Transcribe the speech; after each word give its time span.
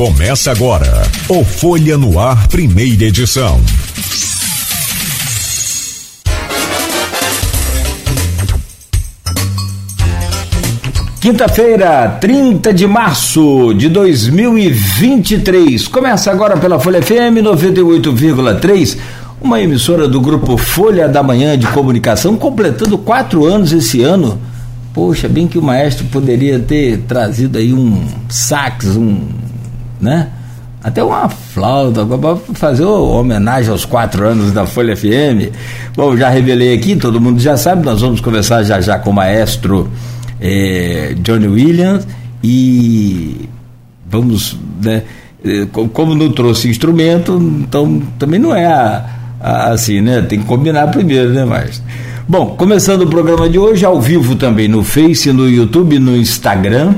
Começa 0.00 0.50
agora 0.50 1.02
o 1.28 1.44
Folha 1.44 1.98
no 1.98 2.18
Ar, 2.18 2.48
primeira 2.48 3.04
edição. 3.04 3.60
Quinta-feira, 11.20 12.16
30 12.18 12.72
de 12.72 12.86
março 12.86 13.74
de 13.74 13.90
2023. 13.90 15.86
Começa 15.88 16.30
agora 16.30 16.56
pela 16.56 16.80
Folha 16.80 17.02
FM 17.02 17.44
98,3, 17.44 18.96
uma 19.38 19.60
emissora 19.60 20.08
do 20.08 20.18
grupo 20.18 20.56
Folha 20.56 21.06
da 21.10 21.22
Manhã 21.22 21.58
de 21.58 21.66
Comunicação, 21.66 22.38
completando 22.38 22.96
quatro 22.96 23.44
anos 23.44 23.70
esse 23.70 24.00
ano. 24.00 24.40
Poxa, 24.94 25.28
bem 25.28 25.46
que 25.46 25.58
o 25.58 25.62
maestro 25.62 26.06
poderia 26.06 26.58
ter 26.58 27.02
trazido 27.06 27.58
aí 27.58 27.74
um 27.74 28.02
sax, 28.30 28.96
um 28.96 29.28
né? 30.00 30.28
Até 30.82 31.04
uma 31.04 31.28
flauta, 31.28 32.06
para 32.06 32.36
fazer 32.54 32.84
uma 32.84 33.18
homenagem 33.18 33.70
aos 33.70 33.84
quatro 33.84 34.26
anos 34.26 34.50
da 34.50 34.66
Folha 34.66 34.96
FM. 34.96 35.52
Bom, 35.94 36.16
já 36.16 36.30
revelei 36.30 36.74
aqui, 36.74 36.96
todo 36.96 37.20
mundo 37.20 37.38
já 37.38 37.56
sabe, 37.56 37.84
nós 37.84 38.00
vamos 38.00 38.20
conversar 38.20 38.62
já 38.62 38.80
já 38.80 38.98
com 38.98 39.10
o 39.10 39.12
maestro 39.12 39.90
eh, 40.40 41.14
Johnny 41.22 41.48
Williams 41.48 42.06
e 42.42 43.48
vamos, 44.08 44.56
né? 44.82 45.02
Eh, 45.44 45.66
como 45.72 46.14
não 46.14 46.32
trouxe 46.32 46.68
instrumento, 46.68 47.38
então 47.60 48.02
também 48.18 48.40
não 48.40 48.54
é 48.54 48.64
a, 48.64 49.04
a, 49.38 49.72
assim, 49.72 50.00
né? 50.00 50.22
Tem 50.22 50.40
que 50.40 50.46
combinar 50.46 50.88
primeiro, 50.88 51.28
né, 51.30 51.44
mas 51.44 51.82
Bom, 52.30 52.54
começando 52.56 53.02
o 53.02 53.06
programa 53.08 53.48
de 53.48 53.58
hoje, 53.58 53.84
ao 53.84 54.00
vivo 54.00 54.36
também 54.36 54.68
no 54.68 54.84
Face, 54.84 55.32
no 55.32 55.50
YouTube, 55.50 55.98
no 55.98 56.16
Instagram. 56.16 56.94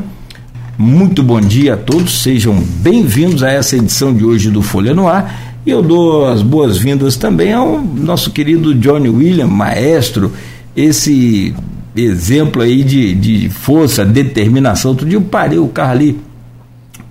Muito 0.83 1.23
bom 1.23 1.41
dia 1.41 1.75
a 1.75 1.77
todos, 1.77 2.23
sejam 2.23 2.57
bem-vindos 2.57 3.45
a 3.45 3.49
essa 3.49 3.77
edição 3.77 4.13
de 4.13 4.25
hoje 4.25 4.51
do 4.51 4.63
Folha 4.63 4.93
no 4.93 5.07
Ar. 5.07 5.55
E 5.65 5.71
eu 5.71 5.81
dou 5.81 6.27
as 6.27 6.43
boas-vindas 6.43 7.15
também 7.17 7.53
ao 7.53 7.81
nosso 7.81 8.33
querido 8.33 8.75
Johnny 8.75 9.09
William, 9.09 9.47
maestro, 9.47 10.33
esse 10.75 11.55
exemplo 11.95 12.63
aí 12.63 12.83
de, 12.83 13.15
de 13.15 13.49
força, 13.49 14.05
determinação. 14.05 14.91
Outro 14.91 15.09
dia 15.09 15.17
eu 15.19 15.23
parei 15.23 15.57
o 15.57 15.69
carro 15.69 15.93
ali, 15.93 16.21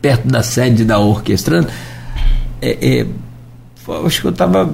perto 0.02 0.28
da 0.28 0.44
sede 0.44 0.84
da 0.84 1.00
orquestra. 1.00 1.66
É, 2.62 2.78
é, 2.82 3.06
acho 4.06 4.20
que 4.20 4.28
eu 4.28 4.32
estava 4.32 4.70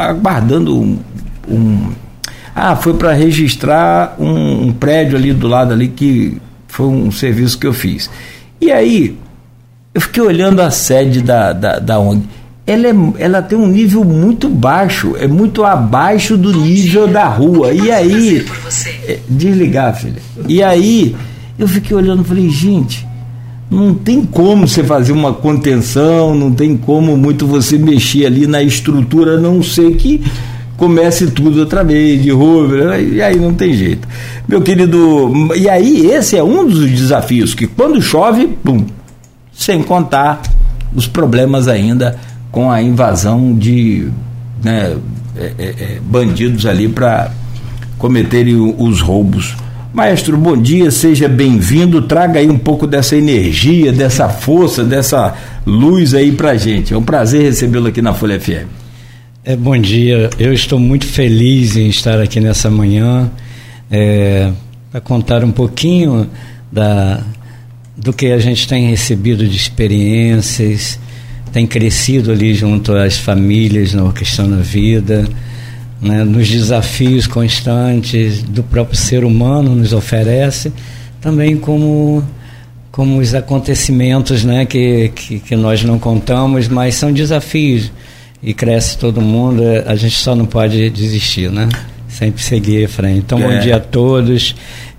aguardando 0.00 0.80
um, 0.80 0.98
um. 1.46 1.92
ah, 2.54 2.74
foi 2.74 2.94
para 2.94 3.12
registrar 3.12 4.16
um, 4.18 4.68
um 4.68 4.72
prédio 4.72 5.14
ali 5.14 5.34
do 5.34 5.46
lado 5.46 5.74
ali 5.74 5.88
que 5.88 6.40
foi 6.72 6.86
um 6.86 7.12
serviço 7.12 7.58
que 7.58 7.66
eu 7.66 7.74
fiz. 7.74 8.08
E 8.58 8.72
aí, 8.72 9.14
eu 9.92 10.00
fiquei 10.00 10.22
olhando 10.22 10.60
a 10.60 10.70
sede 10.70 11.20
da, 11.20 11.52
da, 11.52 11.78
da 11.78 11.98
ONG. 11.98 12.24
Ela, 12.66 12.88
é, 12.88 12.94
ela 13.18 13.42
tem 13.42 13.58
um 13.58 13.66
nível 13.66 14.02
muito 14.02 14.48
baixo, 14.48 15.14
é 15.18 15.28
muito 15.28 15.64
abaixo 15.64 16.34
do 16.34 16.50
nível 16.50 17.06
da 17.06 17.26
rua. 17.26 17.74
E 17.74 17.90
aí. 17.90 18.46
É, 19.06 19.18
desligar, 19.28 19.94
filha. 20.00 20.22
E 20.48 20.62
aí, 20.62 21.14
eu 21.58 21.68
fiquei 21.68 21.94
olhando 21.94 22.22
e 22.22 22.24
falei, 22.24 22.48
gente, 22.48 23.06
não 23.70 23.92
tem 23.92 24.24
como 24.24 24.66
você 24.66 24.82
fazer 24.82 25.12
uma 25.12 25.34
contenção, 25.34 26.34
não 26.34 26.50
tem 26.50 26.74
como 26.74 27.18
muito 27.18 27.46
você 27.46 27.76
mexer 27.76 28.24
ali 28.24 28.46
na 28.46 28.62
estrutura, 28.62 29.34
a 29.34 29.38
não 29.38 29.62
ser 29.62 29.94
que 29.96 30.24
comece 30.82 31.30
tudo 31.30 31.60
outra 31.60 31.84
vez, 31.84 32.20
de 32.20 32.32
rua, 32.32 32.98
e 32.98 33.22
aí 33.22 33.36
não 33.36 33.54
tem 33.54 33.72
jeito. 33.72 34.08
Meu 34.48 34.60
querido, 34.60 35.32
e 35.54 35.68
aí 35.68 36.10
esse 36.10 36.36
é 36.36 36.42
um 36.42 36.66
dos 36.66 36.90
desafios, 36.90 37.54
que 37.54 37.68
quando 37.68 38.02
chove, 38.02 38.48
pum, 38.48 38.84
sem 39.52 39.80
contar 39.80 40.42
os 40.92 41.06
problemas 41.06 41.68
ainda 41.68 42.18
com 42.50 42.68
a 42.68 42.82
invasão 42.82 43.54
de 43.54 44.08
né, 44.60 44.96
é, 45.36 45.52
é, 45.56 45.64
é 45.66 45.98
bandidos 46.02 46.66
ali 46.66 46.88
para 46.88 47.30
cometerem 47.96 48.56
os 48.76 49.00
roubos. 49.00 49.54
Maestro, 49.94 50.36
bom 50.36 50.56
dia, 50.56 50.90
seja 50.90 51.28
bem-vindo. 51.28 52.02
Traga 52.02 52.40
aí 52.40 52.50
um 52.50 52.58
pouco 52.58 52.88
dessa 52.88 53.14
energia, 53.14 53.92
dessa 53.92 54.28
força, 54.28 54.82
dessa 54.82 55.32
luz 55.64 56.12
aí 56.12 56.32
pra 56.32 56.56
gente. 56.56 56.92
É 56.92 56.98
um 56.98 57.04
prazer 57.04 57.42
recebê-lo 57.42 57.86
aqui 57.86 58.02
na 58.02 58.12
Folha 58.12 58.40
FM. 58.40 58.81
É, 59.44 59.56
bom 59.56 59.76
dia, 59.76 60.30
eu 60.38 60.52
estou 60.52 60.78
muito 60.78 61.04
feliz 61.04 61.76
em 61.76 61.88
estar 61.88 62.20
aqui 62.20 62.38
nessa 62.38 62.70
manhã 62.70 63.28
é, 63.90 64.52
para 64.88 65.00
contar 65.00 65.42
um 65.42 65.50
pouquinho 65.50 66.30
da, 66.70 67.20
do 67.96 68.12
que 68.12 68.26
a 68.26 68.38
gente 68.38 68.68
tem 68.68 68.88
recebido 68.88 69.44
de 69.44 69.56
experiências, 69.56 70.96
tem 71.52 71.66
crescido 71.66 72.30
ali 72.30 72.54
junto 72.54 72.92
às 72.92 73.16
famílias 73.16 73.92
na 73.92 74.12
questão 74.12 74.48
da 74.48 74.58
vida, 74.58 75.28
né, 76.00 76.22
nos 76.22 76.48
desafios 76.48 77.26
constantes 77.26 78.44
do 78.44 78.62
próprio 78.62 78.96
ser 78.96 79.24
humano 79.24 79.74
nos 79.74 79.92
oferece, 79.92 80.72
também 81.20 81.56
como 81.56 82.22
como 82.92 83.18
os 83.18 83.34
acontecimentos 83.34 84.44
né, 84.44 84.66
que, 84.66 85.10
que, 85.16 85.40
que 85.40 85.56
nós 85.56 85.82
não 85.82 85.98
contamos, 85.98 86.68
mas 86.68 86.94
são 86.94 87.12
desafios 87.12 87.90
e 88.42 88.52
cresce 88.52 88.98
todo 88.98 89.20
mundo, 89.20 89.62
é, 89.62 89.84
a 89.86 89.94
gente 89.94 90.16
só 90.16 90.34
não 90.34 90.46
pode 90.46 90.90
desistir, 90.90 91.50
né? 91.50 91.68
Sempre 92.08 92.42
seguir 92.42 92.88
frente. 92.88 93.18
Então, 93.18 93.38
é. 93.38 93.42
bom 93.42 93.60
dia 93.60 93.76
a 93.76 93.80
todos, 93.80 94.54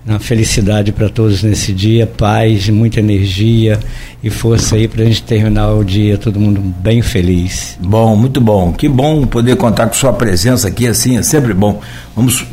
uma 0.05 0.19
felicidade 0.19 0.91
para 0.91 1.09
todos 1.09 1.43
nesse 1.43 1.73
dia, 1.73 2.07
paz, 2.07 2.69
muita 2.69 2.99
energia 2.99 3.79
e 4.23 4.29
força 4.29 4.75
aí 4.75 4.87
para 4.87 5.03
a 5.03 5.05
gente 5.05 5.23
terminar 5.23 5.73
o 5.73 5.83
dia 5.83 6.17
todo 6.17 6.39
mundo 6.39 6.61
bem 6.61 7.01
feliz. 7.01 7.77
Bom, 7.81 8.15
muito 8.15 8.39
bom. 8.39 8.71
Que 8.71 8.87
bom 8.87 9.25
poder 9.25 9.55
contar 9.57 9.87
com 9.87 9.93
sua 9.93 10.13
presença 10.13 10.67
aqui, 10.67 10.87
assim, 10.87 11.17
é 11.17 11.21
sempre 11.21 11.53
bom. 11.53 11.81
Vamos 12.15 12.45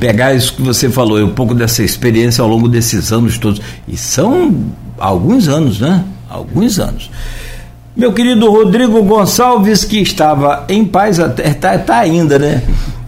pegar 0.00 0.34
isso 0.34 0.54
que 0.54 0.62
você 0.62 0.88
falou, 0.90 1.22
um 1.22 1.34
pouco 1.34 1.54
dessa 1.54 1.82
experiência 1.82 2.42
ao 2.42 2.48
longo 2.48 2.68
desses 2.68 3.12
anos 3.12 3.38
todos. 3.38 3.60
E 3.86 3.96
são 3.96 4.54
alguns 4.98 5.48
anos, 5.48 5.80
né? 5.80 6.04
Alguns 6.28 6.78
anos. 6.78 7.10
Meu 7.94 8.10
querido 8.10 8.50
Rodrigo 8.50 9.02
Gonçalves, 9.02 9.84
que 9.84 10.00
estava 10.00 10.64
em 10.66 10.82
paz, 10.82 11.18
está 11.18 11.76
tá 11.78 11.98
ainda, 11.98 12.38
né? 12.38 12.62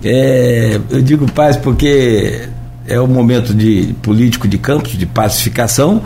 É, 0.05 0.79
eu 0.91 1.01
digo 1.01 1.31
paz 1.33 1.57
porque 1.57 2.43
é 2.87 3.01
o 3.01 3.07
momento 3.09 3.55
de 3.55 3.95
político 4.03 4.47
de 4.47 4.59
campos, 4.59 4.93
de 4.93 5.07
pacificação, 5.07 6.03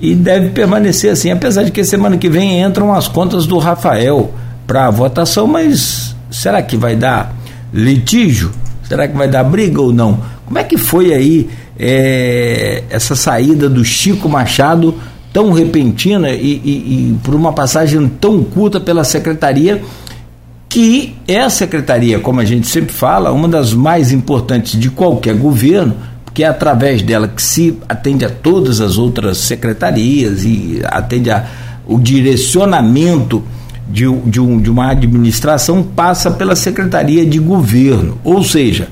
e 0.00 0.14
deve 0.14 0.48
permanecer 0.48 1.12
assim, 1.12 1.30
apesar 1.30 1.64
de 1.64 1.70
que 1.70 1.84
semana 1.84 2.16
que 2.16 2.30
vem 2.30 2.62
entram 2.62 2.94
as 2.94 3.06
contas 3.06 3.46
do 3.46 3.58
Rafael 3.58 4.32
para 4.66 4.88
votação, 4.88 5.46
mas 5.46 6.16
será 6.30 6.62
que 6.62 6.78
vai 6.78 6.96
dar 6.96 7.34
litígio? 7.74 8.52
Será 8.84 9.06
que 9.06 9.14
vai 9.14 9.28
dar 9.28 9.44
briga 9.44 9.82
ou 9.82 9.92
não? 9.92 10.18
Como 10.46 10.58
é 10.58 10.64
que 10.64 10.78
foi 10.78 11.12
aí 11.12 11.50
é, 11.78 12.84
essa 12.88 13.14
saída 13.14 13.68
do 13.68 13.84
Chico 13.84 14.30
Machado 14.30 14.94
tão 15.34 15.50
repentina 15.50 16.30
e, 16.30 16.62
e, 16.64 16.70
e 17.10 17.18
por 17.24 17.34
uma 17.34 17.52
passagem 17.52 18.08
tão 18.20 18.44
curta 18.44 18.78
pela 18.78 19.02
secretaria, 19.02 19.82
que 20.68 21.16
é 21.26 21.40
a 21.40 21.50
secretaria, 21.50 22.20
como 22.20 22.38
a 22.38 22.44
gente 22.44 22.68
sempre 22.68 22.94
fala, 22.94 23.32
uma 23.32 23.48
das 23.48 23.74
mais 23.74 24.12
importantes 24.12 24.78
de 24.78 24.88
qualquer 24.90 25.34
governo, 25.34 25.96
porque 26.24 26.44
é 26.44 26.46
através 26.46 27.02
dela 27.02 27.26
que 27.26 27.42
se 27.42 27.76
atende 27.88 28.24
a 28.24 28.30
todas 28.30 28.80
as 28.80 28.96
outras 28.96 29.38
secretarias 29.38 30.44
e 30.44 30.80
atende 30.84 31.32
a, 31.32 31.44
o 31.84 31.98
direcionamento 31.98 33.42
de, 33.90 34.04
de, 34.26 34.40
um, 34.40 34.60
de 34.60 34.70
uma 34.70 34.92
administração 34.92 35.82
passa 35.82 36.30
pela 36.30 36.54
secretaria 36.54 37.26
de 37.26 37.40
governo. 37.40 38.18
Ou 38.22 38.44
seja, 38.44 38.86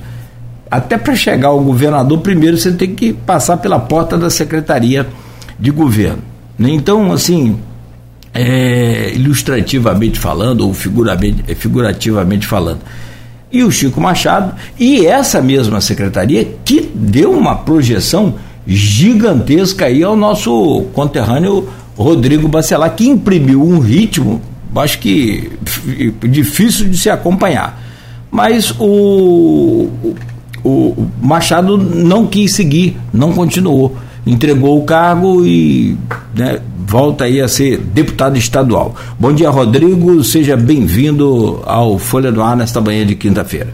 até 0.69 0.97
para 0.97 1.15
chegar 1.15 1.49
ao 1.49 1.61
governador, 1.61 2.19
primeiro 2.19 2.57
você 2.57 2.73
tem 2.73 2.93
que 2.93 3.13
passar 3.13 3.55
pela 3.55 3.79
porta 3.79 4.17
da 4.17 4.29
secretaria 4.29 5.07
de 5.57 5.71
governo. 5.71 6.32
Né? 6.57 6.69
Então, 6.71 7.11
assim, 7.11 7.57
é, 8.33 9.11
ilustrativamente 9.13 10.19
falando, 10.19 10.61
ou 10.61 10.73
figurativamente, 10.73 11.55
figurativamente 11.55 12.47
falando. 12.47 12.79
E 13.51 13.63
o 13.63 13.71
Chico 13.71 14.01
Machado, 14.01 14.55
e 14.79 15.05
essa 15.05 15.41
mesma 15.41 15.79
secretaria 15.79 16.43
que 16.65 16.89
deu 16.93 17.31
uma 17.31 17.55
projeção 17.55 18.35
gigantesca 18.65 19.85
aí 19.85 20.01
ao 20.03 20.15
nosso 20.15 20.85
conterrâneo 20.93 21.69
Rodrigo 21.95 22.47
Bacelar, 22.47 22.95
que 22.95 23.07
imprimiu 23.07 23.61
um 23.63 23.79
ritmo, 23.79 24.41
acho 24.75 24.97
que 24.97 25.51
difícil 26.23 26.89
de 26.89 26.97
se 26.97 27.09
acompanhar. 27.11 27.79
Mas 28.31 28.73
o, 28.79 29.87
o 30.63 31.07
Machado 31.21 31.77
não 31.77 32.25
quis 32.25 32.53
seguir, 32.53 32.97
não 33.13 33.33
continuou 33.33 33.95
entregou 34.25 34.79
o 34.79 34.85
cargo 34.85 35.45
e 35.45 35.97
né, 36.35 36.59
volta 36.85 37.25
aí 37.25 37.41
a 37.41 37.47
ser 37.47 37.77
deputado 37.77 38.37
estadual. 38.37 38.95
Bom 39.19 39.33
dia, 39.33 39.49
Rodrigo. 39.49 40.23
Seja 40.23 40.55
bem-vindo 40.55 41.61
ao 41.65 41.97
Folha 41.97 42.31
do 42.31 42.41
Ar 42.41 42.55
nesta 42.55 42.79
manhã 42.79 43.05
de 43.05 43.15
quinta-feira. 43.15 43.73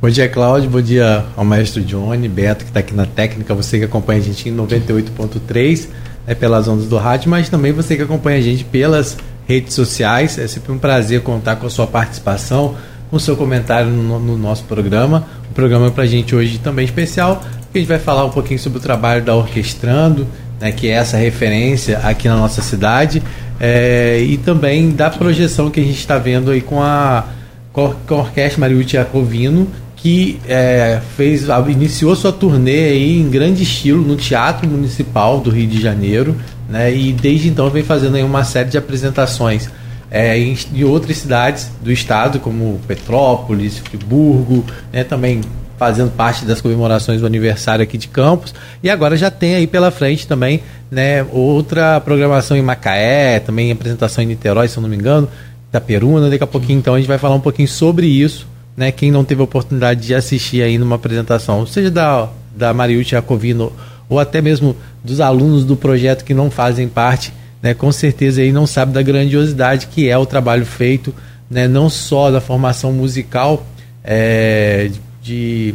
Bom 0.00 0.10
dia, 0.10 0.28
Cláudio. 0.28 0.68
Bom 0.68 0.80
dia 0.80 1.24
ao 1.36 1.44
mestre 1.44 1.82
Johnny, 1.82 2.28
Beto, 2.28 2.64
que 2.64 2.70
está 2.70 2.80
aqui 2.80 2.94
na 2.94 3.06
técnica, 3.06 3.54
você 3.54 3.78
que 3.78 3.84
acompanha 3.84 4.20
a 4.20 4.22
gente 4.22 4.48
em 4.48 4.56
98.3. 4.56 5.88
né, 6.26 6.34
pelas 6.34 6.66
ondas 6.66 6.86
do 6.86 6.96
rádio, 6.96 7.30
mas 7.30 7.48
também 7.48 7.72
você 7.72 7.96
que 7.96 8.02
acompanha 8.02 8.38
a 8.38 8.42
gente 8.42 8.64
pelas 8.64 9.16
redes 9.46 9.74
sociais. 9.74 10.38
É 10.38 10.46
sempre 10.46 10.72
um 10.72 10.78
prazer 10.78 11.22
contar 11.22 11.56
com 11.56 11.66
a 11.66 11.70
sua 11.70 11.86
participação, 11.86 12.74
com 13.10 13.16
o 13.16 13.20
seu 13.20 13.36
comentário 13.36 13.90
no, 13.90 14.18
no 14.18 14.36
nosso 14.36 14.64
programa. 14.64 15.24
O 15.50 15.54
programa 15.54 15.90
para 15.90 16.04
a 16.04 16.06
gente 16.06 16.34
hoje 16.34 16.58
também 16.58 16.84
especial, 16.84 17.42
a 17.78 17.80
gente 17.80 17.88
vai 17.88 17.98
falar 17.98 18.24
um 18.24 18.30
pouquinho 18.30 18.58
sobre 18.58 18.78
o 18.78 18.82
trabalho 18.82 19.22
da 19.22 19.34
Orquestrando, 19.34 20.26
né, 20.60 20.70
que 20.72 20.88
é 20.88 20.92
essa 20.92 21.16
referência 21.16 21.98
aqui 21.98 22.28
na 22.28 22.36
nossa 22.36 22.62
cidade, 22.62 23.22
é, 23.58 24.20
e 24.20 24.36
também 24.36 24.90
da 24.90 25.10
projeção 25.10 25.70
que 25.70 25.80
a 25.80 25.82
gente 25.82 25.98
está 25.98 26.18
vendo 26.18 26.50
aí 26.50 26.60
com 26.60 26.82
a, 26.82 27.24
com 27.72 27.94
a 28.08 28.14
Orquestra 28.14 28.60
Mariucci 28.60 28.92
Jacovino, 28.92 29.68
que 29.96 30.40
é, 30.48 31.00
fez, 31.16 31.46
iniciou 31.68 32.16
sua 32.16 32.32
turnê 32.32 32.88
aí 32.88 33.20
em 33.20 33.30
grande 33.30 33.62
estilo 33.62 34.04
no 34.04 34.16
Teatro 34.16 34.68
Municipal 34.68 35.40
do 35.40 35.50
Rio 35.50 35.68
de 35.68 35.80
Janeiro, 35.80 36.36
né, 36.68 36.94
e 36.94 37.12
desde 37.12 37.48
então 37.48 37.70
vem 37.70 37.82
fazendo 37.82 38.16
aí 38.16 38.22
uma 38.22 38.44
série 38.44 38.68
de 38.68 38.76
apresentações 38.76 39.70
é, 40.10 40.38
em, 40.38 40.56
em, 40.74 40.84
outras 40.84 41.16
cidades 41.16 41.70
do 41.82 41.90
estado, 41.90 42.38
como 42.38 42.80
Petrópolis, 42.86 43.78
Friburgo, 43.78 44.64
né, 44.92 45.04
também 45.04 45.40
fazendo 45.82 46.12
parte 46.12 46.44
das 46.44 46.60
comemorações 46.60 47.20
do 47.20 47.26
aniversário 47.26 47.82
aqui 47.82 47.98
de 47.98 48.06
Campos. 48.06 48.54
E 48.84 48.88
agora 48.88 49.16
já 49.16 49.32
tem 49.32 49.56
aí 49.56 49.66
pela 49.66 49.90
frente 49.90 50.28
também 50.28 50.62
né, 50.88 51.26
outra 51.32 52.00
programação 52.00 52.56
em 52.56 52.62
Macaé, 52.62 53.40
também 53.40 53.72
apresentação 53.72 54.22
em 54.22 54.28
Niterói, 54.28 54.68
se 54.68 54.76
eu 54.76 54.80
não 54.80 54.88
me 54.88 54.94
engano, 54.94 55.28
da 55.72 55.80
Peruna. 55.80 56.30
Daqui 56.30 56.44
a 56.44 56.46
pouquinho, 56.46 56.78
então, 56.78 56.94
a 56.94 56.98
gente 56.98 57.08
vai 57.08 57.18
falar 57.18 57.34
um 57.34 57.40
pouquinho 57.40 57.66
sobre 57.66 58.06
isso. 58.06 58.46
Né, 58.76 58.92
quem 58.92 59.10
não 59.10 59.24
teve 59.24 59.40
a 59.40 59.44
oportunidade 59.44 60.06
de 60.06 60.14
assistir 60.14 60.62
aí 60.62 60.78
numa 60.78 60.94
apresentação, 60.94 61.66
seja 61.66 61.90
da, 61.90 62.28
da 62.56 62.72
Mariucci 62.72 63.10
Jacovino 63.10 63.72
ou 64.08 64.20
até 64.20 64.40
mesmo 64.40 64.76
dos 65.02 65.20
alunos 65.20 65.64
do 65.64 65.76
projeto 65.76 66.24
que 66.24 66.32
não 66.32 66.48
fazem 66.48 66.88
parte, 66.88 67.34
né, 67.60 67.74
com 67.74 67.90
certeza 67.90 68.40
aí 68.40 68.52
não 68.52 68.66
sabe 68.66 68.92
da 68.92 69.02
grandiosidade 69.02 69.88
que 69.88 70.08
é 70.08 70.16
o 70.16 70.24
trabalho 70.24 70.64
feito, 70.64 71.12
né, 71.50 71.66
não 71.68 71.90
só 71.90 72.30
da 72.30 72.40
formação 72.40 72.92
musical, 72.92 73.66
é, 74.02 74.90
de 75.22 75.74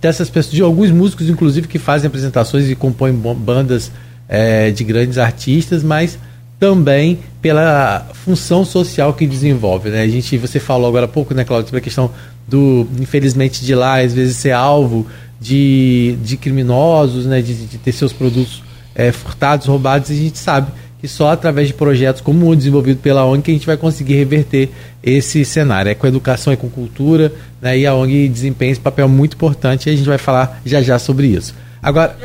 dessas 0.00 0.28
pessoas, 0.28 0.54
de 0.54 0.62
alguns 0.62 0.90
músicos, 0.90 1.28
inclusive, 1.28 1.68
que 1.68 1.78
fazem 1.78 2.08
apresentações 2.08 2.68
e 2.68 2.74
compõem 2.74 3.12
bandas 3.12 3.92
é, 4.28 4.70
de 4.70 4.82
grandes 4.84 5.18
artistas, 5.18 5.82
mas 5.82 6.18
também 6.58 7.18
pela 7.40 8.06
função 8.12 8.64
social 8.64 9.12
que 9.12 9.26
desenvolve. 9.26 9.90
Né? 9.90 10.02
A 10.02 10.08
gente, 10.08 10.36
você 10.36 10.58
falou 10.58 10.88
agora 10.88 11.04
há 11.04 11.08
pouco, 11.08 11.34
né, 11.34 11.44
Claudio, 11.44 11.68
sobre 11.68 11.78
a 11.78 11.82
questão 11.82 12.10
do, 12.46 12.86
infelizmente, 12.98 13.64
de 13.64 13.74
lá, 13.74 14.00
às 14.00 14.12
vezes, 14.12 14.36
ser 14.36 14.52
alvo 14.52 15.06
de, 15.40 16.16
de 16.22 16.36
criminosos, 16.36 17.26
né, 17.26 17.42
de, 17.42 17.54
de 17.54 17.78
ter 17.78 17.92
seus 17.92 18.12
produtos 18.12 18.62
é, 18.94 19.12
furtados, 19.12 19.66
roubados, 19.66 20.10
e 20.10 20.12
a 20.12 20.16
gente 20.16 20.38
sabe 20.38 20.72
que 21.04 21.08
só 21.08 21.32
através 21.32 21.68
de 21.68 21.74
projetos 21.74 22.22
como 22.22 22.48
o 22.48 22.56
desenvolvido 22.56 22.98
pela 22.98 23.26
ONG 23.26 23.42
que 23.42 23.50
a 23.50 23.54
gente 23.54 23.66
vai 23.66 23.76
conseguir 23.76 24.14
reverter 24.14 24.70
esse 25.02 25.44
cenário. 25.44 25.90
É 25.90 25.94
com 25.94 26.06
educação, 26.06 26.50
é 26.50 26.56
com 26.56 26.66
cultura, 26.70 27.30
né, 27.60 27.76
e 27.76 27.86
a 27.86 27.94
ONG 27.94 28.26
desempenha 28.26 28.72
esse 28.72 28.80
papel 28.80 29.06
muito 29.06 29.34
importante 29.34 29.86
e 29.86 29.92
a 29.92 29.96
gente 29.96 30.06
vai 30.06 30.16
falar 30.16 30.62
já 30.64 30.80
já 30.80 30.98
sobre 30.98 31.26
isso. 31.26 31.54
Agora. 31.82 32.16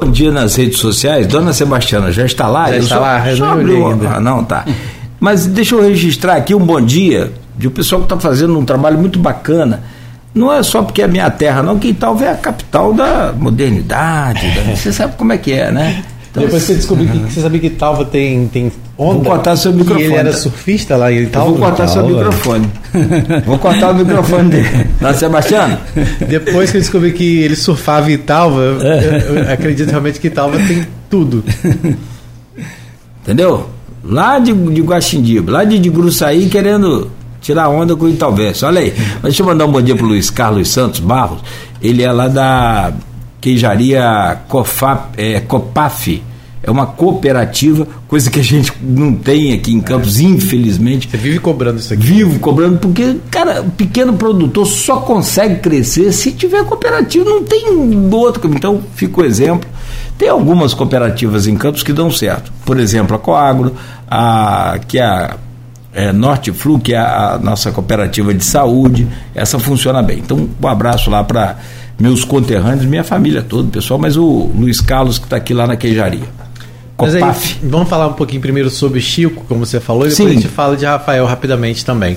Bom 0.00 0.10
dia 0.10 0.32
nas 0.32 0.56
redes 0.56 0.78
sociais, 0.78 1.26
Dona 1.26 1.52
Sebastiana 1.52 2.10
já 2.10 2.24
está 2.24 2.48
lá? 2.48 2.70
Já 2.70 2.78
está 2.78 2.94
só, 2.96 3.00
lá, 3.02 3.36
só 3.36 3.44
abriu, 3.44 3.86
ah, 4.08 4.18
não, 4.18 4.42
tá. 4.42 4.64
Mas 5.20 5.44
deixa 5.44 5.74
eu 5.74 5.82
registrar 5.82 6.36
aqui 6.36 6.54
um 6.54 6.64
bom 6.64 6.80
dia 6.80 7.30
de 7.58 7.68
um 7.68 7.70
pessoal 7.70 8.00
que 8.00 8.06
está 8.06 8.18
fazendo 8.18 8.58
um 8.58 8.64
trabalho 8.64 8.98
muito 8.98 9.18
bacana. 9.18 9.82
Não 10.34 10.50
é 10.50 10.62
só 10.62 10.82
porque 10.82 11.02
é 11.02 11.06
minha 11.06 11.30
terra, 11.30 11.62
não. 11.62 11.78
Quintal 11.78 12.18
é 12.22 12.30
a 12.30 12.36
capital 12.36 12.94
da 12.94 13.34
modernidade. 13.36 14.50
Da, 14.54 14.74
você 14.74 14.92
sabe 14.94 15.14
como 15.14 15.30
é 15.34 15.36
que 15.36 15.52
é, 15.52 15.70
né? 15.70 16.02
Então, 16.34 16.42
Depois 16.42 16.64
você 16.64 16.74
descobriu 16.74 17.08
que 17.08 17.32
você 17.32 17.40
sabia 17.40 17.60
que 17.60 17.70
Talva 17.70 18.04
tem, 18.04 18.48
tem 18.48 18.72
onda. 18.98 19.14
Vou 19.14 19.24
cortar 19.24 19.54
seu 19.54 19.72
microfone. 19.72 20.02
E 20.02 20.06
ele 20.06 20.14
era 20.16 20.32
surfista 20.32 20.96
lá 20.96 21.12
em 21.12 21.26
Talva? 21.26 21.50
vou 21.50 21.58
cortar 21.60 21.86
seu 21.86 22.04
microfone. 22.04 22.68
vou 23.46 23.56
cortar 23.56 23.92
o 23.92 23.94
microfone 23.94 24.50
dele. 24.50 24.86
Não, 25.00 25.14
Sebastião? 25.14 25.78
Depois 26.28 26.72
que 26.72 26.78
eu 26.78 26.80
descobri 26.80 27.12
que 27.12 27.38
ele 27.38 27.54
surfava 27.54 28.10
em 28.10 28.18
Talva, 28.18 28.62
eu, 28.62 29.36
eu 29.36 29.52
acredito 29.52 29.88
realmente 29.88 30.18
que 30.18 30.28
Talva 30.28 30.58
tem 30.58 30.84
tudo. 31.08 31.44
Entendeu? 33.22 33.70
Lá 34.02 34.40
de, 34.40 34.52
de 34.52 34.82
Guaxindiba, 34.82 35.52
lá 35.52 35.62
de, 35.62 35.78
de 35.78 35.88
Gruçaí, 35.88 36.48
querendo 36.48 37.12
tirar 37.40 37.68
onda 37.68 37.94
com 37.94 38.06
o 38.06 38.08
Italverso. 38.08 38.66
Olha 38.66 38.80
aí. 38.80 38.92
Deixa 39.22 39.40
eu 39.40 39.46
mandar 39.46 39.66
um 39.66 39.70
bom 39.70 39.80
dia 39.80 39.94
pro 39.94 40.04
Luiz 40.04 40.30
Carlos 40.30 40.68
Santos 40.68 40.98
Barros. 40.98 41.38
Ele 41.80 42.02
é 42.02 42.10
lá 42.10 42.26
da 42.26 42.92
queijaria 43.44 44.38
Cofap, 44.48 45.08
é, 45.18 45.38
Copaf. 45.40 46.22
É 46.62 46.70
uma 46.70 46.86
cooperativa, 46.86 47.86
coisa 48.08 48.30
que 48.30 48.40
a 48.40 48.42
gente 48.42 48.72
não 48.80 49.12
tem 49.12 49.52
aqui 49.52 49.70
em 49.70 49.82
Campos, 49.82 50.18
é. 50.18 50.22
infelizmente. 50.22 51.10
Você 51.10 51.18
vive 51.18 51.38
cobrando 51.38 51.78
isso 51.78 51.92
aqui? 51.92 52.02
Vivo 52.02 52.40
cobrando, 52.40 52.78
porque, 52.78 53.16
cara, 53.30 53.60
o 53.60 53.70
pequeno 53.70 54.14
produtor 54.14 54.66
só 54.66 54.96
consegue 55.00 55.56
crescer 55.56 56.10
se 56.10 56.32
tiver 56.32 56.64
cooperativa, 56.64 57.22
não 57.22 57.44
tem 57.44 57.66
outro. 58.10 58.50
Então, 58.54 58.80
fica 58.94 59.20
o 59.20 59.24
exemplo. 59.26 59.68
Tem 60.16 60.30
algumas 60.30 60.72
cooperativas 60.72 61.46
em 61.46 61.54
Campos 61.54 61.82
que 61.82 61.92
dão 61.92 62.10
certo. 62.10 62.50
Por 62.64 62.80
exemplo, 62.80 63.14
a 63.14 63.18
Coagro, 63.18 63.74
a, 64.10 64.80
que 64.88 64.98
é 64.98 65.04
a 65.04 65.36
é, 65.92 66.12
Norte 66.12 66.50
Flu, 66.50 66.78
que 66.78 66.94
é 66.94 66.98
a 66.98 67.38
nossa 67.42 67.70
cooperativa 67.72 68.32
de 68.32 68.42
saúde, 68.42 69.06
essa 69.34 69.58
funciona 69.58 70.02
bem. 70.02 70.20
Então, 70.20 70.48
um 70.62 70.66
abraço 70.66 71.10
lá 71.10 71.22
para 71.22 71.58
meus 71.98 72.24
conterrâneos, 72.24 72.84
minha 72.84 73.04
família 73.04 73.42
toda, 73.42 73.68
pessoal, 73.70 73.98
mas 73.98 74.16
o 74.16 74.50
Luiz 74.54 74.80
Carlos 74.80 75.18
que 75.18 75.24
está 75.24 75.36
aqui 75.36 75.54
lá 75.54 75.66
na 75.66 75.76
queijaria. 75.76 76.28
Mas 76.96 77.14
aí, 77.14 77.22
vamos 77.62 77.88
falar 77.88 78.06
um 78.06 78.12
pouquinho 78.12 78.40
primeiro 78.40 78.70
sobre 78.70 78.98
o 78.98 79.02
Chico, 79.02 79.44
como 79.48 79.64
você 79.66 79.80
falou, 79.80 80.06
e 80.06 80.10
depois 80.10 80.28
Sim. 80.28 80.36
a 80.36 80.40
gente 80.40 80.48
fala 80.48 80.76
de 80.76 80.84
Rafael 80.84 81.26
rapidamente 81.26 81.84
também. 81.84 82.16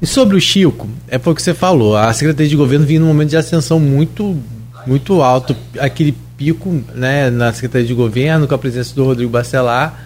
E 0.00 0.06
sobre 0.06 0.36
o 0.36 0.40
Chico, 0.40 0.88
é 1.08 1.18
porque 1.18 1.42
você 1.42 1.54
falou, 1.54 1.96
a 1.96 2.12
Secretaria 2.12 2.48
de 2.48 2.56
Governo 2.56 2.86
vinha 2.86 3.00
num 3.00 3.06
momento 3.06 3.30
de 3.30 3.36
ascensão 3.36 3.80
muito, 3.80 4.36
muito 4.86 5.20
alto, 5.22 5.56
aquele 5.78 6.14
pico 6.36 6.80
né, 6.94 7.30
na 7.30 7.52
Secretaria 7.52 7.86
de 7.86 7.94
Governo, 7.94 8.46
com 8.46 8.54
a 8.54 8.58
presença 8.58 8.94
do 8.94 9.04
Rodrigo 9.04 9.30
Bacelar, 9.30 10.04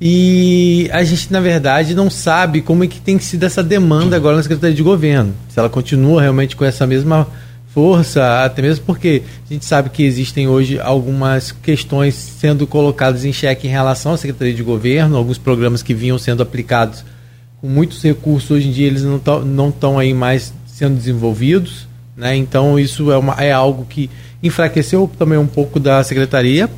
e 0.00 0.90
a 0.92 1.02
gente, 1.02 1.32
na 1.32 1.40
verdade, 1.40 1.94
não 1.94 2.10
sabe 2.10 2.60
como 2.60 2.84
é 2.84 2.86
que 2.86 3.00
tem 3.00 3.18
sido 3.18 3.44
essa 3.44 3.62
demanda 3.62 4.16
agora 4.16 4.36
na 4.36 4.42
Secretaria 4.42 4.76
de 4.76 4.82
Governo. 4.82 5.32
Se 5.48 5.58
ela 5.58 5.70
continua 5.70 6.20
realmente 6.20 6.54
com 6.54 6.64
essa 6.66 6.86
mesma 6.86 7.26
força, 7.76 8.42
até 8.42 8.62
mesmo 8.62 8.86
porque 8.86 9.22
a 9.50 9.52
gente 9.52 9.66
sabe 9.66 9.90
que 9.90 10.02
existem 10.02 10.48
hoje 10.48 10.80
algumas 10.80 11.52
questões 11.52 12.14
sendo 12.14 12.66
colocadas 12.66 13.22
em 13.26 13.34
xeque 13.34 13.66
em 13.66 13.70
relação 13.70 14.12
à 14.12 14.16
Secretaria 14.16 14.54
de 14.54 14.62
Governo, 14.62 15.14
alguns 15.14 15.36
programas 15.36 15.82
que 15.82 15.92
vinham 15.92 16.18
sendo 16.18 16.42
aplicados 16.42 17.04
com 17.60 17.68
muitos 17.68 18.02
recursos, 18.02 18.50
hoje 18.50 18.68
em 18.68 18.72
dia 18.72 18.86
eles 18.86 19.02
não 19.02 19.18
estão 19.18 19.44
não 19.44 19.98
aí 19.98 20.14
mais 20.14 20.54
sendo 20.66 20.96
desenvolvidos, 20.96 21.86
né? 22.16 22.34
então 22.34 22.78
isso 22.78 23.12
é, 23.12 23.18
uma, 23.18 23.34
é 23.34 23.52
algo 23.52 23.84
que 23.84 24.08
enfraqueceu 24.42 25.10
também 25.18 25.36
um 25.36 25.46
pouco 25.46 25.78
da 25.78 26.02
Secretaria. 26.02 26.70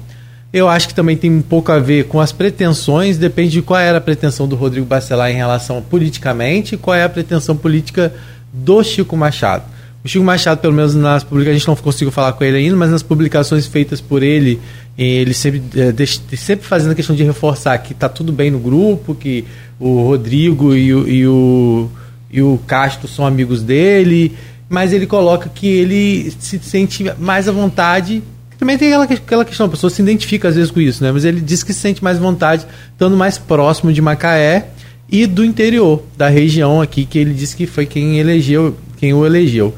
Eu 0.52 0.68
acho 0.68 0.88
que 0.88 0.94
também 0.94 1.16
tem 1.16 1.30
um 1.30 1.42
pouco 1.42 1.70
a 1.70 1.78
ver 1.78 2.06
com 2.06 2.18
as 2.18 2.32
pretensões, 2.32 3.16
depende 3.16 3.52
de 3.52 3.62
qual 3.62 3.78
era 3.78 3.98
a 3.98 4.00
pretensão 4.00 4.48
do 4.48 4.56
Rodrigo 4.56 4.84
Bacelar 4.86 5.30
em 5.30 5.36
relação 5.36 5.80
politicamente 5.80 6.74
e 6.74 6.78
qual 6.78 6.96
é 6.96 7.04
a 7.04 7.08
pretensão 7.08 7.56
política 7.56 8.12
do 8.52 8.82
Chico 8.82 9.16
Machado. 9.16 9.77
O 10.04 10.08
Chico 10.08 10.24
Machado, 10.24 10.60
pelo 10.60 10.72
menos 10.72 10.94
nas 10.94 11.24
publicações, 11.24 11.56
a 11.56 11.58
gente 11.58 11.68
não 11.68 11.76
conseguiu 11.76 12.12
falar 12.12 12.32
com 12.32 12.44
ele 12.44 12.58
ainda, 12.58 12.76
mas 12.76 12.90
nas 12.90 13.02
publicações 13.02 13.66
feitas 13.66 14.00
por 14.00 14.22
ele, 14.22 14.60
ele 14.96 15.34
sempre, 15.34 15.62
é, 15.76 16.36
sempre 16.36 16.66
fazendo 16.66 16.92
a 16.92 16.94
questão 16.94 17.16
de 17.16 17.24
reforçar 17.24 17.76
que 17.78 17.92
está 17.92 18.08
tudo 18.08 18.32
bem 18.32 18.50
no 18.50 18.58
grupo, 18.58 19.14
que 19.14 19.44
o 19.78 20.02
Rodrigo 20.04 20.74
e 20.74 20.94
o, 20.94 21.08
e 21.08 21.26
o, 21.26 21.90
e 22.30 22.42
o 22.42 22.60
Castro 22.66 23.08
são 23.08 23.26
amigos 23.26 23.62
dele, 23.62 24.36
mas 24.68 24.92
ele 24.92 25.06
coloca 25.06 25.48
que 25.52 25.66
ele 25.66 26.32
se 26.38 26.58
sente 26.60 27.04
mais 27.18 27.48
à 27.48 27.52
vontade. 27.52 28.22
Também 28.56 28.78
tem 28.78 28.88
aquela, 28.88 29.04
aquela 29.04 29.44
questão, 29.44 29.66
a 29.66 29.68
pessoa 29.68 29.90
se 29.90 30.00
identifica 30.00 30.48
às 30.48 30.54
vezes 30.54 30.70
com 30.70 30.80
isso, 30.80 31.02
né? 31.02 31.10
Mas 31.10 31.24
ele 31.24 31.40
diz 31.40 31.62
que 31.62 31.72
se 31.72 31.80
sente 31.80 32.02
mais 32.02 32.18
vontade 32.18 32.66
estando 32.92 33.16
mais 33.16 33.36
próximo 33.36 33.92
de 33.92 34.00
Macaé 34.00 34.68
e 35.10 35.26
do 35.26 35.44
interior, 35.44 36.02
da 36.16 36.28
região 36.28 36.80
aqui, 36.82 37.04
que 37.04 37.18
ele 37.18 37.32
disse 37.32 37.56
que 37.56 37.66
foi 37.66 37.86
quem 37.86 38.18
elegeu, 38.18 38.76
quem 38.96 39.14
o 39.14 39.24
elegeu. 39.24 39.74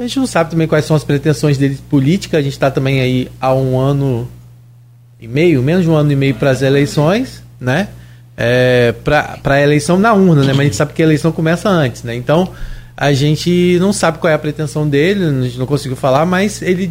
A 0.00 0.06
gente 0.06 0.18
não 0.18 0.26
sabe 0.26 0.50
também 0.50 0.66
quais 0.66 0.86
são 0.86 0.96
as 0.96 1.04
pretensões 1.04 1.58
dele 1.58 1.78
políticas. 1.90 2.40
A 2.40 2.42
gente 2.42 2.54
está 2.54 2.70
também 2.70 3.02
aí 3.02 3.28
há 3.38 3.52
um 3.52 3.78
ano 3.78 4.26
e 5.20 5.28
meio, 5.28 5.62
menos 5.62 5.84
de 5.84 5.90
um 5.90 5.94
ano 5.94 6.10
e 6.10 6.16
meio 6.16 6.34
para 6.36 6.48
as 6.48 6.62
eleições, 6.62 7.44
né? 7.60 7.88
É, 8.34 8.94
para 9.04 9.38
a 9.44 9.60
eleição 9.60 9.98
na 9.98 10.14
urna, 10.14 10.42
né? 10.42 10.52
Mas 10.54 10.60
a 10.60 10.64
gente 10.64 10.76
sabe 10.76 10.94
que 10.94 11.02
a 11.02 11.04
eleição 11.04 11.30
começa 11.30 11.68
antes, 11.68 12.02
né? 12.02 12.14
Então 12.14 12.48
a 12.96 13.12
gente 13.12 13.76
não 13.78 13.92
sabe 13.92 14.16
qual 14.16 14.30
é 14.30 14.34
a 14.34 14.38
pretensão 14.38 14.88
dele, 14.88 15.22
a 15.22 15.42
gente 15.42 15.58
não 15.58 15.66
conseguiu 15.66 15.96
falar, 15.96 16.24
mas 16.24 16.62
ele 16.62 16.90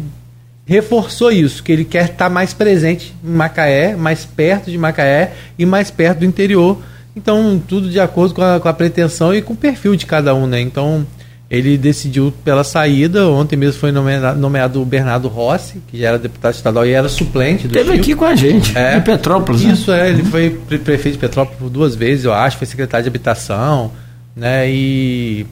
reforçou 0.64 1.32
isso, 1.32 1.64
que 1.64 1.72
ele 1.72 1.84
quer 1.84 2.04
estar 2.04 2.16
tá 2.16 2.30
mais 2.30 2.54
presente 2.54 3.12
em 3.24 3.30
Macaé, 3.32 3.96
mais 3.96 4.24
perto 4.24 4.70
de 4.70 4.78
Macaé 4.78 5.32
e 5.58 5.66
mais 5.66 5.90
perto 5.90 6.20
do 6.20 6.24
interior. 6.24 6.80
Então, 7.16 7.60
tudo 7.66 7.90
de 7.90 7.98
acordo 7.98 8.34
com 8.34 8.42
a, 8.42 8.60
com 8.60 8.68
a 8.68 8.72
pretensão 8.72 9.34
e 9.34 9.42
com 9.42 9.52
o 9.54 9.56
perfil 9.56 9.96
de 9.96 10.06
cada 10.06 10.32
um, 10.32 10.46
né? 10.46 10.60
Então, 10.60 11.04
ele 11.50 11.76
decidiu 11.76 12.32
pela 12.44 12.62
saída. 12.62 13.28
Ontem 13.28 13.56
mesmo 13.56 13.80
foi 13.80 13.90
nomeado, 13.90 14.38
nomeado 14.38 14.80
o 14.80 14.84
Bernardo 14.84 15.26
Rossi, 15.26 15.82
que 15.88 15.98
já 15.98 16.08
era 16.08 16.18
deputado 16.18 16.54
estadual 16.54 16.86
e 16.86 16.92
era 16.92 17.08
suplente 17.08 17.66
do 17.66 17.72
Teve 17.74 17.90
Chico. 17.90 18.00
aqui 18.00 18.14
com 18.14 18.24
a 18.24 18.36
gente, 18.36 18.78
é, 18.78 18.96
em 18.96 19.00
Petrópolis. 19.00 19.62
né? 19.62 19.72
Isso, 19.72 19.90
né? 19.90 20.06
é, 20.06 20.10
ele 20.10 20.22
foi 20.22 20.50
prefeito 20.50 21.14
de 21.14 21.18
Petrópolis 21.18 21.58
por 21.58 21.68
duas 21.68 21.96
vezes, 21.96 22.24
eu 22.24 22.32
acho, 22.32 22.56
foi 22.56 22.68
secretário 22.68 23.02
de 23.02 23.08
habitação, 23.08 23.90
né? 24.36 24.70
E, 24.70 25.44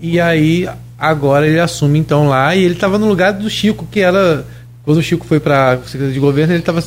e 0.00 0.20
aí 0.20 0.68
agora 0.98 1.46
ele 1.46 1.60
assume 1.60 1.98
então 1.98 2.28
lá 2.28 2.54
e 2.54 2.62
ele 2.62 2.74
estava 2.74 2.98
no 2.98 3.08
lugar 3.08 3.32
do 3.32 3.48
Chico, 3.48 3.86
que 3.90 4.00
era. 4.00 4.44
Quando 4.84 4.98
o 4.98 5.02
Chico 5.02 5.26
foi 5.26 5.40
para 5.40 5.78
secretaria 5.84 6.12
de 6.12 6.20
governo, 6.20 6.52
ele 6.52 6.60
estava 6.60 6.82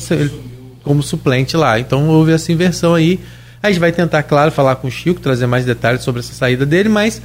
como 0.84 1.02
suplente 1.02 1.56
lá. 1.56 1.80
Então 1.80 2.08
houve 2.08 2.32
essa 2.32 2.52
inversão 2.52 2.94
aí. 2.94 3.18
A 3.62 3.70
gente 3.70 3.78
vai 3.78 3.92
tentar, 3.92 4.24
claro, 4.24 4.50
falar 4.50 4.76
com 4.76 4.88
o 4.88 4.90
Chico, 4.90 5.20
trazer 5.20 5.46
mais 5.46 5.64
detalhes 5.64 6.02
sobre 6.02 6.20
essa 6.20 6.32
saída 6.32 6.66
dele, 6.66 6.88
mas 6.88 7.22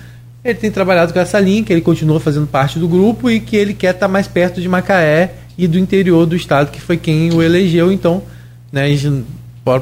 ele 0.49 0.59
tem 0.59 0.71
trabalhado 0.71 1.13
com 1.13 1.19
essa 1.19 1.39
linha, 1.39 1.63
que 1.63 1.71
ele 1.71 1.81
continua 1.81 2.19
fazendo 2.19 2.47
parte 2.47 2.79
do 2.79 2.87
grupo 2.87 3.29
e 3.29 3.39
que 3.39 3.55
ele 3.55 3.73
quer 3.73 3.93
estar 3.93 4.07
mais 4.07 4.27
perto 4.27 4.61
de 4.61 4.67
Macaé 4.67 5.33
e 5.57 5.67
do 5.67 5.77
interior 5.77 6.25
do 6.25 6.35
estado, 6.35 6.71
que 6.71 6.79
foi 6.79 6.97
quem 6.97 7.33
o 7.33 7.41
elegeu. 7.41 7.91
Então, 7.91 8.21
né, 8.71 8.87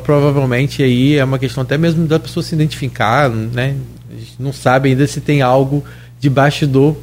provavelmente 0.03 0.81
aí 0.81 1.15
é 1.15 1.23
uma 1.23 1.37
questão 1.37 1.63
até 1.63 1.77
mesmo 1.77 2.07
da 2.07 2.19
pessoa 2.19 2.43
se 2.43 2.55
identificar, 2.55 3.29
né? 3.29 3.75
A 4.09 4.17
gente 4.17 4.35
não 4.39 4.53
sabe 4.53 4.89
ainda 4.89 5.05
se 5.05 5.21
tem 5.21 5.41
algo 5.41 5.83
de 6.19 6.29
bastidor 6.29 6.95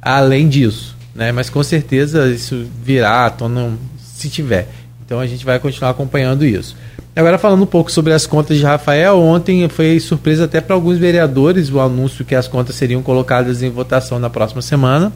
além 0.00 0.48
disso, 0.48 0.96
né? 1.14 1.32
Mas 1.32 1.50
com 1.50 1.62
certeza 1.62 2.28
isso 2.28 2.66
virá 2.84 3.26
à 3.26 3.30
tona 3.30 3.72
se 4.00 4.28
tiver. 4.28 4.68
Então 5.04 5.18
a 5.18 5.26
gente 5.26 5.44
vai 5.44 5.58
continuar 5.58 5.90
acompanhando 5.90 6.44
isso. 6.44 6.76
Agora 7.18 7.36
falando 7.36 7.64
um 7.64 7.66
pouco 7.66 7.90
sobre 7.90 8.12
as 8.12 8.28
contas 8.28 8.58
de 8.58 8.62
Rafael, 8.62 9.18
ontem 9.18 9.68
foi 9.68 9.98
surpresa 9.98 10.44
até 10.44 10.60
para 10.60 10.76
alguns 10.76 10.98
vereadores 10.98 11.68
o 11.68 11.80
anúncio 11.80 12.24
que 12.24 12.32
as 12.32 12.46
contas 12.46 12.76
seriam 12.76 13.02
colocadas 13.02 13.60
em 13.60 13.68
votação 13.68 14.20
na 14.20 14.30
próxima 14.30 14.62
semana. 14.62 15.12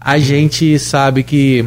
A 0.00 0.18
gente 0.18 0.76
sabe 0.76 1.22
que 1.22 1.64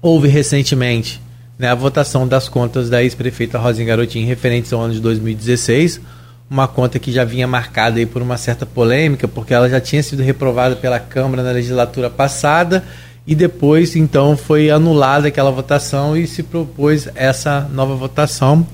houve 0.00 0.26
recentemente 0.26 1.20
né, 1.58 1.68
a 1.68 1.74
votação 1.74 2.26
das 2.26 2.48
contas 2.48 2.88
da 2.88 3.02
ex-prefeita 3.02 3.58
Rosinha 3.58 3.88
Garotinho 3.88 4.26
referentes 4.26 4.72
ao 4.72 4.80
ano 4.80 4.94
de 4.94 5.00
2016, 5.00 6.00
uma 6.48 6.66
conta 6.66 6.98
que 6.98 7.12
já 7.12 7.26
vinha 7.26 7.46
marcada 7.46 7.98
aí 7.98 8.06
por 8.06 8.22
uma 8.22 8.38
certa 8.38 8.64
polêmica, 8.64 9.28
porque 9.28 9.52
ela 9.52 9.68
já 9.68 9.82
tinha 9.82 10.02
sido 10.02 10.22
reprovada 10.22 10.76
pela 10.76 10.98
Câmara 10.98 11.42
na 11.42 11.50
legislatura 11.50 12.08
passada 12.08 12.82
e 13.26 13.34
depois 13.34 13.96
então 13.96 14.36
foi 14.36 14.70
anulada 14.70 15.28
aquela 15.28 15.50
votação 15.50 16.16
e 16.16 16.26
se 16.26 16.42
propôs 16.42 17.08
essa 17.14 17.60
nova 17.72 17.94
votação 17.94 18.66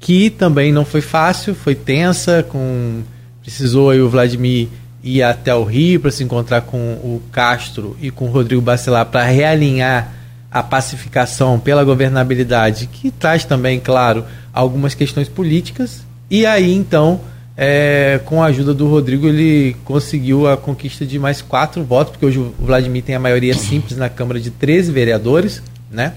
que 0.00 0.30
também 0.30 0.72
não 0.72 0.84
foi 0.84 1.00
fácil, 1.00 1.54
foi 1.54 1.74
tensa, 1.74 2.42
com 2.42 3.02
precisou 3.42 3.90
aí 3.90 4.00
o 4.00 4.08
Vladimir 4.08 4.68
ir 5.02 5.22
até 5.22 5.54
o 5.54 5.64
Rio 5.64 6.00
para 6.00 6.10
se 6.10 6.22
encontrar 6.22 6.60
com 6.62 6.78
o 6.78 7.22
Castro 7.32 7.96
e 8.00 8.10
com 8.10 8.26
o 8.26 8.30
Rodrigo 8.30 8.60
Bacelar 8.60 9.06
para 9.06 9.24
realinhar 9.24 10.12
a 10.50 10.62
pacificação 10.62 11.58
pela 11.58 11.84
governabilidade, 11.84 12.86
que 12.86 13.10
traz 13.10 13.44
também, 13.44 13.80
claro, 13.80 14.24
algumas 14.52 14.94
questões 14.94 15.28
políticas. 15.28 16.02
E 16.30 16.46
aí 16.46 16.72
então 16.74 17.20
é, 17.60 18.20
com 18.24 18.40
a 18.40 18.46
ajuda 18.46 18.72
do 18.72 18.88
Rodrigo, 18.88 19.26
ele 19.26 19.74
conseguiu 19.84 20.46
a 20.46 20.56
conquista 20.56 21.04
de 21.04 21.18
mais 21.18 21.42
quatro 21.42 21.82
votos, 21.82 22.12
porque 22.12 22.24
hoje 22.24 22.38
o 22.38 22.54
Vladimir 22.56 23.02
tem 23.02 23.16
a 23.16 23.18
maioria 23.18 23.52
simples 23.52 23.98
na 23.98 24.08
Câmara 24.08 24.38
de 24.38 24.48
13 24.48 24.92
vereadores, 24.92 25.60
né? 25.90 26.12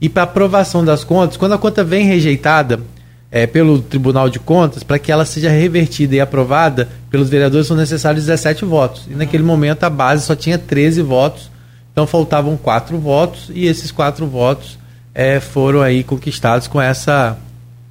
E 0.00 0.08
para 0.08 0.24
aprovação 0.24 0.84
das 0.84 1.04
contas, 1.04 1.36
quando 1.36 1.52
a 1.52 1.58
conta 1.58 1.84
vem 1.84 2.06
rejeitada 2.06 2.80
é, 3.30 3.46
pelo 3.46 3.80
Tribunal 3.80 4.28
de 4.28 4.40
Contas, 4.40 4.82
para 4.82 4.98
que 4.98 5.12
ela 5.12 5.24
seja 5.24 5.48
revertida 5.48 6.16
e 6.16 6.20
aprovada 6.20 6.88
pelos 7.08 7.28
vereadores, 7.28 7.68
são 7.68 7.76
necessários 7.76 8.24
17 8.24 8.64
votos. 8.64 9.06
E 9.08 9.14
naquele 9.14 9.44
momento 9.44 9.84
a 9.84 9.90
base 9.90 10.26
só 10.26 10.34
tinha 10.34 10.58
13 10.58 11.02
votos, 11.02 11.52
então 11.92 12.04
faltavam 12.04 12.56
quatro 12.56 12.98
votos, 12.98 13.48
e 13.54 13.66
esses 13.66 13.92
quatro 13.92 14.26
votos 14.26 14.76
é, 15.14 15.38
foram 15.38 15.82
aí 15.82 16.02
conquistados 16.02 16.66
com 16.66 16.80
essa, 16.82 17.38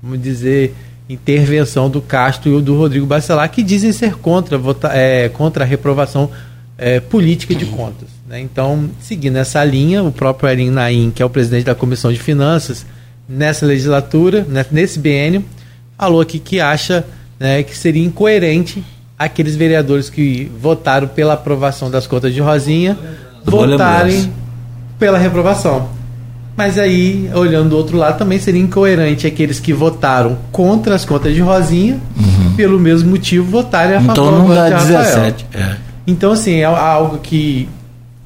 vamos 0.03 0.21
dizer, 0.21 0.75
intervenção 1.09 1.89
do 1.89 2.01
Castro 2.01 2.59
e 2.59 2.61
do 2.61 2.77
Rodrigo 2.77 3.05
Bacelar, 3.05 3.49
que 3.49 3.63
dizem 3.63 3.91
ser 3.91 4.15
contra, 4.15 4.57
vota, 4.57 4.89
é, 4.93 5.27
contra 5.29 5.63
a 5.63 5.67
reprovação 5.67 6.29
é, 6.77 6.99
política 6.99 7.55
de 7.55 7.65
contas. 7.65 8.07
Né? 8.27 8.39
Então, 8.39 8.89
seguindo 9.01 9.37
essa 9.37 9.63
linha, 9.63 10.03
o 10.03 10.11
próprio 10.11 10.49
Erin 10.49 10.69
Naim, 10.69 11.11
que 11.13 11.21
é 11.21 11.25
o 11.25 11.29
presidente 11.29 11.65
da 11.65 11.73
Comissão 11.73 12.13
de 12.13 12.19
Finanças, 12.19 12.85
nessa 13.27 13.65
legislatura, 13.65 14.45
né, 14.47 14.65
nesse 14.71 14.99
biênio, 14.99 15.43
falou 15.97 16.21
aqui 16.21 16.37
que 16.39 16.59
acha 16.59 17.03
né, 17.39 17.63
que 17.63 17.75
seria 17.75 18.05
incoerente 18.05 18.83
aqueles 19.17 19.55
vereadores 19.55 20.09
que 20.09 20.49
votaram 20.59 21.07
pela 21.07 21.33
aprovação 21.33 21.91
das 21.91 22.07
contas 22.07 22.33
de 22.33 22.39
Rosinha 22.39 22.97
votarem 23.43 24.31
pela 24.97 25.17
reprovação. 25.17 25.98
Mas 26.59 26.77
aí, 26.77 27.29
olhando 27.33 27.69
do 27.69 27.77
outro 27.77 27.95
lado, 27.95 28.17
também 28.17 28.37
seria 28.37 28.59
incoerente 28.59 29.25
aqueles 29.25 29.61
que 29.61 29.71
votaram 29.71 30.37
contra 30.51 30.93
as 30.93 31.05
contas 31.05 31.33
de 31.33 31.39
Rosinha, 31.39 31.97
uhum. 32.17 32.53
pelo 32.57 32.77
mesmo 32.77 33.11
motivo, 33.11 33.49
votarem 33.49 33.95
a 33.95 34.01
então 34.01 34.13
favor 34.13 34.39
não 34.39 34.53
dá 34.53 34.69
de 34.69 34.87
17. 34.87 35.45
É. 35.53 35.75
Então, 36.05 36.33
assim, 36.33 36.55
é 36.55 36.65
algo 36.65 37.19
que 37.19 37.69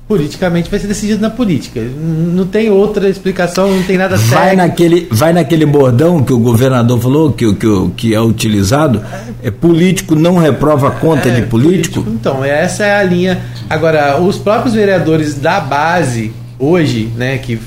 politicamente 0.08 0.68
vai 0.68 0.80
ser 0.80 0.88
decidido 0.88 1.22
na 1.22 1.30
política. 1.30 1.80
Não 1.80 2.48
tem 2.48 2.72
outra 2.72 3.08
explicação, 3.08 3.70
não 3.70 3.84
tem 3.84 4.00
nada 4.00 4.18
vai 4.18 4.56
naquele 4.56 5.08
Vai 5.12 5.32
naquele 5.32 5.68
bordão 5.68 6.24
que 6.24 6.34
o 6.34 6.40
governador 6.40 7.00
falou, 7.00 7.34
que, 7.34 7.54
que, 7.54 7.68
que 7.96 8.16
é 8.16 8.20
utilizado, 8.20 9.00
é 9.44 9.52
político 9.52 10.16
não 10.16 10.40
reprova 10.40 10.90
conta 10.90 11.30
é, 11.30 11.36
de 11.36 11.44
político? 11.44 12.02
político? 12.02 12.18
Então, 12.20 12.44
essa 12.44 12.84
é 12.84 12.96
a 12.96 13.04
linha. 13.04 13.44
Agora, 13.70 14.20
os 14.20 14.40
próprios 14.40 14.74
vereadores 14.74 15.36
da 15.36 15.60
base, 15.60 16.34
hoje, 16.58 17.12
né, 17.16 17.38
que 17.38 17.60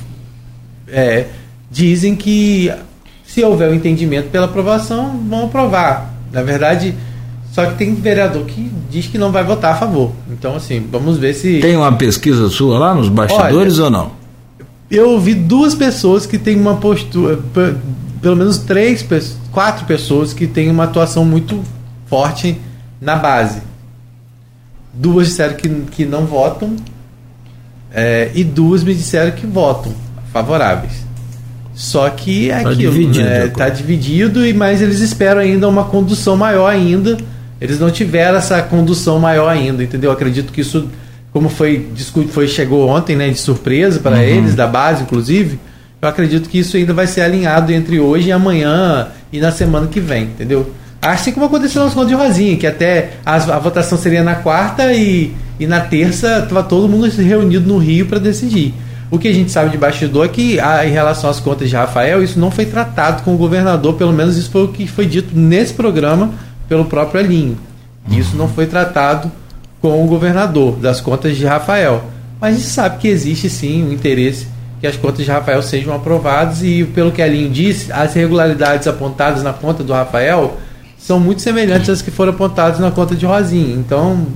é, 0.89 1.27
dizem 1.71 2.15
que 2.15 2.73
se 3.27 3.43
houver 3.43 3.69
o 3.69 3.73
um 3.73 3.75
entendimento 3.75 4.31
pela 4.31 4.47
aprovação, 4.47 5.21
vão 5.29 5.45
aprovar. 5.47 6.15
Na 6.33 6.43
verdade, 6.43 6.95
só 7.53 7.67
que 7.67 7.77
tem 7.77 7.95
vereador 7.95 8.45
que 8.45 8.71
diz 8.91 9.07
que 9.07 9.19
não 9.19 9.33
vai 9.33 9.45
votar 9.45 9.75
a 9.75 9.77
favor. 9.77 10.13
Então, 10.31 10.57
assim, 10.57 10.87
vamos 10.91 11.19
ver 11.19 11.35
se. 11.35 11.61
Tem 11.61 11.77
uma 11.77 11.93
pesquisa 11.93 12.49
sua 12.49 12.79
lá 12.79 12.95
nos 12.95 13.09
bastidores 13.09 13.79
Olha, 13.79 13.85
ou 13.85 13.91
não? 13.91 14.13
Eu 14.91 15.11
ouvi 15.11 15.35
duas 15.35 15.75
pessoas 15.75 16.27
que 16.27 16.39
têm 16.39 16.57
uma 16.59 16.77
postura. 16.77 17.39
Pelo 18.23 18.37
menos 18.37 18.59
três, 18.59 19.05
quatro 19.53 19.85
pessoas 19.87 20.33
que 20.33 20.47
têm 20.47 20.71
uma 20.71 20.85
atuação 20.85 21.25
muito 21.25 21.63
forte 22.07 22.59
na 23.01 23.17
base. 23.17 23.61
Duas 24.95 25.29
disseram 25.29 25.55
que, 25.55 25.69
que 25.69 26.05
não 26.07 26.25
votam 26.25 26.75
é, 27.93 28.31
e 28.35 28.43
duas 28.43 28.83
me 28.83 28.95
disseram 28.95 29.33
que 29.33 29.47
votam 29.47 29.93
favoráveis. 30.37 30.93
Só 31.75 32.11
que 32.11 32.51
é 32.51 32.63
tá 32.63 32.71
aquilo, 32.71 32.93
dividido, 32.93 33.25
né? 33.25 33.49
Tá 33.49 33.69
dividido, 33.71 34.47
e 34.47 34.53
mas 34.53 34.83
eles 34.83 35.01
esperam 35.01 35.41
ainda 35.41 35.67
uma 35.67 35.85
condução 35.85 36.37
maior 36.37 36.69
ainda. 36.69 37.17
Eles 37.59 37.81
não 37.81 37.91
tiveram 37.91 38.37
essa 38.37 38.61
condução 38.63 39.19
maior 39.19 39.49
ainda, 39.49 39.83
entendeu? 39.83 40.11
acredito 40.11 40.53
que 40.53 40.61
isso, 40.61 40.89
como 41.33 41.49
foi 41.49 41.89
foi 42.31 42.47
chegou 42.47 42.87
ontem, 42.87 43.17
né, 43.17 43.31
de 43.31 43.39
surpresa 43.39 43.99
para 44.01 44.17
uhum. 44.17 44.23
eles 44.23 44.55
da 44.55 44.67
base, 44.67 45.03
inclusive. 45.03 45.59
Eu 46.01 46.09
acredito 46.09 46.51
que 46.51 46.59
isso 46.59 46.77
ainda 46.77 46.93
vai 46.93 47.07
ser 47.07 47.23
alinhado 47.23 47.73
entre 47.73 47.99
hoje 47.99 48.29
e 48.29 48.33
amanhã 48.33 49.09
e 49.33 49.41
na 49.41 49.51
semana 49.51 49.87
que 49.87 50.01
vem, 50.01 50.25
entendeu? 50.25 50.71
Assim 51.01 51.33
como 51.33 51.47
aconteceu 51.47 51.83
nas 51.83 51.95
contas 51.95 52.09
de 52.09 52.15
Rosinha, 52.15 52.57
que 52.57 52.67
até 52.67 53.13
a, 53.25 53.37
a 53.37 53.59
votação 53.59 53.97
seria 53.97 54.23
na 54.23 54.35
quarta 54.35 54.93
e, 54.93 55.33
e 55.59 55.67
na 55.67 55.81
terça 55.81 56.41
estava 56.41 56.63
todo 56.63 56.89
mundo 56.89 57.07
reunido 57.09 57.67
no 57.67 57.79
Rio 57.79 58.07
para 58.07 58.19
decidir. 58.19 58.75
O 59.11 59.19
que 59.19 59.29
a 59.29 59.33
gente 59.33 59.53
sabe 59.53 59.71
de 59.71 59.79
bastidor 59.79 60.25
é 60.25 60.29
que, 60.29 60.59
ah, 60.59 60.85
em 60.85 60.91
relação 60.91 61.31
às 61.31 61.39
contas 61.39 61.69
de 61.69 61.77
Rafael, 61.77 62.23
isso 62.23 62.39
não 62.39 62.51
foi 62.51 62.67
tratado 62.67 63.23
com 63.23 63.35
o 63.35 63.39
governador, 63.39 63.95
pelo 63.95 64.13
menos 64.13 64.37
isso 64.37 64.51
foi 64.51 64.65
o 64.65 64.69
que 64.69 64.87
foi 64.87 65.07
dito 65.07 65.37
nesse 65.37 65.75
programa 65.75 66.31
pelo 66.69 66.85
próprio 66.85 67.21
Elinho. 67.21 67.57
Isso 68.11 68.37
não 68.37 68.49
foi 68.49 68.67
tratado 68.67 69.31
com 69.81 70.05
o 70.05 70.07
governador 70.09 70.77
das 70.77 71.01
contas 71.01 71.37
de 71.37 71.47
Rafael. 71.47 72.03
Mas 72.41 72.55
a 72.55 72.59
gente 72.59 72.69
sabe 72.69 72.99
que 72.99 73.09
existe 73.09 73.49
sim 73.49 73.85
o 73.85 73.89
um 73.89 73.93
interesse 73.93 74.49
que 74.81 74.87
as 74.87 74.97
contas 74.97 75.25
de 75.25 75.31
Rafael 75.31 75.63
sejam 75.63 75.95
aprovadas 75.95 76.63
e, 76.63 76.85
pelo 76.85 77.11
que 77.11 77.23
Elinho 77.23 77.49
disse, 77.49 77.91
as 77.93 78.15
irregularidades 78.15 78.87
apontadas 78.87 79.43
na 79.43 79.53
conta 79.53 79.83
do 79.83 79.93
Rafael 79.93 80.59
são 80.99 81.19
muito 81.19 81.41
semelhantes 81.41 81.89
às 81.89 82.03
que 82.03 82.11
foram 82.11 82.33
apontadas 82.33 82.79
na 82.79 82.91
conta 82.91 83.15
de 83.15 83.25
Rosinha. 83.25 83.75
Então, 83.75 84.27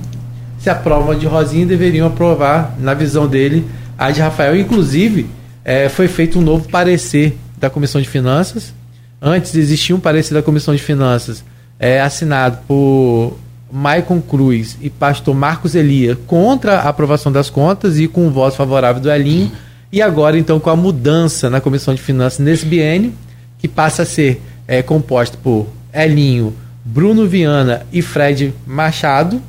se 0.57 0.69
aprovam 0.69 1.13
de 1.15 1.27
Rosinha, 1.27 1.65
deveriam 1.65 2.07
aprovar, 2.07 2.75
na 2.79 2.93
visão 2.93 3.27
dele, 3.27 3.67
a 4.05 4.11
de 4.11 4.19
Rafael. 4.19 4.55
Inclusive, 4.55 5.27
é, 5.63 5.87
foi 5.87 6.07
feito 6.07 6.39
um 6.39 6.41
novo 6.41 6.67
parecer 6.69 7.37
da 7.57 7.69
Comissão 7.69 8.01
de 8.01 8.09
Finanças. 8.09 8.73
Antes 9.21 9.53
existia 9.55 9.95
um 9.95 9.99
parecer 9.99 10.33
da 10.33 10.41
Comissão 10.41 10.75
de 10.75 10.81
Finanças 10.81 11.43
é, 11.79 12.01
assinado 12.01 12.57
por 12.67 13.37
Maicon 13.71 14.19
Cruz 14.19 14.77
e 14.81 14.89
pastor 14.89 15.35
Marcos 15.35 15.75
Elia 15.75 16.17
contra 16.27 16.79
a 16.79 16.89
aprovação 16.89 17.31
das 17.31 17.49
contas 17.49 17.99
e 17.99 18.07
com 18.07 18.27
o 18.27 18.31
voto 18.31 18.55
favorável 18.55 19.01
do 19.01 19.11
Elinho. 19.11 19.51
E 19.91 20.01
agora, 20.01 20.37
então, 20.37 20.59
com 20.59 20.69
a 20.69 20.75
mudança 20.75 21.49
na 21.49 21.61
Comissão 21.61 21.93
de 21.93 22.01
Finanças 22.01 22.39
nesse 22.39 22.65
biênio, 22.65 23.13
que 23.59 23.67
passa 23.67 24.01
a 24.01 24.05
ser 24.05 24.41
é, 24.67 24.81
composta 24.81 25.37
por 25.41 25.67
Elinho, 25.93 26.55
Bruno 26.83 27.27
Viana 27.27 27.85
e 27.91 28.01
Fred 28.01 28.53
Machado, 28.65 29.41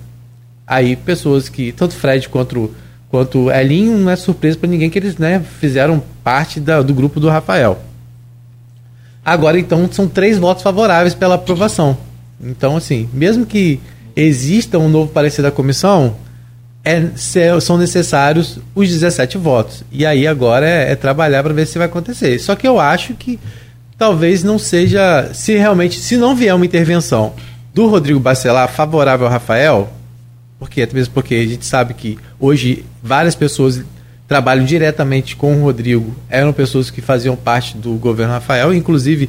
Aí 0.66 0.96
pessoas 0.96 1.50
que, 1.50 1.72
tanto 1.72 1.94
Fred 1.94 2.28
quanto, 2.30 2.74
quanto 3.12 3.50
Elinho, 3.50 3.98
não 3.98 4.10
é 4.10 4.16
surpresa 4.16 4.56
para 4.56 4.70
ninguém 4.70 4.88
que 4.88 4.98
eles 4.98 5.18
né, 5.18 5.44
fizeram 5.60 6.02
parte 6.24 6.58
da, 6.58 6.80
do 6.80 6.94
grupo 6.94 7.20
do 7.20 7.28
Rafael. 7.28 7.78
Agora, 9.22 9.60
então, 9.60 9.86
são 9.92 10.08
três 10.08 10.38
votos 10.38 10.62
favoráveis 10.62 11.14
pela 11.14 11.34
aprovação. 11.34 11.94
Então, 12.42 12.74
assim, 12.74 13.06
mesmo 13.12 13.44
que 13.44 13.78
exista 14.16 14.78
um 14.78 14.88
novo 14.88 15.12
parecer 15.12 15.42
da 15.42 15.50
comissão, 15.50 16.16
é, 16.82 17.10
são 17.60 17.76
necessários 17.76 18.58
os 18.74 18.88
17 18.88 19.36
votos. 19.36 19.84
E 19.92 20.06
aí 20.06 20.26
agora 20.26 20.66
é, 20.66 20.92
é 20.92 20.96
trabalhar 20.96 21.42
para 21.42 21.52
ver 21.52 21.66
se 21.66 21.76
vai 21.76 21.88
acontecer. 21.88 22.38
Só 22.38 22.56
que 22.56 22.66
eu 22.66 22.80
acho 22.80 23.12
que 23.12 23.38
talvez 23.98 24.42
não 24.42 24.58
seja. 24.58 25.28
Se 25.34 25.54
realmente, 25.54 26.00
se 26.00 26.16
não 26.16 26.34
vier 26.34 26.54
uma 26.54 26.64
intervenção 26.64 27.34
do 27.74 27.88
Rodrigo 27.88 28.18
Bacelar 28.18 28.68
favorável 28.68 29.26
ao 29.26 29.32
Rafael, 29.32 29.92
porque 30.62 30.80
até 30.80 30.94
mesmo 30.94 31.12
porque 31.12 31.34
a 31.34 31.44
gente 31.44 31.66
sabe 31.66 31.92
que 31.92 32.16
hoje 32.38 32.86
várias 33.02 33.34
pessoas 33.34 33.82
trabalham 34.28 34.64
diretamente 34.64 35.34
com 35.34 35.56
o 35.56 35.64
Rodrigo, 35.64 36.14
eram 36.28 36.52
pessoas 36.52 36.88
que 36.88 37.00
faziam 37.00 37.34
parte 37.34 37.76
do 37.76 37.94
governo 37.94 38.32
Rafael, 38.32 38.72
inclusive 38.72 39.28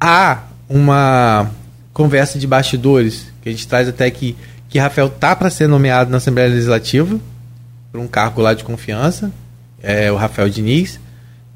há 0.00 0.42
uma 0.68 1.48
conversa 1.92 2.40
de 2.40 2.46
bastidores 2.48 3.26
que 3.40 3.48
a 3.48 3.52
gente 3.52 3.68
traz 3.68 3.88
até 3.88 4.10
que 4.10 4.36
que 4.68 4.80
Rafael 4.80 5.08
tá 5.08 5.36
para 5.36 5.48
ser 5.48 5.68
nomeado 5.68 6.10
na 6.10 6.16
Assembleia 6.16 6.48
Legislativa 6.48 7.20
por 7.92 8.00
um 8.00 8.08
cargo 8.08 8.42
lá 8.42 8.52
de 8.52 8.64
confiança, 8.64 9.30
é 9.80 10.10
o 10.10 10.16
Rafael 10.16 10.50
Diniz. 10.50 10.98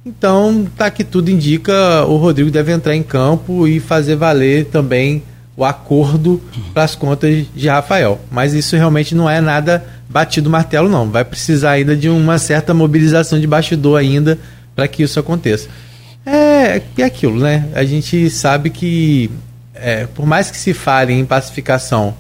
Então, 0.07 0.65
tá 0.77 0.89
que 0.93 1.03
tudo 1.03 1.29
indica, 1.29 2.05
o 2.05 2.17
Rodrigo 2.19 2.53
deve 2.53 2.71
entrar 2.71 2.95
em 2.95 3.03
campo 3.03 3.67
e 3.67 3.81
fazer 3.81 4.15
valer 4.15 4.67
também 4.67 5.25
o 5.59 5.65
acordo 5.65 6.41
para 6.73 6.85
as 6.85 6.95
contas 6.95 7.45
de 7.53 7.67
Rafael. 7.67 8.21
Mas 8.31 8.55
isso 8.55 8.77
realmente 8.77 9.13
não 9.13 9.29
é 9.29 9.41
nada 9.41 9.85
batido 10.09 10.49
martelo, 10.49 10.89
não. 10.89 11.11
Vai 11.11 11.25
precisar 11.25 11.73
ainda 11.73 11.97
de 11.97 12.09
uma 12.09 12.39
certa 12.39 12.73
mobilização 12.73 13.41
de 13.41 13.47
bastidor 13.47 13.99
ainda 13.99 14.39
para 14.77 14.87
que 14.87 15.03
isso 15.03 15.19
aconteça. 15.19 15.69
É, 16.25 16.81
é 16.97 17.03
aquilo, 17.03 17.41
né? 17.41 17.69
A 17.75 17.83
gente 17.83 18.31
sabe 18.31 18.71
que, 18.71 19.29
é, 19.75 20.07
por 20.07 20.25
mais 20.25 20.49
que 20.49 20.57
se 20.57 20.73
fale 20.73 21.13
em 21.13 21.25
pacificação 21.25 22.15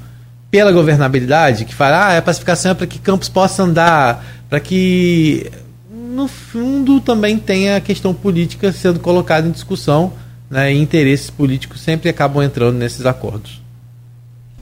pela 0.50 0.72
governabilidade, 0.72 1.64
que 1.64 1.74
fala, 1.74 1.96
ah, 1.96 2.18
a 2.18 2.22
pacificação 2.22 2.72
é 2.72 2.74
para 2.74 2.88
que 2.88 2.98
Campos 2.98 3.28
possa 3.28 3.62
andar, 3.62 4.24
para 4.50 4.58
que 4.58 5.48
no 5.88 6.26
fundo 6.26 7.00
também 7.00 7.38
tem 7.38 7.70
a 7.70 7.80
questão 7.80 8.12
política 8.12 8.72
sendo 8.72 8.98
colocada 8.98 9.46
em 9.46 9.52
discussão, 9.52 10.12
né, 10.50 10.72
e 10.72 10.80
interesses 10.80 11.30
políticos 11.30 11.80
sempre 11.80 12.08
acabam 12.08 12.42
entrando 12.42 12.76
nesses 12.76 13.04
acordos. 13.06 13.62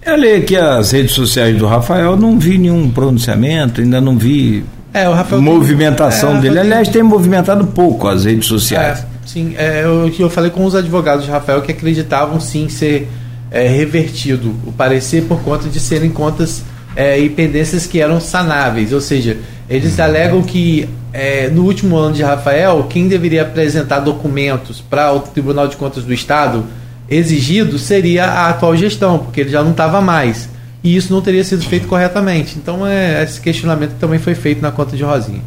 Eu 0.04 0.16
li 0.16 0.34
aqui 0.34 0.56
as 0.56 0.92
redes 0.92 1.12
sociais 1.12 1.56
do 1.58 1.66
Rafael, 1.66 2.16
não 2.16 2.38
vi 2.38 2.58
nenhum 2.58 2.90
pronunciamento, 2.90 3.80
ainda 3.80 4.00
não 4.00 4.16
vi 4.16 4.64
é, 4.94 5.04
movimentação 5.36 6.30
tem, 6.30 6.38
é, 6.38 6.40
dele. 6.42 6.58
Aliás, 6.60 6.88
tem 6.88 7.02
movimentado 7.02 7.66
pouco 7.66 8.08
as 8.08 8.24
redes 8.24 8.46
sociais. 8.46 9.00
É, 9.00 9.04
sim, 9.26 9.54
é, 9.58 9.82
eu, 9.84 10.12
eu 10.18 10.30
falei 10.30 10.50
com 10.50 10.64
os 10.64 10.74
advogados 10.74 11.24
de 11.24 11.30
Rafael 11.30 11.60
que 11.60 11.72
acreditavam 11.72 12.38
sim 12.40 12.68
ser 12.68 13.08
é, 13.50 13.66
revertido 13.68 14.54
o 14.64 14.72
parecer 14.72 15.24
por 15.24 15.42
conta 15.42 15.68
de 15.68 15.80
serem 15.80 16.10
contas 16.10 16.62
é, 16.94 17.18
e 17.18 17.28
pendências 17.28 17.86
que 17.86 18.00
eram 18.00 18.20
sanáveis, 18.20 18.92
ou 18.92 19.00
seja, 19.00 19.36
eles 19.68 20.00
alegam 20.00 20.42
que 20.42 20.88
é, 21.16 21.48
no 21.48 21.64
último 21.64 21.96
ano 21.96 22.14
de 22.14 22.22
Rafael, 22.22 22.86
quem 22.90 23.08
deveria 23.08 23.40
apresentar 23.40 24.00
documentos 24.00 24.82
para 24.82 25.10
o 25.14 25.20
Tribunal 25.20 25.66
de 25.66 25.74
Contas 25.74 26.04
do 26.04 26.12
Estado 26.12 26.66
exigido 27.08 27.78
seria 27.78 28.26
a 28.26 28.50
atual 28.50 28.76
gestão, 28.76 29.18
porque 29.18 29.40
ele 29.40 29.48
já 29.48 29.62
não 29.62 29.70
estava 29.70 30.02
mais. 30.02 30.46
E 30.84 30.94
isso 30.94 31.10
não 31.10 31.22
teria 31.22 31.42
sido 31.42 31.64
feito 31.64 31.88
corretamente. 31.88 32.58
Então, 32.58 32.86
é, 32.86 33.22
esse 33.22 33.40
questionamento 33.40 33.92
também 33.98 34.18
foi 34.18 34.34
feito 34.34 34.60
na 34.60 34.70
conta 34.70 34.94
de 34.94 35.02
Rosinha. 35.02 35.40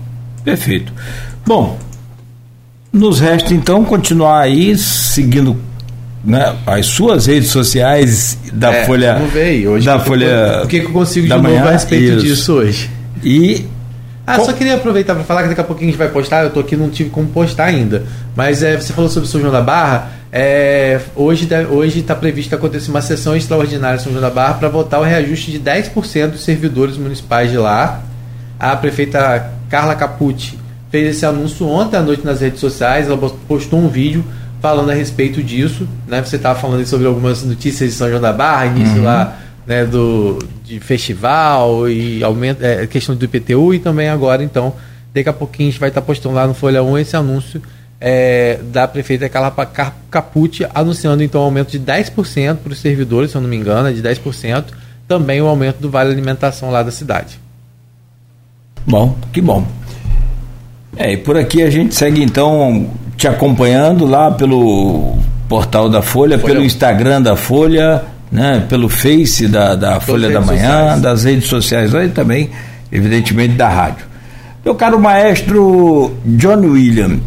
Perfeito. 0.44 0.92
Bom, 1.46 1.78
nos 2.92 3.20
resta 3.20 3.54
então 3.54 3.86
continuar 3.86 4.42
aí 4.42 4.76
seguindo 4.76 5.56
né, 6.26 6.56
as 6.66 6.88
suas 6.88 7.28
redes 7.28 7.50
sociais 7.50 8.40
da 8.52 8.74
é, 8.74 8.86
Folha. 8.88 9.14
Vamos 9.14 9.32
ver 9.32 9.44
aí, 9.44 9.68
hoje. 9.68 9.86
Da 9.86 10.00
Folha. 10.00 10.62
O 10.64 10.68
que, 10.68 10.80
que 10.80 10.88
eu 10.88 10.92
consigo 10.92 11.28
de 11.28 11.34
novo 11.34 11.68
a 11.68 11.72
respeito 11.72 12.18
isso. 12.18 12.26
disso 12.26 12.54
hoje? 12.54 12.90
E. 13.24 13.66
Ah, 14.30 14.36
Com... 14.36 14.46
só 14.46 14.54
queria 14.54 14.76
aproveitar 14.76 15.16
para 15.16 15.24
falar 15.24 15.42
que 15.42 15.50
daqui 15.50 15.62
a 15.62 15.64
pouquinho 15.64 15.90
a 15.90 15.92
gente 15.92 15.98
vai 15.98 16.08
postar. 16.08 16.44
Eu 16.44 16.52
tô 16.52 16.60
aqui, 16.60 16.76
não 16.76 16.88
tive 16.92 17.10
como 17.10 17.28
postar 17.30 17.66
ainda. 17.66 18.04
Mas 18.36 18.62
é, 18.62 18.78
você 18.78 18.94
falou 18.94 19.10
sobre 19.10 19.28
São 19.28 19.42
João 19.42 19.52
da 19.52 19.60
Barra. 19.60 20.12
É, 20.32 21.02
hoje 21.16 21.50
hoje 21.68 22.02
está 22.02 22.14
previsto 22.14 22.54
acontecer 22.54 22.92
uma 22.92 23.02
sessão 23.02 23.36
extraordinária 23.36 23.98
em 23.98 24.00
São 24.00 24.12
João 24.12 24.22
da 24.22 24.30
Barra 24.30 24.54
para 24.54 24.70
votar 24.70 25.00
o 25.00 25.04
reajuste 25.04 25.50
de 25.52 25.60
10% 25.60 26.28
dos 26.28 26.44
servidores 26.44 26.96
municipais 26.96 27.50
de 27.50 27.58
lá. 27.58 28.04
A 28.60 28.76
prefeita 28.76 29.52
Carla 29.68 29.96
Capucci 29.96 30.60
fez 30.92 31.16
esse 31.16 31.26
anúncio 31.26 31.68
ontem 31.68 31.98
à 31.98 32.02
noite 32.02 32.24
nas 32.24 32.40
redes 32.40 32.60
sociais. 32.60 33.08
Ela 33.08 33.18
postou 33.48 33.80
um 33.80 33.88
vídeo 33.88 34.24
falando 34.62 34.92
a 34.92 34.94
respeito 34.94 35.42
disso. 35.42 35.88
Né? 36.08 36.24
Você 36.24 36.36
estava 36.36 36.60
falando 36.60 36.86
sobre 36.86 37.08
algumas 37.08 37.42
notícias 37.44 37.90
de 37.90 37.96
São 37.96 38.08
João 38.08 38.22
da 38.22 38.32
Barra, 38.32 38.68
início 38.68 38.98
uhum. 38.98 39.06
lá 39.06 39.40
né, 39.70 39.86
do, 39.86 40.40
de 40.70 40.80
festival 40.80 41.90
e 41.90 42.24
aumento, 42.24 42.64
é, 42.64 42.86
questão 42.86 43.16
do 43.16 43.26
IPTU 43.26 43.74
e 43.74 43.80
também 43.80 44.08
agora, 44.08 44.44
então, 44.44 44.76
daqui 45.12 45.28
a 45.28 45.34
pouquinho 45.34 45.70
a 45.70 45.72
gente 45.72 45.80
vai 45.80 45.90
estar 45.90 46.02
tá 46.02 46.06
postando 46.06 46.36
lá 46.36 46.46
no 46.46 46.54
Folha 46.54 46.84
1 46.84 46.98
esse 47.00 47.16
anúncio 47.16 47.60
é, 48.00 48.60
da 48.72 48.88
prefeita 48.88 49.28
Carla 49.28 49.52
Capucci 50.12 50.68
anunciando 50.74 51.24
então 51.24 51.42
um 51.42 51.46
aumento 51.46 51.72
de 51.72 51.80
10% 51.80 52.58
para 52.58 52.72
os 52.72 52.78
servidores, 52.78 53.32
se 53.32 53.38
eu 53.38 53.42
não 53.42 53.50
me 53.50 53.58
engano, 53.58 53.90
é 53.90 53.92
de 53.92 54.04
10%, 54.04 54.66
também 55.08 55.42
o 55.42 55.48
aumento 55.48 55.80
do 55.80 55.90
vale 55.90 56.12
alimentação 56.12 56.70
lá 56.70 56.84
da 56.84 56.92
cidade. 56.92 57.40
Bom, 58.86 59.18
que 59.34 59.42
bom. 59.42 59.66
É, 60.96 61.14
e 61.14 61.18
por 61.18 61.36
aqui 61.36 61.64
a 61.64 61.70
gente 61.70 61.96
segue 61.96 62.22
então 62.22 62.92
te 63.18 63.28
acompanhando 63.28 64.06
lá 64.06 64.30
pelo 64.30 65.18
portal 65.48 65.90
da 65.90 66.04
Folha, 66.04 66.38
Folha. 66.38 66.54
pelo 66.54 66.64
Instagram 66.64 67.24
da 67.24 67.36
Folha, 67.36 68.04
né, 68.32 68.66
pelo 68.70 68.90
Face 68.90 69.48
da, 69.48 69.76
da 69.76 70.00
Folha 70.00 70.30
da 70.30 70.42
Manhã, 70.42 70.80
sociais. 70.80 71.02
das 71.02 71.24
redes 71.24 71.50
sociais 71.50 71.96
aí 71.96 72.10
também, 72.10 72.50
evidentemente 72.92 73.54
da 73.56 73.70
rádio. 73.70 74.06
Meu 74.64 74.76
caro 74.76 75.00
maestro 75.00 76.16
John 76.26 76.62
William, 76.62 77.20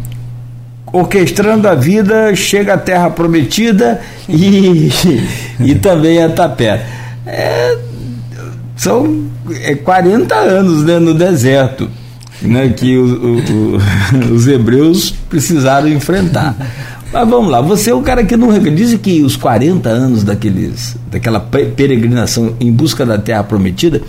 orquestrando 0.91 1.67
a 1.67 1.75
vida, 1.75 2.35
chega 2.35 2.75
à 2.75 2.77
Terra 2.77 3.09
Prometida 3.09 3.99
e, 4.29 4.89
e 5.59 5.75
também 5.75 6.23
a 6.23 6.29
Tapé. 6.29 6.85
É, 7.25 7.77
são 8.75 9.25
é 9.63 9.75
40 9.75 10.35
anos 10.35 10.83
né, 10.83 10.99
no 10.99 11.13
deserto 11.13 11.89
né, 12.43 12.69
que 12.69 12.97
o, 12.97 13.05
o, 13.05 13.37
o, 13.37 14.31
os 14.33 14.47
hebreus 14.47 15.13
precisaram 15.29 15.87
enfrentar. 15.87 16.55
Mas 17.13 17.29
vamos 17.29 17.51
lá, 17.51 17.61
você 17.61 17.91
é 17.91 17.93
o 17.93 18.01
cara 18.01 18.23
que 18.23 18.35
não 18.35 18.57
diz 18.57 18.95
que 18.95 19.21
os 19.21 19.35
40 19.35 19.87
anos 19.87 20.23
daqueles, 20.23 20.97
daquela 21.11 21.39
peregrinação 21.39 22.55
em 22.59 22.71
busca 22.71 23.05
da 23.05 23.19
terra 23.19 23.43
prometida 23.43 24.01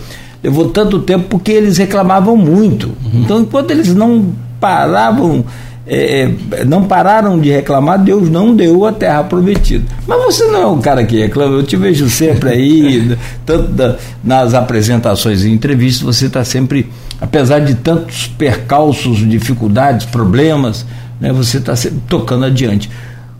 levou 0.43 0.69
tanto 0.69 0.99
tempo 0.99 1.25
porque 1.29 1.51
eles 1.51 1.77
reclamavam 1.77 2.35
muito. 2.35 2.91
Então, 3.13 3.41
enquanto 3.41 3.71
eles 3.71 3.93
não 3.93 4.33
paravam 4.59 5.45
é, 5.87 6.31
é, 6.51 6.65
não 6.65 6.83
pararam 6.85 7.39
de 7.39 7.51
reclamar, 7.51 7.99
Deus 7.99 8.27
não 8.27 8.55
deu 8.55 8.85
a 8.85 8.91
terra 8.91 9.23
prometida. 9.23 9.85
Mas 10.07 10.23
você 10.23 10.45
não 10.45 10.59
é 10.59 10.65
um 10.65 10.81
cara 10.81 11.03
que 11.03 11.19
reclama, 11.19 11.55
eu 11.55 11.63
te 11.63 11.77
vejo 11.77 12.09
sempre 12.09 12.49
aí, 12.49 13.15
tanto 13.45 13.71
da, 13.71 13.95
nas 14.23 14.55
apresentações 14.55 15.43
e 15.43 15.51
entrevistas, 15.51 16.01
você 16.01 16.25
está 16.25 16.43
sempre, 16.43 16.89
apesar 17.21 17.59
de 17.59 17.75
tantos 17.75 18.27
percalços, 18.27 19.17
dificuldades, 19.29 20.07
problemas, 20.07 20.85
né, 21.19 21.31
você 21.31 21.57
está 21.57 21.73
tocando 22.07 22.45
adiante. 22.45 22.89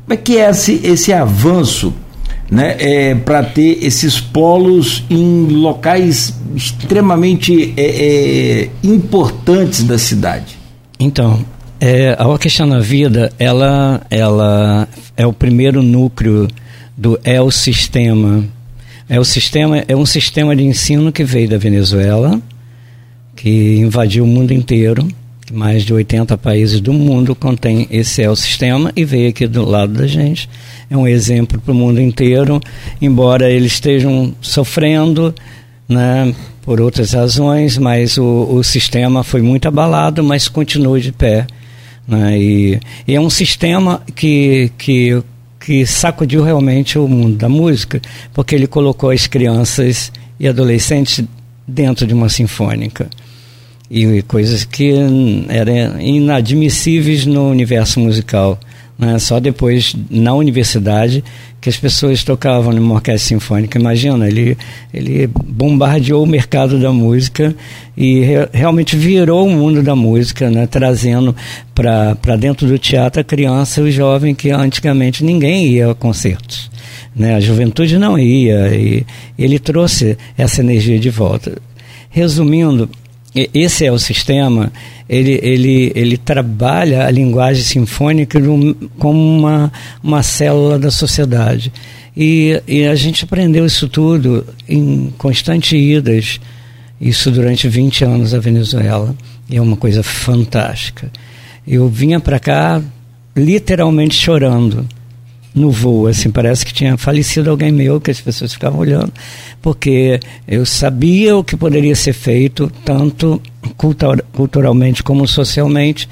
Como 0.05 0.13
é 0.13 0.17
que 0.17 0.37
é 0.37 0.49
esse, 0.49 0.81
esse 0.83 1.11
avanço 1.11 1.93
né, 2.49 2.75
é, 2.79 3.15
para 3.15 3.43
ter 3.43 3.83
esses 3.83 4.19
polos 4.19 5.03
em 5.09 5.47
locais 5.47 6.33
extremamente 6.55 7.73
é, 7.75 7.83
é, 7.83 8.69
importantes 8.83 9.83
da 9.83 9.97
cidade? 9.97 10.57
Então, 10.99 11.43
é, 11.79 12.15
a 12.17 12.27
Orquestra 12.27 12.65
na 12.65 12.79
Vida, 12.79 13.31
ela, 13.37 14.01
ela 14.09 14.87
é 15.17 15.25
o 15.25 15.33
primeiro 15.33 15.83
núcleo 15.83 16.47
do 16.95 17.19
o 17.43 17.51
sistema. 17.51 18.43
É 19.07 19.19
o 19.19 19.25
sistema 19.25 19.83
é 19.87 19.95
um 19.95 20.05
sistema 20.05 20.55
de 20.55 20.63
ensino 20.63 21.11
que 21.11 21.23
veio 21.23 21.49
da 21.49 21.57
Venezuela, 21.57 22.41
que 23.35 23.77
invadiu 23.77 24.23
o 24.23 24.27
mundo 24.27 24.53
inteiro. 24.53 25.07
Mais 25.51 25.83
de 25.83 25.93
80 25.93 26.37
países 26.37 26.81
do 26.81 26.91
mundo 26.91 27.35
contém 27.35 27.87
esse 27.91 28.21
é 28.21 28.29
o 28.29 28.35
sistema 28.35 28.91
e 28.95 29.05
veio 29.05 29.29
aqui 29.29 29.45
do 29.47 29.63
lado 29.63 29.93
da 29.93 30.07
gente. 30.07 30.49
É 30.89 30.97
um 30.97 31.07
exemplo 31.07 31.61
para 31.61 31.71
o 31.71 31.75
mundo 31.75 32.01
inteiro, 32.01 32.59
embora 33.01 33.49
eles 33.49 33.73
estejam 33.73 34.33
sofrendo, 34.41 35.33
né, 35.87 36.33
por 36.63 36.81
outras 36.81 37.13
razões, 37.13 37.77
mas 37.77 38.17
o, 38.17 38.47
o 38.51 38.63
sistema 38.63 39.23
foi 39.23 39.41
muito 39.41 39.67
abalado, 39.67 40.23
mas 40.23 40.47
continua 40.47 40.99
de 40.99 41.11
pé 41.11 41.45
né? 42.07 42.39
E, 42.39 42.79
e, 43.07 43.15
é 43.15 43.19
um 43.19 43.29
sistema 43.29 44.01
que, 44.15 44.71
que, 44.77 45.21
que 45.59 45.85
sacudiu 45.85 46.43
realmente 46.43 46.99
o 46.99 47.07
mundo 47.07 47.35
da 47.35 47.49
música, 47.49 48.01
porque 48.33 48.55
ele 48.55 48.67
colocou 48.67 49.09
as 49.09 49.27
crianças 49.27 50.11
e 50.39 50.47
adolescentes 50.47 51.23
dentro 51.67 52.05
de 52.05 52.13
uma 52.13 52.29
sinfônica. 52.29 53.09
E 53.89 54.21
coisas 54.23 54.63
que 54.63 54.93
eram 55.49 55.99
inadmissíveis 56.01 57.25
no 57.25 57.49
universo 57.49 57.99
musical. 57.99 58.59
Né? 58.97 59.19
Só 59.19 59.39
depois, 59.39 59.95
na 60.09 60.33
universidade, 60.33 61.23
que 61.65 61.69
as 61.69 61.77
pessoas 61.77 62.23
tocavam 62.23 62.71
numa 62.71 62.95
orquestra 62.95 63.27
sinfônica. 63.29 63.79
Imagina, 63.79 64.27
ele, 64.27 64.57
ele 64.93 65.27
bombardeou 65.27 66.23
o 66.23 66.27
mercado 66.27 66.79
da 66.79 66.91
música 66.91 67.55
e 67.97 68.21
re, 68.21 68.49
realmente 68.53 68.95
virou 68.95 69.47
o 69.47 69.49
mundo 69.49 69.81
da 69.81 69.95
música, 69.95 70.49
né? 70.49 70.67
trazendo 70.67 71.35
para 71.73 72.35
dentro 72.37 72.67
do 72.67 72.77
teatro 72.77 73.21
a 73.21 73.23
criança 73.23 73.81
e 73.81 73.85
o 73.85 73.91
jovem 73.91 74.35
que 74.35 74.51
antigamente 74.51 75.23
ninguém 75.23 75.67
ia 75.67 75.91
a 75.91 75.95
concertos. 75.95 76.69
Né? 77.15 77.35
A 77.35 77.39
juventude 77.39 77.97
não 77.97 78.17
ia 78.17 78.75
e 78.75 79.05
ele 79.37 79.57
trouxe 79.57 80.17
essa 80.37 80.61
energia 80.61 80.99
de 80.99 81.09
volta. 81.09 81.57
Resumindo, 82.09 82.89
esse 83.53 83.85
é 83.85 83.91
o 83.91 83.99
sistema, 83.99 84.71
ele, 85.09 85.39
ele, 85.43 85.91
ele 85.93 86.17
trabalha 86.17 87.05
a 87.05 87.11
linguagem 87.11 87.63
sinfônica 87.63 88.39
como 88.97 89.37
uma, 89.37 89.71
uma 90.01 90.23
célula 90.23 90.79
da 90.79 90.89
sociedade. 90.89 91.71
E, 92.15 92.61
e 92.65 92.85
a 92.85 92.95
gente 92.95 93.25
aprendeu 93.25 93.65
isso 93.65 93.89
tudo 93.89 94.45
em 94.69 95.13
constantes 95.17 95.73
idas, 95.73 96.39
isso 96.99 97.29
durante 97.29 97.67
20 97.67 98.05
anos 98.05 98.31
na 98.31 98.39
Venezuela. 98.39 99.13
E 99.49 99.57
é 99.57 99.61
uma 99.61 99.75
coisa 99.75 100.01
fantástica. 100.01 101.11
Eu 101.67 101.89
vinha 101.89 102.21
para 102.21 102.39
cá 102.39 102.81
literalmente 103.35 104.15
chorando 104.15 104.87
no 105.55 105.71
voo, 105.71 106.07
assim, 106.07 106.29
parece 106.29 106.65
que 106.65 106.73
tinha 106.73 106.97
falecido 106.97 107.49
alguém 107.49 107.71
meu, 107.71 108.01
que 108.01 108.11
as 108.11 108.19
pessoas 108.19 108.53
ficavam 108.53 108.79
olhando, 108.79 109.11
porque 109.61 110.19
eu 110.45 110.65
sabia 110.65 111.37
o 111.37 111.43
que 111.43 111.55
poderia 111.55 111.95
ser 111.95 112.11
feito, 112.11 112.69
tanto 112.83 113.41
cultur 113.77 114.21
culturalmente 114.33 115.01
como 115.01 115.25
socialmente, 115.25 116.09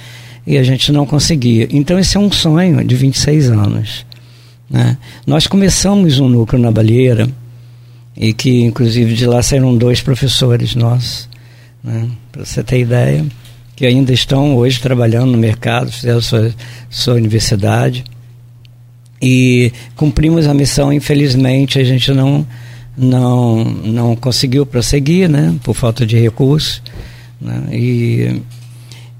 e 0.47 0.57
a 0.57 0.63
gente 0.63 0.91
não 0.93 1.05
conseguia. 1.05 1.67
Então 1.71 1.99
esse 1.99 2.15
é 2.15 2.19
um 2.19 2.31
sonho 2.31 2.83
de 2.85 2.95
26 2.95 3.49
anos. 3.49 4.05
Né? 4.69 4.97
Nós 5.27 5.45
começamos 5.45 6.19
um 6.19 6.29
núcleo 6.29 6.61
na 6.61 6.71
Balieira, 6.71 7.29
e 8.15 8.31
que 8.31 8.61
inclusive 8.61 9.13
de 9.13 9.25
lá 9.25 9.43
saíram 9.43 9.75
dois 9.75 9.99
professores 10.01 10.73
nossos, 10.73 11.27
né? 11.83 12.07
para 12.31 12.45
você 12.45 12.63
ter 12.63 12.79
ideia, 12.79 13.25
que 13.75 13.85
ainda 13.85 14.13
estão 14.13 14.55
hoje 14.55 14.79
trabalhando 14.79 15.31
no 15.31 15.37
mercado, 15.37 15.91
fizeram 15.91 16.21
sua, 16.21 16.53
sua 16.89 17.15
universidade 17.15 18.05
e 19.23 19.71
cumprimos 19.95 20.47
a 20.47 20.53
missão. 20.53 20.91
Infelizmente, 20.91 21.79
a 21.79 21.83
gente 21.83 22.11
não 22.11 22.45
não 22.95 23.63
não 23.63 24.15
conseguiu 24.15 24.65
prosseguir, 24.65 25.29
né, 25.29 25.55
por 25.63 25.73
falta 25.73 26.05
de 26.05 26.19
recursos, 26.19 26.81
né, 27.41 27.63
e 27.71 28.41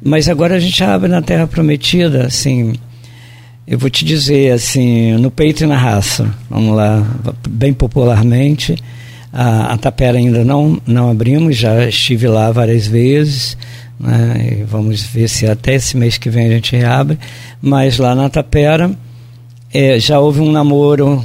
mas 0.06 0.28
agora 0.28 0.56
a 0.56 0.60
gente 0.60 0.84
abre 0.84 1.10
na 1.10 1.22
Terra 1.22 1.48
Prometida, 1.48 2.28
assim, 2.28 2.76
eu 3.66 3.80
vou 3.80 3.90
te 3.90 4.04
dizer 4.06 4.52
assim, 4.52 5.14
no 5.14 5.32
peito 5.32 5.64
e 5.64 5.68
na 5.68 5.78
raça, 5.78 6.30
vamos 6.50 6.76
lá, 6.76 7.04
bem 7.50 7.74
popularmente, 7.74 8.76
a, 9.32 9.74
a 9.74 9.78
Tapera 9.78 10.20
ainda 10.20 10.44
não 10.44 10.80
não 10.86 11.10
abrimos, 11.10 11.56
já 11.56 11.88
estive 11.88 12.28
lá 12.28 12.52
várias 12.52 12.86
vezes, 12.86 13.58
né, 14.00 14.64
vamos 14.68 15.02
ver 15.02 15.28
se 15.28 15.48
até 15.48 15.76
esse 15.76 15.98
mês 15.98 16.20
que 16.20 16.30
vem 16.30 16.46
a 16.46 16.52
gente 16.52 16.76
reabre, 16.76 17.18
mas 17.60 17.98
lá 17.98 18.14
na 18.14 18.30
Tapera 18.30 18.92
é, 19.74 20.00
já 20.00 20.20
houve 20.20 20.40
um 20.40 20.52
namoro 20.52 21.24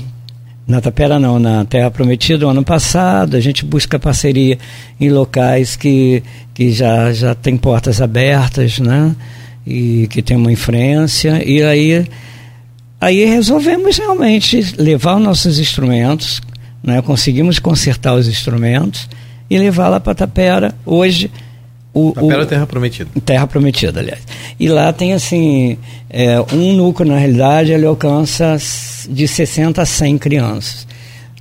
na 0.67 0.81
Tapera 0.81 1.19
não, 1.19 1.39
na 1.39 1.65
Terra 1.65 1.91
Prometida 1.91 2.47
ano 2.47 2.65
passado, 2.65 3.37
a 3.37 3.41
gente 3.41 3.65
busca 3.65 3.99
parceria 3.99 4.59
em 4.99 5.11
locais 5.11 5.77
que, 5.77 6.23
que 6.55 6.73
já, 6.73 7.13
já 7.13 7.35
tem 7.35 7.57
portas 7.57 8.01
abertas, 8.01 8.79
né? 8.79 9.15
E 9.67 10.07
que 10.09 10.23
tem 10.23 10.37
uma 10.37 10.51
influência, 10.51 11.43
e 11.47 11.63
aí, 11.63 12.07
aí 12.99 13.25
resolvemos 13.27 13.99
realmente 13.99 14.75
levar 14.79 15.17
os 15.17 15.23
nossos 15.23 15.59
instrumentos, 15.59 16.41
né? 16.83 17.03
conseguimos 17.03 17.59
consertar 17.59 18.15
os 18.15 18.29
instrumentos 18.29 19.09
e 19.51 19.59
levar 19.59 19.89
lá 19.89 20.01
para 20.01 20.15
Tapera. 20.15 20.75
Hoje 20.87 21.31
o, 21.93 22.11
o, 22.11 22.47
Terra 22.47 22.67
Prometida. 22.67 23.11
Terra 23.25 23.47
Prometida, 23.47 24.01
aliás. 24.01 24.21
E 24.59 24.69
lá 24.69 24.93
tem 24.93 25.13
assim, 25.15 25.79
é, 26.11 26.41
um 26.53 26.75
núcleo, 26.75 27.11
na 27.11 27.19
realidade, 27.19 27.73
ele 27.73 27.87
alcança 27.87 28.57
de 29.09 29.27
60 29.27 29.83
a 29.83 29.87
100 29.87 30.19
crianças. 30.19 30.87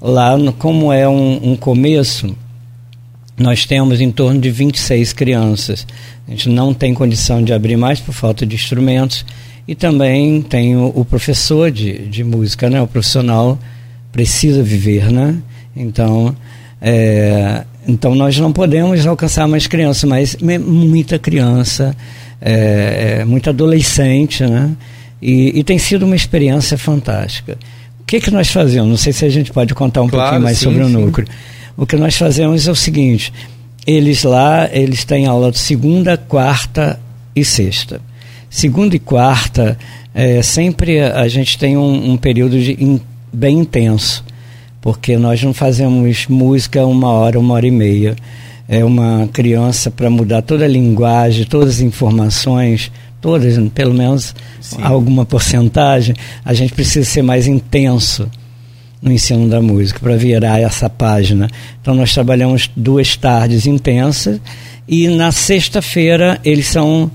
Lá, 0.01 0.35
como 0.57 0.91
é 0.91 1.07
um, 1.07 1.51
um 1.51 1.55
começo, 1.55 2.35
nós 3.37 3.65
temos 3.65 4.01
em 4.01 4.11
torno 4.11 4.39
de 4.39 4.49
26 4.49 5.13
crianças. 5.13 5.85
A 6.27 6.31
gente 6.31 6.49
não 6.49 6.73
tem 6.73 6.93
condição 6.93 7.43
de 7.43 7.53
abrir 7.53 7.77
mais 7.77 7.99
por 7.99 8.13
falta 8.13 8.45
de 8.45 8.55
instrumentos. 8.55 9.25
E 9.67 9.75
também 9.75 10.41
tem 10.41 10.75
o, 10.75 10.91
o 10.95 11.03
professor 11.03 11.69
de, 11.69 12.07
de 12.07 12.23
música, 12.23 12.69
né? 12.69 12.81
O 12.81 12.87
profissional 12.87 13.59
precisa 14.11 14.63
viver, 14.63 15.11
né? 15.11 15.35
Então, 15.75 16.35
é, 16.81 17.63
então 17.87 18.13
nós 18.13 18.37
não 18.37 18.51
podemos 18.51 19.05
alcançar 19.07 19.47
mais 19.47 19.65
crianças, 19.65 20.03
mas 20.03 20.35
muita 20.59 21.17
criança, 21.17 21.95
é, 22.41 23.19
é, 23.19 23.25
muito 23.25 23.49
adolescente, 23.49 24.43
né? 24.43 24.75
E, 25.21 25.57
e, 25.59 25.63
tem 25.63 25.79
sido 25.79 26.05
uma 26.05 26.15
experiência 26.15 26.77
fantástica. 26.77 27.57
O 27.99 28.03
que, 28.05 28.19
que 28.19 28.29
nós 28.29 28.51
fazemos? 28.51 28.89
Não 28.89 28.97
sei 28.97 29.11
se 29.11 29.25
a 29.25 29.29
gente 29.29 29.51
pode 29.51 29.73
contar 29.73 30.03
um 30.03 30.07
claro, 30.07 30.25
pouquinho 30.25 30.43
mais 30.43 30.57
sim, 30.59 30.65
sobre 30.65 30.83
o 30.83 30.89
núcleo. 30.89 31.27
O 31.75 31.85
que 31.87 31.95
nós 31.95 32.15
fazemos 32.15 32.67
é 32.67 32.71
o 32.71 32.75
seguinte: 32.75 33.33
eles 33.85 34.23
lá, 34.23 34.69
eles 34.71 35.03
têm 35.03 35.25
aula 35.25 35.51
de 35.51 35.57
segunda, 35.57 36.17
quarta 36.17 36.99
e 37.35 37.43
sexta. 37.43 37.99
Segunda 38.49 38.95
e 38.95 38.99
quarta, 38.99 39.77
é, 40.13 40.41
sempre 40.41 41.01
a 41.01 41.27
gente 41.27 41.57
tem 41.57 41.75
um, 41.75 42.11
um 42.11 42.17
período 42.17 42.59
de, 42.59 42.73
in, 42.73 43.01
bem 43.33 43.59
intenso 43.59 44.23
porque 44.87 45.17
nós 45.17 45.43
não 45.43 45.53
fazemos 45.53 46.27
música 46.27 46.85
uma 46.85 47.09
hora, 47.09 47.37
uma 47.37 47.55
hora 47.55 47.67
e 47.67 47.71
meia. 47.71 48.15
É 48.69 48.85
uma 48.85 49.27
criança 49.33 49.91
para 49.91 50.09
mudar 50.09 50.41
toda 50.41 50.63
a 50.63 50.67
linguagem, 50.67 51.43
todas 51.43 51.75
as 51.75 51.79
informações, 51.81 52.89
todas, 53.19 53.57
pelo 53.71 53.93
menos 53.93 54.33
Sim. 54.61 54.77
alguma 54.81 55.25
porcentagem, 55.25 56.15
a 56.45 56.53
gente 56.53 56.71
precisa 56.71 57.05
ser 57.05 57.21
mais 57.21 57.47
intenso 57.47 58.31
no 59.01 59.11
ensino 59.11 59.49
da 59.49 59.61
música 59.61 59.99
para 59.99 60.15
virar 60.15 60.57
essa 60.57 60.89
página. 60.89 61.49
Então 61.81 61.93
nós 61.93 62.13
trabalhamos 62.13 62.71
duas 62.73 63.17
tardes 63.17 63.67
intensas 63.67 64.39
e 64.87 65.09
na 65.09 65.33
sexta-feira 65.33 66.39
eles 66.45 66.67
são 66.67 67.11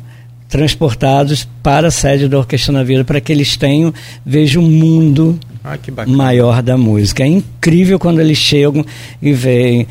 transportados 0.46 1.48
para 1.62 1.88
a 1.88 1.90
sede 1.90 2.28
da 2.28 2.36
Orquestra 2.36 2.70
na 2.70 2.82
Vida 2.82 3.02
para 3.02 3.18
que 3.18 3.32
eles 3.32 3.56
tenham 3.56 3.94
vejam 4.26 4.62
o 4.62 4.68
mundo 4.68 5.40
ah, 5.64 5.78
maior 6.06 6.62
da 6.62 6.76
música. 6.76 7.22
É 7.22 7.26
incrível 7.26 7.98
quando 7.98 8.20
eles 8.20 8.38
chegam 8.38 8.84
e 9.20 9.32
veem 9.32 9.86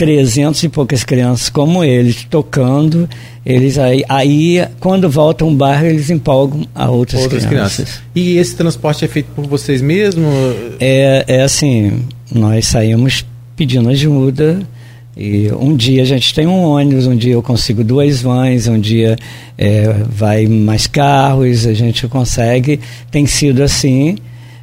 300 0.00 0.62
e 0.62 0.68
poucas 0.70 1.04
crianças 1.04 1.50
como 1.50 1.84
eles 1.84 2.24
tocando, 2.24 3.06
eles 3.44 3.76
aí, 3.76 4.02
aí 4.08 4.66
quando 4.78 5.10
voltam 5.10 5.48
ao 5.48 5.54
bairro 5.54 5.84
eles 5.84 6.08
empolgam 6.08 6.66
a 6.74 6.90
outras, 6.90 7.20
outras 7.20 7.44
crianças. 7.44 7.74
crianças. 7.76 8.02
E 8.14 8.38
esse 8.38 8.56
transporte 8.56 9.04
é 9.04 9.08
feito 9.08 9.26
por 9.36 9.46
vocês 9.46 9.82
mesmos? 9.82 10.24
É, 10.80 11.24
é 11.28 11.42
assim, 11.42 12.00
nós 12.34 12.66
saímos 12.66 13.26
pedindo 13.54 13.90
ajuda 13.90 14.66
e 15.14 15.52
um 15.52 15.76
dia 15.76 16.00
a 16.00 16.06
gente 16.06 16.32
tem 16.32 16.46
um 16.46 16.62
ônibus, 16.62 17.06
um 17.06 17.14
dia 17.16 17.34
eu 17.34 17.42
consigo 17.42 17.84
duas 17.84 18.22
vans, 18.22 18.68
um 18.68 18.80
dia 18.80 19.18
é, 19.58 19.92
vai 20.08 20.46
mais 20.46 20.86
carros, 20.86 21.66
a 21.66 21.74
gente 21.74 22.08
consegue, 22.08 22.80
tem 23.10 23.26
sido 23.26 23.62
assim 23.62 24.16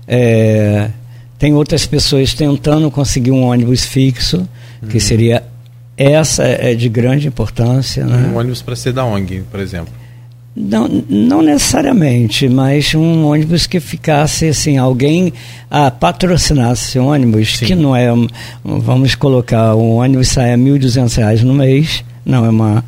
é, 0.08 0.90
tem 1.38 1.54
outras 1.54 1.86
pessoas 1.86 2.34
tentando 2.34 2.90
conseguir 2.90 3.32
um 3.32 3.44
ônibus 3.44 3.86
fixo, 3.86 4.48
que 4.90 4.96
uhum. 4.96 5.00
seria 5.00 5.44
essa 5.98 6.44
é 6.44 6.74
de 6.76 6.88
grande 6.88 7.28
importância. 7.28 8.06
Né? 8.06 8.30
Um 8.32 8.38
ônibus 8.38 8.62
para 8.62 8.76
ser 8.76 8.94
da 8.94 9.04
ONG, 9.04 9.44
por 9.50 9.60
exemplo. 9.60 9.94
Não, 10.56 10.88
não 11.08 11.42
necessariamente, 11.44 12.50
mas 12.50 12.96
um 12.96 13.26
ônibus 13.26 13.68
que 13.68 13.80
ficasse 13.80 14.48
assim, 14.48 14.78
alguém 14.78 15.32
ah, 15.70 15.92
patrocinasse 15.92 16.90
esse 16.90 17.00
ônibus, 17.00 17.58
Sim. 17.58 17.66
que 17.68 17.76
não 17.76 17.96
é, 17.96 18.08
vamos 18.64 19.14
colocar, 19.14 19.76
um 19.76 19.98
ônibus 19.98 20.30
sai 20.30 20.54
a 20.54 20.56
R$ 20.56 20.64
1.200 20.64 21.44
no 21.44 21.54
mês, 21.54 22.04
não 22.26 22.44
é 22.44 22.50
uma, 22.50 22.84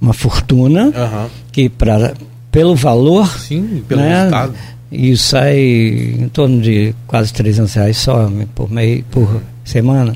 uma 0.00 0.12
fortuna, 0.12 0.86
uhum. 0.86 1.28
que 1.52 1.68
pra, 1.68 2.12
pelo 2.50 2.74
valor, 2.74 3.28
Sim, 3.38 3.84
pelo 3.86 4.00
né, 4.00 4.16
resultado 4.16 4.54
e 4.92 5.16
sai 5.16 5.58
em 5.58 6.28
torno 6.28 6.60
de 6.60 6.94
quase 7.06 7.32
300 7.32 7.72
reais 7.72 7.96
só 7.96 8.30
por, 8.54 8.70
mês, 8.70 9.02
por 9.10 9.42
semana. 9.64 10.14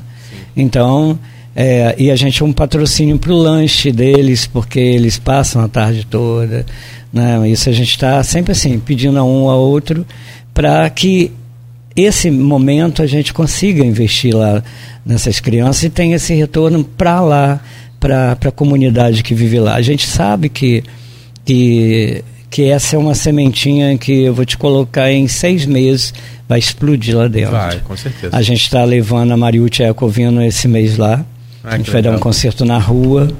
Então, 0.55 1.17
é, 1.55 1.95
e 1.97 2.11
a 2.11 2.15
gente 2.15 2.43
é 2.43 2.45
um 2.45 2.53
patrocínio 2.53 3.17
para 3.17 3.33
o 3.33 3.35
lanche 3.35 3.91
deles, 3.91 4.45
porque 4.45 4.79
eles 4.79 5.17
passam 5.17 5.63
a 5.63 5.67
tarde 5.67 6.05
toda. 6.05 6.63
Né? 7.11 7.49
Isso 7.49 7.67
a 7.69 7.73
gente 7.73 7.89
está 7.89 8.21
sempre 8.23 8.51
assim, 8.51 8.77
pedindo 8.77 9.17
a 9.17 9.23
um 9.23 9.49
ao 9.49 9.59
outro 9.59 10.05
para 10.53 10.87
que 10.91 11.31
esse 11.95 12.29
momento 12.29 13.01
a 13.01 13.07
gente 13.07 13.33
consiga 13.33 13.83
investir 13.83 14.35
lá 14.35 14.63
nessas 15.03 15.39
crianças 15.39 15.83
e 15.83 15.89
tenha 15.89 16.17
esse 16.17 16.35
retorno 16.35 16.83
para 16.83 17.19
lá, 17.21 17.59
para 17.99 18.33
a 18.33 18.51
comunidade 18.51 19.23
que 19.23 19.33
vive 19.33 19.59
lá. 19.59 19.73
A 19.73 19.81
gente 19.81 20.05
sabe 20.05 20.49
que, 20.49 20.83
que, 21.43 22.23
que 22.57 22.63
essa 22.63 22.95
é 22.95 22.99
uma 22.99 23.13
sementinha 23.13 23.95
que 23.99 24.23
eu 24.23 24.33
vou 24.33 24.43
te 24.43 24.57
colocar 24.57 25.11
em 25.11 25.27
seis 25.27 25.67
meses, 25.67 26.11
vai 26.49 26.57
explodir 26.57 27.15
lá 27.15 27.27
dentro. 27.27 27.51
Vai, 27.51 27.79
com 27.81 27.95
certeza. 27.95 28.35
A 28.35 28.41
gente 28.41 28.63
está 28.63 28.83
levando 28.83 29.31
a 29.31 29.37
Mariute 29.37 29.83
Ecovino 29.83 30.41
esse 30.41 30.67
mês 30.67 30.97
lá. 30.97 31.23
Ah, 31.63 31.75
a 31.75 31.77
gente 31.77 31.91
vai 31.91 32.01
legal. 32.01 32.13
dar 32.13 32.17
um 32.17 32.19
concerto 32.19 32.65
na 32.65 32.79
rua, 32.79 33.31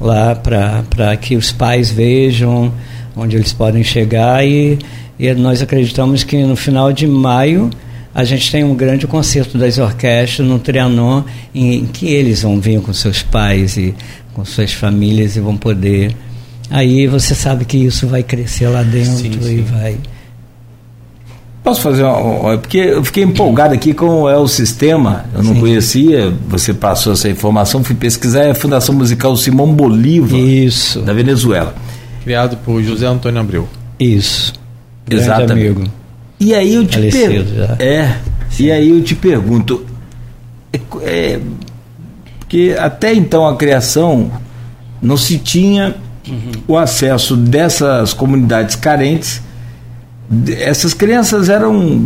lá 0.00 0.34
para 0.34 1.16
que 1.16 1.36
os 1.36 1.52
pais 1.52 1.88
vejam 1.88 2.74
onde 3.14 3.36
eles 3.36 3.52
podem 3.52 3.84
chegar 3.84 4.44
e, 4.44 4.76
e 5.16 5.32
nós 5.34 5.62
acreditamos 5.62 6.24
que 6.24 6.42
no 6.42 6.56
final 6.56 6.92
de 6.92 7.06
maio 7.06 7.70
a 8.12 8.24
gente 8.24 8.50
tem 8.50 8.64
um 8.64 8.74
grande 8.74 9.06
concerto 9.06 9.56
das 9.56 9.78
orquestras 9.78 10.48
no 10.48 10.58
Trianon 10.58 11.22
em 11.54 11.86
que 11.86 12.08
eles 12.08 12.42
vão 12.42 12.58
vir 12.60 12.80
com 12.80 12.92
seus 12.92 13.22
pais 13.22 13.76
e 13.76 13.94
com 14.34 14.44
suas 14.44 14.72
famílias 14.72 15.36
e 15.36 15.40
vão 15.40 15.56
poder 15.56 16.12
aí 16.70 17.06
você 17.06 17.34
sabe 17.34 17.64
que 17.64 17.78
isso 17.78 18.06
vai 18.06 18.22
crescer 18.22 18.68
lá 18.68 18.82
dentro 18.82 19.16
sim, 19.16 19.32
sim. 19.40 19.58
e 19.58 19.60
vai 19.62 19.98
Posso 21.68 21.82
fazer 21.82 22.02
uma, 22.02 22.56
Porque 22.56 22.78
eu 22.78 23.04
fiquei 23.04 23.22
empolgado 23.22 23.74
aqui 23.74 23.92
com 23.92 24.26
é 24.26 24.38
o 24.38 24.48
sistema, 24.48 25.26
eu 25.34 25.42
não 25.42 25.52
Sim. 25.52 25.60
conhecia, 25.60 26.32
você 26.48 26.72
passou 26.72 27.12
essa 27.12 27.28
informação, 27.28 27.84
fui 27.84 27.94
pesquisar, 27.94 28.44
é 28.44 28.50
a 28.52 28.54
Fundação 28.54 28.94
Musical 28.94 29.36
Simão 29.36 29.70
Bolívar, 29.70 30.38
Isso. 30.38 31.00
da 31.02 31.12
Venezuela. 31.12 31.74
Criado 32.24 32.56
por 32.64 32.82
José 32.82 33.06
Antônio 33.06 33.38
Abreu. 33.38 33.68
Isso. 34.00 34.54
Exatamente. 35.10 35.66
Amigo. 35.66 35.84
E 36.40 36.54
aí 36.54 36.74
eu 36.74 36.86
te 36.86 37.10
pergunto. 37.10 37.82
É. 37.82 38.16
Sim. 38.48 38.64
E 38.64 38.72
aí 38.72 38.88
eu 38.88 39.02
te 39.02 39.14
pergunto. 39.14 39.84
É, 40.72 40.80
é, 41.02 41.40
porque 42.38 42.76
até 42.78 43.12
então 43.12 43.46
a 43.46 43.56
criação 43.56 44.30
não 45.02 45.18
se 45.18 45.36
tinha 45.36 45.94
uhum. 46.28 46.52
o 46.66 46.76
acesso 46.76 47.36
dessas 47.36 48.12
comunidades 48.12 48.76
carentes 48.76 49.42
essas 50.60 50.92
crianças 50.92 51.48
eram 51.48 51.98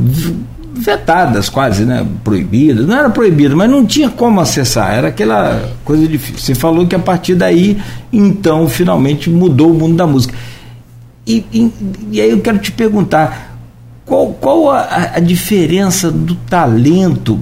vetadas 0.75 1.49
quase, 1.49 1.85
né? 1.85 2.07
Proibidas. 2.23 2.87
Não 2.87 2.97
era 2.97 3.11
proibido, 3.11 3.57
mas 3.57 3.69
não 3.69 3.85
tinha 3.85 4.09
como 4.09 4.41
acessar. 4.41 4.95
Era 4.95 5.09
aquela 5.09 5.71
coisa 5.85 6.07
difícil. 6.07 6.39
Você 6.39 6.55
falou 6.55 6.87
que 6.87 6.95
a 6.95 6.99
partir 6.99 7.35
daí, 7.35 7.81
então, 8.13 8.69
finalmente 8.69 9.29
mudou 9.29 9.71
o 9.71 9.75
mundo 9.75 9.97
da 9.97 10.07
música. 10.07 10.35
E, 11.27 11.45
e, 11.53 11.73
e 12.13 12.21
aí 12.21 12.31
eu 12.31 12.41
quero 12.41 12.59
te 12.59 12.73
perguntar, 12.73 13.57
qual, 14.05 14.29
qual 14.41 14.71
a, 14.71 15.13
a 15.15 15.21
diferença 15.21 16.11
do 16.11 16.35
talento 16.35 17.41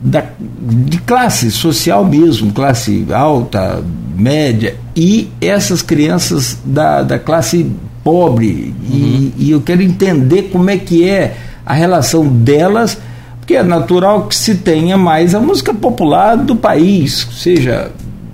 da, 0.00 0.24
de 0.40 0.98
classe 0.98 1.50
social 1.50 2.04
mesmo, 2.04 2.52
classe 2.52 3.06
alta, 3.12 3.82
média, 4.16 4.76
e 4.94 5.30
essas 5.40 5.82
crianças 5.82 6.58
da, 6.64 7.02
da 7.02 7.18
classe 7.18 7.70
pobre. 8.02 8.74
Uhum. 8.90 8.96
E, 8.96 9.34
e 9.38 9.50
eu 9.50 9.60
quero 9.60 9.82
entender 9.82 10.44
como 10.44 10.70
é 10.70 10.76
que 10.76 11.08
é 11.08 11.36
a 11.64 11.74
relação 11.74 12.26
delas, 12.26 12.98
porque 13.38 13.54
é 13.54 13.62
natural 13.62 14.26
que 14.26 14.34
se 14.34 14.56
tenha 14.56 14.96
mais 14.96 15.34
a 15.34 15.40
música 15.40 15.74
popular 15.74 16.36
do 16.36 16.56
país, 16.56 17.28
seja 17.32 17.90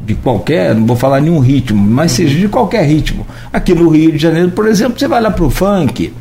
de 0.07 0.15
qualquer, 0.15 0.75
não 0.75 0.87
vou 0.87 0.97
falar 0.97 1.21
nenhum 1.21 1.39
ritmo, 1.39 1.83
mas 1.83 2.13
seja 2.13 2.39
de 2.39 2.47
qualquer 2.47 2.85
ritmo. 2.85 3.27
Aqui 3.53 3.75
no 3.75 3.89
Rio 3.89 4.13
de 4.13 4.19
Janeiro, 4.19 4.51
por 4.51 4.69
exemplo, 4.69 4.99
você 4.99 5.09
vai 5.09 5.21
lá 5.21 5.31
para 5.31 5.45
o 5.45 5.51
funk, 5.51 6.13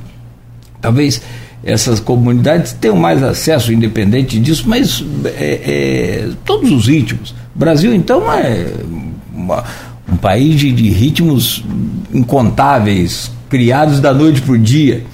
talvez 0.82 1.22
essas 1.64 2.00
comunidades 2.00 2.74
tenham 2.74 2.98
mais 2.98 3.24
acesso, 3.24 3.72
independente 3.72 4.40
disso, 4.40 4.66
mas 4.68 5.04
é, 5.26 5.30
é, 5.64 6.30
todos 6.44 6.72
os 6.72 6.88
ritmos. 6.88 7.34
O 7.56 7.60
Brasil, 7.60 7.94
então, 7.94 8.32
é 8.32 8.74
uma, 9.34 9.64
um 10.12 10.18
país 10.18 10.60
de, 10.60 10.72
de 10.72 10.90
ritmos 10.90 11.64
incontáveis, 12.14 13.32
criados 13.50 14.00
da 14.00 14.14
noite 14.14 14.42
para 14.42 14.54
o 14.54 14.58
dia. 14.58 15.06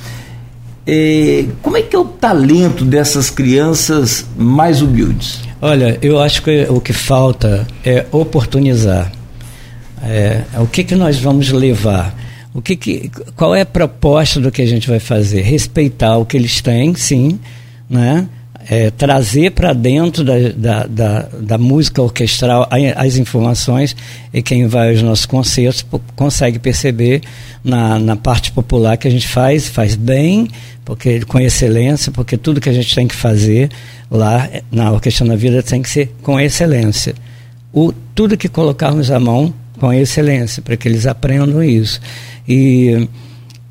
É, 0.88 1.46
como 1.62 1.78
é 1.78 1.84
que 1.84 1.96
é 1.96 2.00
o 2.00 2.06
talento 2.06 2.84
dessas 2.84 3.30
crianças 3.30 4.26
mais 4.36 4.82
humildes? 4.82 5.42
Olha, 5.62 6.00
eu 6.02 6.20
acho 6.20 6.42
que 6.42 6.66
o 6.70 6.82
que 6.82 6.94
falta 6.94 7.68
é 7.86 8.06
oportunizar. 8.12 9.12
É, 10.02 10.44
o 10.58 10.66
que, 10.66 10.84
que 10.84 10.96
nós 10.96 11.20
vamos 11.20 11.52
levar? 11.52 12.16
O 12.60 12.62
que, 12.62 12.76
que 12.76 13.10
qual 13.36 13.56
é 13.56 13.62
a 13.62 13.66
proposta 13.66 14.40
do 14.40 14.52
que 14.52 14.62
a 14.62 14.68
gente 14.68 14.88
vai 14.88 15.00
fazer? 15.00 15.42
Respeitar 15.42 16.18
o 16.18 16.26
que 16.26 16.36
eles 16.36 16.62
têm, 16.62 16.94
sim, 16.94 17.40
né? 17.90 18.28
é, 18.70 18.92
trazer 18.92 19.52
para 19.52 19.74
dentro 19.74 20.24
da, 20.24 20.34
da, 20.56 20.84
da, 20.86 21.20
da, 21.42 21.58
música 21.58 22.04
orquestral 22.04 22.70
as 22.96 23.18
informações 23.18 23.96
e 24.32 24.44
quem 24.44 24.68
vai 24.68 24.92
aos 24.92 25.02
nossos 25.02 25.26
concertos 25.26 25.84
consegue 26.16 26.60
perceber 26.60 27.22
na, 27.64 27.98
na 27.98 28.16
parte 28.16 28.52
popular 28.52 28.96
que 28.96 29.08
a 29.08 29.12
gente 29.12 29.28
faz, 29.28 29.68
faz 29.68 29.96
bem, 29.96 30.48
porque 30.86 31.22
com 31.22 31.40
excelência, 31.40 32.12
porque 32.12 32.38
tudo 32.38 32.62
que 32.62 32.70
a 32.70 32.74
gente 32.74 32.94
tem 32.94 33.08
que 33.08 33.16
fazer 33.16 33.72
lá 34.12 34.48
na 34.72 34.92
Orquestra 34.92 35.26
na 35.26 35.36
Vida 35.36 35.64
tem 35.64 35.82
que 35.82 35.90
ser 35.90 36.14
com 36.22 36.40
excelência. 36.40 37.16
O, 37.74 37.92
tudo 38.14 38.38
que 38.38 38.48
colocarmos 38.48 39.10
à 39.10 39.20
mão 39.20 39.52
com 39.80 39.92
excelência, 39.92 40.62
para 40.62 40.78
que 40.78 40.88
eles 40.88 41.06
aprendam 41.06 41.64
isso. 41.64 42.00
E 42.48 43.08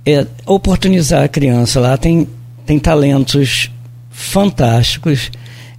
é, 0.04 0.26
oportunizar 0.46 1.22
a 1.22 1.28
criança 1.28 1.78
lá 1.80 1.96
tem, 1.96 2.26
tem 2.64 2.78
talentos 2.78 3.70
fantásticos. 4.10 5.30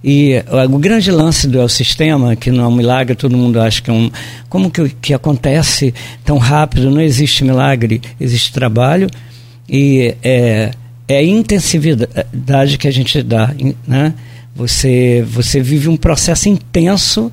E 0.02 0.42
o 0.70 0.78
grande 0.78 1.10
lance 1.10 1.46
do 1.46 1.68
sistema, 1.68 2.34
que 2.34 2.50
não 2.50 2.64
é 2.64 2.68
um 2.68 2.74
milagre, 2.74 3.14
todo 3.14 3.36
mundo 3.36 3.60
acha 3.60 3.82
que 3.82 3.90
é 3.90 3.92
um. 3.92 4.10
Como 4.48 4.70
que, 4.70 4.88
que 4.88 5.12
acontece 5.12 5.92
tão 6.24 6.38
rápido? 6.38 6.90
Não 6.90 7.02
existe 7.02 7.44
milagre, 7.44 8.00
existe 8.18 8.50
trabalho. 8.50 9.10
E 9.68 10.14
é, 10.22 10.70
é 11.06 11.16
a 11.16 11.22
intensividade 11.22 12.78
que 12.78 12.88
a 12.88 12.90
gente 12.90 13.22
dá. 13.22 13.54
Né? 13.86 14.14
Você, 14.56 15.24
você 15.28 15.60
vive 15.60 15.88
um 15.88 15.96
processo 15.96 16.48
intenso 16.48 17.30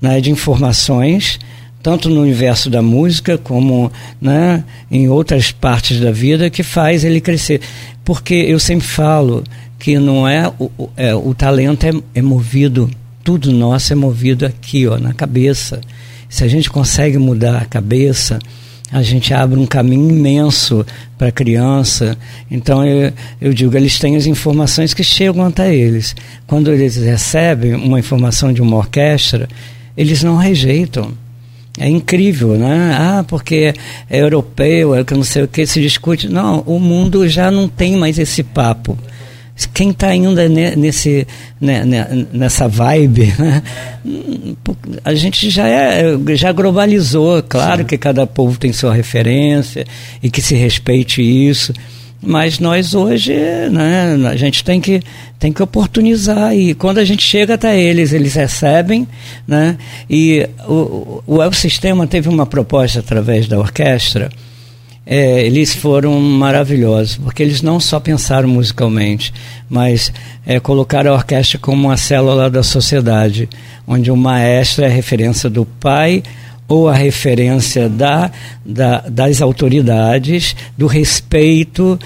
né, 0.00 0.20
de 0.20 0.30
informações, 0.30 1.38
tanto 1.84 2.08
no 2.08 2.22
universo 2.22 2.70
da 2.70 2.80
música 2.80 3.36
como 3.36 3.92
né, 4.18 4.64
em 4.90 5.06
outras 5.10 5.52
partes 5.52 6.00
da 6.00 6.10
vida, 6.10 6.48
que 6.48 6.62
faz 6.62 7.04
ele 7.04 7.20
crescer. 7.20 7.60
Porque 8.02 8.34
eu 8.34 8.58
sempre 8.58 8.86
falo 8.86 9.44
que 9.78 9.98
não 9.98 10.26
é 10.26 10.50
o, 10.58 10.70
é, 10.96 11.14
o 11.14 11.34
talento 11.34 11.84
é, 11.84 11.92
é 12.14 12.22
movido, 12.22 12.90
tudo 13.22 13.52
nosso 13.52 13.92
é 13.92 13.96
movido 13.96 14.46
aqui, 14.46 14.86
ó, 14.86 14.96
na 14.98 15.12
cabeça. 15.12 15.82
Se 16.26 16.42
a 16.42 16.48
gente 16.48 16.70
consegue 16.70 17.18
mudar 17.18 17.58
a 17.58 17.66
cabeça, 17.66 18.38
a 18.90 19.02
gente 19.02 19.34
abre 19.34 19.60
um 19.60 19.66
caminho 19.66 20.08
imenso 20.08 20.86
para 21.18 21.28
a 21.28 21.32
criança. 21.32 22.16
Então 22.50 22.82
eu, 22.82 23.12
eu 23.38 23.52
digo, 23.52 23.76
eles 23.76 23.98
têm 23.98 24.16
as 24.16 24.24
informações 24.24 24.94
que 24.94 25.04
chegam 25.04 25.44
até 25.44 25.74
eles. 25.74 26.16
Quando 26.46 26.72
eles 26.72 26.96
recebem 26.96 27.74
uma 27.74 27.98
informação 27.98 28.54
de 28.54 28.62
uma 28.62 28.78
orquestra, 28.78 29.46
eles 29.94 30.22
não 30.22 30.38
rejeitam. 30.38 31.12
É 31.78 31.88
incrível, 31.88 32.56
né? 32.56 32.94
Ah, 32.96 33.24
porque 33.26 33.74
é 34.08 34.20
europeu, 34.20 34.94
é 34.94 35.02
que 35.02 35.14
não 35.14 35.24
sei 35.24 35.42
o 35.42 35.48
que 35.48 35.66
se 35.66 35.80
discute. 35.80 36.28
Não, 36.28 36.60
o 36.60 36.78
mundo 36.78 37.28
já 37.28 37.50
não 37.50 37.68
tem 37.68 37.96
mais 37.96 38.18
esse 38.18 38.42
papo 38.42 38.96
quem 39.72 39.90
está 39.90 40.08
ainda 40.08 40.48
nesse, 40.48 41.26
né, 41.60 41.84
né, 41.84 42.26
nessa 42.32 42.66
vibe, 42.66 43.32
né? 43.38 43.62
a 45.04 45.14
gente 45.14 45.48
já, 45.48 45.68
é, 45.68 46.16
já 46.34 46.50
globalizou. 46.50 47.42
Claro 47.42 47.82
Sim. 47.82 47.86
que 47.86 47.96
cada 47.96 48.26
povo 48.26 48.58
tem 48.58 48.72
sua 48.72 48.92
referência 48.92 49.86
e 50.22 50.28
que 50.28 50.42
se 50.42 50.56
respeite 50.56 51.22
isso. 51.22 51.72
Mas 52.20 52.58
nós 52.58 52.94
hoje, 52.94 53.34
né, 53.70 54.16
a 54.28 54.36
gente 54.36 54.64
tem 54.64 54.80
que, 54.80 55.00
tem 55.44 55.52
que 55.52 55.62
oportunizar. 55.62 56.56
E 56.56 56.72
quando 56.72 56.96
a 56.96 57.04
gente 57.04 57.22
chega 57.22 57.52
até 57.52 57.78
eles, 57.78 58.14
eles 58.14 58.32
recebem. 58.32 59.06
Né, 59.46 59.76
e 60.08 60.48
o, 60.66 61.22
o 61.26 61.42
El 61.42 61.52
Sistema 61.52 62.06
teve 62.06 62.30
uma 62.30 62.46
proposta 62.46 63.00
através 63.00 63.46
da 63.46 63.58
orquestra 63.58 64.30
é, 65.06 65.44
eles 65.44 65.74
foram 65.74 66.18
maravilhosos, 66.18 67.18
porque 67.18 67.42
eles 67.42 67.60
não 67.60 67.78
só 67.78 68.00
pensaram 68.00 68.48
musicalmente, 68.48 69.34
mas 69.68 70.10
é, 70.46 70.58
colocaram 70.58 71.12
a 71.12 71.14
orquestra 71.14 71.58
como 71.58 71.88
uma 71.88 71.96
célula 71.98 72.48
da 72.48 72.62
sociedade, 72.62 73.46
onde 73.86 74.10
o 74.10 74.16
maestro 74.16 74.82
é 74.82 74.86
a 74.86 74.90
referência 74.90 75.50
do 75.50 75.66
pai 75.66 76.22
ou 76.66 76.88
a 76.88 76.94
referência 76.94 77.86
da, 77.86 78.30
da, 78.64 79.00
das 79.00 79.42
autoridades, 79.42 80.56
do 80.76 80.86
respeito 80.86 81.98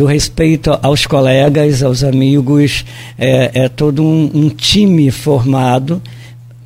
do 0.00 0.06
respeito 0.06 0.70
aos 0.82 1.04
colegas, 1.04 1.82
aos 1.82 2.02
amigos, 2.02 2.86
é, 3.18 3.64
é 3.64 3.68
todo 3.68 4.02
um, 4.02 4.30
um 4.32 4.48
time 4.48 5.10
formado 5.10 6.00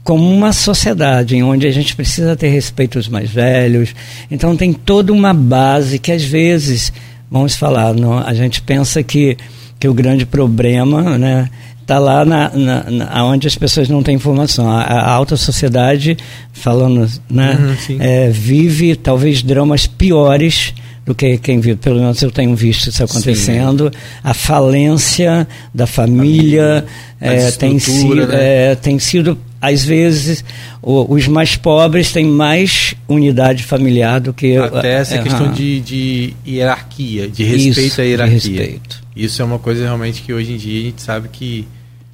como 0.04 0.30
uma 0.30 0.52
sociedade 0.52 1.34
em 1.34 1.42
onde 1.42 1.66
a 1.66 1.72
gente 1.72 1.96
precisa 1.96 2.36
ter 2.36 2.46
respeito 2.46 2.96
aos 2.96 3.08
mais 3.08 3.28
velhos. 3.28 3.92
Então 4.30 4.56
tem 4.56 4.72
toda 4.72 5.12
uma 5.12 5.34
base 5.34 5.98
que 5.98 6.12
às 6.12 6.22
vezes, 6.22 6.92
vamos 7.28 7.56
falar, 7.56 7.92
não, 7.92 8.18
a 8.18 8.32
gente 8.34 8.62
pensa 8.62 9.02
que 9.02 9.36
que 9.80 9.88
o 9.88 9.92
grande 9.92 10.24
problema, 10.24 11.18
né, 11.18 11.50
está 11.82 11.98
lá 11.98 12.24
na, 12.24 12.50
na, 12.50 12.84
na, 12.88 13.24
onde 13.24 13.48
as 13.48 13.56
pessoas 13.56 13.88
não 13.88 14.02
têm 14.02 14.14
informação. 14.14 14.70
A, 14.70 14.82
a 14.82 15.10
alta 15.10 15.36
sociedade, 15.36 16.16
falando, 16.52 17.10
né, 17.28 17.58
uhum, 17.90 17.96
é, 17.98 18.30
vive 18.30 18.94
talvez 18.94 19.42
dramas 19.42 19.88
piores 19.88 20.72
do 21.04 21.14
que 21.14 21.36
quem 21.38 21.60
vive. 21.60 21.76
Pelo 21.76 22.00
menos 22.00 22.20
eu 22.22 22.30
tenho 22.30 22.54
visto 22.56 22.88
isso 22.88 23.04
acontecendo. 23.04 23.90
Sim. 23.92 23.98
A 24.22 24.34
falência 24.34 25.46
da 25.72 25.86
família, 25.86 26.84
família 27.18 27.48
é, 27.48 27.50
tem, 27.50 27.78
si, 27.78 28.08
né? 28.08 28.26
é, 28.30 28.74
tem 28.74 28.98
sido 28.98 29.38
às 29.60 29.82
vezes 29.82 30.44
o, 30.82 31.14
os 31.14 31.26
mais 31.26 31.56
pobres 31.56 32.12
têm 32.12 32.26
mais 32.26 32.94
unidade 33.08 33.62
familiar 33.62 34.20
do 34.20 34.32
que 34.32 34.56
até 34.58 34.94
essa 34.94 35.14
é, 35.14 35.22
questão 35.22 35.50
de, 35.50 35.80
de, 35.80 36.34
hierarquia 36.46 37.28
de 37.28 37.44
respeito 37.44 37.80
Isso, 37.80 38.00
à 38.00 38.04
hierarquia 38.04 38.34
respeito. 38.34 39.02
Isso 39.16 39.40
é 39.40 39.44
uma 39.44 39.58
coisa 39.58 39.84
realmente 39.84 40.20
que 40.22 40.34
hoje 40.34 40.52
em 40.52 40.56
dia 40.58 40.80
a 40.80 40.84
gente 40.84 41.02
sabe 41.02 41.28
que 41.28 41.66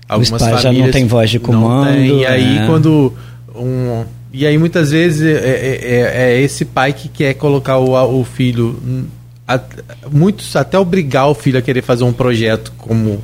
algumas 0.09 0.31
os 0.31 0.49
pais 0.49 0.63
já 0.63 0.73
não 0.73 0.91
têm 0.93 1.07
voz 1.07 1.29
de 1.29 1.41
comando 1.41 1.99
e 1.99 2.25
aí 2.25 2.59
é. 2.59 2.67
quando 2.67 3.13
um 3.55 4.05
e 4.33 4.47
aí 4.47 4.57
muitas 4.57 4.91
vezes 4.91 5.23
é, 5.23 5.49
é, 5.49 5.81
é, 5.83 6.33
é 6.35 6.41
esse 6.41 6.65
pai 6.65 6.93
que 6.93 7.09
quer 7.09 7.35
colocar 7.35 7.79
o, 7.79 8.21
o 8.21 8.25
filho 8.25 9.09
a, 9.47 9.61
muitos 10.11 10.55
até 10.55 10.79
obrigar 10.79 11.29
o 11.29 11.35
filho 11.35 11.59
a 11.59 11.63
querer 11.63 11.83
fazer 11.83 12.05
um 12.05 12.13
projeto 12.13 12.73
como 12.79 13.23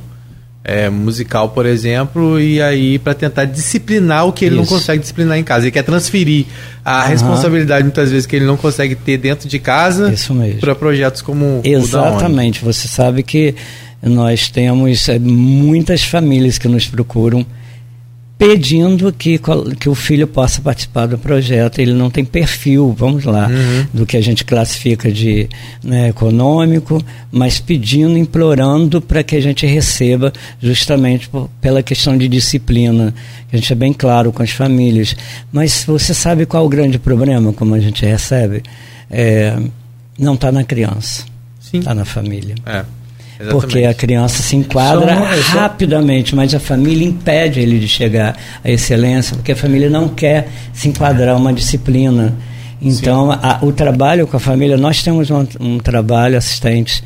é, 0.67 0.89
musical, 0.89 1.49
por 1.49 1.65
exemplo, 1.65 2.37
e 2.37 2.61
aí 2.61 2.99
para 2.99 3.13
tentar 3.13 3.45
disciplinar 3.45 4.27
o 4.27 4.33
que 4.33 4.43
ele 4.43 4.55
Isso. 4.55 4.69
não 4.69 4.77
consegue 4.77 4.99
disciplinar 4.99 5.37
em 5.37 5.43
casa. 5.43 5.63
Ele 5.63 5.71
quer 5.71 5.83
transferir 5.83 6.45
a 6.83 7.03
uhum. 7.03 7.07
responsabilidade, 7.07 7.83
muitas 7.83 8.11
vezes, 8.11 8.25
que 8.25 8.35
ele 8.35 8.45
não 8.45 8.57
consegue 8.57 8.93
ter 8.93 9.17
dentro 9.17 9.47
de 9.47 9.59
casa 9.59 10.13
para 10.59 10.75
projetos 10.75 11.21
como 11.21 11.61
Exatamente. 11.63 12.65
Você 12.65 12.89
sabe 12.89 13.23
que 13.23 13.55
nós 14.01 14.49
temos 14.49 15.07
é, 15.07 15.17
muitas 15.17 16.03
famílias 16.03 16.57
que 16.57 16.67
nos 16.67 16.85
procuram 16.85 17.45
pedindo 18.37 19.11
que, 19.11 19.39
que 19.79 19.89
o 19.89 19.95
filho 19.95 20.27
possa 20.27 20.61
participar 20.61 21.07
do 21.07 21.17
projeto. 21.17 21.79
Ele 21.79 21.93
não 21.93 22.09
tem 22.09 22.23
perfil, 22.23 22.93
vamos 22.97 23.25
lá, 23.25 23.47
uhum. 23.47 23.87
do 23.93 24.05
que 24.05 24.15
a 24.15 24.21
gente 24.21 24.45
classifica 24.45 25.11
de 25.11 25.49
né, 25.83 26.09
econômico, 26.09 27.03
mas 27.31 27.59
pedindo, 27.59 28.17
implorando 28.17 29.01
para 29.01 29.23
que 29.23 29.35
a 29.35 29.41
gente 29.41 29.65
receba, 29.65 30.31
justamente 30.61 31.27
por, 31.27 31.49
pela 31.59 31.81
questão 31.81 32.17
de 32.17 32.27
disciplina. 32.27 33.13
A 33.51 33.55
gente 33.55 33.73
é 33.73 33.75
bem 33.75 33.91
claro 33.91 34.31
com 34.31 34.43
as 34.43 34.51
famílias. 34.51 35.15
Mas 35.51 35.83
você 35.85 36.13
sabe 36.13 36.45
qual 36.45 36.65
o 36.65 36.69
grande 36.69 36.99
problema, 36.99 37.51
como 37.51 37.73
a 37.73 37.79
gente 37.79 38.05
recebe? 38.05 38.61
É, 39.09 39.57
não 40.19 40.35
está 40.35 40.51
na 40.51 40.63
criança, 40.63 41.25
está 41.73 41.95
na 41.95 42.05
família. 42.05 42.55
É. 42.65 42.85
Exatamente. 43.39 43.61
Porque 43.61 43.85
a 43.85 43.93
criança 43.93 44.41
se 44.41 44.55
enquadra 44.55 45.13
rapidamente, 45.13 46.35
mas 46.35 46.53
a 46.53 46.59
família 46.59 47.07
impede 47.07 47.59
ele 47.59 47.79
de 47.79 47.87
chegar 47.87 48.35
à 48.63 48.69
excelência, 48.69 49.35
porque 49.35 49.51
a 49.51 49.55
família 49.55 49.89
não 49.89 50.09
quer 50.09 50.47
se 50.73 50.89
enquadrar 50.89 51.37
uma 51.37 51.53
disciplina. 51.53 52.35
Então, 52.81 53.31
a, 53.31 53.59
o 53.61 53.71
trabalho 53.71 54.27
com 54.27 54.37
a 54.37 54.39
família, 54.39 54.77
nós 54.77 55.03
temos 55.03 55.29
um, 55.29 55.45
um 55.59 55.77
trabalho, 55.77 56.37
assistentes 56.37 57.03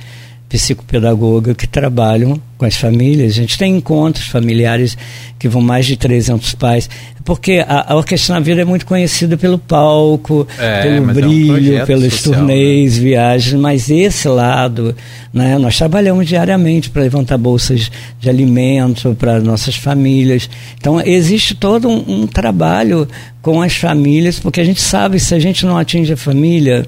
psicopedagoga 0.51 1.55
que 1.55 1.65
trabalham 1.65 2.39
com 2.57 2.65
as 2.65 2.75
famílias. 2.75 3.31
A 3.31 3.35
gente 3.35 3.57
tem 3.57 3.77
encontros 3.77 4.27
familiares 4.27 4.97
que 5.39 5.47
vão 5.47 5.61
mais 5.61 5.85
de 5.85 5.95
300 5.95 6.53
pais, 6.55 6.89
porque 7.23 7.63
a, 7.65 7.93
a 7.93 7.95
Orquestra 7.95 8.35
na 8.35 8.41
Vida 8.41 8.61
é 8.61 8.65
muito 8.65 8.85
conhecida 8.85 9.37
pelo 9.37 9.57
palco, 9.57 10.45
é, 10.59 10.81
pelo 10.81 11.05
brilho, 11.13 11.77
é 11.77 11.83
um 11.83 11.85
pelos 11.85 12.13
social, 12.13 12.41
turnês, 12.41 12.97
né? 12.97 13.03
viagens, 13.03 13.59
mas 13.59 13.89
esse 13.89 14.27
lado, 14.27 14.93
né, 15.33 15.57
nós 15.57 15.77
trabalhamos 15.77 16.27
diariamente 16.27 16.89
para 16.89 17.01
levantar 17.01 17.37
bolsas 17.37 17.89
de 18.19 18.29
alimento 18.29 19.15
para 19.17 19.39
nossas 19.39 19.75
famílias. 19.75 20.49
Então, 20.77 20.99
existe 20.99 21.55
todo 21.55 21.87
um, 21.87 22.23
um 22.23 22.27
trabalho 22.27 23.07
com 23.41 23.61
as 23.61 23.73
famílias, 23.73 24.37
porque 24.37 24.59
a 24.59 24.65
gente 24.65 24.81
sabe 24.81 25.17
se 25.17 25.33
a 25.33 25.39
gente 25.39 25.65
não 25.65 25.77
atinge 25.77 26.11
a 26.11 26.17
família. 26.17 26.85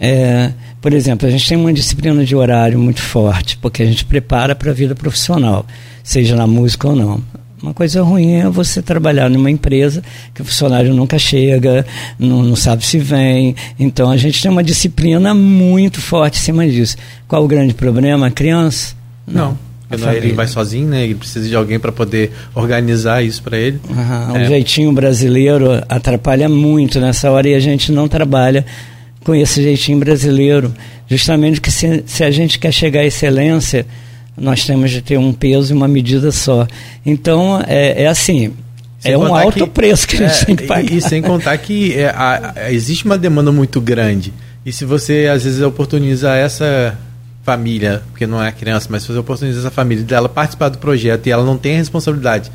É, 0.00 0.52
por 0.80 0.92
exemplo, 0.92 1.26
a 1.26 1.30
gente 1.30 1.48
tem 1.48 1.58
uma 1.58 1.72
disciplina 1.72 2.24
de 2.24 2.36
horário 2.36 2.78
muito 2.78 3.02
forte, 3.02 3.56
porque 3.56 3.82
a 3.82 3.86
gente 3.86 4.04
prepara 4.04 4.54
para 4.54 4.70
a 4.70 4.74
vida 4.74 4.94
profissional, 4.94 5.66
seja 6.02 6.36
na 6.36 6.46
música 6.46 6.88
ou 6.88 6.94
não. 6.94 7.22
Uma 7.60 7.74
coisa 7.74 8.02
ruim 8.02 8.34
é 8.34 8.48
você 8.48 8.80
trabalhar 8.80 9.28
numa 9.28 9.50
empresa 9.50 10.02
que 10.32 10.40
o 10.40 10.44
funcionário 10.44 10.94
nunca 10.94 11.18
chega, 11.18 11.84
não, 12.16 12.42
não, 12.42 12.54
sabe 12.54 12.86
se 12.86 12.98
vem. 12.98 13.56
Então 13.78 14.10
a 14.10 14.16
gente 14.16 14.40
tem 14.40 14.48
uma 14.50 14.62
disciplina 14.62 15.34
muito 15.34 16.00
forte 16.00 16.38
em 16.38 16.42
cima 16.42 16.68
disso. 16.68 16.96
Qual 17.26 17.44
o 17.44 17.48
grande 17.48 17.74
problema? 17.74 18.28
A 18.28 18.30
criança? 18.30 18.94
Não. 19.26 19.58
não. 19.90 20.12
ele 20.12 20.32
vai 20.34 20.46
sozinho, 20.46 20.86
né? 20.86 21.02
Ele 21.02 21.16
precisa 21.16 21.48
de 21.48 21.56
alguém 21.56 21.80
para 21.80 21.90
poder 21.90 22.30
organizar 22.54 23.24
isso 23.24 23.42
para 23.42 23.58
ele. 23.58 23.80
Uhum. 23.90 24.36
É. 24.36 24.42
O 24.42 24.46
jeitinho 24.46 24.92
brasileiro 24.92 25.82
atrapalha 25.88 26.48
muito 26.48 27.00
nessa 27.00 27.28
hora 27.28 27.48
e 27.48 27.54
a 27.56 27.60
gente 27.60 27.90
não 27.90 28.06
trabalha 28.06 28.64
com 29.28 29.34
esse 29.34 29.62
jeitinho 29.62 29.98
brasileiro. 29.98 30.72
Justamente 31.06 31.60
que 31.60 31.70
se, 31.70 32.02
se 32.06 32.24
a 32.24 32.30
gente 32.30 32.58
quer 32.58 32.72
chegar 32.72 33.00
à 33.00 33.04
excelência, 33.04 33.84
nós 34.34 34.64
temos 34.64 34.90
de 34.90 35.02
ter 35.02 35.18
um 35.18 35.34
peso 35.34 35.74
e 35.74 35.76
uma 35.76 35.86
medida 35.86 36.32
só. 36.32 36.66
Então, 37.04 37.62
é, 37.66 38.04
é 38.04 38.06
assim, 38.06 38.54
sem 38.98 39.12
é 39.12 39.18
um 39.18 39.34
alto 39.34 39.64
que, 39.64 39.70
preço 39.70 40.08
que 40.08 40.16
a 40.16 40.28
gente 40.28 40.42
é, 40.42 40.44
tem 40.46 40.56
que 40.56 40.66
pagar. 40.66 40.90
E, 40.90 40.96
e 40.96 41.02
sem 41.02 41.20
contar 41.20 41.58
que 41.58 41.92
é, 41.92 42.08
a, 42.08 42.54
a, 42.56 42.72
existe 42.72 43.04
uma 43.04 43.18
demanda 43.18 43.52
muito 43.52 43.82
grande. 43.82 44.32
E 44.64 44.72
se 44.72 44.86
você, 44.86 45.26
às 45.30 45.44
vezes, 45.44 45.60
oportuniza 45.60 46.34
essa 46.34 46.98
família, 47.42 48.02
porque 48.10 48.26
não 48.26 48.42
é 48.42 48.50
criança, 48.50 48.88
mas 48.90 49.02
se 49.02 49.08
você 49.12 49.18
oportuniza 49.18 49.58
essa 49.58 49.70
família 49.70 50.04
dela 50.04 50.30
participar 50.30 50.70
do 50.70 50.78
projeto 50.78 51.26
e 51.26 51.30
ela 51.30 51.44
não 51.44 51.58
tem 51.58 51.74
a 51.74 51.78
responsabilidade 51.78 52.50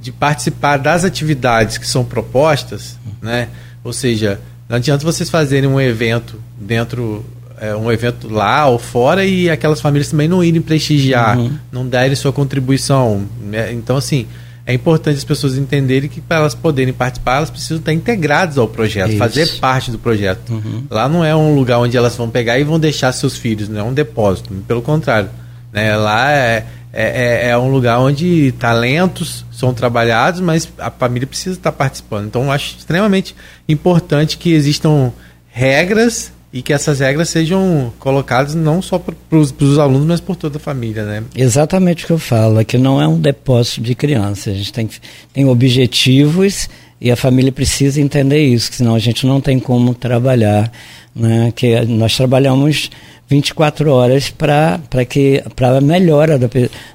de 0.00 0.10
participar 0.10 0.76
das 0.76 1.04
atividades 1.04 1.78
que 1.78 1.86
são 1.86 2.04
propostas, 2.04 2.98
né? 3.22 3.46
Ou 3.84 3.92
seja, 3.92 4.40
não 4.68 4.76
adianta 4.76 5.04
vocês 5.04 5.30
fazerem 5.30 5.68
um 5.68 5.80
evento 5.80 6.40
dentro, 6.58 7.24
é, 7.60 7.74
um 7.74 7.90
evento 7.90 8.28
lá 8.28 8.66
ou 8.66 8.78
fora 8.78 9.24
e 9.24 9.48
aquelas 9.48 9.80
famílias 9.80 10.10
também 10.10 10.28
não 10.28 10.42
irem 10.42 10.60
prestigiar, 10.60 11.38
uhum. 11.38 11.52
não 11.70 11.86
darem 11.88 12.14
sua 12.16 12.32
contribuição. 12.32 13.24
Né? 13.40 13.72
Então, 13.72 13.96
assim, 13.96 14.26
é 14.66 14.74
importante 14.74 15.16
as 15.16 15.24
pessoas 15.24 15.56
entenderem 15.56 16.08
que 16.08 16.20
para 16.20 16.38
elas 16.38 16.54
poderem 16.54 16.92
participar, 16.92 17.36
elas 17.36 17.50
precisam 17.50 17.76
estar 17.76 17.92
integradas 17.92 18.58
ao 18.58 18.66
projeto, 18.66 19.10
Isso. 19.10 19.18
fazer 19.18 19.46
parte 19.60 19.92
do 19.92 19.98
projeto. 19.98 20.52
Uhum. 20.52 20.82
Lá 20.90 21.08
não 21.08 21.24
é 21.24 21.34
um 21.36 21.54
lugar 21.54 21.78
onde 21.78 21.96
elas 21.96 22.16
vão 22.16 22.28
pegar 22.28 22.58
e 22.58 22.64
vão 22.64 22.80
deixar 22.80 23.12
seus 23.12 23.36
filhos, 23.36 23.68
não 23.68 23.80
é 23.80 23.84
um 23.84 23.94
depósito, 23.94 24.52
pelo 24.66 24.82
contrário. 24.82 25.30
Né? 25.72 25.96
Lá 25.96 26.32
é, 26.32 26.66
é, 26.98 27.48
é, 27.48 27.48
é 27.50 27.58
um 27.58 27.70
lugar 27.70 28.00
onde 28.00 28.52
talentos 28.52 29.44
são 29.52 29.74
trabalhados, 29.74 30.40
mas 30.40 30.66
a 30.78 30.90
família 30.90 31.26
precisa 31.26 31.56
estar 31.56 31.70
participando. 31.70 32.26
Então, 32.26 32.50
acho 32.50 32.78
extremamente 32.78 33.36
importante 33.68 34.38
que 34.38 34.50
existam 34.52 35.12
regras 35.50 36.32
e 36.50 36.62
que 36.62 36.72
essas 36.72 37.00
regras 37.00 37.28
sejam 37.28 37.92
colocadas 37.98 38.54
não 38.54 38.80
só 38.80 38.98
para 38.98 39.14
os 39.38 39.78
alunos, 39.78 40.06
mas 40.06 40.20
por 40.20 40.36
toda 40.36 40.56
a 40.56 40.60
família, 40.60 41.04
né? 41.04 41.22
Exatamente 41.36 42.04
o 42.04 42.06
que 42.06 42.12
eu 42.14 42.18
falo, 42.18 42.58
é 42.58 42.64
que 42.64 42.78
não 42.78 43.00
é 43.00 43.06
um 43.06 43.20
depósito 43.20 43.82
de 43.82 43.94
criança. 43.94 44.50
A 44.50 44.54
gente 44.54 44.72
tem, 44.72 44.88
tem 45.34 45.46
objetivos 45.46 46.66
e 46.98 47.10
a 47.10 47.16
família 47.16 47.52
precisa 47.52 48.00
entender 48.00 48.42
isso, 48.42 48.72
senão 48.72 48.94
a 48.94 48.98
gente 48.98 49.26
não 49.26 49.38
tem 49.38 49.58
como 49.58 49.92
trabalhar. 49.92 50.72
Né? 51.14 51.52
Que 51.54 51.78
nós 51.84 52.16
trabalhamos 52.16 52.90
24 53.28 53.90
horas 53.90 54.30
para 54.30 54.78
a 54.78 55.80
melhora 55.80 56.38
do, 56.38 56.48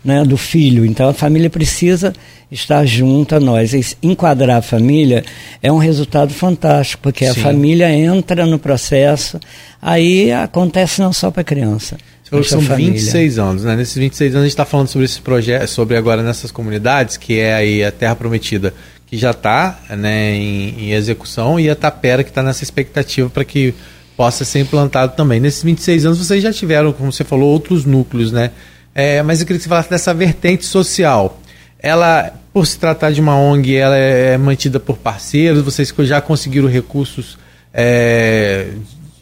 né, 0.04 0.24
do 0.24 0.38
filho. 0.38 0.86
Então 0.86 1.10
a 1.10 1.14
família 1.14 1.50
precisa 1.50 2.14
estar 2.52 2.86
junto 2.86 3.36
a 3.36 3.40
nós. 3.40 3.74
E 3.74 3.98
enquadrar 4.02 4.58
a 4.58 4.62
família 4.62 5.24
é 5.62 5.72
um 5.72 5.78
resultado 5.78 6.34
fantástico, 6.34 7.04
porque 7.04 7.26
Sim. 7.26 7.32
a 7.32 7.44
família 7.44 7.92
entra 7.92 8.46
no 8.46 8.58
processo, 8.58 9.40
aí 9.82 10.32
acontece 10.32 11.02
não 11.02 11.12
só 11.12 11.30
para 11.32 11.42
a 11.42 11.46
criança. 11.46 11.98
São 12.46 12.62
26 12.62 13.40
anos, 13.40 13.64
né? 13.66 13.76
Nesses 13.76 13.96
26 13.96 14.32
anos 14.32 14.44
a 14.44 14.46
gente 14.46 14.54
está 14.54 14.64
falando 14.64 14.88
sobre 14.88 15.04
esse 15.04 15.20
projeto, 15.20 15.68
sobre 15.68 15.98
agora 15.98 16.24
nessas 16.24 16.50
comunidades, 16.50 17.18
que 17.18 17.38
é 17.38 17.54
aí 17.54 17.84
a 17.84 17.92
Terra 17.92 18.16
Prometida, 18.16 18.74
que 19.06 19.18
já 19.18 19.32
está 19.32 19.78
né, 19.90 20.34
em, 20.34 20.76
em 20.80 20.92
execução, 20.94 21.60
e 21.60 21.70
a 21.70 21.76
Tapera 21.76 22.24
que 22.24 22.30
está 22.30 22.42
nessa 22.42 22.64
expectativa 22.64 23.30
para 23.30 23.44
que 23.44 23.74
possa 24.22 24.46
ser 24.46 24.60
implantado 24.60 25.16
também. 25.16 25.40
Nesses 25.40 25.64
26 25.64 26.06
anos 26.06 26.20
vocês 26.20 26.44
já 26.44 26.54
tiveram, 26.54 26.94
como 26.94 27.12
você 27.12 27.24
falou, 27.24 27.50
outros 27.50 27.86
núcleos, 27.86 28.32
né? 28.32 28.52
É, 28.94 29.24
mas 29.24 29.40
eu 29.40 29.48
queria 29.48 29.58
que 29.58 29.64
você 29.64 29.70
falasse 29.70 29.90
dessa 29.90 30.14
vertente 30.14 30.64
social. 30.64 31.42
Ela, 31.80 32.32
por 32.54 32.68
se 32.68 32.78
tratar 32.78 33.10
de 33.10 33.20
uma 33.20 33.36
ONG, 33.36 33.76
ela 33.76 33.98
é 33.98 34.38
mantida 34.38 34.80
por 34.80 34.98
parceiros, 34.98 35.64
vocês 35.64 35.92
já 36.02 36.22
conseguiram 36.22 36.68
recursos 36.68 37.36
é, 37.74 38.68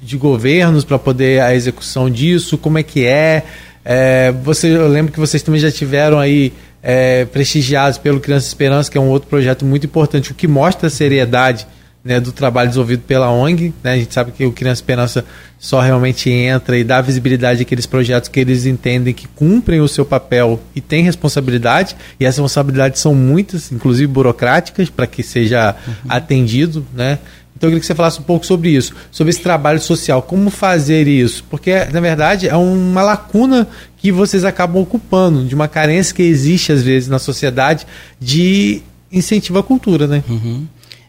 de 0.02 0.18
governos 0.18 0.84
para 0.84 1.00
poder 1.00 1.44
a 1.44 1.56
execução 1.56 2.10
disso, 2.10 2.58
como 2.58 2.78
é 2.78 2.84
que 2.84 3.06
é? 3.06 3.46
é 3.86 4.34
você, 4.44 4.68
eu 4.68 4.90
lembro 4.90 5.14
que 5.14 5.20
vocês 5.20 5.42
também 5.42 5.62
já 5.62 5.72
tiveram 5.72 6.20
aí 6.20 6.52
é, 6.84 7.24
prestigiados 7.24 7.98
pelo 7.98 8.20
Criança 8.20 8.48
Esperança, 8.48 8.92
que 8.92 8.98
é 8.98 9.02
um 9.02 9.08
outro 9.08 9.30
projeto 9.30 9.64
muito 9.64 9.86
importante, 9.86 10.34
o 10.34 10.36
que 10.36 10.46
mostra 10.46 10.88
a 10.88 10.90
seriedade 10.92 11.66
né, 12.04 12.20
do 12.20 12.32
trabalho 12.32 12.70
desenvolvido 12.70 13.04
pela 13.04 13.30
ONG. 13.32 13.74
Né? 13.84 13.94
A 13.94 13.98
gente 13.98 14.14
sabe 14.14 14.32
que 14.32 14.46
o 14.46 14.52
Criança 14.52 14.82
Esperança 14.82 15.26
só 15.58 15.82
realmente 15.82 16.30
entra 16.30 16.78
e 16.78 16.84
dá 16.84 17.02
visibilidade 17.02 17.62
àqueles 17.62 17.86
projetos 17.86 18.30
que 18.30 18.40
eles 18.40 18.66
entendem 18.66 19.14
que 19.14 19.28
cumprem 19.28 19.82
o 19.82 19.88
seu 19.88 20.06
papel 20.06 20.60
e 20.74 20.80
têm 20.80 21.04
responsabilidade, 21.04 21.96
e 22.20 22.26
essas 22.26 22.38
responsabilidades 22.38 23.02
são 23.02 23.14
muitas, 23.14 23.72
inclusive 23.72 24.08
burocráticas, 24.08 24.90
para 24.90 25.06
que 25.06 25.22
seja 25.22 25.76
uhum. 25.86 25.94
atendido. 26.08 26.86
Né? 26.94 27.20
Então 27.60 27.68
eu 27.68 27.72
queria 27.72 27.82
que 27.82 27.86
você 27.86 27.96
falasse 27.96 28.22
um 28.22 28.24
pouco 28.24 28.46
sobre 28.46 28.70
isso, 28.70 28.96
sobre 29.12 29.32
esse 29.32 29.42
trabalho 29.42 29.82
social, 29.82 30.22
como 30.22 30.50
fazer 30.50 31.10
isso, 31.10 31.44
porque 31.50 31.84
na 31.92 32.00
verdade 32.00 32.48
é 32.48 32.56
uma 32.56 33.04
lacuna 33.04 33.68
que 33.98 34.14
vocês 34.14 34.46
acabam 34.46 34.82
ocupando, 34.82 35.44
de 35.44 35.54
uma 35.54 35.68
carência 35.68 36.16
que 36.16 36.24
existe 36.24 36.72
às 36.72 36.82
vezes 36.82 37.10
na 37.10 37.20
sociedade 37.20 37.86
de 38.18 38.82
incentivo 39.12 39.60
à 39.60 39.64
cultura, 39.64 40.08
né? 40.08 40.24
Uhum. 40.30 40.66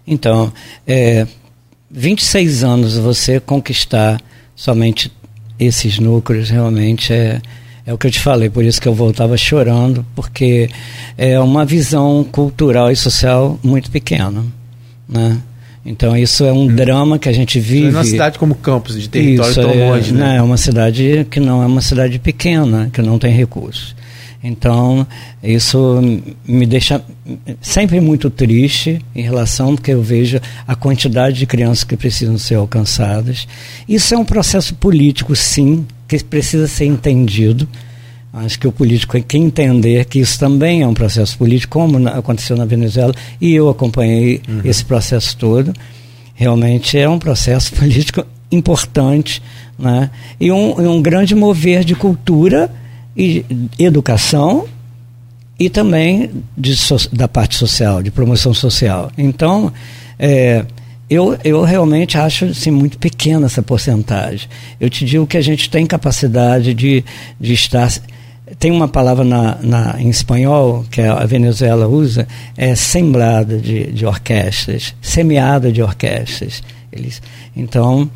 Então, 0.07 0.53
é, 0.87 1.27
26 1.91 2.65
anos 2.65 2.97
você 2.97 3.41
conquistar 3.41 4.21
somente 4.55 5.13
esses 5.59 5.99
núcleos 5.99 6.49
realmente 6.49 7.13
é, 7.13 7.41
é 7.85 7.93
o 7.93 7.99
que 7.99 8.07
eu 8.07 8.11
te 8.11 8.21
falei, 8.21 8.49
por 8.49 8.65
isso 8.65 8.81
que 8.81 8.89
eu 8.89 8.95
voltava 8.95 9.37
chorando, 9.37 10.05
porque 10.15 10.71
é 11.19 11.39
uma 11.39 11.65
visão 11.65 12.25
cultural 12.31 12.91
e 12.91 12.97
social 12.97 13.59
muito 13.63 13.91
pequena, 13.91 14.45
né? 15.09 15.39
Então 15.85 16.17
isso 16.17 16.45
é 16.45 16.53
um 16.53 16.65
hum. 16.65 16.75
drama 16.75 17.19
que 17.19 17.29
a 17.29 17.33
gente 17.33 17.59
vive. 17.59 17.89
É 17.89 17.91
uma 17.91 18.05
cidade 18.05 18.39
como 18.39 18.55
Campos, 18.55 19.01
de 19.01 19.09
território 19.09 19.51
isso, 19.51 19.61
tão 19.61 19.71
é, 19.71 19.91
longe, 19.91 20.13
né? 20.13 20.37
É 20.37 20.43
uma 20.43 20.57
cidade 20.57 21.27
que 21.31 21.41
não 21.41 21.63
é 21.63 21.67
uma 21.67 21.81
cidade 21.81 22.19
pequena, 22.19 22.91
que 22.93 23.01
não 23.01 23.19
tem 23.19 23.33
recursos. 23.33 23.97
Então 24.43 25.07
isso 25.43 26.01
me 26.47 26.65
deixa 26.65 27.03
sempre 27.61 28.01
muito 28.01 28.31
triste 28.31 29.05
em 29.15 29.23
relação 29.23 29.77
porque 29.77 29.93
eu 29.93 30.03
vejo 30.03 30.41
a 30.67 30.75
quantidade 30.75 31.39
de 31.39 31.47
crianças 31.47 31.85
que 31.85 31.97
precisam 31.97 32.39
ser 32.39 32.55
alcançadas. 32.55 33.47
Isso 33.89 34.15
é 34.15 34.19
um 34.19 34.25
processo 34.25 34.75
político, 34.75 35.37
sim, 35.37 35.87
que 36.09 36.25
precisa 36.25 36.67
ser 36.67 36.87
entendido 36.87 37.69
Acho 38.33 38.61
que 38.61 38.69
o 38.69 38.73
político 38.73 39.13
tem 39.15 39.23
que 39.23 39.39
entender 39.39 40.05
que 40.05 40.21
isso 40.21 40.39
também 40.39 40.83
é 40.83 40.87
um 40.87 40.95
processo 40.95 41.37
político, 41.37 41.73
como 41.73 42.09
aconteceu 42.09 42.57
na 42.57 42.65
Venezuela, 42.65 43.13
e 43.41 43.53
eu 43.53 43.69
acompanhei 43.69 44.41
uhum. 44.49 44.61
esse 44.65 44.85
processo 44.85 45.37
todo. 45.37 45.73
Realmente 46.35 46.97
é 46.97 47.09
um 47.09 47.19
processo 47.19 47.73
político 47.75 48.25
importante, 48.51 49.43
né? 49.79 50.11
e, 50.41 50.51
um, 50.53 50.97
um 50.97 51.03
grande 51.03 51.35
mover 51.35 51.83
de 51.85 51.95
cultura 51.95 52.71
e 53.17 53.45
educação 53.79 54.67
e 55.59 55.69
também 55.69 56.31
de, 56.57 56.75
da 57.13 57.29
parte 57.29 57.57
social, 57.57 58.03
de 58.03 58.11
promoção 58.11 58.55
social. 58.55 59.11
Então, 59.19 59.73
é, 60.19 60.65
eu, 61.09 61.37
eu 61.45 61.63
realmente 61.63 62.17
acho 62.17 62.47
assim, 62.47 62.71
muito 62.71 62.97
pequena 62.99 63.47
essa 63.47 63.63
porcentagem. 63.63 64.49
Eu 64.81 64.89
te 64.89 65.05
digo 65.05 65.27
que 65.27 65.37
a 65.37 65.43
gente 65.43 65.69
tem 65.69 65.85
capacidade 65.85 66.73
de, 66.73 67.05
de 67.39 67.53
estar 67.53 67.91
tem 68.59 68.71
uma 68.71 68.89
palavra 68.89 69.25
na, 69.25 69.59
na, 69.63 69.97
em 70.01 70.09
espanhol 70.09 70.85
que 70.91 71.01
a 71.01 71.25
Venezuela 71.25 71.87
usa, 71.87 72.27
é 72.57 72.75
sembrada 72.75 73.59
de, 73.59 73.93
de 73.93 74.05
orquestras, 74.05 74.95
semeada 75.01 75.71
de 75.71 75.83
orquestras. 75.83 76.63
Eles, 76.93 77.23
então, 77.57 78.11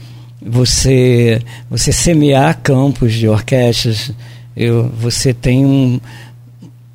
você, 0.44 1.40
você 1.70 1.92
semear 1.92 2.60
campos 2.62 3.12
de 3.12 3.28
orquestras, 3.28 4.10
eu, 4.56 4.88
você 4.88 5.32
tem 5.32 5.64
um. 5.64 6.00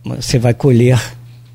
Você 0.04 0.40
vai 0.40 0.54
colher 0.54 1.00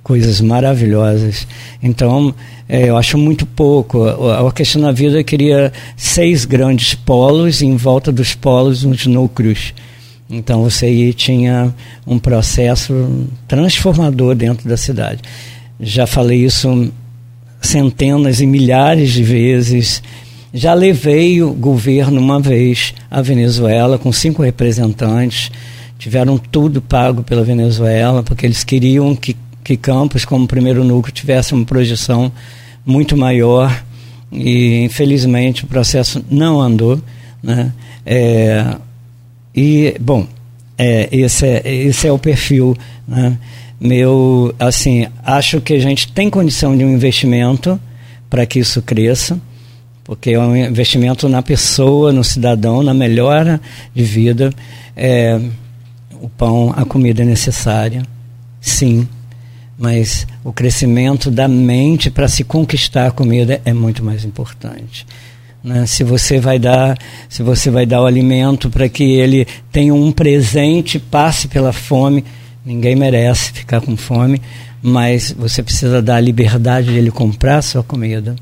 coisas 0.03 0.41
maravilhosas. 0.41 1.47
Então, 1.83 2.35
é, 2.69 2.89
eu 2.89 2.97
acho 2.97 3.17
muito 3.17 3.47
pouco. 3.47 4.05
A 4.05 4.43
Orquestra 4.43 4.81
na 4.81 4.93
Vida 4.93 5.25
queria 5.25 5.73
seis 5.97 6.45
grandes 6.45 6.95
polos, 6.95 7.63
e 7.63 7.67
em 7.67 7.77
volta 7.77 8.13
dos 8.13 8.35
polos, 8.35 8.85
uns 8.85 9.07
núcleos 9.07 9.73
então 10.29 10.63
você 10.63 10.87
aí 10.87 11.13
tinha 11.13 11.75
um 12.07 12.19
processo 12.19 13.27
transformador 13.47 14.35
dentro 14.35 14.69
da 14.69 14.77
cidade. 14.77 15.21
Já 15.79 16.07
falei 16.07 16.45
isso 16.45 16.93
centenas 17.61 18.41
e 18.41 18.47
milhares 18.47 19.13
de 19.13 19.23
vezes. 19.23 20.03
Já 20.53 20.73
levei 20.73 21.43
o 21.43 21.53
governo 21.53 22.21
uma 22.21 22.41
vez 22.41 22.95
à 23.11 23.21
Venezuela 23.21 23.99
com 23.99 24.13
cinco 24.13 24.43
representantes. 24.43 25.51
Tiveram 26.05 26.37
tudo 26.37 26.83
pago 26.83 27.23
pela 27.23 27.43
Venezuela, 27.43 28.23
porque 28.23 28.45
eles 28.45 28.63
queriam 28.63 29.17
que, 29.17 29.35
que 29.65 29.75
Campos, 29.75 30.27
como 30.27 30.47
primeiro 30.47 30.85
núcleo, 30.85 31.11
tivesse 31.11 31.55
uma 31.55 31.65
projeção 31.65 32.31
muito 32.85 33.17
maior. 33.17 33.83
E, 34.31 34.85
infelizmente, 34.85 35.65
o 35.65 35.67
processo 35.67 36.23
não 36.31 36.61
andou. 36.61 37.01
Né? 37.43 37.73
É, 38.05 38.77
e, 39.57 39.97
bom, 39.99 40.27
é, 40.77 41.09
esse, 41.11 41.47
é, 41.47 41.75
esse 41.75 42.07
é 42.07 42.13
o 42.13 42.19
perfil. 42.19 42.77
Né? 43.09 43.39
Meu, 43.81 44.55
assim, 44.59 45.07
acho 45.25 45.59
que 45.63 45.73
a 45.73 45.81
gente 45.81 46.13
tem 46.13 46.29
condição 46.29 46.77
de 46.77 46.85
um 46.85 46.93
investimento 46.93 47.81
para 48.29 48.45
que 48.45 48.59
isso 48.59 48.83
cresça, 48.83 49.41
porque 50.05 50.33
é 50.33 50.39
um 50.39 50.55
investimento 50.55 51.31
na 51.31 51.41
pessoa, 51.41 52.13
no 52.13 52.23
cidadão, 52.23 52.83
na 52.83 52.93
melhora 52.93 53.59
de 53.95 54.05
vida. 54.05 54.53
É, 54.95 55.41
o 56.25 56.29
pão, 56.31 56.73
a 56.75 56.87
comida 56.87 57.23
é 57.23 57.25
necessária, 57.27 58.03
sim, 58.59 59.07
mas 59.79 60.27
o 60.43 60.55
crescimento 60.55 61.31
da 61.31 61.47
mente 61.47 62.11
para 62.11 62.29
se 62.29 62.43
conquistar 62.43 63.09
a 63.09 63.11
comida 63.11 63.61
é 63.63 63.75
muito 63.75 64.03
mais 64.03 64.25
importante. 64.25 65.07
Né? 65.63 65.85
Se 65.87 66.03
você 66.03 66.41
vai 66.41 66.59
dar, 66.59 66.97
se 67.29 67.43
você 67.43 67.71
vai 67.71 67.85
dar 67.85 68.01
o 68.01 68.07
alimento 68.07 68.71
para 68.71 68.89
que 68.89 69.05
ele 69.05 69.47
tenha 69.71 69.93
um 69.93 70.11
presente, 70.11 70.99
passe 70.99 71.47
pela 71.47 71.75
fome, 71.75 72.25
ninguém 72.65 72.97
merece 72.97 73.53
ficar 73.53 73.83
com 73.83 73.95
fome, 73.95 74.41
mas 74.81 75.31
você 75.31 75.63
precisa 75.63 76.01
dar 76.01 76.17
a 76.17 76.21
liberdade 76.21 76.87
de 76.87 76.97
ele 76.97 77.11
comprar 77.11 77.59
a 77.59 77.63
sua 77.63 77.83
comida. 77.83 78.35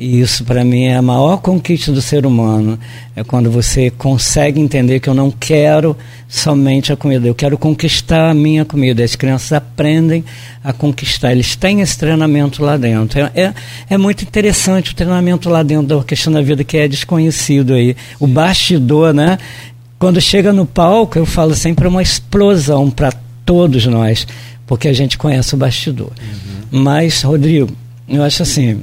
E 0.00 0.18
isso 0.18 0.44
para 0.44 0.64
mim 0.64 0.84
é 0.84 0.96
a 0.96 1.02
maior 1.02 1.36
conquista 1.42 1.92
do 1.92 2.00
ser 2.00 2.24
humano. 2.24 2.78
É 3.14 3.22
quando 3.22 3.50
você 3.50 3.90
consegue 3.90 4.58
entender 4.58 4.98
que 4.98 5.10
eu 5.10 5.12
não 5.12 5.30
quero 5.30 5.94
somente 6.26 6.90
a 6.90 6.96
comida, 6.96 7.28
eu 7.28 7.34
quero 7.34 7.58
conquistar 7.58 8.30
a 8.30 8.34
minha 8.34 8.64
comida. 8.64 9.04
As 9.04 9.14
crianças 9.14 9.52
aprendem 9.52 10.24
a 10.64 10.72
conquistar, 10.72 11.32
eles 11.32 11.54
têm 11.54 11.82
esse 11.82 11.98
treinamento 11.98 12.62
lá 12.64 12.78
dentro. 12.78 13.20
É, 13.20 13.30
é, 13.34 13.54
é 13.90 13.98
muito 13.98 14.24
interessante 14.24 14.92
o 14.92 14.94
treinamento 14.94 15.50
lá 15.50 15.62
dentro 15.62 15.88
da 15.88 15.96
Orquestra 15.98 16.32
da 16.32 16.40
Vida, 16.40 16.64
que 16.64 16.78
é 16.78 16.88
desconhecido 16.88 17.74
aí. 17.74 17.94
O 18.18 18.26
bastidor, 18.26 19.12
né? 19.12 19.36
Quando 19.98 20.18
chega 20.18 20.50
no 20.50 20.64
palco, 20.64 21.18
eu 21.18 21.26
falo 21.26 21.54
sempre 21.54 21.84
é 21.84 21.88
uma 21.90 22.00
explosão 22.00 22.90
para 22.90 23.12
todos 23.44 23.84
nós, 23.84 24.26
porque 24.66 24.88
a 24.88 24.94
gente 24.94 25.18
conhece 25.18 25.54
o 25.54 25.58
bastidor. 25.58 26.10
Uhum. 26.72 26.80
Mas, 26.84 27.20
Rodrigo, 27.20 27.70
eu 28.08 28.22
acho 28.22 28.42
assim 28.42 28.80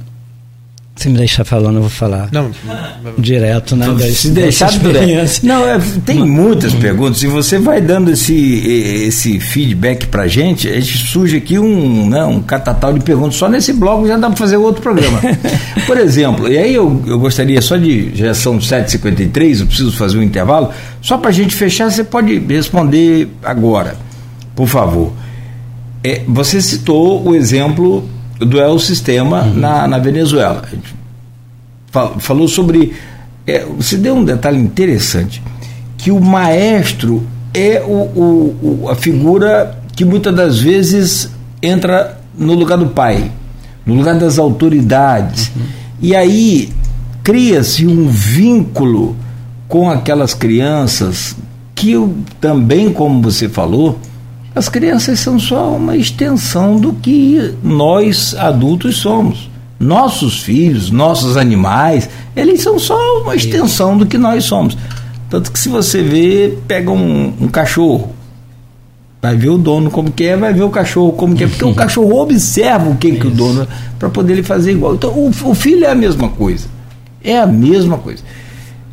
se 0.98 1.08
me 1.08 1.16
deixar 1.16 1.44
falando, 1.44 1.76
eu 1.76 1.82
vou 1.82 1.90
falar. 1.90 2.28
Não, 2.32 2.50
direto, 3.16 3.76
né? 3.76 3.86
se 4.10 4.30
deixar 4.30 4.68
experiência. 4.68 5.46
Não, 5.46 5.64
é, 5.64 5.78
tem 6.04 6.26
muitas 6.26 6.74
perguntas. 6.74 7.22
E 7.22 7.28
você 7.28 7.56
vai 7.56 7.80
dando 7.80 8.10
esse, 8.10 8.34
esse 9.06 9.38
feedback 9.38 10.08
pra 10.08 10.26
gente, 10.26 10.68
a 10.68 10.80
gente 10.80 11.06
surge 11.06 11.36
aqui 11.36 11.56
um, 11.56 12.08
né, 12.08 12.24
um 12.24 12.42
catatal 12.42 12.92
de 12.92 12.98
perguntas. 12.98 13.36
Só 13.36 13.48
nesse 13.48 13.72
bloco 13.72 14.08
já 14.08 14.16
dá 14.16 14.26
para 14.26 14.36
fazer 14.36 14.56
outro 14.56 14.82
programa. 14.82 15.20
Por 15.86 15.96
exemplo, 15.98 16.48
e 16.48 16.58
aí 16.58 16.74
eu, 16.74 17.00
eu 17.06 17.18
gostaria 17.20 17.62
só 17.62 17.76
de. 17.76 18.10
Já 18.16 18.34
são 18.34 18.58
7h53, 18.58 19.60
eu 19.60 19.66
preciso 19.66 19.92
fazer 19.92 20.18
um 20.18 20.22
intervalo. 20.22 20.70
Só 21.00 21.16
para 21.16 21.30
a 21.30 21.32
gente 21.32 21.54
fechar, 21.54 21.92
você 21.92 22.02
pode 22.02 22.40
responder 22.40 23.28
agora, 23.44 23.96
por 24.56 24.66
favor. 24.66 25.12
É, 26.02 26.22
você 26.26 26.60
citou 26.60 27.24
o 27.24 27.36
exemplo 27.36 28.17
do 28.38 28.60
El 28.60 28.78
Sistema 28.78 29.42
uhum. 29.42 29.54
na, 29.54 29.88
na 29.88 29.98
Venezuela. 29.98 30.62
A 30.66 30.70
gente 30.70 30.94
falou 32.18 32.48
sobre. 32.48 32.92
É, 33.46 33.64
você 33.64 33.96
deu 33.96 34.14
um 34.14 34.24
detalhe 34.24 34.58
interessante, 34.58 35.42
que 35.96 36.10
o 36.10 36.20
maestro 36.20 37.26
é 37.54 37.82
o, 37.82 37.92
o, 37.92 38.82
o, 38.82 38.88
a 38.90 38.94
figura 38.94 39.78
que 39.96 40.04
muitas 40.04 40.34
das 40.34 40.58
vezes 40.60 41.30
entra 41.62 42.20
no 42.36 42.54
lugar 42.54 42.78
do 42.78 42.88
pai, 42.88 43.32
no 43.84 43.94
lugar 43.94 44.18
das 44.18 44.38
autoridades. 44.38 45.50
Uhum. 45.56 45.62
E 46.00 46.14
aí 46.14 46.72
cria-se 47.24 47.86
um 47.86 48.08
vínculo 48.08 49.16
com 49.66 49.90
aquelas 49.90 50.34
crianças 50.34 51.36
que 51.74 51.94
também, 52.40 52.92
como 52.92 53.22
você 53.22 53.48
falou, 53.48 53.98
as 54.58 54.68
crianças 54.68 55.20
são 55.20 55.38
só 55.38 55.76
uma 55.76 55.96
extensão 55.96 56.80
do 56.80 56.92
que 56.92 57.54
nós 57.62 58.34
adultos 58.34 58.96
somos. 58.96 59.48
Nossos 59.78 60.40
filhos, 60.40 60.90
nossos 60.90 61.36
animais, 61.36 62.10
eles 62.34 62.60
são 62.60 62.76
só 62.76 63.22
uma 63.22 63.36
extensão 63.36 63.96
do 63.96 64.04
que 64.04 64.18
nós 64.18 64.44
somos. 64.44 64.76
Tanto 65.30 65.52
que 65.52 65.58
se 65.58 65.68
você 65.68 66.02
vê, 66.02 66.58
pega 66.66 66.90
um, 66.90 67.32
um 67.40 67.46
cachorro. 67.46 68.12
Vai 69.22 69.36
ver 69.36 69.50
o 69.50 69.58
dono 69.58 69.90
como 69.90 70.10
que 70.10 70.24
é, 70.24 70.36
vai 70.36 70.52
ver 70.52 70.62
o 70.62 70.70
cachorro 70.70 71.12
como 71.12 71.36
que 71.36 71.44
é, 71.44 71.46
porque 71.46 71.64
o 71.64 71.74
cachorro 71.74 72.20
observa 72.20 72.90
o 72.90 72.96
que, 72.96 73.12
que 73.12 73.26
o 73.28 73.30
dono 73.30 73.66
para 73.96 74.08
poder 74.08 74.32
ele 74.32 74.42
fazer 74.42 74.72
igual. 74.72 74.94
Então 74.94 75.10
o, 75.10 75.28
o, 75.28 75.54
filho 75.54 75.84
é 75.84 75.90
a 75.90 75.94
mesma 75.94 76.28
coisa. 76.30 76.66
É 77.22 77.38
a 77.38 77.46
mesma 77.46 77.96
coisa. 77.98 78.24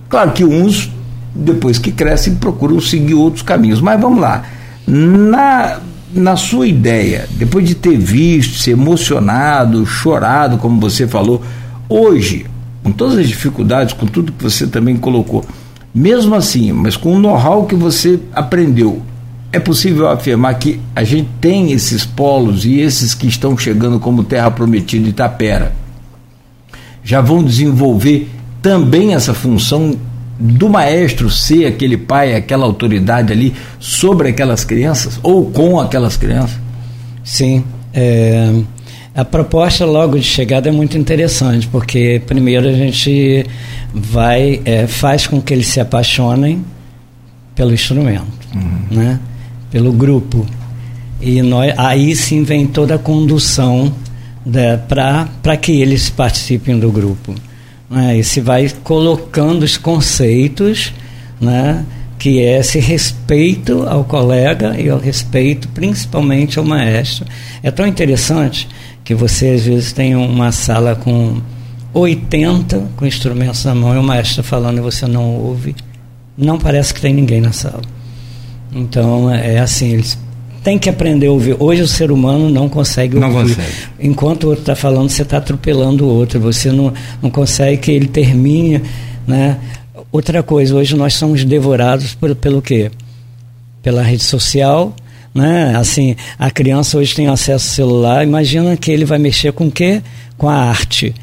Claro 0.07 0.31
que 0.31 0.45
uns, 0.45 0.91
depois 1.33 1.79
que 1.79 1.91
crescem, 1.91 2.35
procuram 2.35 2.79
seguir 2.79 3.15
outros 3.15 3.41
caminhos. 3.41 3.81
Mas 3.81 3.99
vamos 3.99 4.19
lá. 4.19 4.43
Na, 4.87 5.79
na 6.13 6.35
sua 6.35 6.67
ideia, 6.67 7.27
depois 7.31 7.67
de 7.67 7.75
ter 7.75 7.97
visto, 7.97 8.57
se 8.57 8.71
emocionado, 8.71 9.85
chorado, 9.85 10.57
como 10.57 10.79
você 10.79 11.07
falou, 11.07 11.41
hoje, 11.89 12.45
com 12.83 12.91
todas 12.91 13.17
as 13.17 13.27
dificuldades, 13.27 13.93
com 13.93 14.05
tudo 14.05 14.31
que 14.31 14.43
você 14.43 14.67
também 14.67 14.95
colocou, 14.95 15.43
mesmo 15.93 16.35
assim, 16.35 16.71
mas 16.71 16.95
com 16.95 17.15
o 17.15 17.19
know-how 17.19 17.65
que 17.65 17.75
você 17.75 18.19
aprendeu, 18.33 19.01
é 19.51 19.59
possível 19.59 20.09
afirmar 20.09 20.55
que 20.55 20.79
a 20.93 21.03
gente 21.03 21.29
tem 21.39 21.71
esses 21.71 22.05
polos 22.05 22.65
e 22.65 22.79
esses 22.79 23.13
que 23.13 23.27
estão 23.27 23.57
chegando 23.57 23.99
como 23.99 24.23
Terra 24.23 24.51
Prometida 24.51 25.07
e 25.07 25.11
Itapera 25.11 25.73
já 27.03 27.21
vão 27.21 27.43
desenvolver 27.43 28.29
também 28.61 29.13
essa 29.13 29.33
função 29.33 29.95
do 30.39 30.69
maestro 30.69 31.29
ser 31.29 31.65
aquele 31.65 31.97
pai, 31.97 32.35
aquela 32.35 32.65
autoridade 32.65 33.31
ali 33.31 33.53
sobre 33.79 34.29
aquelas 34.29 34.65
crianças 34.65 35.19
ou 35.23 35.49
com 35.49 35.79
aquelas 35.79 36.17
crianças? 36.17 36.59
Sim. 37.23 37.63
É, 37.93 38.53
a 39.15 39.23
proposta 39.23 39.85
logo 39.85 40.17
de 40.17 40.25
chegada 40.25 40.67
é 40.67 40.71
muito 40.71 40.97
interessante, 40.97 41.67
porque 41.67 42.21
primeiro 42.27 42.67
a 42.67 42.73
gente 42.73 43.45
vai, 43.93 44.61
é, 44.65 44.87
faz 44.87 45.25
com 45.25 45.41
que 45.41 45.53
eles 45.53 45.67
se 45.67 45.79
apaixonem 45.79 46.63
pelo 47.55 47.73
instrumento, 47.73 48.25
uhum. 48.53 48.81
né? 48.91 49.19
pelo 49.71 49.93
grupo. 49.93 50.45
E 51.21 51.41
nós, 51.41 51.73
aí 51.77 52.13
sim 52.15 52.43
vem 52.43 52.67
toda 52.67 52.95
a 52.95 52.99
condução 52.99 53.93
para 54.87 55.57
que 55.57 55.81
eles 55.81 56.09
participem 56.09 56.77
do 56.77 56.91
grupo. 56.91 57.33
Né? 57.89 58.17
E 58.17 58.23
se 58.23 58.41
vai 58.41 58.69
colocando 58.83 59.63
os 59.63 59.77
conceitos, 59.77 60.93
né, 61.39 61.85
que 62.17 62.39
é 62.39 62.59
esse 62.59 62.79
respeito 62.79 63.83
ao 63.87 64.03
colega 64.03 64.79
e 64.79 64.89
ao 64.89 64.97
respeito 64.97 65.67
principalmente 65.69 66.57
ao 66.57 66.65
maestro. 66.65 67.25
É 67.61 67.69
tão 67.69 67.85
interessante 67.85 68.67
que 69.03 69.13
você 69.13 69.49
às 69.49 69.65
vezes 69.65 69.93
tem 69.93 70.15
uma 70.15 70.51
sala 70.51 70.95
com 70.95 71.41
80 71.93 72.89
com 72.97 73.05
instrumentos 73.05 73.63
na 73.63 73.75
mão 73.75 73.95
e 73.95 73.97
o 73.97 74.03
maestro 74.03 74.43
falando 74.43 74.79
e 74.79 74.81
você 74.81 75.07
não 75.07 75.35
ouve, 75.35 75.75
não 76.37 76.57
parece 76.57 76.93
que 76.93 76.99
tem 76.99 77.13
ninguém 77.13 77.39
na 77.39 77.51
sala. 77.51 77.81
Então 78.73 79.31
é 79.31 79.59
assim, 79.59 79.93
eles 79.93 80.17
têm 80.65 80.79
que 80.79 80.89
aprender 80.89 81.27
a 81.27 81.31
ouvir. 81.31 81.55
Hoje 81.59 81.83
o 81.83 81.87
ser 81.87 82.09
humano 82.11 82.49
não 82.49 82.67
consegue 82.67 83.19
não 83.19 83.31
ouvir. 83.31 83.55
Consegue. 83.55 83.73
Enquanto 83.99 84.45
o 84.45 84.47
outro 84.47 84.63
está 84.63 84.75
falando, 84.75 85.09
você 85.09 85.21
está 85.21 85.37
atropelando 85.37 86.05
o 86.05 86.09
outro. 86.09 86.39
Você 86.39 86.71
não, 86.71 86.91
não 87.21 87.29
consegue 87.29 87.77
que 87.77 87.91
ele 87.91 88.07
termine. 88.07 88.81
Né? 89.27 89.59
Outra 90.11 90.41
coisa, 90.41 90.75
hoje 90.75 90.95
nós 90.95 91.13
somos 91.13 91.45
devorados 91.45 92.15
por, 92.15 92.33
pelo 92.33 92.63
quê? 92.63 92.89
Pela 93.83 94.01
rede 94.01 94.23
social. 94.23 94.95
Né? 95.35 95.75
Assim, 95.77 96.15
a 96.39 96.49
criança 96.49 96.97
hoje 96.97 97.13
tem 97.13 97.27
acesso 97.27 97.69
ao 97.69 97.75
celular. 97.75 98.23
Imagina 98.23 98.75
que 98.75 98.89
ele 98.89 99.05
vai 99.05 99.19
mexer 99.19 99.53
com 99.53 99.67
o 99.67 99.71
quê? 99.71 100.01
Com 100.35 100.49
a 100.49 100.55
arte, 100.55 101.13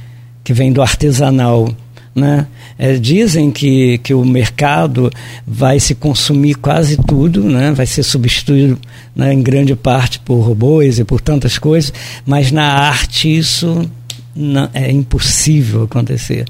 que 0.45 0.53
vem 0.53 0.73
do 0.73 0.81
artesanal. 0.81 1.69
Né? 2.15 2.47
É, 2.79 2.95
dizem 2.95 3.51
que, 3.51 3.97
que 3.99 4.13
o 4.13 4.23
mercado 4.23 5.11
vai 5.47 5.81
se 5.81 5.95
consumir 5.95 6.55
quase 6.55 6.99
tudo, 6.99 7.43
né? 7.43 7.73
vai 7.73 7.87
ser 7.87 8.03
substituído 8.03 8.79
né, 9.17 9.33
em 9.33 9.43
grande 9.43 9.75
parte 9.75 10.19
por 10.19 10.41
robôs 10.41 10.99
e 10.99 11.05
por 11.05 11.23
tantas 11.23 11.59
coisas, 11.59 11.93
mas 12.27 12.53
na 12.53 12.65
arte 12.65 13.35
isso 13.35 13.89
não, 14.35 14.69
é 14.75 14.91
impossível 14.91 15.85
acontecer. 15.85 16.47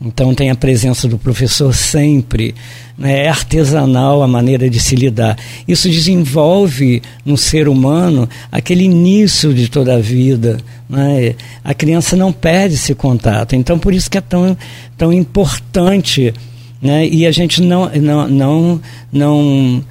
Então 0.00 0.34
tem 0.34 0.50
a 0.50 0.54
presença 0.54 1.08
do 1.08 1.16
professor 1.16 1.74
sempre, 1.74 2.54
né? 2.98 3.24
é 3.24 3.28
artesanal 3.28 4.22
a 4.22 4.28
maneira 4.28 4.68
de 4.68 4.78
se 4.78 4.94
lidar. 4.94 5.38
Isso 5.66 5.88
desenvolve 5.88 7.02
no 7.24 7.36
ser 7.36 7.66
humano 7.66 8.28
aquele 8.52 8.84
início 8.84 9.54
de 9.54 9.68
toda 9.68 9.94
a 9.94 9.98
vida. 9.98 10.58
Né? 10.88 11.34
A 11.64 11.72
criança 11.72 12.14
não 12.14 12.30
perde 12.30 12.74
esse 12.74 12.94
contato. 12.94 13.56
Então 13.56 13.78
por 13.78 13.94
isso 13.94 14.10
que 14.10 14.18
é 14.18 14.20
tão, 14.20 14.56
tão 14.98 15.12
importante 15.12 16.34
né? 16.80 17.06
e 17.06 17.26
a 17.26 17.30
gente 17.30 17.62
não, 17.62 17.88
não, 17.88 18.28
não, 18.28 18.80
não, 19.10 19.84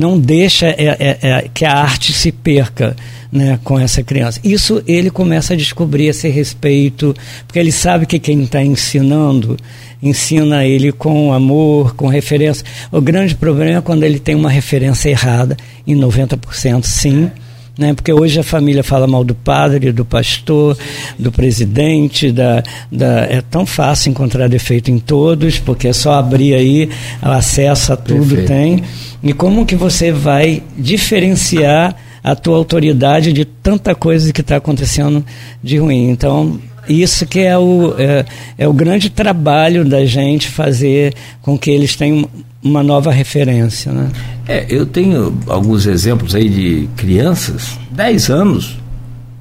não 0.00 0.18
deixa 0.18 0.66
é, 0.66 0.96
é, 0.98 1.18
é, 1.20 1.50
que 1.52 1.64
a 1.66 1.74
arte 1.74 2.14
se 2.14 2.32
perca 2.32 2.96
né, 3.30 3.60
com 3.62 3.78
essa 3.78 4.02
criança. 4.02 4.40
Isso 4.42 4.82
ele 4.86 5.10
começa 5.10 5.52
a 5.52 5.56
descobrir 5.56 6.06
esse 6.06 6.26
respeito, 6.28 7.14
porque 7.46 7.58
ele 7.58 7.70
sabe 7.70 8.06
que 8.06 8.18
quem 8.18 8.42
está 8.42 8.62
ensinando 8.62 9.58
ensina 10.02 10.64
ele 10.64 10.90
com 10.90 11.34
amor, 11.34 11.94
com 11.94 12.08
referência. 12.08 12.64
O 12.90 13.00
grande 13.02 13.34
problema 13.34 13.78
é 13.78 13.82
quando 13.82 14.02
ele 14.02 14.18
tem 14.18 14.34
uma 14.34 14.48
referência 14.48 15.10
errada, 15.10 15.54
em 15.86 15.94
90% 15.94 16.84
sim. 16.84 17.30
Né? 17.78 17.94
Porque 17.94 18.12
hoje 18.12 18.38
a 18.38 18.42
família 18.42 18.82
fala 18.82 19.06
mal 19.06 19.24
do 19.24 19.34
padre, 19.34 19.92
do 19.92 20.04
pastor, 20.04 20.76
do 21.18 21.32
presidente, 21.32 22.30
da, 22.30 22.62
da, 22.90 23.20
é 23.22 23.40
tão 23.40 23.64
fácil 23.64 24.10
encontrar 24.10 24.48
defeito 24.48 24.90
em 24.90 24.98
todos, 24.98 25.58
porque 25.58 25.88
é 25.88 25.92
só 25.92 26.14
abrir 26.14 26.54
aí, 26.54 26.90
o 27.22 27.28
acesso 27.28 27.92
a 27.92 27.96
tudo 27.96 28.36
Perfeito. 28.36 28.48
tem. 28.48 28.82
E 29.22 29.32
como 29.32 29.64
que 29.66 29.76
você 29.76 30.12
vai 30.12 30.62
diferenciar 30.76 31.96
a 32.22 32.34
tua 32.34 32.56
autoridade 32.56 33.32
de 33.32 33.44
tanta 33.44 33.94
coisa 33.94 34.32
que 34.32 34.40
está 34.40 34.56
acontecendo 34.56 35.24
de 35.62 35.78
ruim. 35.78 36.10
Então, 36.10 36.60
isso 36.90 37.26
que 37.26 37.40
é 37.40 37.56
o, 37.56 37.94
é, 37.98 38.24
é, 38.58 38.68
o 38.68 38.72
grande 38.72 39.10
trabalho 39.10 39.84
da 39.84 40.04
gente 40.04 40.48
fazer 40.48 41.14
com 41.42 41.58
que 41.58 41.70
eles 41.70 41.96
tenham 41.96 42.28
uma 42.62 42.82
nova 42.82 43.10
referência. 43.10 43.92
Né? 43.92 44.10
É, 44.46 44.66
eu 44.68 44.84
tenho 44.84 45.38
alguns 45.46 45.86
exemplos 45.86 46.34
aí 46.34 46.48
de 46.48 46.88
crianças, 46.96 47.78
10 47.90 48.30
anos, 48.30 48.78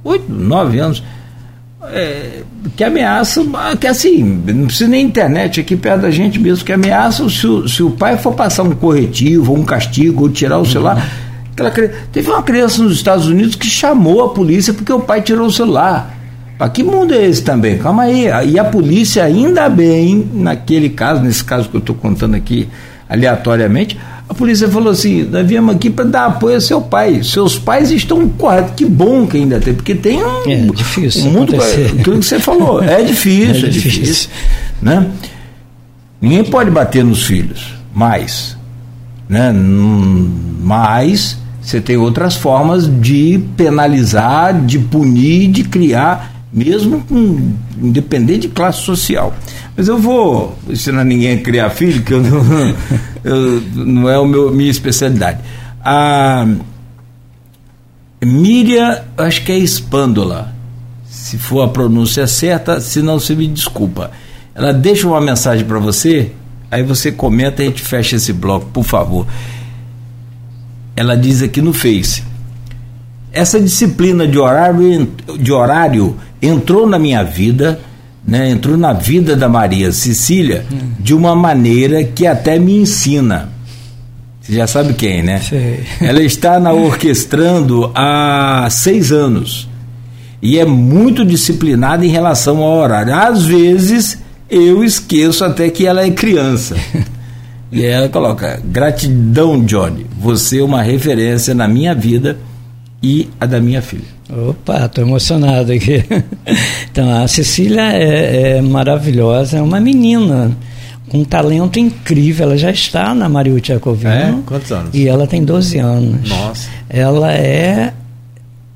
8, 0.04 0.32
9 0.32 0.80
anos, 0.80 1.04
é, 1.92 2.42
que 2.76 2.84
ameaçam, 2.84 3.52
que 3.80 3.88
assim, 3.88 4.24
não 4.24 4.68
precisa 4.68 4.90
nem 4.90 5.06
internet 5.06 5.60
aqui 5.60 5.76
perto 5.76 6.02
da 6.02 6.12
gente 6.12 6.40
mesmo, 6.40 6.64
que 6.64 6.72
ameaçam 6.72 7.30
se 7.30 7.48
o, 7.48 7.68
se 7.68 7.82
o 7.82 7.92
pai 7.92 8.18
for 8.18 8.34
passar 8.34 8.64
um 8.64 8.72
corretivo, 8.72 9.54
ou 9.54 9.58
um 9.58 9.66
castigo, 9.66 10.24
ou 10.24 10.30
tirar 10.30 10.60
o 10.60 10.66
celular. 10.66 10.98
Uhum 10.98 11.30
Aquela, 11.68 11.90
teve 12.12 12.30
uma 12.30 12.42
criança 12.42 12.82
nos 12.82 12.94
Estados 12.94 13.28
Unidos 13.28 13.56
que 13.56 13.68
chamou 13.68 14.24
a 14.24 14.30
polícia 14.30 14.74
porque 14.74 14.92
o 14.94 15.00
pai 15.00 15.22
tirou 15.22 15.48
o 15.48 15.52
celular. 15.52 16.18
Para 16.60 16.68
que 16.72 16.84
mundo 16.84 17.14
é 17.14 17.26
esse 17.26 17.42
também? 17.42 17.78
Calma 17.78 18.04
aí. 18.04 18.26
E 18.50 18.60
a 18.60 18.66
polícia, 18.66 19.24
ainda 19.24 19.70
bem, 19.70 20.30
naquele 20.34 20.90
caso, 20.90 21.22
nesse 21.22 21.42
caso 21.42 21.70
que 21.70 21.78
eu 21.78 21.80
estou 21.80 21.96
contando 21.96 22.36
aqui 22.36 22.68
aleatoriamente, 23.08 23.98
a 24.28 24.34
polícia 24.34 24.68
falou 24.68 24.92
assim: 24.92 25.24
nós 25.24 25.48
viemos 25.48 25.74
aqui 25.74 25.90
para 25.90 26.04
dar 26.04 26.26
apoio 26.26 26.56
ao 26.56 26.62
seu 26.62 26.82
pai. 26.82 27.24
Seus 27.24 27.58
pais 27.58 27.92
estão 27.92 28.28
corretos. 28.28 28.74
Que 28.76 28.84
bom 28.84 29.26
que 29.26 29.38
ainda 29.38 29.58
tem, 29.58 29.74
porque 29.74 29.96
tem 29.96 30.22
um. 30.22 30.52
É 30.52 30.56
difícil. 30.76 31.28
Um 31.28 31.32
mundo, 31.32 31.56
aquilo 31.56 32.20
que 32.20 32.26
você 32.26 32.40
falou. 32.42 32.84
É 32.84 33.04
difícil, 33.08 33.66
é, 33.66 33.70
é 33.70 33.72
difícil. 33.72 34.02
difícil. 34.02 34.30
Né? 34.82 35.10
Ninguém 36.20 36.44
pode 36.44 36.70
bater 36.70 37.06
nos 37.06 37.26
filhos, 37.26 37.74
mais. 37.96 38.58
Né? 39.30 39.54
Mas 40.62 41.38
você 41.62 41.80
tem 41.80 41.96
outras 41.96 42.36
formas 42.36 42.86
de 43.00 43.42
penalizar, 43.56 44.60
de 44.66 44.78
punir, 44.78 45.50
de 45.52 45.64
criar, 45.64 46.39
mesmo 46.52 47.02
com, 47.02 47.54
independente 47.82 48.42
de 48.42 48.50
classe 48.50 48.82
social. 48.82 49.34
Mas 49.76 49.88
eu 49.88 49.98
vou 49.98 50.58
ensinar 50.70 51.04
ninguém 51.04 51.34
a 51.34 51.42
criar 51.42 51.70
filho, 51.70 52.02
que 52.04 52.14
eu 52.14 52.22
não, 52.22 52.76
eu, 53.24 53.62
não 53.76 54.10
é 54.10 54.16
a 54.16 54.52
minha 54.52 54.72
especialidade. 54.72 55.40
A 55.82 56.48
Miriam, 58.22 59.02
acho 59.18 59.44
que 59.44 59.52
é 59.52 59.58
Espândola, 59.58 60.54
se 61.10 61.38
for 61.38 61.62
a 61.62 61.68
pronúncia 61.68 62.28
certa, 62.28 62.82
se 62.82 63.02
não, 63.02 63.20
você 63.20 63.36
me 63.36 63.48
desculpa. 63.48 64.12
Ela 64.54 64.74
deixa 64.74 65.08
uma 65.08 65.22
mensagem 65.22 65.66
para 65.66 65.80
você, 65.80 66.32
aí 66.70 66.84
você 66.84 67.12
comenta 67.12 67.64
e 67.64 67.68
a 67.68 67.70
gente 67.70 67.82
fecha 67.82 68.16
esse 68.16 68.34
bloco, 68.34 68.68
por 68.68 68.84
favor 68.84 69.26
ela 71.00 71.16
diz 71.16 71.42
aqui 71.42 71.62
no 71.62 71.72
Face. 71.72 72.22
Essa 73.32 73.60
disciplina 73.60 74.28
de 74.28 74.40
horário, 74.40 75.08
de 75.40 75.52
horário 75.52 76.16
entrou 76.42 76.88
na 76.88 76.98
minha 76.98 77.24
vida, 77.24 77.80
né, 78.26 78.50
entrou 78.50 78.78
na 78.78 78.94
vida 78.94 79.36
da 79.36 79.48
Maria 79.48 79.92
Cecília 79.92 80.66
hum. 80.72 80.92
de 81.00 81.14
uma 81.14 81.36
maneira 81.36 82.04
que 82.04 82.26
até 82.26 82.58
me 82.58 82.78
ensina. 82.78 83.50
Você 84.42 84.54
já 84.54 84.66
sabe 84.66 84.94
quem, 84.94 85.22
né? 85.22 85.40
Sei. 85.42 85.84
Ela 86.02 86.22
está 86.22 86.60
na 86.60 86.74
orquestrando 86.74 87.92
há 87.94 88.68
seis 88.72 89.12
anos 89.12 89.70
e 90.42 90.58
é 90.58 90.66
muito 90.66 91.26
disciplinada 91.26 92.06
em 92.06 92.10
relação 92.10 92.64
ao 92.64 92.80
horário. 92.80 93.14
Às 93.14 93.46
vezes 93.46 94.18
eu 94.50 94.84
esqueço 94.84 95.44
até 95.44 95.70
que 95.70 95.86
ela 95.86 96.02
é 96.02 96.10
criança. 96.10 96.76
E 97.72 97.86
ela 97.86 98.10
coloca: 98.10 98.60
gratidão, 98.66 99.64
Johnny. 99.64 100.08
Você 100.20 100.60
é 100.60 100.64
uma 100.64 100.82
referência 100.82 101.54
na 101.54 101.68
minha 101.68 101.94
vida 101.94 102.38
e 103.02 103.30
a 103.40 103.46
da 103.46 103.60
minha 103.60 103.82
filha. 103.82 104.20
Opa, 104.30 104.86
estou 104.86 105.04
emocionado 105.04 105.72
aqui. 105.72 106.04
Então, 106.92 107.24
a 107.24 107.28
Cecília 107.28 107.94
é, 107.94 108.58
é, 108.58 108.62
maravilhosa, 108.62 109.60
é 109.60 109.62
uma 109.62 109.80
menina 109.80 110.52
com 111.08 111.20
um 111.20 111.24
talento 111.24 111.80
incrível. 111.80 112.48
Ela 112.48 112.58
já 112.58 112.72
está 112.72 113.14
na 113.14 113.30
Mariúcha 113.30 113.76
Jacovino. 113.76 114.10
É? 114.10 114.36
Quantos 114.46 114.72
anos? 114.72 114.90
E 114.94 115.08
ela 115.08 115.28
tem 115.28 115.44
12 115.44 115.78
anos. 115.78 116.28
Nossa. 116.28 116.68
Ela 116.90 117.32
é 117.34 117.94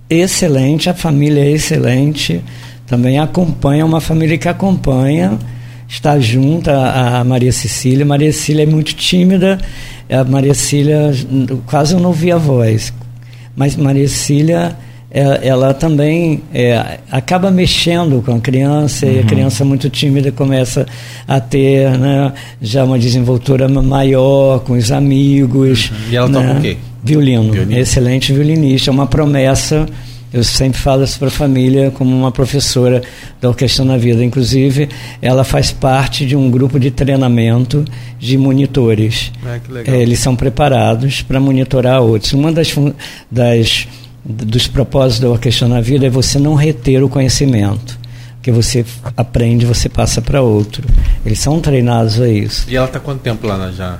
excelente, 0.09 0.89
a 0.89 0.93
família 0.93 1.43
é 1.43 1.51
excelente. 1.51 2.41
Também 2.85 3.17
acompanha, 3.17 3.83
uma 3.83 3.99
família 3.99 4.37
que 4.37 4.47
acompanha, 4.47 5.39
está 5.89 6.19
junto 6.19 6.69
a, 6.69 7.19
a 7.19 7.23
Maria 7.23 7.51
Cecília. 7.51 8.05
Maria 8.05 8.31
Cecília 8.31 8.63
é 8.63 8.67
muito 8.67 8.93
tímida, 8.93 9.57
a 10.09 10.23
Maria 10.23 10.53
Cecília 10.53 11.11
quase 11.65 11.95
eu 11.95 11.99
não 11.99 12.09
ouvia 12.09 12.35
a 12.35 12.37
voz. 12.37 12.93
Mas 13.55 13.75
Maria 13.75 14.07
Cecília 14.07 14.75
é, 15.15 15.47
ela 15.47 15.75
também 15.75 16.41
é, 16.51 16.97
acaba 17.11 17.51
mexendo 17.51 18.23
com 18.23 18.35
a 18.35 18.39
criança 18.39 19.05
uhum. 19.05 19.11
e 19.11 19.17
a 19.17 19.21
uhum. 19.21 19.27
criança 19.27 19.63
muito 19.63 19.87
tímida 19.87 20.31
começa 20.31 20.87
a 21.27 21.39
ter 21.39 21.91
né, 21.99 22.33
já 22.59 22.83
uma 22.83 22.97
desenvoltura 22.97 23.69
maior 23.69 24.61
com 24.61 24.73
os 24.73 24.91
amigos. 24.91 25.91
Uhum. 25.91 25.97
E 26.11 26.15
ela 26.15 26.27
né? 26.27 26.41
toca 26.41 26.57
o 26.57 26.61
quê? 26.61 26.77
Violino. 27.03 27.51
Violino. 27.51 27.79
Excelente 27.79 28.33
violinista. 28.33 28.89
É 28.89 28.91
uma 28.91 29.05
promessa. 29.05 29.85
Eu 30.33 30.43
sempre 30.43 30.81
falo 30.81 31.03
isso 31.03 31.19
para 31.19 31.27
a 31.27 31.31
família 31.31 31.91
como 31.91 32.15
uma 32.15 32.31
professora 32.31 33.03
da 33.39 33.49
Orquestra 33.49 33.85
na 33.85 33.97
Vida. 33.97 34.23
Inclusive, 34.23 34.89
ela 35.21 35.43
faz 35.43 35.71
parte 35.71 36.25
de 36.25 36.35
um 36.35 36.49
grupo 36.49 36.79
de 36.79 36.89
treinamento 36.89 37.85
de 38.17 38.35
monitores. 38.35 39.31
Ah. 39.45 39.59
É, 39.85 40.01
eles 40.01 40.17
são 40.17 40.35
preparados 40.35 41.21
para 41.21 41.39
monitorar 41.39 42.01
outros. 42.01 42.33
Uma 42.33 42.51
das, 42.51 42.73
das 43.29 43.87
dos 44.25 44.67
propósitos 44.67 45.19
da 45.19 45.29
Orquestra 45.29 45.67
na 45.67 45.81
Vida 45.81 46.07
é 46.07 46.09
você 46.09 46.39
não 46.39 46.55
reter 46.55 47.03
o 47.03 47.09
conhecimento. 47.09 47.99
Que 48.41 48.51
você 48.51 48.83
aprende, 49.15 49.67
você 49.67 49.87
passa 49.87 50.19
para 50.19 50.41
outro. 50.41 50.83
Eles 51.23 51.39
são 51.39 51.61
treinados 51.61 52.19
a 52.19 52.27
isso. 52.27 52.65
E 52.67 52.75
ela 52.75 52.87
está 52.87 52.99
quanto 52.99 53.21
tempo 53.21 53.45
lá 53.45 53.71
já? 53.71 53.99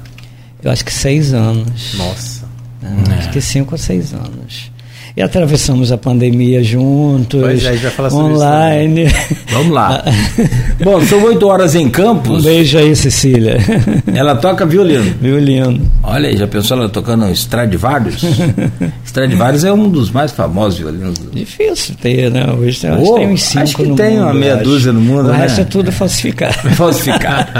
Eu 0.63 0.71
acho 0.71 0.83
que 0.83 0.91
seis 0.91 1.31
anos. 1.31 1.93
Nossa. 1.93 2.43
É, 2.81 3.13
Acho 3.13 3.29
que 3.29 3.39
cinco 3.39 3.75
ou 3.75 3.77
seis 3.77 4.13
anos 4.13 4.72
e 5.15 5.21
atravessamos 5.21 5.91
a 5.91 5.97
pandemia 5.97 6.63
juntos, 6.63 7.39
pois 7.39 7.63
é, 7.63 7.77
já 7.77 7.91
fala 7.91 8.09
sobre 8.09 8.33
online. 8.33 9.05
Isso 9.05 9.35
Vamos 9.51 9.71
lá. 9.71 10.03
Bom, 10.83 10.99
são 11.05 11.23
oito 11.23 11.47
horas 11.47 11.75
em 11.75 11.87
Campos. 11.87 12.39
Um 12.39 12.41
beijo 12.41 12.77
aí, 12.79 12.95
Cecília. 12.95 13.57
Ela 14.13 14.35
toca 14.35 14.65
violino. 14.65 15.13
Violino. 15.21 15.79
Olha 16.01 16.29
aí, 16.29 16.37
já 16.37 16.47
pensou 16.47 16.77
ela 16.77 16.89
tocando 16.89 17.29
Stradivarius? 17.29 18.23
Stradivarius 19.05 19.63
é 19.63 19.71
um 19.71 19.89
dos 19.89 20.09
mais 20.09 20.31
famosos 20.31 20.79
violinos. 20.79 21.19
Difícil 21.31 21.95
ter, 22.01 22.31
né? 22.31 22.45
Hoje 22.51 22.81
tem, 22.81 22.91
oh, 22.91 23.13
tem 23.15 23.27
uns 23.27 23.43
cinco 23.43 23.63
acho 23.63 23.75
que 23.75 23.83
tem 23.93 24.11
mundo, 24.11 24.23
uma 24.23 24.33
meia 24.33 24.55
acho. 24.55 24.63
dúzia 24.63 24.91
no 24.91 25.01
mundo, 25.01 25.29
o 25.29 25.31
né? 25.31 25.37
resto 25.37 25.61
é 25.61 25.63
tudo 25.63 25.91
falsificado. 25.91 26.53
falsificado. 26.75 27.51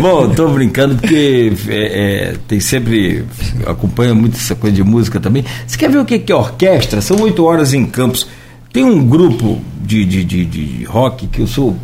Bom, 0.00 0.30
estou 0.30 0.50
brincando 0.52 0.94
porque 0.94 1.52
é, 1.68 1.74
é, 1.74 2.34
tem 2.46 2.60
sempre 2.60 3.24
acompanha 3.66 4.14
muito 4.14 4.36
essa 4.36 4.54
coisa 4.54 4.76
de 4.76 4.84
música 4.84 5.18
também. 5.18 5.44
Você 5.66 5.76
quer 5.76 5.90
ver 5.90 5.98
o 5.98 6.04
que 6.04 6.18
que 6.18 6.32
é 6.32 6.34
orquestra, 6.34 6.51
são 7.00 7.18
oito 7.20 7.44
horas 7.44 7.74
em 7.74 7.84
Campos. 7.84 8.26
Tem 8.72 8.84
um 8.84 9.06
grupo 9.06 9.60
de, 9.84 10.04
de, 10.04 10.24
de, 10.24 10.44
de 10.44 10.84
rock 10.84 11.26
que 11.26 11.40
eu 11.40 11.46
sou, 11.46 11.76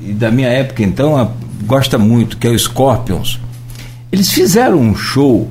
da 0.00 0.30
minha 0.30 0.48
época 0.48 0.82
então, 0.82 1.16
a, 1.16 1.28
gosta 1.64 1.98
muito, 1.98 2.36
que 2.36 2.46
é 2.46 2.50
o 2.50 2.58
Scorpions. 2.58 3.40
Eles 4.12 4.30
fizeram 4.30 4.78
um 4.78 4.94
show 4.94 5.48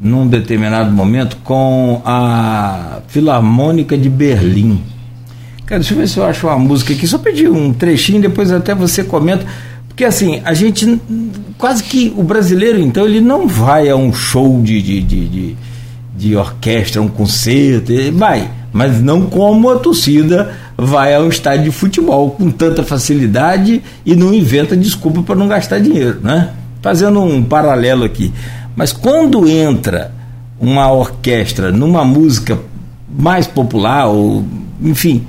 num 0.00 0.26
determinado 0.26 0.90
momento 0.90 1.36
com 1.44 2.02
a 2.04 3.00
Filarmônica 3.08 3.96
de 3.96 4.08
Berlim. 4.08 4.80
Cara, 5.66 5.80
deixa 5.80 5.94
eu 5.94 5.98
ver 5.98 6.08
se 6.08 6.18
eu 6.18 6.24
acho 6.26 6.46
uma 6.46 6.58
música 6.58 6.92
aqui. 6.92 7.06
Só 7.06 7.18
pedir 7.18 7.48
um 7.48 7.72
trechinho, 7.72 8.20
depois 8.20 8.52
até 8.52 8.74
você 8.74 9.02
comenta. 9.02 9.46
Porque 9.88 10.04
assim, 10.04 10.40
a 10.44 10.52
gente. 10.52 11.00
Quase 11.56 11.82
que 11.84 12.12
o 12.16 12.22
brasileiro, 12.22 12.80
então, 12.80 13.06
ele 13.06 13.20
não 13.20 13.46
vai 13.46 13.88
a 13.88 13.96
um 13.96 14.12
show 14.12 14.60
de, 14.62 14.82
de, 14.82 15.00
de, 15.00 15.28
de 15.28 15.56
de 16.16 16.36
orquestra, 16.36 17.02
um 17.02 17.08
concerto, 17.08 17.92
vai, 18.12 18.48
mas 18.72 19.00
não 19.00 19.26
como 19.26 19.70
a 19.70 19.76
torcida 19.76 20.54
vai 20.76 21.14
ao 21.14 21.28
estádio 21.28 21.64
de 21.64 21.70
futebol 21.70 22.30
com 22.30 22.50
tanta 22.50 22.82
facilidade 22.82 23.82
e 24.04 24.14
não 24.14 24.32
inventa 24.32 24.76
desculpa 24.76 25.22
para 25.22 25.34
não 25.34 25.48
gastar 25.48 25.80
dinheiro, 25.80 26.20
né? 26.22 26.50
Fazendo 26.80 27.20
um 27.20 27.42
paralelo 27.42 28.04
aqui. 28.04 28.32
Mas 28.76 28.92
quando 28.92 29.48
entra 29.48 30.12
uma 30.60 30.90
orquestra 30.92 31.70
numa 31.72 32.04
música 32.04 32.58
mais 33.08 33.46
popular, 33.46 34.06
ou 34.06 34.44
enfim, 34.82 35.26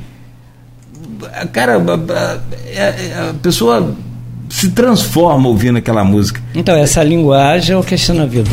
cara, 1.52 1.78
a, 1.78 3.28
a, 3.28 3.30
a 3.30 3.34
pessoa 3.36 3.96
se 4.50 4.70
transforma 4.70 5.48
ouvindo 5.50 5.78
aquela 5.78 6.04
música. 6.04 6.42
Então, 6.54 6.76
essa 6.76 7.04
linguagem 7.04 7.76
é 7.76 7.78
o 7.78 7.84
vida 8.28 8.50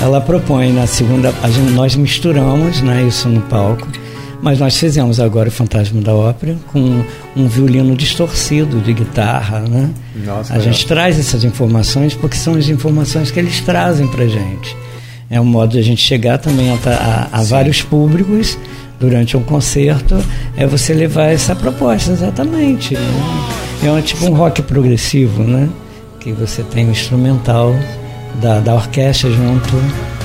ela 0.00 0.20
propõe 0.20 0.72
na 0.72 0.86
segunda, 0.86 1.32
a 1.42 1.50
gente, 1.50 1.72
nós 1.72 1.94
misturamos 1.96 2.80
né, 2.80 3.02
isso 3.02 3.28
no 3.28 3.40
palco, 3.42 3.86
mas 4.42 4.58
nós 4.58 4.76
fizemos 4.76 5.20
agora 5.20 5.48
o 5.48 5.52
Fantasma 5.52 6.00
da 6.02 6.14
Ópera 6.14 6.56
com 6.72 7.02
um 7.34 7.48
violino 7.48 7.96
distorcido 7.96 8.80
de 8.80 8.92
guitarra, 8.92 9.60
né? 9.60 9.90
Nossa, 10.24 10.52
a 10.52 10.58
gente 10.58 10.86
traz 10.86 11.18
essas 11.18 11.44
informações 11.44 12.12
porque 12.14 12.36
são 12.36 12.54
as 12.54 12.68
informações 12.68 13.30
que 13.30 13.38
eles 13.40 13.60
trazem 13.60 14.06
para 14.06 14.26
gente. 14.26 14.76
É 15.30 15.40
um 15.40 15.44
modo 15.44 15.72
de 15.72 15.78
a 15.78 15.82
gente 15.82 16.02
chegar 16.02 16.36
também 16.36 16.70
a, 16.70 16.76
a, 17.32 17.40
a 17.40 17.42
vários 17.42 17.80
públicos 17.80 18.58
durante 19.00 19.36
um 19.36 19.42
concerto, 19.42 20.16
é 20.56 20.66
você 20.66 20.92
levar 20.92 21.26
essa 21.26 21.54
proposta, 21.54 22.12
exatamente. 22.12 22.94
Né? 22.94 23.50
É 23.82 23.90
um, 23.90 24.00
tipo 24.00 24.26
um 24.26 24.34
rock 24.34 24.62
progressivo, 24.62 25.42
né? 25.42 25.68
Que 26.20 26.32
você 26.32 26.62
tem 26.62 26.86
o 26.86 26.90
instrumental 26.90 27.74
da, 28.40 28.60
da 28.60 28.74
orquestra 28.74 29.30
junto. 29.30 29.76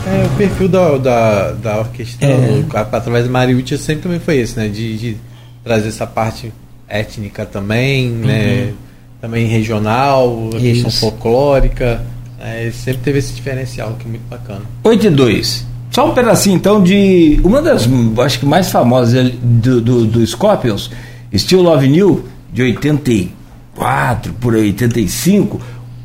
É, 0.08 0.26
o 0.26 0.38
perfil 0.38 0.68
da, 0.68 0.98
da, 0.98 1.52
da 1.52 1.80
orquestra 1.80 2.28
é. 2.28 2.64
através 2.74 3.26
do 3.26 3.32
Mariucci 3.32 3.78
sempre 3.78 4.04
também 4.04 4.20
foi 4.20 4.38
esse, 4.38 4.58
né? 4.58 4.68
De, 4.68 4.98
de 4.98 5.18
trazer 5.64 5.90
essa 5.90 6.08
parte 6.08 6.52
étnica 6.88 7.46
também, 7.46 8.12
uhum. 8.12 8.26
né? 8.26 8.74
Também 9.22 9.48
regional, 9.48 10.50
a 10.56 10.60
questão 10.60 10.90
folclórica. 10.90 12.02
É, 12.42 12.72
sempre 12.72 13.02
teve 13.04 13.20
esse 13.20 13.34
diferencial 13.34 13.96
que 14.00 14.06
é 14.06 14.10
muito 14.10 14.28
bacana. 14.30 14.62
8 14.84 15.08
e 15.08 15.10
2. 15.10 15.68
Só 15.92 16.10
um 16.10 16.14
pedacinho 16.14 16.56
então 16.56 16.82
de 16.82 17.42
uma 17.44 17.62
das, 17.62 17.88
acho 18.24 18.40
que 18.40 18.46
mais 18.46 18.72
famosas 18.72 19.32
do, 19.42 19.82
do, 19.82 20.06
do 20.06 20.26
Scorpions, 20.26 20.90
Still 21.36 21.62
Love 21.64 21.90
New, 21.90 22.26
de 22.54 22.62
84 22.62 24.34
por 24.34 24.54
85 24.54 25.60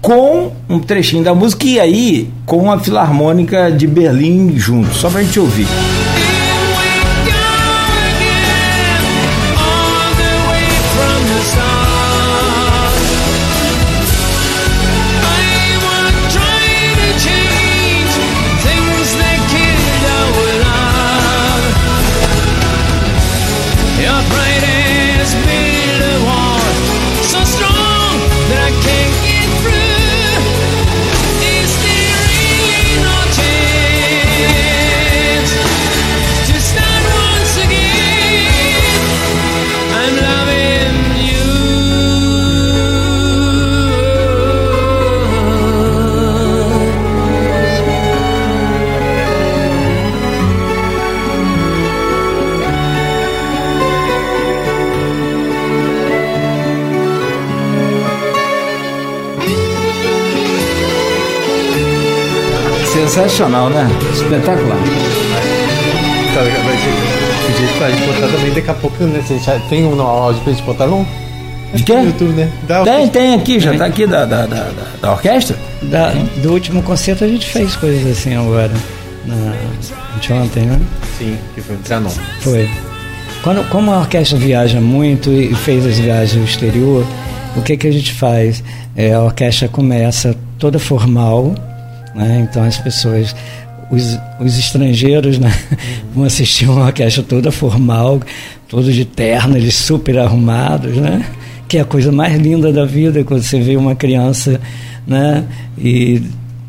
com 0.04 0.52
um 0.68 0.78
trechinho 0.78 1.24
da 1.24 1.34
música 1.34 1.64
e 1.64 1.80
aí 1.80 2.28
com 2.44 2.70
a 2.70 2.78
Filarmônica 2.78 3.72
de 3.72 3.86
Berlim 3.86 4.54
junto, 4.54 4.94
só 4.94 5.08
pra 5.08 5.22
gente 5.22 5.40
ouvir. 5.40 5.66
Sensacional, 63.04 63.68
né? 63.68 63.86
Espetacular. 64.14 64.78
Tá, 66.32 66.40
vai 66.40 66.50
ter, 66.50 67.58
jeito 67.58 67.76
pra 67.76 67.90
gente 67.90 68.06
botar 68.06 68.28
também 68.28 68.54
daqui 68.54 68.70
a 68.70 68.74
pouco, 68.74 69.04
né? 69.04 69.22
Você 69.22 69.38
já 69.38 69.58
tem 69.68 69.84
um 69.84 70.00
áudio 70.00 70.42
pra 70.42 70.52
gente 70.54 70.64
botar 70.64 70.86
não? 70.86 71.06
De 71.74 71.82
quê? 71.82 71.92
YouTube, 71.92 72.32
né? 72.32 72.50
tem, 72.82 73.08
tem 73.08 73.34
aqui, 73.34 73.60
já 73.60 73.72
está 73.72 73.84
aqui 73.84 74.06
da, 74.06 74.24
da, 74.24 74.46
da, 74.46 74.70
da 75.02 75.12
orquestra. 75.12 75.54
Da, 75.82 76.12
do 76.42 76.52
último 76.52 76.82
concerto 76.82 77.24
a 77.24 77.28
gente 77.28 77.46
fez 77.46 77.76
coisas 77.76 78.10
assim 78.10 78.36
agora. 78.36 78.72
Na, 79.26 79.52
ontem, 80.42 80.62
né? 80.62 80.80
Sim, 81.18 81.36
que 81.54 81.60
foi 81.60 81.76
no 81.76 81.82
Trianon. 81.82 82.10
Foi. 82.40 82.70
Quando, 83.42 83.68
como 83.68 83.92
a 83.92 83.98
orquestra 83.98 84.38
viaja 84.38 84.80
muito 84.80 85.30
e 85.30 85.54
fez 85.54 85.84
as 85.84 85.98
viagens 85.98 86.36
no 86.36 86.44
exterior, 86.44 87.04
o 87.54 87.60
que, 87.60 87.76
que 87.76 87.86
a 87.86 87.92
gente 87.92 88.14
faz? 88.14 88.64
É, 88.96 89.12
a 89.12 89.20
orquestra 89.20 89.68
começa 89.68 90.34
toda 90.58 90.78
formal, 90.78 91.54
né? 92.14 92.46
então 92.48 92.62
as 92.62 92.78
pessoas 92.78 93.34
os, 93.90 94.18
os 94.40 94.58
estrangeiros 94.58 95.38
né, 95.38 95.52
vão 96.14 96.24
assistir 96.24 96.68
uma 96.68 96.86
orquestra 96.86 97.22
toda 97.22 97.50
formal, 97.50 98.20
todos 98.68 98.94
de 98.94 99.04
terno, 99.04 99.56
eles 99.56 99.74
super 99.74 100.18
arrumados, 100.18 100.96
né? 100.96 101.24
Que 101.68 101.78
é 101.78 101.80
a 101.80 101.84
coisa 101.84 102.12
mais 102.12 102.38
linda 102.38 102.72
da 102.72 102.84
vida 102.84 103.24
quando 103.24 103.42
você 103.42 103.60
vê 103.60 103.76
uma 103.76 103.94
criança, 103.94 104.60
né? 105.06 105.44
E 105.78 106.22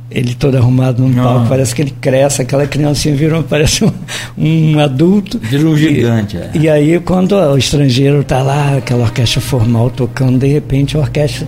ele 0.09 0.33
todo 0.33 0.55
arrumado 0.55 1.01
num 1.01 1.13
palco, 1.13 1.47
parece 1.49 1.75
que 1.75 1.81
ele 1.81 1.93
cresce, 1.99 2.41
aquela 2.41 2.65
criancinha 2.65 3.15
virou, 3.15 3.43
parece 3.49 3.83
um, 3.83 3.91
um 4.37 4.79
adulto. 4.79 5.39
Vira 5.39 5.67
um 5.67 5.75
gigante, 5.75 6.37
e, 6.37 6.39
é. 6.39 6.51
E 6.53 6.69
aí, 6.69 6.99
quando 6.99 7.33
o 7.33 7.57
estrangeiro 7.57 8.21
está 8.21 8.41
lá, 8.41 8.77
aquela 8.77 9.03
orquestra 9.03 9.41
formal 9.41 9.89
tocando, 9.89 10.39
de 10.39 10.47
repente 10.47 10.95
a 10.95 11.01
orquestra 11.01 11.47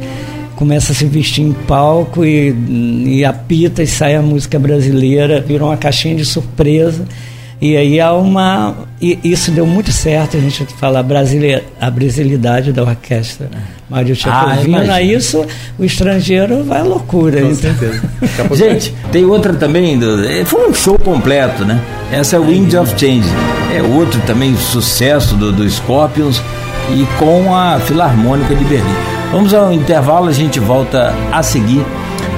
começa 0.57 0.91
a 0.91 0.95
se 0.95 1.05
vestir 1.05 1.43
em 1.43 1.53
palco 1.53 2.25
e, 2.25 2.49
e 3.05 3.23
apita 3.23 3.83
e 3.83 3.87
sai 3.87 4.15
a 4.15 4.21
música 4.21 4.57
brasileira, 4.57 5.39
virou 5.39 5.69
uma 5.69 5.77
caixinha 5.77 6.15
de 6.15 6.25
surpresa. 6.25 7.05
E 7.59 7.75
aí 7.75 7.99
há 7.99 8.13
uma. 8.13 8.75
E 9.01 9.19
isso 9.23 9.51
deu 9.51 9.65
muito 9.65 9.91
certo, 9.91 10.37
a 10.37 10.39
gente 10.39 10.63
fala 10.79 10.99
a, 10.99 11.03
brasileira, 11.03 11.63
a 11.79 11.89
brasilidade 11.89 12.71
da 12.71 12.83
orquestra. 12.83 13.49
Mário 13.89 14.15
Tchaikovsky, 14.15 14.75
ah, 14.91 15.01
isso 15.01 15.45
o 15.77 15.83
estrangeiro 15.83 16.63
vai 16.63 16.81
à 16.81 16.83
loucura. 16.83 17.41
Com 17.41 17.47
então. 17.47 17.55
certeza. 17.55 18.01
gente, 18.53 18.93
tem 19.11 19.25
outra 19.25 19.53
também, 19.53 19.97
do, 19.97 20.23
é, 20.23 20.43
foi 20.45 20.69
um 20.69 20.73
show 20.73 20.99
completo, 20.99 21.65
né? 21.65 21.79
Essa 22.11 22.35
é 22.35 22.39
o 22.39 22.45
Wind 22.45 22.73
of 22.73 22.91
Change. 22.99 23.27
É 23.75 23.81
outro 23.81 24.21
também 24.27 24.55
sucesso 24.55 25.35
do, 25.35 25.51
do 25.51 25.67
Scorpions 25.67 26.41
e 26.91 27.05
com 27.17 27.55
a 27.55 27.79
Filarmônica 27.79 28.53
de 28.55 28.63
Berlim. 28.65 29.16
Vamos 29.31 29.53
ao 29.53 29.73
intervalo, 29.73 30.29
a 30.29 30.31
gente 30.31 30.57
volta 30.59 31.13
a 31.31 31.43
seguir 31.43 31.85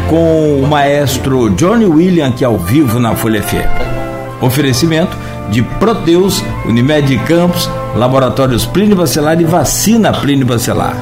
com 0.09 0.59
o 0.63 0.67
maestro 0.67 1.49
Johnny 1.51 1.85
William, 1.85 2.31
que 2.31 2.43
é 2.43 2.47
ao 2.47 2.57
vivo 2.57 2.99
na 2.99 3.15
Folha 3.15 3.43
FM. 3.43 4.41
Oferecimento 4.41 5.15
de 5.51 5.61
Proteus, 5.61 6.43
Unimed 6.65 7.15
Campos, 7.19 7.69
Laboratórios 7.95 8.65
Plínio 8.65 8.95
Bacelar 8.95 9.39
e 9.39 9.43
Vacina 9.45 10.11
Plínio 10.11 10.47
Bacelar. 10.47 10.95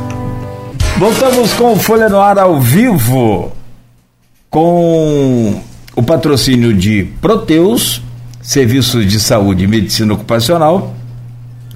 Voltamos 0.97 1.53
com 1.53 1.77
Folha 1.77 2.09
no 2.09 2.19
Ar 2.19 2.37
ao 2.37 2.59
vivo, 2.59 3.53
com 4.49 5.61
o 5.95 6.03
patrocínio 6.03 6.73
de 6.73 7.05
Proteus, 7.21 8.01
Serviços 8.41 9.05
de 9.05 9.19
Saúde 9.21 9.63
e 9.63 9.67
Medicina 9.67 10.13
Ocupacional, 10.13 10.96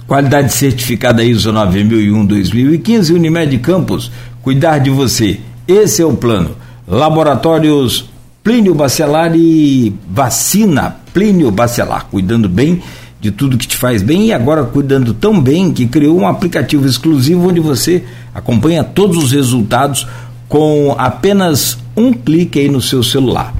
Qualidade 0.06 0.52
certificada 0.52 1.24
ISO 1.24 1.52
9001-2015, 1.52 3.14
Unimed 3.14 3.58
Campos, 3.58 4.10
cuidar 4.42 4.78
de 4.78 4.90
você. 4.90 5.40
Esse 5.66 6.02
é 6.02 6.04
o 6.04 6.14
plano. 6.14 6.56
Laboratórios 6.86 8.10
Plínio 8.42 8.74
Bacelar 8.74 9.32
e 9.36 9.94
vacina 10.10 10.96
Plínio 11.14 11.50
Bacelar, 11.50 12.06
cuidando 12.10 12.48
bem 12.48 12.82
de 13.20 13.30
tudo 13.30 13.56
que 13.56 13.68
te 13.68 13.76
faz 13.76 14.02
bem 14.02 14.26
e 14.26 14.32
agora 14.32 14.64
cuidando 14.64 15.14
tão 15.14 15.40
bem 15.40 15.72
que 15.72 15.86
criou 15.86 16.18
um 16.18 16.26
aplicativo 16.26 16.84
exclusivo 16.86 17.48
onde 17.48 17.60
você 17.60 18.02
acompanha 18.34 18.82
todos 18.82 19.16
os 19.16 19.30
resultados 19.30 20.08
com 20.48 20.96
apenas 20.98 21.78
um 21.96 22.12
clique 22.12 22.58
aí 22.58 22.68
no 22.68 22.80
seu 22.80 23.00
celular. 23.00 23.54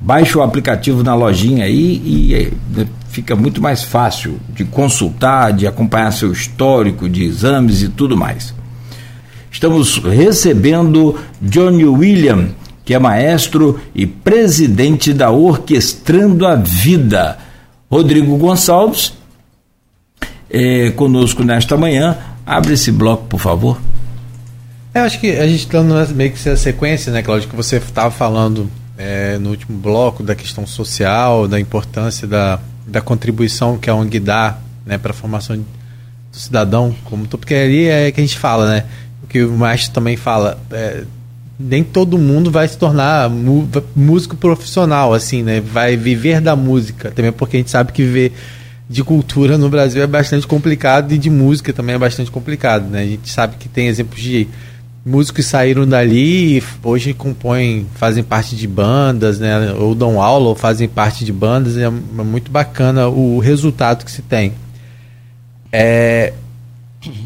Baixe 0.00 0.38
o 0.38 0.42
aplicativo 0.42 1.02
na 1.02 1.14
lojinha 1.14 1.64
aí 1.64 2.00
e 2.04 2.52
fica 3.14 3.36
muito 3.36 3.62
mais 3.62 3.84
fácil 3.84 4.40
de 4.48 4.64
consultar, 4.64 5.52
de 5.52 5.68
acompanhar 5.68 6.12
seu 6.12 6.32
histórico 6.32 7.08
de 7.08 7.22
exames 7.22 7.80
e 7.80 7.88
tudo 7.88 8.16
mais. 8.16 8.52
Estamos 9.52 9.98
recebendo 9.98 11.16
Johnny 11.40 11.84
William, 11.84 12.48
que 12.84 12.92
é 12.92 12.98
maestro 12.98 13.78
e 13.94 14.04
presidente 14.04 15.12
da 15.12 15.30
Orquestrando 15.30 16.44
a 16.44 16.56
Vida. 16.56 17.38
Rodrigo 17.88 18.36
Gonçalves, 18.36 19.12
é, 20.50 20.90
conosco 20.90 21.44
nesta 21.44 21.76
manhã. 21.76 22.18
Abre 22.44 22.74
esse 22.74 22.90
bloco, 22.90 23.26
por 23.28 23.38
favor. 23.38 23.80
É, 24.92 24.98
eu 24.98 25.04
acho 25.04 25.20
que 25.20 25.30
a 25.30 25.46
gente 25.46 25.66
está 25.66 25.80
meio 26.12 26.32
que 26.32 26.48
a 26.48 26.56
sequência, 26.56 27.12
né, 27.12 27.22
Cláudio, 27.22 27.48
que 27.48 27.54
você 27.54 27.76
estava 27.76 28.10
falando 28.10 28.68
é, 28.98 29.38
no 29.38 29.50
último 29.50 29.78
bloco 29.78 30.20
da 30.24 30.34
questão 30.34 30.66
social, 30.66 31.46
da 31.46 31.60
importância 31.60 32.26
da, 32.26 32.58
da 32.86 33.00
contribuição 33.00 33.78
que 33.78 33.88
a 33.88 33.94
ONG 33.94 34.20
dá 34.20 34.58
né, 34.84 34.98
para 34.98 35.10
a 35.10 35.14
formação 35.14 35.56
do 35.56 35.64
cidadão, 36.38 36.94
como 37.04 37.26
tu, 37.26 37.38
porque 37.38 37.54
ali 37.54 37.86
é 37.86 38.10
que 38.10 38.20
a 38.20 38.24
gente 38.24 38.38
fala, 38.38 38.68
né? 38.68 38.84
O 39.22 39.26
que 39.26 39.42
o 39.42 39.52
Maestro 39.52 39.94
também 39.94 40.16
fala, 40.16 40.58
é, 40.70 41.04
nem 41.58 41.84
todo 41.84 42.18
mundo 42.18 42.50
vai 42.50 42.66
se 42.66 42.76
tornar 42.76 43.30
músico 43.94 44.36
profissional, 44.36 45.14
assim, 45.14 45.42
né? 45.42 45.60
Vai 45.60 45.96
viver 45.96 46.40
da 46.40 46.56
música, 46.56 47.10
também 47.10 47.32
porque 47.32 47.56
a 47.56 47.60
gente 47.60 47.70
sabe 47.70 47.92
que 47.92 48.02
viver 48.02 48.32
de 48.88 49.02
cultura 49.02 49.56
no 49.56 49.68
Brasil 49.70 50.02
é 50.02 50.06
bastante 50.06 50.46
complicado 50.46 51.12
e 51.12 51.18
de 51.18 51.30
música 51.30 51.72
também 51.72 51.94
é 51.94 51.98
bastante 51.98 52.30
complicado, 52.30 52.88
né? 52.88 53.02
A 53.02 53.06
gente 53.06 53.30
sabe 53.30 53.56
que 53.56 53.68
tem 53.68 53.86
exemplos 53.86 54.20
de 54.20 54.48
músicos 55.04 55.46
saíram 55.46 55.86
dali 55.86 56.58
e 56.58 56.62
hoje 56.82 57.12
compõem, 57.12 57.86
fazem 57.94 58.24
parte 58.24 58.56
de 58.56 58.66
bandas, 58.66 59.38
né? 59.38 59.72
Ou 59.72 59.94
dão 59.94 60.20
aula 60.20 60.48
ou 60.48 60.54
fazem 60.54 60.88
parte 60.88 61.24
de 61.24 61.32
bandas. 61.32 61.76
É 61.76 61.90
muito 61.90 62.50
bacana 62.50 63.08
o 63.08 63.38
resultado 63.38 64.04
que 64.04 64.10
se 64.10 64.22
tem. 64.22 64.52
É, 65.70 66.32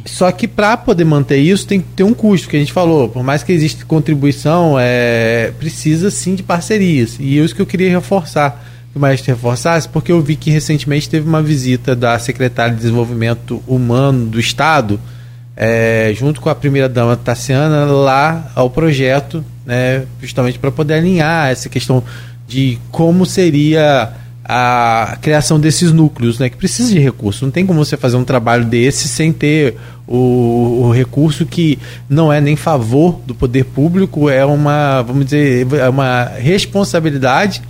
só 0.05 0.33
que 0.33 0.49
para 0.49 0.77
poder 0.77 1.05
manter 1.05 1.39
isso 1.39 1.67
tem 1.67 1.81
que 1.81 1.87
ter 1.95 2.03
um 2.03 2.15
custo, 2.15 2.49
que 2.49 2.57
a 2.57 2.59
gente 2.59 2.73
falou. 2.73 3.09
Por 3.09 3.23
mais 3.23 3.43
que 3.43 3.53
exista 3.53 3.85
contribuição, 3.85 4.77
é, 4.79 5.53
precisa 5.59 6.11
sim 6.11 6.35
de 6.35 6.43
parcerias. 6.43 7.17
E 7.21 7.39
é 7.39 7.45
isso 7.45 7.55
que 7.55 7.63
eu 7.63 7.67
queria 7.67 7.91
reforçar, 7.91 8.65
que 8.91 8.99
o 8.99 9.01
Maestro 9.01 9.33
reforçasse, 9.33 9.89
porque 9.89 10.11
eu 10.11 10.21
vi 10.21 10.35
que 10.35 10.51
recentemente 10.51 11.09
teve 11.09 11.29
uma 11.29 11.43
visita 11.43 11.95
da 11.95 12.19
secretária 12.19 12.75
de 12.75 12.81
Desenvolvimento 12.81 13.63
Humano 13.67 14.27
do 14.27 14.41
Estado, 14.41 14.99
é, 15.61 16.15
junto 16.15 16.41
com 16.41 16.49
a 16.49 16.55
primeira-dama 16.55 17.17
Tassiana, 17.17 17.85
lá 17.87 18.49
ao 18.55 18.71
projeto, 18.71 19.45
né, 19.67 20.05
justamente 20.23 20.57
para 20.57 20.71
poder 20.71 20.95
alinhar 20.95 21.51
essa 21.51 21.69
questão 21.69 22.05
de 22.47 22.79
como 22.93 23.27
seria 23.27 24.13
a 24.45 25.19
criação 25.21 25.59
desses 25.59 25.91
núcleos, 25.91 26.39
né, 26.39 26.49
que 26.49 26.57
precisa 26.57 26.93
de 26.93 27.01
recurso. 27.01 27.45
Não 27.45 27.51
tem 27.51 27.67
como 27.67 27.85
você 27.85 27.97
fazer 27.97 28.17
um 28.17 28.23
trabalho 28.23 28.65
desse 28.65 29.09
sem 29.09 29.33
ter 29.33 29.75
o, 30.07 30.85
o, 30.85 30.93
recurso 30.93 31.45
que 31.45 31.77
não 32.09 32.33
é 32.33 32.41
nem 32.41 32.55
favor 32.55 33.21
do 33.27 33.35
poder 33.35 33.65
público, 33.65 34.31
é 34.31 34.45
uma, 34.45 35.03
vamos 35.03 35.25
dizer, 35.25 35.67
é 35.73 35.89
uma 35.89 36.27
responsabilidade, 36.39 37.61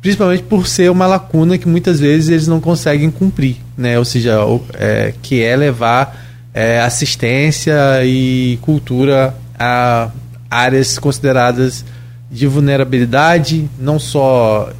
principalmente 0.00 0.42
por 0.42 0.66
ser 0.66 0.90
uma 0.90 1.06
lacuna 1.06 1.56
que 1.56 1.68
muitas 1.68 2.00
vezes 2.00 2.28
eles 2.28 2.48
não 2.48 2.60
conseguem 2.60 3.08
cumprir, 3.08 3.58
né, 3.78 4.00
ou 4.00 4.04
seja, 4.04 4.40
é, 4.74 5.14
que 5.22 5.40
é 5.40 5.54
levar 5.54 6.28
é, 6.52 6.80
assistência 6.80 8.04
e 8.04 8.58
cultura 8.62 9.34
a 9.58 10.10
áreas 10.50 10.98
consideradas 10.98 11.84
de 12.30 12.46
vulnerabilidade, 12.46 13.68
não 13.78 13.98
só 13.98 14.72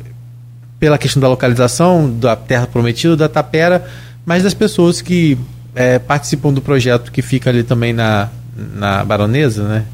pela 0.78 0.96
questão 0.96 1.20
da 1.20 1.28
localização 1.28 2.10
da 2.10 2.34
Terra 2.34 2.66
Prometida, 2.66 3.16
da 3.16 3.28
Tapera, 3.28 3.84
mas 4.24 4.42
das 4.42 4.54
pessoas 4.54 5.02
que 5.02 5.36
é, 5.74 5.98
participam 5.98 6.52
do 6.52 6.62
projeto 6.62 7.12
que 7.12 7.22
fica 7.22 7.50
ali 7.50 7.62
também 7.62 7.92
na, 7.92 8.28
na 8.74 9.04
Baronesa, 9.04 9.68
né? 9.68 9.84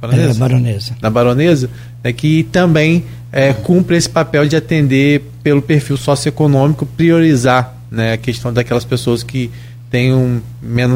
Baronesa? 0.00 0.30
É, 0.30 0.34
Baronesa. 0.34 0.96
Na 1.00 1.10
Baronesa, 1.10 1.70
né, 2.04 2.12
que 2.12 2.44
também 2.44 3.04
é, 3.32 3.52
cumpre 3.52 3.96
esse 3.96 4.08
papel 4.08 4.46
de 4.46 4.56
atender 4.56 5.22
pelo 5.42 5.62
perfil 5.62 5.96
socioeconômico, 5.96 6.86
priorizar 6.86 7.74
né, 7.90 8.12
a 8.12 8.16
questão 8.16 8.52
daquelas 8.52 8.84
pessoas 8.84 9.22
que 9.22 9.50
tem, 9.90 10.12
um, 10.12 10.40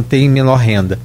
tem 0.09 0.29
menor 0.29 0.57
renda. 0.57 0.99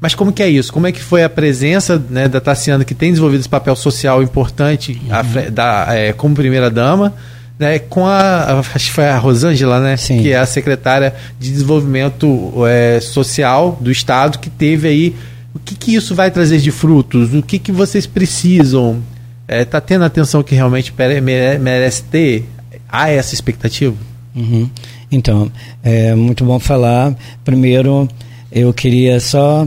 Mas 0.00 0.16
como 0.16 0.32
que 0.32 0.42
é 0.42 0.48
isso? 0.48 0.72
Como 0.72 0.86
é 0.86 0.90
que 0.90 1.00
foi 1.00 1.22
a 1.22 1.28
presença 1.28 2.02
né, 2.10 2.26
da 2.26 2.40
Tassiana, 2.40 2.84
que 2.84 2.92
tem 2.92 3.10
desenvolvido 3.10 3.38
esse 3.38 3.48
papel 3.48 3.76
social 3.76 4.20
importante 4.20 5.00
uhum. 5.04 5.14
a, 5.14 5.22
da, 5.48 5.86
é, 5.90 6.12
como 6.12 6.34
primeira-dama, 6.34 7.14
né, 7.56 7.78
com 7.78 8.04
a, 8.04 8.60
acho 8.74 8.86
que 8.86 8.92
foi 8.92 9.06
a 9.06 9.16
Rosângela, 9.16 9.78
né, 9.78 9.96
Sim. 9.96 10.20
que 10.20 10.32
é 10.32 10.38
a 10.38 10.46
secretária 10.46 11.14
de 11.38 11.52
Desenvolvimento 11.52 12.52
é, 12.66 12.98
Social 13.00 13.78
do 13.80 13.92
Estado, 13.92 14.40
que 14.40 14.50
teve 14.50 14.88
aí. 14.88 15.16
O 15.54 15.60
que, 15.60 15.76
que 15.76 15.94
isso 15.94 16.16
vai 16.16 16.32
trazer 16.32 16.58
de 16.58 16.72
frutos? 16.72 17.32
O 17.32 17.42
que, 17.42 17.58
que 17.60 17.70
vocês 17.70 18.04
precisam? 18.04 19.00
Está 19.46 19.56
é, 19.56 19.64
tá 19.64 19.80
tendo 19.80 20.02
a 20.02 20.06
atenção 20.06 20.42
que 20.42 20.54
realmente 20.54 20.92
merece 21.60 22.02
ter? 22.04 22.48
Há 22.88 23.10
essa 23.10 23.34
expectativa? 23.34 23.94
Uhum. 24.34 24.68
Então, 25.12 25.52
é 25.84 26.14
muito 26.14 26.42
bom 26.44 26.58
falar. 26.58 27.14
Primeiro, 27.44 28.08
eu 28.50 28.72
queria 28.72 29.20
só 29.20 29.66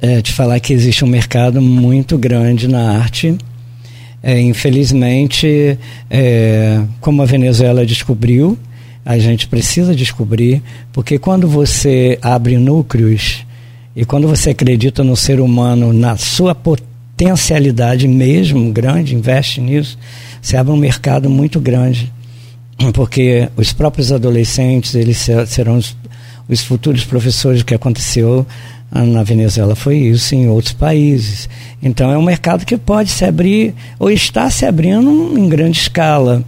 é, 0.00 0.22
te 0.22 0.32
falar 0.32 0.58
que 0.58 0.72
existe 0.72 1.04
um 1.04 1.08
mercado 1.08 1.60
muito 1.60 2.16
grande 2.16 2.66
na 2.66 2.98
arte. 2.98 3.36
É, 4.22 4.40
infelizmente, 4.40 5.78
é, 6.10 6.82
como 7.00 7.22
a 7.22 7.26
Venezuela 7.26 7.84
descobriu, 7.84 8.58
a 9.04 9.18
gente 9.18 9.46
precisa 9.48 9.94
descobrir, 9.94 10.62
porque 10.92 11.18
quando 11.18 11.48
você 11.48 12.18
abre 12.20 12.56
núcleos 12.58 13.46
e 13.96 14.04
quando 14.04 14.28
você 14.28 14.50
acredita 14.50 15.02
no 15.02 15.16
ser 15.16 15.40
humano, 15.40 15.92
na 15.92 16.16
sua 16.16 16.54
potencialidade 16.54 18.06
mesmo 18.06 18.70
grande, 18.72 19.14
investe 19.14 19.60
nisso, 19.60 19.98
você 20.40 20.56
abre 20.56 20.72
um 20.72 20.76
mercado 20.76 21.28
muito 21.30 21.58
grande, 21.58 22.12
porque 22.92 23.48
os 23.56 23.72
próprios 23.72 24.10
adolescentes 24.10 24.94
eles 24.94 25.26
serão 25.46 25.76
os, 25.76 25.96
os 26.48 26.62
futuros 26.62 27.04
professores. 27.04 27.62
O 27.62 27.64
que 27.64 27.74
aconteceu 27.74 28.46
na 28.92 29.22
Venezuela 29.22 29.76
foi 29.76 29.98
isso, 29.98 30.34
em 30.34 30.48
outros 30.48 30.72
países. 30.72 31.48
Então 31.82 32.10
é 32.10 32.18
um 32.18 32.22
mercado 32.22 32.64
que 32.64 32.76
pode 32.76 33.10
se 33.10 33.24
abrir 33.24 33.74
ou 33.98 34.10
está 34.10 34.50
se 34.50 34.66
abrindo 34.66 35.38
em 35.38 35.48
grande 35.48 35.78
escala. 35.78 36.42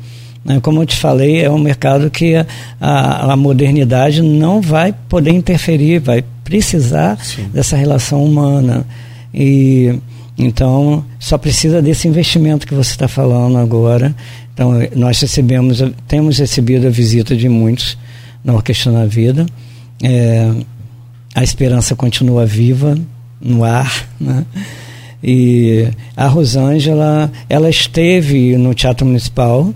Né? 0.44 0.58
Como 0.60 0.82
eu 0.82 0.86
te 0.86 0.96
falei, 0.96 1.44
é 1.44 1.50
um 1.50 1.58
mercado 1.58 2.10
que 2.10 2.34
a, 2.80 3.32
a 3.32 3.36
modernidade 3.36 4.22
não 4.22 4.60
vai 4.60 4.92
poder 5.08 5.30
interferir, 5.30 6.00
vai 6.00 6.24
precisar 6.42 7.18
Sim. 7.22 7.48
dessa 7.52 7.76
relação 7.76 8.24
humana. 8.24 8.84
E 9.32 9.98
então 10.36 11.04
só 11.20 11.38
precisa 11.38 11.80
desse 11.80 12.08
investimento 12.08 12.66
que 12.66 12.74
você 12.74 12.90
está 12.90 13.06
falando 13.06 13.56
agora. 13.58 14.14
Então 14.54 14.72
nós 14.94 15.20
recebemos, 15.20 15.82
temos 16.06 16.38
recebido 16.38 16.86
a 16.86 16.90
visita 16.90 17.34
de 17.34 17.48
muitos 17.48 17.96
na 18.44 18.52
Orquestra 18.52 18.92
na 18.92 19.06
Vida. 19.06 19.46
É, 20.02 20.52
a 21.34 21.42
esperança 21.42 21.96
continua 21.96 22.44
viva 22.44 22.98
no 23.40 23.64
ar, 23.64 24.08
né? 24.20 24.44
E 25.22 25.88
a 26.16 26.26
Rosângela, 26.26 27.30
ela 27.48 27.70
esteve 27.70 28.56
no 28.56 28.74
Teatro 28.74 29.06
Municipal 29.06 29.72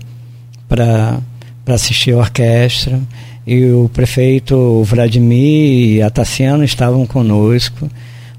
para 0.67 1.21
assistir 1.67 2.13
a 2.13 2.17
orquestra 2.17 2.99
e 3.45 3.63
o 3.71 3.89
prefeito 3.93 4.83
Vladimir 4.83 5.95
e 5.95 6.01
a 6.01 6.09
Tassiana 6.09 6.65
estavam 6.65 7.05
conosco, 7.05 7.89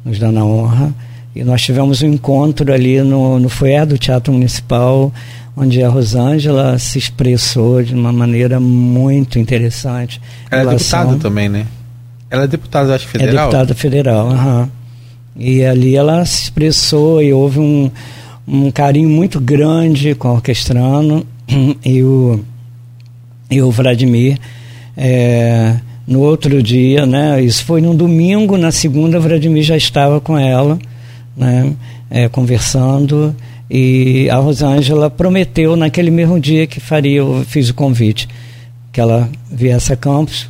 nos 0.05 0.18
dando 0.18 0.39
a 0.39 0.45
honra. 0.45 0.95
E 1.34 1.43
nós 1.43 1.62
tivemos 1.62 2.03
um 2.03 2.09
encontro 2.09 2.70
ali 2.70 3.01
no, 3.01 3.39
no 3.39 3.49
foyer 3.49 3.86
do 3.86 3.97
Teatro 3.97 4.32
Municipal, 4.32 5.11
onde 5.59 5.83
a 5.83 5.89
Rosângela 5.89 6.79
se 6.79 6.99
expressou 6.99 7.83
de 7.83 7.93
uma 7.93 8.13
maneira 8.13 8.61
muito 8.61 9.39
interessante. 9.39 10.21
Ela 10.51 10.71
relação... 10.71 11.01
é 11.01 11.03
deputada 11.03 11.23
também, 11.29 11.49
né? 11.49 11.67
Ela 12.31 12.45
é 12.45 12.47
deputada, 12.47 12.95
acho, 12.95 13.09
federal? 13.09 13.33
É 13.33 13.39
deputada 13.39 13.75
federal, 13.75 14.31
aham. 14.31 14.71
E 15.37 15.65
ali 15.65 15.97
ela 15.97 16.25
se 16.25 16.45
expressou 16.45 17.23
e 17.23 17.33
houve 17.33 17.59
um, 17.59 17.91
um 18.47 18.71
carinho 18.71 19.09
muito 19.09 19.41
grande 19.41 20.15
com 20.15 20.29
o 20.29 20.35
orquestrano 20.35 21.27
e 21.85 22.03
o, 22.03 22.41
e 23.51 23.61
o 23.61 23.71
Vladimir. 23.71 24.39
É, 24.97 25.77
no 26.07 26.21
outro 26.21 26.63
dia, 26.63 27.05
né, 27.05 27.43
isso 27.43 27.65
foi 27.65 27.81
num 27.81 27.95
domingo, 27.95 28.57
na 28.57 28.71
segunda, 28.71 29.19
o 29.19 29.21
Vladimir 29.21 29.63
já 29.63 29.77
estava 29.77 30.21
com 30.21 30.39
ela, 30.39 30.79
né, 31.37 31.73
é, 32.11 32.29
conversando. 32.29 33.35
E 33.71 34.29
a 34.31 34.37
Rosângela 34.37 35.11
prometeu 35.11 35.77
naquele 35.77 36.11
mesmo 36.11 36.41
dia 36.41 36.66
que 36.66 36.81
faria, 36.81 37.19
eu 37.19 37.45
fiz 37.47 37.69
o 37.69 37.75
convite, 37.75 38.29
que 38.93 39.01
ela 39.01 39.29
viesse 39.51 39.93
a 39.93 39.97
Campos 39.97 40.49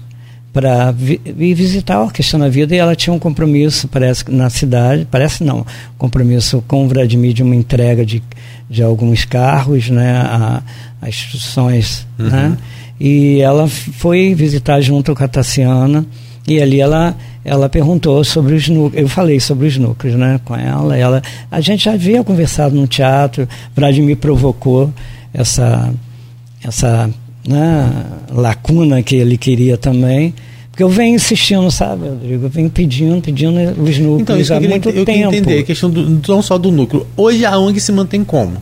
para 0.53 0.91
vi, 0.91 1.21
visitar 1.55 1.97
a 1.97 2.03
Orquestra 2.03 2.39
na 2.39 2.49
Vida 2.49 2.75
e 2.75 2.79
ela 2.79 2.97
tinha 2.97 3.13
um 3.13 3.19
compromisso, 3.19 3.87
parece, 3.89 4.25
na 4.31 4.49
cidade, 4.51 5.07
parece 5.11 5.45
não, 5.45 5.65
compromisso 5.97 6.63
com 6.67 6.85
o 6.85 6.89
Vladimir 6.89 7.33
de 7.33 7.43
uma 7.43 7.55
entrega 7.55 8.05
de, 8.05 8.23
de 8.69 8.83
alguns 8.83 9.25
carros, 9.25 9.89
né, 9.89 10.17
a, 10.17 10.63
a 11.01 11.09
instituições, 11.09 12.07
uhum. 12.19 12.29
né, 12.29 12.59
e 12.99 13.41
ela 13.41 13.69
foi 13.69 14.35
visitar 14.35 14.81
junto 14.81 15.15
com 15.15 15.23
a 15.23 15.29
Tassiana 15.29 16.05
e 16.47 16.61
ali 16.61 16.81
ela 16.81 17.15
ela 17.49 17.69
perguntou 17.69 18.23
sobre 18.23 18.55
os 18.55 18.69
núcleos, 18.69 19.03
eu 19.03 19.09
falei 19.09 19.41
sobre 19.41 19.67
os 19.67 19.77
núcleos, 19.77 20.15
né, 20.15 20.41
com 20.45 20.55
ela, 20.55 20.97
ela, 20.97 21.23
a 21.51 21.61
gente 21.61 21.85
já 21.85 21.93
havia 21.93 22.23
conversado 22.23 22.75
no 22.75 22.87
teatro, 22.87 23.49
Vladimir 23.75 24.17
provocou 24.17 24.93
essa 25.33 25.93
essa 26.63 27.09
né, 27.47 28.05
lacuna 28.31 29.03
que 29.03 29.17
ele 29.17 29.37
queria 29.37 29.77
também. 29.77 30.35
Porque 30.71 30.83
eu 30.83 30.89
venho 30.89 31.17
insistindo, 31.17 31.69
sabe, 31.71 32.09
Rodrigo? 32.09 32.45
Eu 32.45 32.51
venho 32.51 32.71
pedindo, 32.71 33.21
pedindo 33.21 33.59
os 33.83 33.99
núcleos 33.99 34.21
então, 34.21 34.39
isso 34.39 34.55
há 34.55 34.61
eu 34.61 34.69
muito 34.69 34.91
eu 34.91 35.05
tempo. 35.05 35.35
Entender 35.35 35.59
a 35.59 35.63
questão 35.65 35.91
do, 35.91 36.23
não 36.29 36.41
só 36.41 36.57
do 36.57 36.71
núcleo. 36.71 37.07
Hoje 37.17 37.45
a 37.45 37.59
ONG 37.59 37.81
se 37.81 37.91
mantém 37.91 38.23
como? 38.23 38.57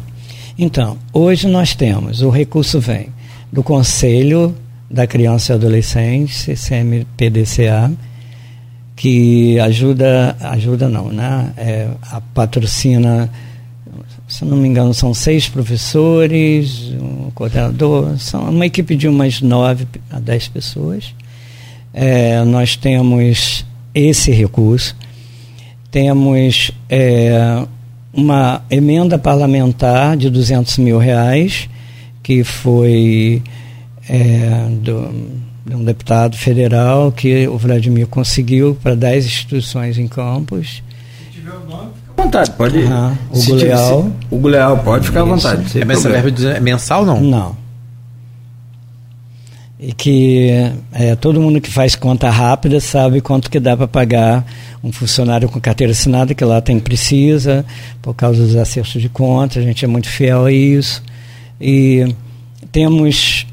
Então, 0.59 0.97
hoje 1.13 1.47
nós 1.47 1.75
temos, 1.75 2.23
o 2.23 2.31
recurso 2.31 2.81
vem 2.81 3.09
do 3.53 3.63
Conselho 3.63 4.55
da 4.91 5.07
Criança 5.07 5.53
e 5.53 5.57
Adolescente, 5.57 6.55
CMPDCA, 6.55 7.93
que 8.97 9.61
ajuda, 9.61 10.35
ajuda 10.41 10.89
não, 10.89 11.13
né? 11.13 11.53
É, 11.57 11.89
a 12.11 12.21
patrocina 12.21 13.31
se 14.29 14.45
não 14.45 14.57
me 14.57 14.69
engano, 14.69 14.93
são 14.93 15.15
seis 15.15 15.49
professores, 15.49 16.93
um 17.01 17.31
coordenador, 17.33 18.19
são 18.19 18.51
uma 18.51 18.67
equipe 18.67 18.97
de 18.97 19.07
umas 19.07 19.41
nove 19.41 19.87
a 20.11 20.19
dez 20.19 20.49
pessoas. 20.49 21.15
É, 21.95 22.43
nós 22.45 22.77
temos 22.77 23.65
esse 23.95 24.33
recurso, 24.33 24.97
temos 25.91 26.73
é, 26.91 27.65
uma 28.13 28.63
emenda 28.69 29.17
parlamentar 29.17 30.17
de 30.17 30.29
200 30.29 30.77
mil 30.79 30.99
reais, 30.99 31.69
que 32.23 32.43
foi 32.43 33.43
é, 34.09 34.69
do, 34.83 35.46
de 35.67 35.75
um 35.75 35.83
deputado 35.83 36.37
federal 36.37 37.11
que 37.11 37.49
o 37.49 37.59
Vladimir 37.59 38.07
conseguiu 38.07 38.79
para 38.81 38.95
10 38.95 39.27
instituições 39.27 39.99
em 39.99 40.07
campos. 40.07 40.81
Se 41.25 41.41
tiver 41.41 41.51
o 41.51 41.69
nome, 41.69 41.91
vontade, 42.17 42.53
pode 42.53 42.79
ir. 42.79 42.87
Uhum. 42.87 43.17
O 43.31 43.45
Guleal. 43.45 44.13
O 44.31 44.39
Guleal, 44.39 44.79
pode 44.79 45.07
ficar 45.07 45.23
à 45.23 45.25
vontade. 45.25 45.79
É 45.79 45.93
essa 45.93 46.09
verba 46.09 46.49
é 46.51 46.61
mensal 46.61 47.05
não? 47.05 47.21
Não. 47.21 47.67
E 49.79 49.93
que 49.93 50.51
é, 50.93 51.15
todo 51.17 51.41
mundo 51.41 51.61
que 51.61 51.71
faz 51.71 51.97
conta 51.97 52.31
rápida 52.31 52.81
sabe 52.81 53.21
quanto 53.21 53.51
que 53.51 53.61
dá 53.61 53.77
para 53.77 53.89
pagar 53.89 54.47
um 54.83 54.91
funcionário 54.91 55.49
com 55.49 55.61
carteira 55.61 55.93
assinada, 55.93 56.33
que 56.33 56.45
lá 56.45 56.61
tem 56.61 56.79
precisa, 56.79 57.65
por 58.01 58.15
causa 58.15 58.43
dos 58.43 58.57
acertos 58.57 59.03
de 59.03 59.09
conta, 59.09 59.59
a 59.59 59.63
gente 59.63 59.85
é 59.85 59.89
muito 59.89 60.09
fiel 60.09 60.47
a 60.47 60.53
isso. 60.53 61.03
E 61.61 62.15
temos 62.73 63.47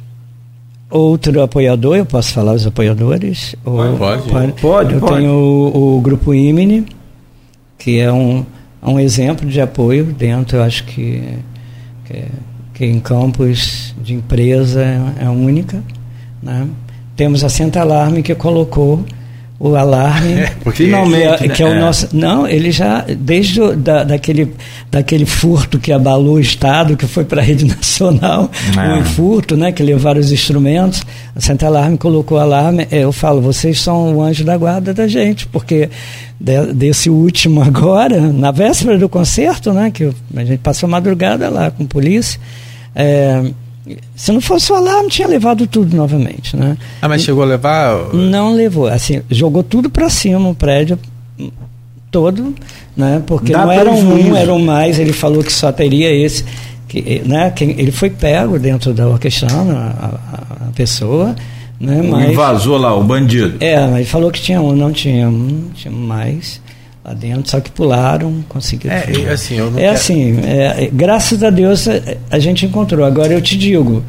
outro 0.97 1.41
apoiador, 1.41 1.97
eu 1.97 2.05
posso 2.05 2.33
falar 2.33 2.53
os 2.53 2.65
apoiadores? 2.65 3.55
Pode, 3.63 3.97
pode. 3.97 4.61
pode 4.61 4.93
eu 4.93 4.99
pode. 4.99 5.15
tenho 5.15 5.31
o, 5.31 5.97
o 5.97 6.01
grupo 6.01 6.33
Imine, 6.33 6.85
que 7.77 7.99
é 7.99 8.11
um, 8.11 8.45
um 8.81 8.99
exemplo 8.99 9.47
de 9.47 9.59
apoio 9.59 10.05
dentro, 10.05 10.57
eu 10.57 10.63
acho 10.63 10.83
que, 10.85 11.23
que, 12.05 12.25
que 12.73 12.85
em 12.85 12.99
campos 12.99 13.95
de 14.01 14.13
empresa 14.13 14.83
é, 14.83 15.25
é 15.25 15.29
única. 15.29 15.83
Né? 16.41 16.67
Temos 17.15 17.43
a 17.43 17.49
Senta 17.49 17.81
Alarme 17.81 18.21
que 18.21 18.35
colocou 18.35 19.03
o 19.65 19.77
alarme 19.77 20.41
é, 20.41 20.51
finalmente 20.73 21.37
que, 21.37 21.45
é, 21.45 21.47
que 21.47 21.63
é 21.63 21.65
o 21.65 21.69
né? 21.69 21.79
nosso 21.79 22.09
não 22.11 22.45
ele 22.45 22.69
já 22.69 23.05
desde 23.17 23.61
o, 23.61 23.73
da, 23.73 24.03
daquele 24.03 24.53
daquele 24.91 25.25
furto 25.25 25.79
que 25.79 25.93
abalou 25.93 26.33
o 26.33 26.39
estado 26.39 26.97
que 26.97 27.07
foi 27.07 27.23
para 27.23 27.41
a 27.41 27.45
rede 27.45 27.63
nacional 27.73 28.51
é. 28.75 28.93
um 28.95 29.05
furto 29.05 29.55
né 29.55 29.71
que 29.71 29.81
levaram 29.81 30.19
os 30.19 30.33
instrumentos 30.33 31.01
a 31.33 31.39
Santa 31.39 31.67
Alarme 31.67 31.97
colocou 31.97 32.37
o 32.37 32.41
alarme 32.41 32.85
é, 32.91 33.05
eu 33.05 33.13
falo 33.13 33.39
vocês 33.39 33.79
são 33.79 34.17
o 34.17 34.21
anjo 34.21 34.43
da 34.43 34.57
guarda 34.57 34.93
da 34.93 35.07
gente 35.07 35.47
porque 35.47 35.89
de, 36.37 36.73
desse 36.73 37.09
último 37.09 37.63
agora 37.63 38.19
na 38.19 38.51
véspera 38.51 38.97
do 38.97 39.07
concerto 39.07 39.71
né 39.71 39.91
que 39.91 40.11
a 40.35 40.43
gente 40.43 40.59
passou 40.59 40.89
madrugada 40.89 41.49
lá 41.49 41.71
com 41.71 41.85
polícia 41.85 42.37
é, 42.93 43.41
se 44.15 44.31
não 44.31 44.39
fosse 44.39 44.71
o 44.71 44.75
alarme, 44.75 45.09
tinha 45.09 45.27
levado 45.27 45.67
tudo 45.67 45.95
novamente, 45.95 46.55
né? 46.55 46.77
Ah, 47.01 47.09
mas 47.09 47.21
chegou 47.23 47.43
a 47.43 47.45
levar? 47.45 48.13
Não 48.13 48.53
levou. 48.53 48.87
Assim, 48.87 49.21
jogou 49.29 49.61
tudo 49.61 49.89
para 49.89 50.09
cima 50.09 50.49
o 50.49 50.55
prédio 50.55 50.97
todo, 52.09 52.53
né? 52.95 53.21
Porque 53.25 53.51
Dá 53.51 53.65
não 53.65 53.71
eram 53.71 53.99
um, 53.99 54.35
eram 54.35 54.59
mais. 54.59 54.99
Ele 54.99 55.11
falou 55.11 55.43
que 55.43 55.51
só 55.51 55.71
teria 55.71 56.13
esse, 56.13 56.45
que, 56.87 57.21
né? 57.25 57.51
Quem, 57.51 57.71
ele 57.71 57.91
foi 57.91 58.09
pego 58.09 58.57
dentro 58.57 58.93
da 58.93 59.07
orquestra, 59.07 59.49
a, 59.51 59.59
a, 59.59 60.67
a 60.69 60.71
pessoa, 60.73 61.35
né? 61.79 62.01
Mas, 62.01 62.33
vazou 62.33 62.77
lá 62.77 62.95
o 62.95 63.03
bandido. 63.03 63.57
É, 63.59 63.79
mas 63.81 63.95
ele 63.95 64.05
falou 64.05 64.31
que 64.31 64.41
tinha 64.41 64.61
um, 64.61 64.73
não 64.73 64.93
tinha 64.93 65.27
um, 65.27 65.69
tinha 65.73 65.93
mais 65.93 66.61
lá 67.03 67.13
dentro, 67.13 67.49
só 67.49 67.59
que 67.59 67.69
pularam, 67.69 68.43
conseguiram. 68.47 68.95
É, 68.95 69.33
assim, 69.33 69.57
eu 69.57 69.69
não 69.69 69.77
é 69.77 69.81
quero... 69.81 69.93
assim, 69.93 70.39
é, 70.45 70.89
graças 70.91 71.43
a 71.43 71.49
Deus 71.49 71.87
a, 71.87 71.91
a, 72.31 72.39
gente 72.39 72.65
encontrou. 72.65 73.05
Agora 73.05 73.33
eu 73.33 73.41
te 73.41 73.57
digo, 73.57 74.03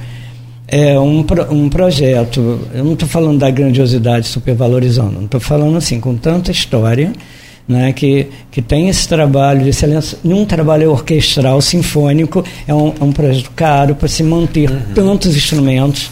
é 0.68 0.98
um, 0.98 1.24
um 1.50 1.68
projeto, 1.68 2.60
eu 2.72 2.84
não 2.84 2.92
estou 2.92 3.08
falando 3.08 3.38
da 3.38 3.50
grandiosidade 3.50 4.28
supervalorizando, 4.28 5.12
não 5.12 5.24
estou 5.24 5.40
falando 5.40 5.76
assim, 5.76 5.98
com 5.98 6.16
tanta 6.16 6.52
história, 6.52 7.12
né, 7.66 7.92
que, 7.92 8.28
que 8.50 8.60
tem 8.62 8.88
esse 8.88 9.08
trabalho 9.08 9.62
de 9.64 9.70
excelência, 9.70 10.18
um 10.24 10.44
trabalho 10.44 10.90
orquestral, 10.90 11.60
sinfônico, 11.60 12.44
é 12.68 12.74
um, 12.74 12.92
é 13.00 13.04
um 13.04 13.12
projeto 13.12 13.50
caro 13.56 13.94
para 13.94 14.06
se 14.06 14.22
manter 14.22 14.70
uhum. 14.70 14.80
tantos 14.94 15.34
instrumentos. 15.34 16.10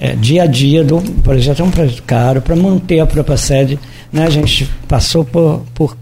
É, 0.00 0.16
dia 0.16 0.42
a 0.42 0.46
dia 0.46 0.82
do 0.82 1.00
projeto 1.22 1.60
é 1.60 1.64
um 1.64 1.70
projeto 1.70 2.02
caro 2.02 2.42
para 2.42 2.56
manter 2.56 2.98
a 2.98 3.06
própria 3.06 3.36
sede. 3.36 3.78
Né, 4.12 4.24
a 4.24 4.30
gente 4.30 4.68
passou 4.86 5.24
por, 5.24 5.64
por 5.74 5.96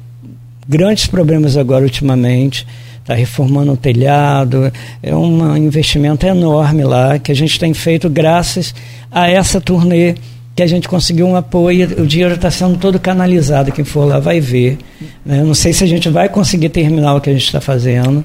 grandes 0.66 1.06
problemas 1.06 1.56
agora 1.56 1.84
ultimamente, 1.84 2.66
está 2.98 3.14
reformando 3.14 3.72
o 3.72 3.76
telhado, 3.76 4.72
é 5.02 5.14
um 5.14 5.56
investimento 5.56 6.26
enorme 6.26 6.84
lá 6.84 7.18
que 7.18 7.32
a 7.32 7.34
gente 7.34 7.58
tem 7.58 7.72
feito 7.74 8.08
graças 8.08 8.74
a 9.10 9.28
essa 9.28 9.60
turnê 9.60 10.14
que 10.54 10.62
a 10.62 10.66
gente 10.66 10.88
conseguiu 10.88 11.26
um 11.26 11.36
apoio, 11.36 12.02
o 12.02 12.06
dinheiro 12.06 12.34
está 12.34 12.50
sendo 12.50 12.76
todo 12.76 12.98
canalizado, 12.98 13.72
quem 13.72 13.84
for 13.84 14.04
lá 14.04 14.18
vai 14.18 14.40
ver. 14.40 14.78
Né? 15.24 15.42
Não 15.42 15.54
sei 15.54 15.72
se 15.72 15.82
a 15.82 15.86
gente 15.86 16.08
vai 16.08 16.28
conseguir 16.28 16.68
terminar 16.68 17.14
o 17.14 17.20
que 17.20 17.30
a 17.30 17.32
gente 17.32 17.46
está 17.46 17.60
fazendo. 17.60 18.22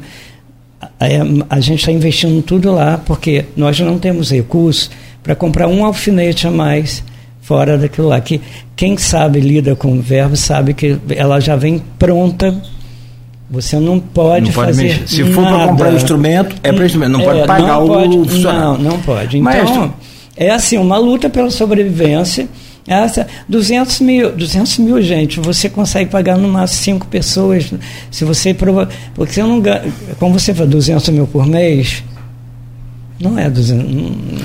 A, 0.81 0.89
a 1.49 1.59
gente 1.59 1.79
está 1.79 1.91
investindo 1.91 2.41
tudo 2.41 2.73
lá, 2.73 2.97
porque 2.97 3.45
nós 3.55 3.79
não 3.79 3.97
temos 3.97 4.31
recursos 4.31 4.91
para 5.23 5.33
comprar 5.33 5.67
um 5.67 5.86
alfinete 5.86 6.45
a 6.45 6.51
mais 6.51 7.03
fora 7.45 7.77
daquilo 7.77 8.07
lá. 8.07 8.19
Que 8.19 8.41
quem 8.75 8.97
sabe 8.97 9.39
lida 9.39 9.75
com 9.75 9.93
o 9.93 10.01
verbo 10.01 10.35
sabe 10.35 10.73
que 10.73 10.97
ela 11.15 11.39
já 11.39 11.55
vem 11.55 11.81
pronta. 11.97 12.53
Você 13.49 13.79
não 13.79 13.99
pode, 13.99 14.47
não 14.47 14.51
pode 14.51 14.67
fazer 14.67 14.83
mexer. 14.83 15.07
Se 15.07 15.23
for 15.25 15.45
para 15.45 15.67
comprar 15.67 15.93
um 15.93 15.95
instrumento, 15.95 16.55
é 16.63 16.73
para 16.73 16.85
instrumento, 16.85 17.11
não 17.11 17.21
é, 17.21 17.23
pode 17.23 17.47
pagar 17.47 17.67
não 17.67 17.85
o 17.85 17.87
pode, 17.87 18.17
funcionário. 18.17 18.59
Não, 18.59 18.77
não 18.77 18.99
pode. 19.01 19.37
Então, 19.37 19.41
Maestro, 19.41 19.93
é 20.35 20.49
assim, 20.49 20.77
uma 20.77 20.97
luta 20.97 21.29
pela 21.29 21.51
sobrevivência. 21.51 22.47
Essa, 22.87 23.25
200 23.49 23.99
mil, 24.01 24.31
200 24.31 24.77
mil, 24.77 25.01
gente, 25.01 25.39
você 25.39 25.67
consegue 25.69 26.09
pagar 26.09 26.37
no 26.37 26.47
máximo 26.47 26.83
cinco 26.83 27.07
pessoas. 27.07 27.71
Se 28.11 28.23
você 28.25 28.53
prova, 28.53 28.89
porque 29.15 29.33
você 29.33 29.41
não 29.41 29.61
como 30.19 30.39
você 30.39 30.53
fala 30.53 30.69
200 30.69 31.09
mil 31.09 31.25
por 31.25 31.47
mês, 31.47 32.03
não 33.20 33.39
é 33.39 33.49
200, 33.49 33.86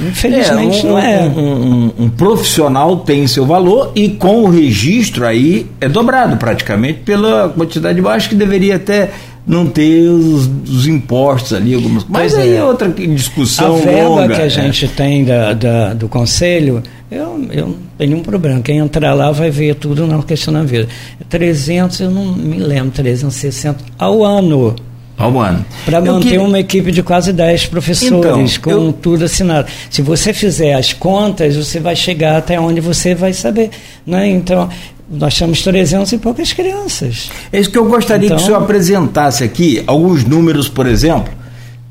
infelizmente 0.08 0.86
é, 0.86 0.88
um, 0.88 0.92
não 0.92 0.98
é. 0.98 1.22
Um, 1.22 1.40
um, 1.40 1.92
um, 2.04 2.08
profissional 2.08 2.98
tem 2.98 3.26
seu 3.26 3.44
valor 3.44 3.90
e 3.96 4.10
com 4.10 4.44
o 4.44 4.50
registro 4.50 5.26
aí 5.26 5.66
é 5.80 5.88
dobrado 5.88 6.36
praticamente 6.36 7.00
pela 7.00 7.48
quantidade 7.48 8.00
baixa 8.00 8.28
que 8.28 8.34
deveria 8.34 8.76
até 8.76 9.10
não 9.46 9.66
ter 9.66 10.08
os, 10.08 10.48
os 10.68 10.86
impostos 10.86 11.52
ali, 11.52 11.74
algumas 11.74 12.04
Mas 12.08 12.34
aí 12.34 12.52
é. 12.52 12.56
é 12.56 12.64
outra 12.64 12.88
discussão. 12.88 13.76
A 13.76 13.78
verba 13.78 14.08
longa, 14.08 14.34
que 14.34 14.42
a 14.42 14.46
é. 14.46 14.48
gente 14.48 14.86
tem 14.88 15.24
da, 15.24 15.52
da, 15.52 15.94
do 15.94 16.08
conselho, 16.08 16.82
eu, 17.10 17.48
eu 17.50 17.66
não 17.66 17.76
tenho 17.98 18.10
nenhum 18.10 18.22
problema. 18.22 18.60
Quem 18.60 18.78
entrar 18.78 19.12
lá 19.14 19.32
vai 19.32 19.50
ver 19.50 19.74
tudo 19.74 20.06
na 20.06 20.22
questão 20.22 20.54
da 20.54 20.62
vida. 20.62 20.86
300, 21.28 22.00
eu 22.00 22.10
não 22.10 22.32
me 22.32 22.58
lembro, 22.58 22.90
360 22.92 23.84
ao 23.98 24.24
ano. 24.24 24.76
Ao 25.20 25.38
ano. 25.38 25.64
Para 25.84 26.00
manter 26.00 26.40
uma 26.40 26.58
equipe 26.58 26.90
de 26.90 27.02
quase 27.02 27.32
10 27.32 27.66
professores, 27.66 28.56
então, 28.56 28.62
com 28.62 28.86
eu... 28.86 28.92
tudo 28.92 29.26
assinado. 29.26 29.68
Se 29.90 30.00
você 30.00 30.32
fizer 30.32 30.74
as 30.74 30.94
contas, 30.94 31.56
você 31.56 31.78
vai 31.78 31.94
chegar 31.94 32.38
até 32.38 32.58
onde 32.58 32.80
você 32.80 33.14
vai 33.14 33.34
saber. 33.34 33.70
Né? 34.06 34.28
Então, 34.28 34.68
nós 35.10 35.36
temos 35.38 35.60
300 35.62 36.10
e 36.12 36.18
poucas 36.18 36.52
crianças. 36.52 37.30
É 37.52 37.60
isso 37.60 37.70
que 37.70 37.76
eu 37.76 37.84
gostaria 37.84 38.26
então, 38.26 38.38
que 38.38 38.42
o 38.42 38.46
senhor 38.46 38.62
apresentasse 38.62 39.44
aqui, 39.44 39.82
alguns 39.86 40.24
números, 40.24 40.68
por 40.68 40.86
exemplo, 40.86 41.32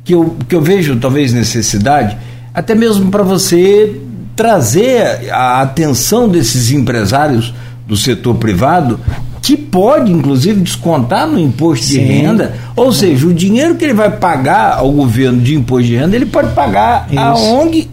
que 0.04 0.16
eu, 0.16 0.36
que 0.48 0.56
eu 0.56 0.62
vejo 0.62 0.96
talvez 0.96 1.32
necessidade, 1.32 2.18
até 2.54 2.74
mesmo 2.74 3.12
para 3.12 3.22
você 3.22 3.96
trazer 4.36 5.30
a 5.32 5.62
atenção 5.62 6.28
desses 6.28 6.72
empresários 6.72 7.54
do 7.90 7.98
setor 7.98 8.36
privado, 8.36 9.00
que 9.42 9.58
pode, 9.58 10.12
inclusive, 10.12 10.62
descontar 10.62 11.28
no 11.28 11.40
imposto 11.40 11.88
Sim. 11.88 11.94
de 11.94 12.06
renda, 12.06 12.54
ou 12.76 12.94
seja, 12.94 13.26
o 13.26 13.34
dinheiro 13.34 13.76
que 13.76 13.84
ele 13.84 13.96
vai 13.96 14.12
pagar 14.12 14.78
ao 14.78 14.92
governo 14.92 15.42
de 15.42 15.56
imposto 15.56 15.88
de 15.88 15.96
renda, 15.96 16.16
ele 16.16 16.28
pode 16.28 16.54
pagar 16.54 17.08
isso. 17.10 17.20
a 17.20 17.34
ONG. 17.36 17.90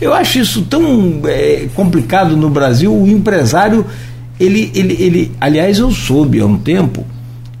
Eu 0.00 0.14
acho 0.14 0.38
isso 0.38 0.62
tão 0.62 1.20
é, 1.26 1.68
complicado 1.74 2.34
no 2.38 2.48
Brasil, 2.48 2.90
o 2.90 3.06
empresário 3.06 3.84
ele, 4.40 4.72
ele, 4.74 4.96
ele, 4.98 5.32
aliás, 5.38 5.78
eu 5.78 5.90
soube 5.90 6.40
há 6.40 6.46
um 6.46 6.56
tempo 6.56 7.04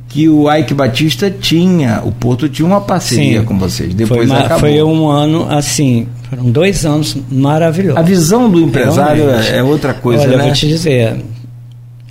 que 0.08 0.28
o 0.28 0.52
Ike 0.52 0.74
Batista 0.74 1.30
tinha, 1.30 2.02
o 2.04 2.12
Porto 2.12 2.48
tinha 2.48 2.66
uma 2.66 2.80
parceria 2.80 3.40
Sim, 3.40 3.46
com 3.46 3.58
vocês. 3.58 3.94
Depois 3.94 4.28
foi, 4.28 4.38
acabou. 4.38 4.58
foi 4.58 4.82
um 4.82 5.08
ano 5.08 5.46
assim, 5.50 6.06
foram 6.28 6.50
dois 6.50 6.84
anos 6.84 7.16
maravilhosos. 7.30 7.98
A 7.98 8.02
visão 8.02 8.50
do 8.50 8.60
empresário 8.60 9.24
Realmente. 9.26 9.52
é 9.52 9.62
outra 9.62 9.94
coisa, 9.94 10.22
Olha, 10.22 10.36
né? 10.36 10.42
eu 10.42 10.46
vou 10.48 10.52
te 10.54 10.68
dizer, 10.68 11.16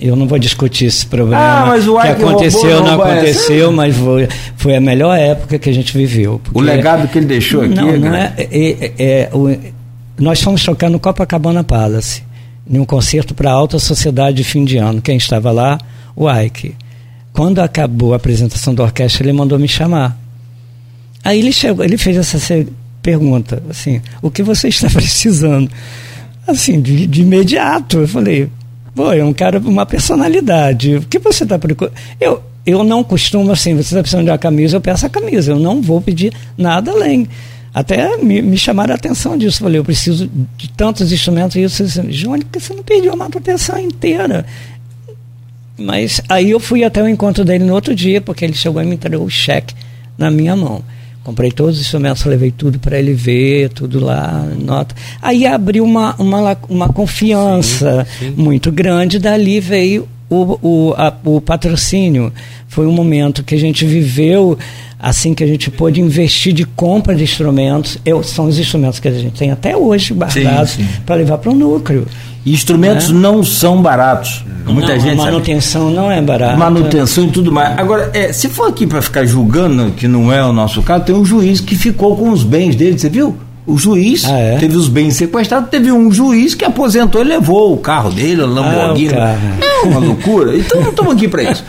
eu 0.02 0.16
não 0.16 0.28
vou 0.28 0.40
discutir 0.40 0.86
esse 0.86 1.06
problema. 1.06 1.42
Ah, 1.42 1.66
mas 1.68 1.88
o 1.88 2.00
que 2.00 2.08
aconteceu, 2.08 2.84
não, 2.84 2.98
não 2.98 3.04
aconteceu, 3.04 3.72
mas 3.72 3.96
foi, 3.96 4.28
foi, 4.56 4.76
a 4.76 4.82
melhor 4.82 5.18
época 5.18 5.60
que 5.60 5.70
a 5.70 5.74
gente 5.74 5.96
viveu. 5.96 6.42
O 6.54 6.60
legado 6.60 7.08
que 7.08 7.20
ele 7.20 7.28
deixou 7.28 7.62
aqui. 7.62 7.76
Não, 7.76 7.90
é 7.90 7.98
não 7.98 8.16
é, 8.16 8.34
é, 8.38 8.46
é, 8.50 8.94
é 8.98 9.30
o, 9.32 9.56
nós 10.18 10.42
fomos 10.42 10.64
tocar 10.64 10.90
no 10.90 11.00
Copacabana 11.00 11.64
Palace 11.64 12.24
em 12.70 12.80
um 12.80 12.86
concerto 12.86 13.36
para 13.36 13.52
a 13.52 13.54
alta 13.54 13.78
sociedade 13.78 14.38
de 14.38 14.44
fim 14.44 14.66
de 14.66 14.78
ano. 14.78 15.02
Quem 15.02 15.18
estava 15.18 15.52
lá? 15.52 15.78
O 16.16 16.30
Ike. 16.32 16.76
Quando 17.32 17.60
acabou 17.60 18.14
a 18.14 18.18
apresentação 18.18 18.74
da 18.74 18.84
orquestra, 18.84 19.24
ele 19.24 19.34
mandou 19.34 19.60
me 19.60 19.68
chamar. 19.68 20.18
Aí 21.24 21.40
ele 21.40 21.52
chegou, 21.52 21.86
ele 21.86 21.98
fez 21.98 22.18
essa 22.18 22.66
pergunta, 23.02 23.62
assim, 23.70 24.02
o 24.22 24.30
que 24.30 24.44
você 24.44 24.68
está 24.68 24.90
precisando? 24.94 25.70
Assim, 26.48 26.82
de, 26.82 27.06
de 27.06 27.22
imediato. 27.22 28.00
Eu 28.00 28.08
falei, 28.08 28.50
pô, 28.96 29.12
é 29.12 29.24
um 29.24 29.34
cara, 29.34 29.60
uma 29.60 29.86
personalidade. 29.86 30.98
O 30.98 31.02
que 31.02 31.20
você 31.20 31.44
está 31.44 31.58
procurando? 31.58 31.96
Eu, 32.20 32.42
eu 32.66 32.84
não 32.84 33.04
costumo, 33.04 33.52
assim, 33.52 33.74
você 33.74 33.82
está 33.82 34.02
precisando 34.02 34.26
de 34.26 34.32
uma 34.32 34.38
camisa, 34.38 34.78
eu 34.78 34.82
peço 34.82 35.06
a 35.06 35.10
camisa. 35.10 35.52
Eu 35.52 35.60
não 35.60 35.82
vou 35.82 36.02
pedir 36.02 36.34
nada 36.58 36.92
além. 36.92 37.28
Até 37.74 38.18
me, 38.18 38.42
me 38.42 38.58
chamaram 38.58 38.94
a 38.94 38.96
atenção 38.96 39.38
disso. 39.38 39.60
Falei, 39.60 39.80
eu 39.80 39.86
preciso 39.86 40.30
de 40.58 40.70
tantos 40.70 41.12
instrumentos. 41.12 41.56
E 41.56 41.62
eu 41.62 41.68
disse, 41.68 42.02
Johnny, 42.02 42.44
por 42.44 42.52
que 42.52 42.60
você 42.60 42.74
não 42.74 42.84
pediu 42.84 43.12
uma 43.14 43.26
manutenção 43.26 43.80
inteira? 43.80 44.46
Mas 45.78 46.22
aí 46.28 46.52
eu 46.52 46.60
fui 46.60 46.84
até 46.84 47.02
o 47.02 47.08
encontro 47.08 47.46
dele 47.46 47.64
no 47.64 47.74
outro 47.74 47.96
dia, 47.96 48.22
porque 48.22 48.44
ele 48.44 48.54
chegou 48.54 48.82
e 48.82 48.86
me 48.86 48.96
entregou 48.96 49.26
o 49.26 49.30
cheque 49.30 49.74
na 50.18 50.30
minha 50.30 50.56
mão. 50.56 50.84
Comprei 51.24 51.52
todos 51.52 51.76
os 51.76 51.82
instrumentos, 51.82 52.26
levei 52.26 52.52
tudo 52.52 52.80
para 52.80 52.98
ele 52.98 53.14
ver, 53.14 53.70
tudo 53.70 54.00
lá, 54.04 54.44
nota. 54.60 54.96
Aí 55.22 55.46
abriu 55.46 55.84
uma, 55.84 56.16
uma, 56.16 56.58
uma 56.68 56.90
confiança 56.90 58.08
sim, 58.18 58.30
sim. 58.30 58.34
muito 58.36 58.72
grande, 58.72 59.20
dali 59.20 59.60
veio 59.60 60.08
o, 60.28 60.58
o, 60.62 60.94
a, 60.98 61.14
o 61.24 61.40
patrocínio. 61.40 62.34
Foi 62.68 62.88
um 62.88 62.92
momento 62.92 63.44
que 63.44 63.54
a 63.54 63.60
gente 63.60 63.86
viveu 63.86 64.58
assim 64.98 65.34
que 65.34 65.44
a 65.44 65.48
gente 65.48 65.72
pôde 65.72 66.00
investir 66.00 66.54
de 66.54 66.64
compra 66.64 67.16
de 67.16 67.24
instrumentos. 67.24 67.98
Eu, 68.06 68.24
são 68.24 68.46
os 68.46 68.60
instrumentos 68.60 69.00
que 69.00 69.08
a 69.08 69.12
gente 69.12 69.38
tem 69.38 69.52
até 69.52 69.76
hoje 69.76 70.14
guardados 70.14 70.78
para 71.06 71.16
levar 71.16 71.40
para 71.40 71.52
o 71.52 71.56
núcleo. 71.56 72.08
E 72.46 72.54
instrumentos 72.54 73.10
né? 73.10 73.20
não 73.20 73.44
são 73.44 73.82
baratos. 73.82 74.44
Muita 74.66 74.94
não, 74.94 75.00
gente 75.00 75.20
a 75.20 75.24
manutenção 75.24 75.84
sabe. 75.84 75.96
não 75.96 76.12
é 76.12 76.22
barata. 76.22 76.58
Manutenção 76.58 77.26
e 77.26 77.32
tudo 77.32 77.52
mais. 77.52 77.78
Agora, 77.78 78.10
é, 78.14 78.32
se 78.32 78.50
for 78.50 78.70
aqui 78.70 78.88
para 78.88 79.02
ficar 79.02 79.26
julgando, 79.26 79.92
que 79.92 80.08
não 80.08 80.32
é 80.32 80.44
o 80.44 80.54
nosso 80.54 80.82
caso, 80.82 81.04
tem 81.04 81.16
um 81.16 81.26
juiz 81.26 81.60
que 81.60 81.76
ficou 81.76 82.16
com 82.16 82.30
os 82.30 82.44
bens 82.44 82.76
dele, 82.76 82.98
você 82.98 83.10
viu? 83.10 83.36
O 83.66 83.78
juiz 83.78 84.26
ah, 84.26 84.38
é? 84.38 84.58
teve 84.58 84.76
os 84.76 84.88
bens 84.88 85.16
sequestrados, 85.16 85.70
teve 85.70 85.92
um 85.92 86.12
juiz 86.12 86.56
que 86.56 86.66
aposentou 86.66 87.22
e 87.22 87.24
levou 87.24 87.74
o 87.74 87.78
carro 87.78 88.10
dele, 88.10 88.42
a 88.42 88.46
Lamborghini. 88.46 89.14
Ah, 89.14 89.38
é 89.62 89.88
uma 89.88 90.00
loucura. 90.00 90.58
Então 90.58 90.82
não 90.82 90.90
estamos 90.92 91.14
aqui 91.14 91.28
para 91.28 91.44
isso. 91.44 91.64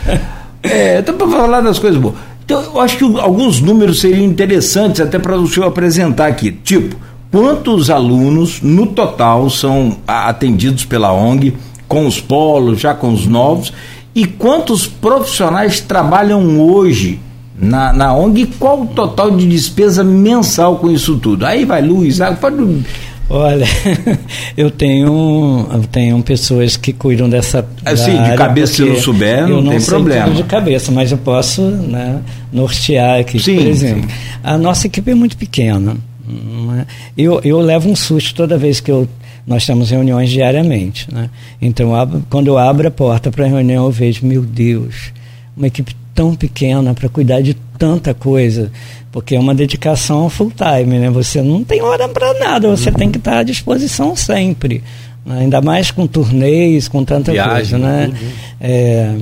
É, 0.63 0.99
estamos 0.99 1.23
para 1.23 1.37
falar 1.37 1.61
das 1.61 1.77
coisas 1.77 1.99
boas. 1.99 2.15
Então, 2.45 2.61
eu 2.61 2.81
acho 2.81 2.97
que 2.97 3.03
alguns 3.19 3.61
números 3.61 4.01
seriam 4.01 4.23
interessantes 4.23 4.99
até 4.99 5.17
para 5.17 5.37
o 5.37 5.47
senhor 5.47 5.67
apresentar 5.67 6.27
aqui. 6.27 6.51
Tipo, 6.51 6.95
quantos 7.33 7.89
alunos 7.89 8.61
no 8.61 8.85
total 8.85 9.49
são 9.49 9.97
atendidos 10.07 10.85
pela 10.85 11.11
ONG, 11.11 11.55
com 11.87 12.05
os 12.05 12.21
polos, 12.21 12.79
já 12.79 12.93
com 12.93 13.11
os 13.11 13.25
novos, 13.25 13.73
e 14.13 14.27
quantos 14.27 14.85
profissionais 14.85 15.81
trabalham 15.81 16.61
hoje 16.61 17.19
na, 17.59 17.91
na 17.91 18.15
ONG 18.15 18.43
e 18.43 18.45
qual 18.45 18.83
o 18.83 18.85
total 18.85 19.31
de 19.31 19.47
despesa 19.47 20.03
mensal 20.03 20.75
com 20.75 20.91
isso 20.91 21.17
tudo? 21.17 21.43
Aí 21.43 21.65
vai 21.65 21.81
Luiz, 21.81 22.19
pode 22.39 22.83
Olha, 23.27 23.65
eu 24.55 24.69
tenho, 24.69 25.67
eu 25.73 25.83
tenho 25.91 26.21
pessoas 26.21 26.77
que 26.77 26.93
cuidam 26.93 27.27
dessa. 27.27 27.65
Assim, 27.83 28.21
de 28.21 28.35
cabeça 28.35 28.73
se 28.73 28.81
não 28.83 28.95
souber, 28.97 29.47
não, 29.47 29.59
não 29.59 29.71
tem 29.71 29.81
problema. 29.81 30.29
de 30.29 30.43
cabeça, 30.43 30.91
mas 30.91 31.11
eu 31.11 31.17
posso 31.17 31.63
né, 31.63 32.21
nortear 32.51 33.21
aqui. 33.21 33.39
Sim, 33.39 33.55
por 33.55 33.65
exemplo, 33.65 34.03
sim. 34.03 34.15
a 34.43 34.55
nossa 34.55 34.85
equipe 34.85 35.09
é 35.09 35.15
muito 35.15 35.35
pequena. 35.35 35.97
Né? 36.33 36.87
Eu, 37.17 37.39
eu 37.43 37.59
levo 37.59 37.89
um 37.89 37.95
susto 37.95 38.35
toda 38.35 38.57
vez 38.57 38.79
que 38.79 38.91
eu 38.91 39.07
nós 39.45 39.65
temos 39.65 39.89
reuniões 39.89 40.29
diariamente. 40.29 41.13
Né? 41.13 41.29
Então, 41.61 41.91
quando 42.29 42.47
eu 42.47 42.57
abro 42.57 42.87
a 42.87 42.91
porta 42.91 43.29
para 43.29 43.45
a 43.45 43.47
reunião, 43.47 43.85
eu 43.85 43.91
vejo, 43.91 44.25
meu 44.25 44.41
Deus, 44.41 45.11
uma 45.55 45.67
equipe 45.67 45.95
tão 46.13 46.35
pequena 46.35 46.93
para 46.93 47.09
cuidar 47.09 47.41
de 47.41 47.53
tanta 47.77 48.13
coisa, 48.13 48.71
porque 49.11 49.35
é 49.35 49.39
uma 49.39 49.53
dedicação 49.53 50.29
full 50.29 50.51
time, 50.51 50.99
né? 50.99 51.09
Você 51.09 51.41
não 51.41 51.63
tem 51.63 51.81
hora 51.81 52.07
para 52.07 52.33
nada, 52.39 52.69
você 52.69 52.91
tem 52.91 53.11
que 53.11 53.17
estar 53.17 53.39
à 53.39 53.43
disposição 53.43 54.15
sempre, 54.15 54.83
né? 55.25 55.39
ainda 55.41 55.59
mais 55.59 55.91
com 55.91 56.05
turnês, 56.05 56.87
com 56.87 57.03
tanta 57.03 57.31
Viagem, 57.31 57.55
coisa, 57.55 57.77
né? 57.77 58.13
É, 58.61 59.15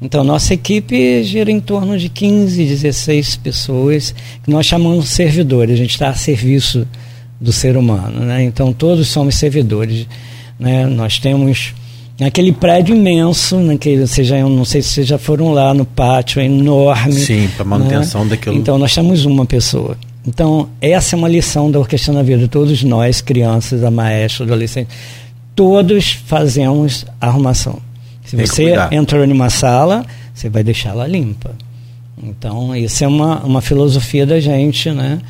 Então, 0.00 0.22
nossa 0.22 0.52
equipe 0.52 1.22
gira 1.24 1.50
em 1.50 1.60
torno 1.60 1.96
de 1.98 2.08
15, 2.08 2.64
16 2.64 3.36
pessoas, 3.36 4.14
que 4.44 4.50
nós 4.50 4.66
chamamos 4.66 5.06
de 5.06 5.10
servidores. 5.10 5.74
A 5.74 5.76
gente 5.76 5.90
está 5.90 6.10
a 6.10 6.14
serviço 6.14 6.86
do 7.40 7.50
ser 7.50 7.76
humano. 7.76 8.20
Né? 8.20 8.44
Então, 8.44 8.72
todos 8.72 9.08
somos 9.08 9.36
servidores. 9.36 10.06
Né? 10.58 10.86
Nós 10.86 11.18
temos 11.18 11.74
aquele 12.20 12.52
prédio 12.52 12.94
imenso, 12.94 13.58
naquele, 13.58 14.06
vocês 14.06 14.26
já, 14.26 14.38
não 14.38 14.66
sei 14.66 14.82
se 14.82 14.90
vocês 14.90 15.06
já 15.06 15.18
foram 15.18 15.52
lá 15.52 15.72
no 15.72 15.86
pátio, 15.86 16.40
é 16.40 16.44
enorme. 16.44 17.14
Sim, 17.14 17.48
para 17.56 17.64
manutenção 17.64 18.24
né? 18.24 18.30
daquilo. 18.30 18.56
Então, 18.56 18.76
nós 18.76 18.94
temos 18.94 19.24
uma 19.24 19.46
pessoa. 19.46 19.96
Então, 20.26 20.68
essa 20.78 21.14
é 21.14 21.18
uma 21.18 21.28
lição 21.28 21.70
da 21.70 21.78
Orquestra 21.78 22.12
na 22.12 22.22
Vida. 22.22 22.46
Todos 22.48 22.82
nós, 22.82 23.22
crianças, 23.22 23.82
a 23.82 23.90
maestra, 23.90 24.44
adolescentes, 24.44 24.94
todos 25.54 26.12
fazemos 26.26 27.06
arrumação. 27.18 27.85
Se 28.26 28.36
você 28.36 28.74
entrou 28.90 29.24
em 29.24 29.32
uma 29.32 29.48
sala, 29.48 30.04
você 30.34 30.48
vai 30.48 30.62
deixá-la 30.62 31.06
limpa. 31.06 31.52
Então, 32.22 32.74
isso 32.74 33.04
é 33.04 33.08
uma, 33.08 33.44
uma 33.44 33.60
filosofia 33.60 34.26
da 34.26 34.40
gente, 34.40 34.90
né? 34.90 35.20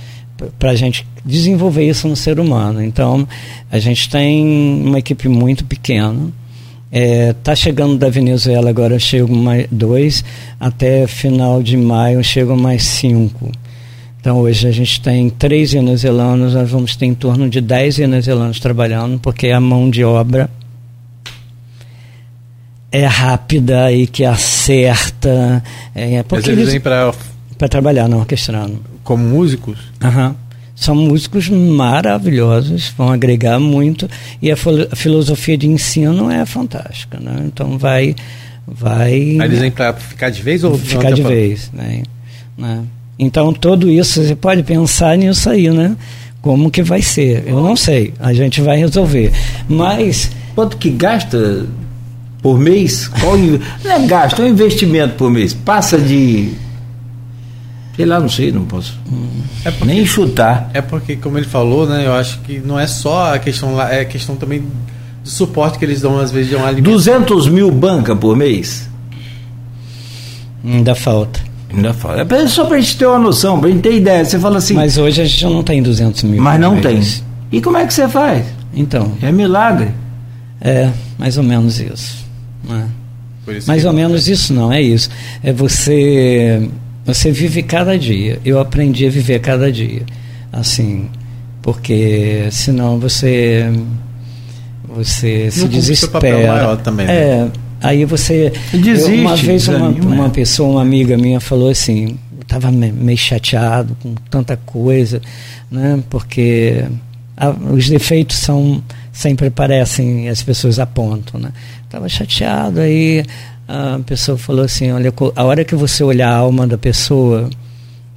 Para 0.59 0.71
a 0.71 0.75
gente 0.75 1.07
desenvolver 1.25 1.87
isso 1.87 2.09
no 2.09 2.17
ser 2.17 2.41
humano. 2.41 2.83
Então, 2.83 3.27
a 3.71 3.79
gente 3.79 4.09
tem 4.09 4.45
uma 4.85 4.99
equipe 4.99 5.29
muito 5.29 5.65
pequena. 5.65 6.31
É, 6.91 7.35
tá 7.43 7.55
chegando 7.55 7.99
da 7.99 8.09
Venezuela 8.09 8.71
agora, 8.71 8.99
chegam 8.99 9.37
mais 9.37 9.67
dois. 9.71 10.25
Até 10.59 11.07
final 11.07 11.63
de 11.63 11.77
maio 11.77 12.23
chegam 12.25 12.57
mais 12.57 12.85
cinco. 12.85 13.51
Então 14.27 14.39
hoje 14.39 14.67
a 14.67 14.73
gente 14.73 15.01
tem 15.01 15.31
três 15.31 15.73
venezuelanos, 15.73 16.53
nós 16.53 16.69
vamos 16.69 16.97
ter 16.97 17.07
em 17.07 17.15
torno 17.15 17.49
de 17.49 17.61
dez 17.61 17.97
venezuelanos 17.97 18.59
trabalhando, 18.59 19.21
porque 19.21 19.51
a 19.51 19.61
mão 19.61 19.89
de 19.89 20.03
obra 20.03 20.51
é 22.91 23.05
rápida 23.05 23.93
e 23.93 24.07
que 24.07 24.25
acerta. 24.25 25.63
É, 25.95 26.23
porque 26.23 26.51
Mas 26.51 26.59
eles 26.59 26.73
vêm 26.73 26.81
para 26.81 27.69
trabalhar 27.69 28.09
na 28.09 28.17
orquestrando. 28.17 28.81
Como 29.03 29.25
músicos? 29.25 29.79
Aham. 30.03 30.29
Uhum. 30.29 30.35
São 30.75 30.95
músicos 30.95 31.49
maravilhosos, 31.49 32.93
vão 32.99 33.11
agregar 33.11 33.59
muito 33.59 34.07
e 34.43 34.51
a, 34.53 34.55
a 34.55 34.95
filosofia 34.95 35.57
de 35.57 35.67
ensino 35.67 36.31
é 36.31 36.45
fantástica, 36.45 37.19
né? 37.19 37.45
Então 37.47 37.79
vai, 37.79 38.15
vai. 38.67 39.37
Mas 39.39 39.47
eles 39.47 39.61
vêm 39.61 39.71
para 39.71 39.95
ficar 39.95 40.29
de 40.29 40.43
vez 40.43 40.63
ou 40.65 40.77
ficar 40.77 41.13
de 41.13 41.23
vez, 41.23 41.71
né? 41.73 42.03
né? 42.59 42.83
Então 43.19 43.55
tudo 43.55 43.91
isso 43.91 44.23
você 44.23 44.37
pode 44.37 44.63
pensar 44.65 45.17
nisso 45.17 45.49
aí, 45.49 45.71
né? 45.71 45.97
Como 46.43 46.71
que 46.71 46.83
vai 46.83 47.01
ser? 47.01 47.45
Eu 47.47 47.63
não 47.63 47.75
sei. 47.75 48.13
A 48.21 48.35
gente 48.35 48.61
vai 48.61 48.77
resolver. 48.77 49.33
Mas 49.67 50.31
quanto 50.55 50.77
que 50.77 50.91
gasta 50.91 51.67
por 52.47 52.61
mês? 52.61 53.09
Qual 53.09 53.37
não 53.37 53.91
é 53.91 54.07
gasto, 54.07 54.41
é 54.41 54.45
um 54.45 54.49
investimento 54.49 55.17
por 55.17 55.29
mês. 55.29 55.53
Passa 55.53 55.99
de. 55.99 56.53
Sei 57.97 58.07
lá, 58.07 58.21
não 58.21 58.29
sei, 58.29 58.53
não 58.53 58.65
posso. 58.65 58.97
É 59.65 59.71
porque, 59.73 59.85
nem 59.85 60.07
chutar. 60.07 60.71
É 60.73 60.81
porque, 60.81 61.17
como 61.17 61.39
ele 61.39 61.47
falou, 61.47 61.89
né? 61.89 62.07
Eu 62.07 62.15
acho 62.15 62.39
que 62.43 62.61
não 62.61 62.79
é 62.79 62.87
só 62.87 63.35
a 63.35 63.39
questão 63.41 63.75
lá, 63.75 63.93
é 63.93 64.03
a 64.03 64.05
questão 64.05 64.37
também 64.37 64.61
do 64.61 65.29
suporte 65.29 65.77
que 65.77 65.85
eles 65.85 66.03
dão, 66.03 66.21
às 66.21 66.31
vezes, 66.31 66.51
de 66.51 66.55
um 66.55 66.65
alimento. 66.65 66.85
200 66.85 67.49
mil 67.49 67.69
banca 67.69 68.15
por 68.15 68.37
mês? 68.37 68.89
Ainda 70.65 70.95
falta. 70.95 71.41
Ainda 71.75 71.93
falta. 71.93 72.33
É 72.33 72.47
só 72.47 72.65
pra 72.65 72.79
gente 72.79 72.97
ter 72.97 73.07
uma 73.07 73.19
noção, 73.19 73.59
pra 73.59 73.69
gente 73.71 73.81
ter 73.81 73.97
ideia. 73.97 74.25
Você 74.25 74.39
fala 74.39 74.59
assim. 74.59 74.75
Mas 74.75 74.97
hoje 74.97 75.21
a 75.21 75.25
gente 75.25 75.45
não 75.47 75.65
tem 75.65 75.83
200 75.83 76.23
mil. 76.23 76.41
Mas 76.41 76.61
não 76.61 76.81
tem. 76.81 77.01
E 77.51 77.61
como 77.61 77.77
é 77.77 77.85
que 77.85 77.93
você 77.93 78.09
faz? 78.09 78.47
Então. 78.73 79.15
É 79.21 79.33
milagre. 79.33 79.91
É, 80.61 80.93
mais 81.19 81.37
ou 81.37 81.43
menos 81.43 81.81
isso. 81.81 82.26
Né? 82.69 82.89
Mais 83.67 83.85
ou 83.85 83.93
menos 83.93 84.29
isso 84.29 84.53
não, 84.53 84.73
é 84.73 84.83
isso. 84.83 85.09
É 85.43 85.53
você 85.53 86.69
você 87.05 87.31
vive 87.31 87.63
cada 87.63 87.97
dia. 87.97 88.41
Eu 88.45 88.59
aprendi 88.59 89.07
a 89.07 89.11
viver 89.11 89.41
cada 89.41 89.71
dia. 89.71 90.03
Assim, 90.53 91.09
porque 91.63 92.49
senão 92.51 92.99
você 92.99 93.71
você 94.89 95.45
não 95.45 95.51
se 95.51 95.69
desespera. 95.69 96.53
Maior 96.53 96.77
também, 96.79 97.07
né? 97.07 97.15
É, 97.15 97.49
aí 97.81 98.05
você 98.05 98.53
Desiste, 98.73 99.13
eu, 99.13 99.21
uma 99.21 99.37
vez 99.37 99.69
uma, 99.69 99.89
uma 99.89 100.31
pessoa, 100.31 100.69
uma 100.71 100.83
amiga 100.83 101.17
minha 101.17 101.39
falou 101.39 101.71
assim, 101.71 102.19
estava 102.41 102.73
meio 102.73 103.19
chateado 103.19 103.97
com 104.03 104.15
tanta 104.31 104.57
coisa, 104.57 105.21
né? 105.71 106.03
Porque 106.09 106.85
a, 107.37 107.51
os 107.51 107.89
defeitos 107.89 108.39
são 108.39 108.83
sempre 109.13 109.47
aparecem, 109.47 110.29
as 110.29 110.43
pessoas 110.43 110.79
apontam, 110.79 111.41
né? 111.41 111.51
Estava 111.87 112.09
chateado, 112.09 112.81
aí 112.81 113.25
a 113.69 113.99
pessoa 114.05 114.37
falou 114.37 114.65
assim, 114.65 114.93
olha, 114.93 115.13
a 115.35 115.45
hora 115.45 115.65
que 115.65 115.75
você 115.75 116.05
olhar 116.05 116.31
a 116.31 116.37
alma 116.37 116.67
da 116.67 116.77
pessoa, 116.77 117.49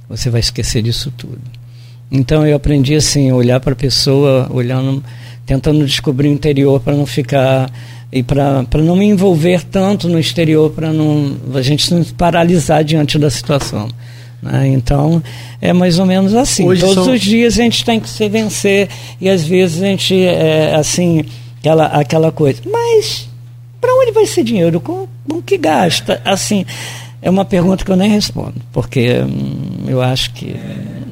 você 0.08 0.28
vai 0.28 0.40
esquecer 0.40 0.82
disso 0.82 1.12
tudo. 1.16 1.40
Então 2.10 2.46
eu 2.46 2.56
aprendi 2.56 2.94
assim, 2.94 3.30
olhar 3.30 3.60
para 3.60 3.72
a 3.72 3.76
pessoa, 3.76 4.48
olhando, 4.50 5.02
tentando 5.46 5.84
descobrir 5.86 6.28
o 6.28 6.32
interior 6.32 6.80
para 6.80 6.96
não 6.96 7.06
ficar 7.06 7.70
e 8.12 8.22
para 8.22 8.64
não 8.82 8.96
me 8.96 9.06
envolver 9.06 9.62
tanto 9.62 10.08
no 10.08 10.18
exterior 10.18 10.70
para 10.70 10.92
não 10.92 11.36
a 11.54 11.62
gente 11.62 11.94
não 11.94 12.02
se 12.02 12.12
paralisar 12.12 12.82
diante 12.82 13.18
da 13.18 13.30
situação. 13.30 13.88
Né? 14.42 14.68
Então, 14.68 15.22
é 15.60 15.72
mais 15.72 16.00
ou 16.00 16.06
menos 16.06 16.34
assim. 16.34 16.66
Hoje 16.66 16.80
Todos 16.80 17.04
são... 17.04 17.14
os 17.14 17.20
dias 17.20 17.54
a 17.54 17.62
gente 17.62 17.84
tem 17.84 18.00
que 18.00 18.08
se 18.08 18.28
vencer 18.28 18.88
e 19.20 19.28
às 19.28 19.44
vezes 19.44 19.80
a 19.80 19.86
gente, 19.86 20.20
é, 20.20 20.74
assim, 20.74 21.24
aquela, 21.60 21.86
aquela 21.86 22.32
coisa. 22.32 22.60
Mas 22.68 23.29
para 23.80 23.94
onde 23.94 24.12
vai 24.12 24.24
esse 24.24 24.42
dinheiro? 24.42 24.80
Com, 24.80 25.06
com 25.28 25.42
que 25.42 25.56
gasta? 25.56 26.20
Assim, 26.24 26.64
é 27.22 27.30
uma 27.30 27.44
pergunta 27.44 27.84
que 27.84 27.90
eu 27.90 27.96
nem 27.96 28.10
respondo, 28.10 28.54
porque 28.72 29.20
hum, 29.20 29.84
eu 29.88 30.00
acho 30.02 30.32
que 30.32 30.54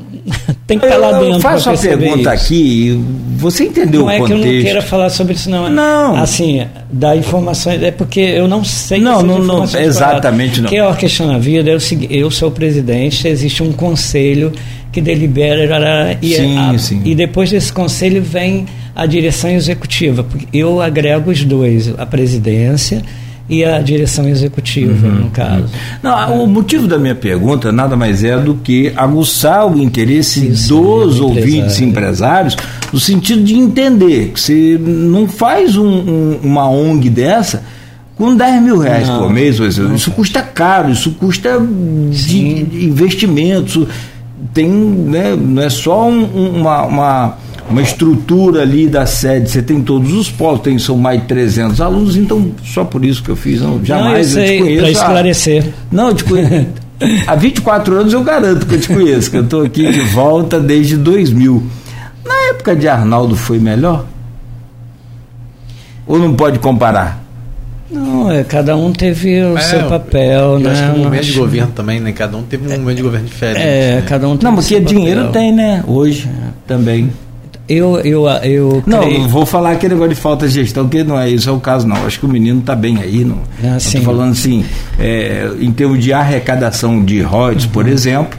tem 0.66 0.78
que 0.78 0.86
estar 0.86 0.98
lá 0.98 1.12
dentro. 1.18 1.36
Eu 1.36 1.40
faço 1.40 1.70
a 1.70 1.76
pergunta 1.76 2.34
isso. 2.34 2.44
aqui, 2.44 3.04
você 3.36 3.64
entendeu 3.64 4.00
não 4.00 4.06
o 4.06 4.18
contexto? 4.18 4.30
Não 4.30 4.38
é 4.38 4.42
que 4.42 4.48
eu 4.48 4.54
não 4.54 4.62
queira 4.62 4.82
falar 4.82 5.10
sobre 5.10 5.34
isso, 5.34 5.50
não. 5.50 5.68
Não. 5.68 6.16
Assim, 6.16 6.66
dar 6.90 7.16
informações, 7.16 7.82
é 7.82 7.90
porque 7.90 8.20
eu 8.20 8.48
não 8.48 8.64
sei. 8.64 9.00
Não, 9.00 9.22
não, 9.22 9.38
não, 9.38 9.64
exatamente 9.64 10.60
não. 10.60 10.68
Que 10.68 10.76
é 10.76 10.80
a 10.80 10.88
Orquestra 10.88 11.26
na 11.26 11.38
Vida, 11.38 11.70
eu, 11.70 11.78
eu 12.10 12.30
sou 12.30 12.48
o 12.48 12.52
presidente, 12.52 13.26
existe 13.26 13.62
um 13.62 13.72
conselho 13.72 14.52
que 14.92 15.00
delibera 15.00 16.18
e, 16.22 16.34
sim, 16.34 16.58
a, 16.58 16.78
sim. 16.78 17.02
e 17.04 17.14
depois 17.14 17.50
desse 17.50 17.72
conselho 17.72 18.22
vem 18.22 18.66
a 18.98 19.06
direção 19.06 19.48
executiva. 19.50 20.26
Eu 20.52 20.82
agrego 20.82 21.30
os 21.30 21.44
dois, 21.44 21.94
a 21.96 22.04
presidência 22.04 23.00
e 23.48 23.64
a 23.64 23.80
direção 23.80 24.28
executiva, 24.28 25.06
uhum, 25.06 25.14
no 25.14 25.30
caso. 25.30 25.62
Uhum. 25.62 25.68
Não, 26.02 26.42
o 26.42 26.46
motivo 26.48 26.88
da 26.88 26.98
minha 26.98 27.14
pergunta 27.14 27.70
nada 27.70 27.96
mais 27.96 28.24
é 28.24 28.36
do 28.36 28.56
que 28.56 28.92
aguçar 28.96 29.72
o 29.72 29.80
interesse 29.80 30.48
Isso, 30.48 30.74
dos 30.74 31.20
ouvintes 31.20 31.80
empresários, 31.80 32.56
no 32.92 32.98
sentido 32.98 33.44
de 33.44 33.54
entender 33.54 34.32
que 34.34 34.40
você 34.40 34.76
não 34.80 35.28
faz 35.28 35.76
um, 35.76 35.86
um, 35.86 36.40
uma 36.42 36.68
ONG 36.68 37.08
dessa 37.08 37.62
com 38.16 38.34
10 38.34 38.62
mil 38.62 38.78
reais 38.78 39.06
não, 39.06 39.20
por 39.20 39.32
mês, 39.32 39.60
isso 39.60 40.10
custa 40.10 40.42
caro, 40.42 40.90
isso 40.90 41.12
custa 41.12 41.50
de 42.10 42.84
investimento, 42.84 43.86
tem, 44.52 44.68
né, 44.68 45.36
não 45.36 45.62
é 45.62 45.70
só 45.70 46.08
um, 46.08 46.58
uma, 46.58 46.82
uma 46.82 47.38
uma 47.70 47.82
estrutura 47.82 48.62
ali 48.62 48.86
da 48.86 49.04
sede, 49.06 49.50
você 49.50 49.62
tem 49.62 49.82
todos 49.82 50.12
os 50.12 50.30
polos, 50.30 50.60
tem, 50.60 50.78
são 50.78 50.96
mais 50.96 51.20
de 51.20 51.26
300 51.26 51.80
alunos, 51.80 52.16
então 52.16 52.50
só 52.64 52.84
por 52.84 53.04
isso 53.04 53.22
que 53.22 53.28
eu 53.28 53.36
fiz, 53.36 53.60
não, 53.60 53.84
jamais 53.84 54.34
não, 54.34 54.42
eu, 54.42 54.48
eu 54.48 54.54
te 54.54 54.62
conheço. 54.62 54.80
Para 54.80 54.90
esclarecer. 54.90 55.72
não, 55.90 56.08
eu 56.08 56.14
te 56.14 56.24
conheço. 56.24 56.66
Há 57.26 57.34
24 57.36 57.94
anos 58.00 58.12
eu 58.12 58.24
garanto 58.24 58.66
que 58.66 58.74
eu 58.74 58.80
te 58.80 58.88
conheço, 58.88 59.30
que 59.30 59.36
eu 59.36 59.44
estou 59.44 59.62
aqui 59.62 59.90
de 59.90 60.00
volta 60.00 60.58
desde 60.58 60.96
2000. 60.96 61.62
Na 62.24 62.34
época 62.50 62.74
de 62.74 62.88
Arnaldo 62.88 63.36
foi 63.36 63.58
melhor? 63.58 64.04
Ou 66.06 66.18
não 66.18 66.34
pode 66.34 66.58
comparar? 66.58 67.22
Não, 67.90 68.30
é, 68.30 68.44
cada 68.44 68.76
um 68.76 68.92
teve 68.92 69.40
o 69.42 69.56
é, 69.56 69.60
seu 69.60 69.88
papel, 69.88 70.54
eu 70.54 70.58
né? 70.58 70.70
Acho 70.70 70.82
que 70.92 70.98
um 70.98 71.04
momento 71.04 71.24
de 71.24 71.32
governo 71.32 71.72
também, 71.72 72.00
né? 72.00 72.12
Cada 72.12 72.36
um 72.36 72.42
teve 72.42 72.68
um 72.68 72.72
é, 72.72 72.78
momento 72.78 72.96
de 72.96 73.02
governo 73.02 73.26
diferente. 73.26 73.60
É, 73.60 73.96
né? 73.96 74.04
cada 74.06 74.28
um 74.28 74.36
teve 74.36 74.44
Não, 74.44 74.54
porque 74.56 74.80
dinheiro 74.80 75.26
papel. 75.26 75.32
tem, 75.32 75.52
né? 75.52 75.84
Hoje 75.86 76.28
também. 76.66 77.10
Eu, 77.68 78.00
eu, 78.00 78.26
eu 78.44 78.82
não, 78.86 79.00
creio... 79.00 79.28
vou 79.28 79.44
falar 79.44 79.72
aquele 79.72 79.92
negócio 79.92 80.14
de 80.14 80.20
falta 80.20 80.48
de 80.48 80.54
gestão, 80.54 80.88
que 80.88 81.04
não 81.04 81.20
é 81.20 81.28
isso 81.28 81.50
é 81.50 81.52
o 81.52 81.60
caso, 81.60 81.86
não. 81.86 81.96
Acho 82.06 82.18
que 82.18 82.24
o 82.24 82.28
menino 82.28 82.60
está 82.60 82.74
bem 82.74 82.98
aí. 82.98 83.24
Não, 83.24 83.42
ah, 83.62 83.76
estou 83.76 84.00
falando 84.00 84.32
assim, 84.32 84.64
é, 84.98 85.50
em 85.60 85.70
termos 85.70 86.02
de 86.02 86.12
arrecadação 86.12 87.04
de 87.04 87.20
royalties, 87.20 87.66
uhum. 87.66 87.70
por 87.70 87.86
exemplo. 87.86 88.38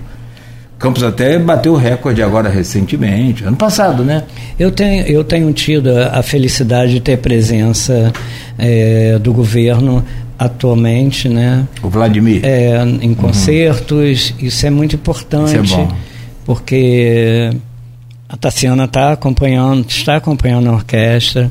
Campos 0.79 1.03
até 1.03 1.37
bateu 1.37 1.73
o 1.73 1.75
recorde 1.75 2.23
agora 2.23 2.47
recentemente, 2.47 3.43
ano 3.43 3.57
passado, 3.57 4.01
né? 4.01 4.23
Eu 4.57 4.71
tenho, 4.71 5.03
eu 5.07 5.25
tenho 5.25 5.51
tido 5.51 5.89
a, 5.89 6.23
felicidade 6.23 6.93
de 6.93 7.01
ter 7.01 7.17
presença 7.17 8.13
é, 8.57 9.19
do 9.19 9.33
governo 9.33 10.03
atualmente, 10.39 11.27
né? 11.27 11.67
O 11.83 11.89
Vladimir. 11.89 12.39
É, 12.45 12.81
em 13.01 13.13
concertos, 13.13 14.29
uhum. 14.29 14.47
isso 14.47 14.65
é 14.65 14.69
muito 14.69 14.95
importante. 14.95 15.61
Isso 15.61 15.75
é 15.75 15.77
bom. 15.77 15.91
Porque 16.45 17.51
a 18.29 18.37
Tassiana 18.37 18.85
está 18.85 19.13
acompanhando, 19.13 19.87
está 19.89 20.17
acompanhando 20.17 20.69
a 20.69 20.73
orquestra, 20.73 21.49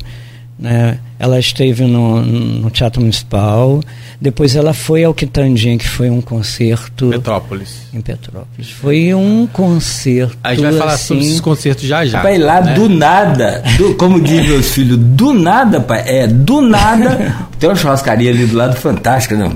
Né? 0.57 0.97
Ela 1.17 1.37
esteve 1.37 1.83
no, 1.85 2.21
no, 2.21 2.69
Teatro 2.69 3.01
Municipal, 3.01 3.81
depois 4.21 4.55
ela 4.55 4.73
foi 4.73 5.03
ao 5.03 5.13
Quitandinha, 5.13 5.77
que 5.77 5.87
foi 5.87 6.09
um 6.09 6.21
concerto. 6.21 7.09
Petrópolis. 7.09 7.81
Em 7.93 7.99
Petrópolis. 7.99 8.69
Foi 8.69 9.13
um 9.13 9.45
concerto. 9.47 10.37
A 10.41 10.53
gente 10.53 10.63
vai 10.63 10.73
falar 10.73 10.93
assim, 10.93 11.07
sobre 11.07 11.23
esses 11.25 11.41
concertos 11.41 11.83
já 11.85 12.05
já. 12.05 12.21
Pai, 12.21 12.37
lá 12.37 12.61
né? 12.61 12.73
do 12.73 12.87
nada, 12.87 13.63
do, 13.77 13.95
como 13.95 14.21
diz 14.21 14.47
meus 14.47 14.69
filhos, 14.71 14.97
do 14.97 15.33
nada, 15.33 15.81
pai, 15.81 16.03
é, 16.05 16.27
do 16.27 16.61
nada. 16.61 17.35
tem 17.59 17.69
uma 17.69 17.75
churrascaria 17.75 18.29
ali 18.29 18.45
do 18.45 18.55
lado 18.55 18.75
fantástica, 18.77 19.35
né? 19.35 19.49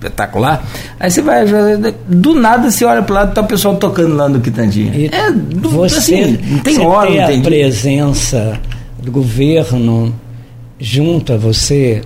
Espetacular. 0.00 0.64
Aí 0.98 1.10
você 1.10 1.20
vai, 1.20 1.44
do 2.08 2.34
nada 2.34 2.70
você 2.70 2.84
olha 2.86 3.02
para 3.02 3.16
lado 3.16 3.32
e 3.32 3.34
tá 3.34 3.42
o 3.42 3.46
pessoal 3.46 3.76
tocando 3.76 4.16
lá 4.16 4.28
no 4.28 4.40
Quitandinha. 4.40 4.94
E 4.96 5.06
é, 5.06 5.30
do, 5.30 5.68
você, 5.68 5.98
assim, 5.98 6.38
não 6.42 6.58
tem 6.60 6.80
hora, 6.80 7.10
não 7.10 7.26
tem 7.26 7.40
a 7.40 7.42
presença 7.42 8.58
do 9.02 9.12
governo 9.12 10.14
junto 10.78 11.34
a 11.34 11.36
você 11.36 12.00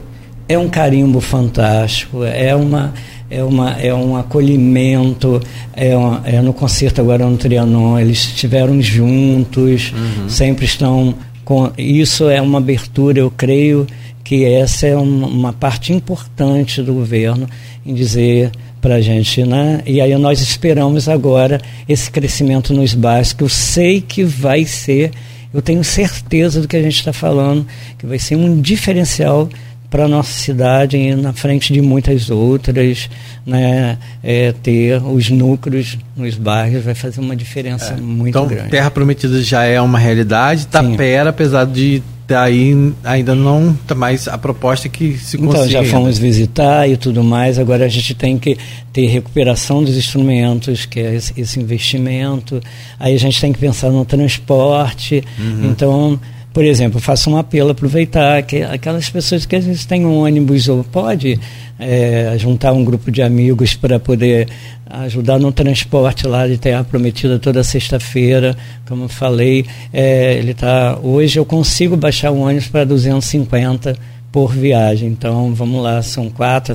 é 0.48 0.58
um 0.58 0.68
carimbo 0.68 1.20
fantástico, 1.20 2.24
é 2.24 2.54
uma 2.54 2.92
é, 3.30 3.42
uma, 3.42 3.70
é 3.72 3.92
um 3.94 4.16
acolhimento, 4.16 5.40
é, 5.72 5.96
uma, 5.96 6.22
é 6.24 6.40
no 6.40 6.52
concerto 6.52 7.00
agora 7.00 7.26
no 7.26 7.36
Trianon, 7.36 7.98
eles 7.98 8.18
estiveram 8.18 8.80
juntos, 8.80 9.92
uhum. 9.92 10.28
sempre 10.28 10.64
estão 10.64 11.14
com. 11.44 11.70
Isso 11.76 12.28
é 12.28 12.40
uma 12.40 12.58
abertura, 12.58 13.18
eu 13.18 13.32
creio 13.34 13.86
que 14.22 14.44
essa 14.44 14.86
é 14.86 14.96
uma, 14.96 15.26
uma 15.26 15.52
parte 15.52 15.92
importante 15.92 16.82
do 16.82 16.94
governo 16.94 17.48
em 17.84 17.94
dizer 17.94 18.50
para 18.80 18.96
a 18.96 19.00
gente, 19.00 19.44
né? 19.44 19.82
E 19.86 20.00
aí 20.00 20.16
nós 20.16 20.40
esperamos 20.40 21.08
agora 21.08 21.60
esse 21.88 22.10
crescimento 22.10 22.72
nos 22.72 22.94
bairros, 22.94 23.32
que 23.32 23.42
eu 23.42 23.48
sei 23.48 24.00
que 24.00 24.24
vai 24.24 24.64
ser 24.64 25.10
eu 25.54 25.62
tenho 25.62 25.84
certeza 25.84 26.60
do 26.60 26.66
que 26.66 26.76
a 26.76 26.82
gente 26.82 26.96
está 26.96 27.12
falando, 27.12 27.64
que 27.96 28.04
vai 28.04 28.18
ser 28.18 28.34
um 28.34 28.60
diferencial 28.60 29.48
para 29.88 30.06
a 30.06 30.08
nossa 30.08 30.32
cidade 30.32 30.96
e 30.96 31.14
na 31.14 31.32
frente 31.32 31.72
de 31.72 31.80
muitas 31.80 32.28
outras, 32.28 33.08
né, 33.46 33.96
é, 34.24 34.50
ter 34.50 35.00
os 35.00 35.30
núcleos 35.30 35.96
nos 36.16 36.34
bairros 36.34 36.82
vai 36.82 36.96
fazer 36.96 37.20
uma 37.20 37.36
diferença 37.36 37.94
é. 37.94 38.00
muito 38.00 38.30
então, 38.30 38.48
grande. 38.48 38.70
Terra 38.70 38.90
Prometida 38.90 39.40
já 39.40 39.62
é 39.62 39.80
uma 39.80 40.00
realidade, 40.00 40.66
Tapera, 40.66 41.30
apesar 41.30 41.66
de 41.66 42.02
daí 42.26 42.92
ainda 43.02 43.34
não 43.34 43.72
está 43.72 43.94
mais 43.94 44.28
a 44.28 44.38
proposta 44.38 44.88
que 44.88 45.16
se 45.18 45.36
então, 45.36 45.48
consiga. 45.48 45.66
Então 45.66 45.84
já 45.84 45.90
fomos 45.90 46.18
visitar 46.18 46.88
e 46.88 46.96
tudo 46.96 47.22
mais, 47.22 47.58
agora 47.58 47.84
a 47.84 47.88
gente 47.88 48.14
tem 48.14 48.38
que 48.38 48.56
ter 48.92 49.06
recuperação 49.06 49.82
dos 49.82 49.96
instrumentos, 49.96 50.86
que 50.86 51.00
é 51.00 51.14
esse, 51.14 51.32
esse 51.38 51.60
investimento, 51.60 52.60
aí 52.98 53.14
a 53.14 53.18
gente 53.18 53.40
tem 53.40 53.52
que 53.52 53.58
pensar 53.58 53.90
no 53.90 54.04
transporte, 54.04 55.22
uhum. 55.38 55.70
então 55.70 56.20
por 56.54 56.64
exemplo, 56.64 57.00
faço 57.00 57.28
um 57.28 57.36
apelo, 57.36 57.70
aproveitar 57.70 58.40
que 58.44 58.62
aquelas 58.62 59.10
pessoas 59.10 59.44
que 59.44 59.56
às 59.56 59.64
vezes 59.64 59.84
têm 59.84 60.06
um 60.06 60.20
ônibus 60.20 60.68
ou 60.68 60.84
pode 60.84 61.38
é, 61.80 62.36
juntar 62.38 62.72
um 62.72 62.84
grupo 62.84 63.10
de 63.10 63.20
amigos 63.22 63.74
para 63.74 63.98
poder 63.98 64.48
ajudar 64.88 65.40
no 65.40 65.50
transporte 65.50 66.28
lá 66.28 66.46
de 66.46 66.56
Terra 66.56 66.84
Prometida 66.84 67.40
toda 67.40 67.64
sexta-feira, 67.64 68.56
como 68.86 69.06
eu 69.06 69.08
falei, 69.08 69.66
é, 69.92 70.34
ele 70.34 70.54
tá 70.54 70.96
hoje 71.02 71.40
eu 71.40 71.44
consigo 71.44 71.96
baixar 71.96 72.30
o 72.30 72.38
ônibus 72.38 72.68
para 72.68 72.84
250 72.84 73.96
por 74.30 74.52
viagem. 74.52 75.08
Então, 75.08 75.52
vamos 75.54 75.82
lá, 75.82 76.00
são 76.02 76.30
quatro, 76.30 76.72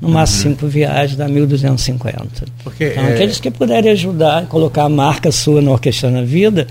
no 0.00 0.08
máximo 0.08 0.52
uhum. 0.52 0.56
cinco 0.56 0.66
viagens 0.66 1.18
dá 1.18 1.28
1.250. 1.28 2.24
Porque, 2.64 2.86
então, 2.86 3.04
é... 3.04 3.12
aqueles 3.12 3.38
que 3.38 3.50
puderem 3.50 3.92
ajudar, 3.92 4.46
colocar 4.46 4.84
a 4.84 4.88
marca 4.88 5.30
sua 5.30 5.60
no 5.60 5.72
Orquestra 5.72 6.10
na 6.10 6.22
Vida, 6.22 6.66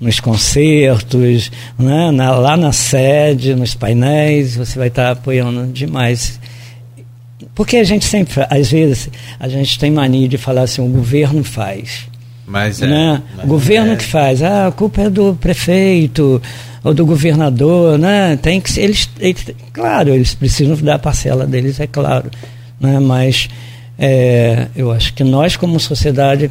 nos 0.00 0.18
concertos, 0.18 1.50
né? 1.78 2.10
na, 2.10 2.34
lá 2.34 2.56
na 2.56 2.72
sede, 2.72 3.54
nos 3.54 3.74
painéis, 3.74 4.56
você 4.56 4.78
vai 4.78 4.88
estar 4.88 5.10
apoiando 5.10 5.70
demais. 5.72 6.40
Porque 7.54 7.76
a 7.76 7.84
gente 7.84 8.06
sempre, 8.06 8.46
às 8.48 8.70
vezes, 8.70 9.10
a 9.38 9.48
gente 9.48 9.78
tem 9.78 9.90
mania 9.90 10.26
de 10.26 10.38
falar 10.38 10.62
assim, 10.62 10.80
o 10.80 10.88
governo 10.88 11.44
faz. 11.44 12.08
Mas 12.46 12.80
é. 12.80 12.86
Né? 12.86 13.22
Mas 13.36 13.44
o 13.44 13.48
governo 13.48 13.92
é. 13.92 13.96
que 13.96 14.04
faz, 14.04 14.42
ah, 14.42 14.68
a 14.68 14.72
culpa 14.72 15.02
é 15.02 15.10
do 15.10 15.34
prefeito 15.34 16.40
ou 16.82 16.94
do 16.94 17.04
governador, 17.04 17.98
né? 17.98 18.36
Tem 18.40 18.60
que 18.60 18.80
eles, 18.80 19.08
eles 19.20 19.46
claro, 19.72 20.10
eles 20.10 20.34
precisam 20.34 20.76
dar 20.76 20.94
a 20.94 20.98
parcela 20.98 21.46
deles, 21.46 21.78
é 21.78 21.86
claro, 21.86 22.30
né? 22.80 22.98
Mas 22.98 23.48
é, 23.98 24.68
eu 24.74 24.90
acho 24.90 25.12
que 25.12 25.22
nós 25.22 25.56
como 25.56 25.78
sociedade 25.78 26.50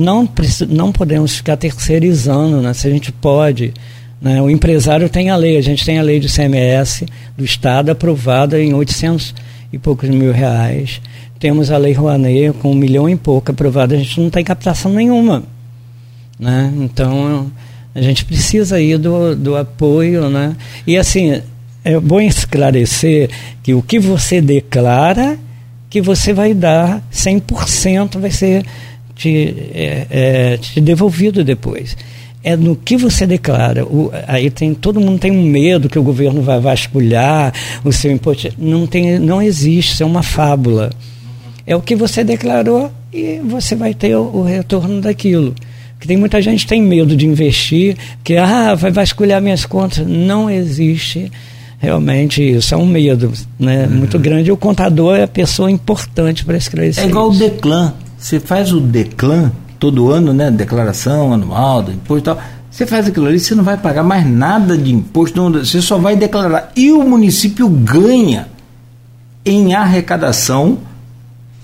não, 0.00 0.28
não 0.68 0.92
podemos 0.92 1.36
ficar 1.36 1.56
terceirizando, 1.56 2.60
né? 2.60 2.72
se 2.72 2.86
a 2.86 2.90
gente 2.90 3.12
pode. 3.12 3.72
Né? 4.20 4.40
O 4.42 4.50
empresário 4.50 5.08
tem 5.08 5.30
a 5.30 5.36
lei, 5.36 5.56
a 5.56 5.62
gente 5.62 5.84
tem 5.84 5.98
a 5.98 6.02
lei 6.02 6.18
do 6.20 6.28
CMS 6.28 7.04
do 7.36 7.44
Estado 7.44 7.90
aprovada 7.90 8.60
em 8.60 8.74
800 8.74 9.34
e 9.72 9.78
poucos 9.78 10.08
mil 10.08 10.32
reais. 10.32 11.00
Temos 11.38 11.70
a 11.70 11.78
lei 11.78 11.92
Rouanet 11.92 12.52
com 12.58 12.72
um 12.72 12.74
milhão 12.74 13.08
e 13.08 13.16
pouco 13.16 13.50
aprovada, 13.50 13.94
a 13.94 13.98
gente 13.98 14.20
não 14.20 14.28
tem 14.28 14.44
captação 14.44 14.92
nenhuma. 14.92 15.42
Né? 16.38 16.72
Então, 16.78 17.50
a 17.94 18.00
gente 18.00 18.24
precisa 18.24 18.76
aí 18.76 18.96
do, 18.96 19.34
do 19.34 19.56
apoio. 19.56 20.28
Né? 20.28 20.56
E 20.86 20.96
assim, 20.96 21.40
é 21.84 21.98
bom 21.98 22.20
esclarecer 22.20 23.30
que 23.62 23.74
o 23.74 23.82
que 23.82 23.98
você 23.98 24.40
declara, 24.40 25.38
que 25.88 26.00
você 26.00 26.32
vai 26.32 26.54
dar 26.54 27.02
100% 27.12 28.18
vai 28.18 28.30
ser 28.30 28.64
te, 29.20 29.54
é, 29.74 30.06
é, 30.10 30.56
te 30.56 30.80
devolvido 30.80 31.44
depois. 31.44 31.96
É 32.42 32.56
no 32.56 32.74
que 32.74 32.96
você 32.96 33.26
declara. 33.26 33.84
O, 33.84 34.10
aí 34.26 34.50
tem 34.50 34.72
todo 34.72 34.98
mundo 34.98 35.18
tem 35.18 35.30
um 35.30 35.42
medo 35.42 35.90
que 35.90 35.98
o 35.98 36.02
governo 36.02 36.40
vai 36.40 36.58
vasculhar 36.58 37.52
o 37.84 37.92
seu 37.92 38.10
imposto. 38.10 38.48
Não 38.56 38.86
tem, 38.86 39.18
não 39.18 39.42
existe. 39.42 39.92
Isso 39.92 40.02
é 40.02 40.06
uma 40.06 40.22
fábula. 40.22 40.90
É 41.66 41.76
o 41.76 41.82
que 41.82 41.94
você 41.94 42.24
declarou 42.24 42.90
e 43.12 43.40
você 43.44 43.76
vai 43.76 43.92
ter 43.92 44.16
o, 44.16 44.22
o 44.22 44.42
retorno 44.42 45.02
daquilo. 45.02 45.54
Que 46.00 46.06
tem 46.06 46.16
muita 46.16 46.40
gente 46.40 46.60
que 46.60 46.68
tem 46.70 46.80
medo 46.80 47.14
de 47.14 47.26
investir, 47.26 47.94
que 48.24 48.34
ah, 48.38 48.74
vai 48.74 48.90
vasculhar 48.90 49.42
minhas 49.42 49.66
contas. 49.66 50.06
Não 50.06 50.48
existe 50.48 51.30
realmente 51.78 52.42
isso 52.42 52.74
é 52.74 52.76
um 52.76 52.86
medo 52.86 53.32
né, 53.58 53.86
uhum. 53.86 53.98
muito 53.98 54.18
grande. 54.18 54.50
O 54.50 54.56
contador 54.56 55.16
é 55.16 55.24
a 55.24 55.28
pessoa 55.28 55.70
importante 55.70 56.44
para 56.44 56.56
esclarecer. 56.56 57.04
É 57.04 57.06
igual 57.06 57.30
isso. 57.30 57.44
o 57.44 57.48
Declan. 57.48 57.94
Você 58.20 58.38
faz 58.38 58.70
o 58.70 58.80
declan 58.80 59.50
todo 59.78 60.10
ano, 60.10 60.34
né? 60.34 60.50
Declaração 60.50 61.32
anual 61.32 61.82
do 61.82 61.90
imposto 61.90 62.18
e 62.18 62.22
tal. 62.22 62.38
Você 62.70 62.86
faz 62.86 63.08
aquilo 63.08 63.26
ali, 63.26 63.40
você 63.40 63.54
não 63.54 63.64
vai 63.64 63.78
pagar 63.78 64.02
mais 64.02 64.24
nada 64.28 64.76
de 64.76 64.92
imposto, 64.92 65.40
não, 65.40 65.50
você 65.50 65.80
só 65.80 65.96
vai 65.96 66.14
declarar. 66.14 66.70
E 66.76 66.92
o 66.92 67.02
município 67.02 67.66
ganha 67.68 68.46
em 69.44 69.74
arrecadação 69.74 70.78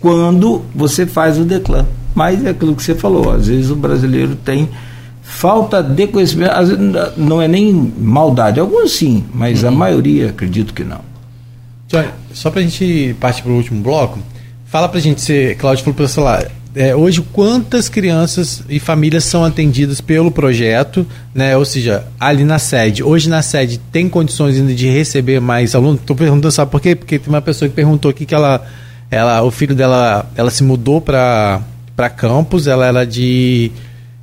quando 0.01 0.63
você 0.75 1.07
faz 1.07 1.39
o 1.39 1.45
declan. 1.45 1.87
Mas 2.15 2.43
é 2.45 2.51
aquilo 2.51 2.75
que 2.75 2.83
você 2.83 2.95
falou, 2.95 3.31
às 3.31 3.47
vezes 3.47 3.71
o 3.71 3.77
brasileiro 3.77 4.35
tem 4.35 4.69
falta 5.23 5.83
de 5.83 6.07
conhecimento, 6.07 6.53
não 7.17 7.43
é 7.43 7.47
nem 7.47 7.93
maldade, 7.99 8.59
alguns 8.59 8.93
sim, 8.93 9.25
mas 9.35 9.63
uhum. 9.63 9.69
a 9.69 9.73
maioria 9.73 10.31
acredito 10.31 10.73
que 10.73 10.83
não. 10.83 11.01
Só 12.33 12.51
para 12.51 12.61
a 12.61 12.63
gente 12.65 13.15
partir 13.21 13.43
para 13.43 13.53
o 13.53 13.57
último 13.57 13.83
bloco, 13.83 14.19
Fala 14.77 14.91
pra 14.91 15.01
gente, 15.01 15.23
se 15.23 15.55
Cláudio 15.55 15.83
falou 15.83 15.97
pelo 15.97 16.07
celular. 16.07 16.51
É, 16.75 16.95
hoje, 16.95 17.23
quantas 17.33 17.89
crianças 17.89 18.63
e 18.69 18.79
famílias 18.79 19.25
são 19.25 19.43
atendidas 19.43 20.03
pelo 20.03 20.31
projeto, 20.31 21.07
né? 21.35 21.57
Ou 21.57 21.65
seja, 21.65 22.05
ali 22.21 22.45
na 22.45 22.59
sede. 22.59 23.03
Hoje 23.03 23.27
na 23.27 23.41
sede 23.41 23.79
tem 23.91 24.07
condições 24.07 24.55
ainda 24.55 24.75
de 24.75 24.87
receber 24.87 25.41
mais 25.41 25.75
alunos? 25.75 26.03
Estou 26.03 26.15
perguntando, 26.15 26.53
sabe 26.53 26.71
por 26.71 26.79
quê? 26.79 26.95
Porque 26.95 27.19
tem 27.19 27.33
uma 27.33 27.41
pessoa 27.41 27.71
que 27.71 27.75
perguntou 27.75 28.11
aqui 28.11 28.27
que 28.27 28.35
ela, 28.35 28.67
ela 29.11 29.43
o 29.43 29.51
filho 29.51 29.75
dela, 29.75 30.31
ela 30.37 30.51
se 30.51 30.63
mudou 30.63 31.01
para 31.01 31.63
para 31.97 32.11
campus, 32.11 32.67
ela 32.67 32.85
era 32.85 33.07
de 33.07 33.73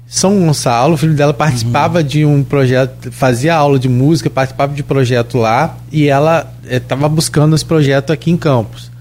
São 0.06 0.40
Gonçalo, 0.40 0.94
o 0.94 0.98
filho 0.98 1.16
dela 1.16 1.34
participava 1.34 1.98
uhum. 1.98 2.06
de 2.06 2.26
um 2.26 2.44
projeto, 2.44 3.12
fazia 3.12 3.56
aula 3.56 3.80
de 3.80 3.90
música, 3.90 4.30
participava 4.30 4.72
de 4.76 4.84
projeto 4.84 5.40
lá 5.40 5.78
e 5.92 6.08
ela 6.08 6.54
estava 6.64 7.08
eh, 7.08 7.10
buscando 7.10 7.56
esse 7.56 7.66
projeto 7.66 8.14
aqui 8.14 8.30
em 8.30 8.38
Campos. 8.38 8.93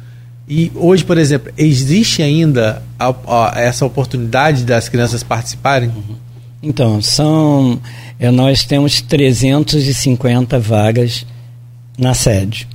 E 0.48 0.72
hoje, 0.74 1.04
por 1.04 1.18
exemplo, 1.18 1.52
existe 1.56 2.22
ainda 2.22 2.82
a, 2.98 3.14
a, 3.26 3.60
essa 3.60 3.86
oportunidade 3.86 4.64
das 4.64 4.88
crianças 4.88 5.22
participarem? 5.22 5.90
Então, 6.62 7.00
são. 7.00 7.80
É, 8.18 8.30
nós 8.30 8.64
temos 8.64 9.00
350 9.00 10.58
vagas 10.58 11.24
na 11.98 12.14
sede. 12.14 12.68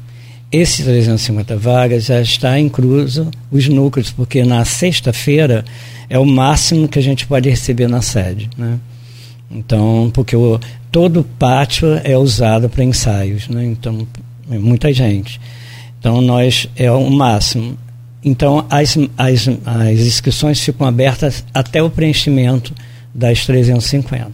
Esses 0.52 0.86
350 0.86 1.58
vagas 1.58 2.06
já 2.06 2.22
está 2.22 2.58
incluso 2.58 3.30
os 3.52 3.68
núcleos, 3.68 4.12
porque 4.12 4.44
na 4.44 4.64
sexta-feira 4.64 5.66
é 6.10 6.18
o 6.18 6.26
máximo 6.26 6.88
que 6.88 6.98
a 6.98 7.02
gente 7.02 7.28
pode 7.28 7.50
receber 7.50 7.88
na 7.90 8.02
sede. 8.02 8.50
Né? 8.58 8.80
Então, 9.52 10.10
porque 10.14 10.36
o, 10.36 10.60
todo 10.92 11.20
o 11.20 11.24
pátio 11.24 12.00
é 12.04 12.18
usado 12.18 12.70
para 12.70 12.84
ensaios, 12.84 13.50
né? 13.50 13.66
então, 13.66 14.08
é 14.50 14.58
muita 14.58 14.92
gente. 14.94 15.40
Então, 16.00 16.22
nós 16.22 16.70
é 16.76 16.92
o 16.92 17.10
máximo. 17.10 17.78
Então, 18.24 18.66
as, 18.70 18.98
as, 19.18 19.48
as 19.66 20.00
inscrições 20.00 20.60
ficam 20.60 20.86
abertas 20.86 21.46
até 21.54 21.82
o 21.82 21.90
preenchimento 21.90 22.74
das 23.14 23.46
350. 23.46 24.32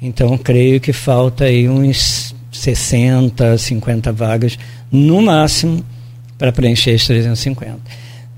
Então, 0.00 0.36
creio 0.36 0.80
que 0.80 0.92
falta 0.92 1.44
aí 1.44 1.68
uns 1.68 2.34
60, 2.50 3.56
50 3.58 4.12
vagas 4.12 4.58
no 4.90 5.22
máximo 5.22 5.84
para 6.38 6.52
preencher 6.52 6.94
as 6.94 7.06
350. 7.06 7.78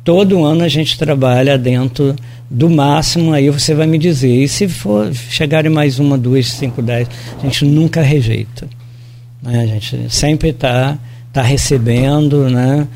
Todo 0.05 0.45
ano 0.45 0.65
a 0.65 0.69
gente 0.69 0.99
trabalha 0.99 1.59
dentro 1.59 2.17
do 2.49 2.71
máximo, 2.71 3.33
aí 3.33 3.51
você 3.51 3.75
vai 3.75 3.87
me 3.87 3.99
dizer. 3.99 4.43
E 4.43 4.49
se 4.49 4.67
for 4.69 5.13
chegarem 5.13 5.71
mais 5.71 5.99
uma, 5.99 6.17
duas, 6.17 6.47
cinco, 6.47 6.81
dez, 6.81 7.09
a 7.39 7.43
gente 7.45 7.65
nunca 7.65 8.01
rejeita. 8.01 8.67
Né? 9.43 9.61
A 9.63 9.67
gente 9.67 10.07
sempre 10.09 10.51
está 10.51 10.97
tá 11.33 11.43
recebendo, 11.43 12.49
né? 12.49 12.87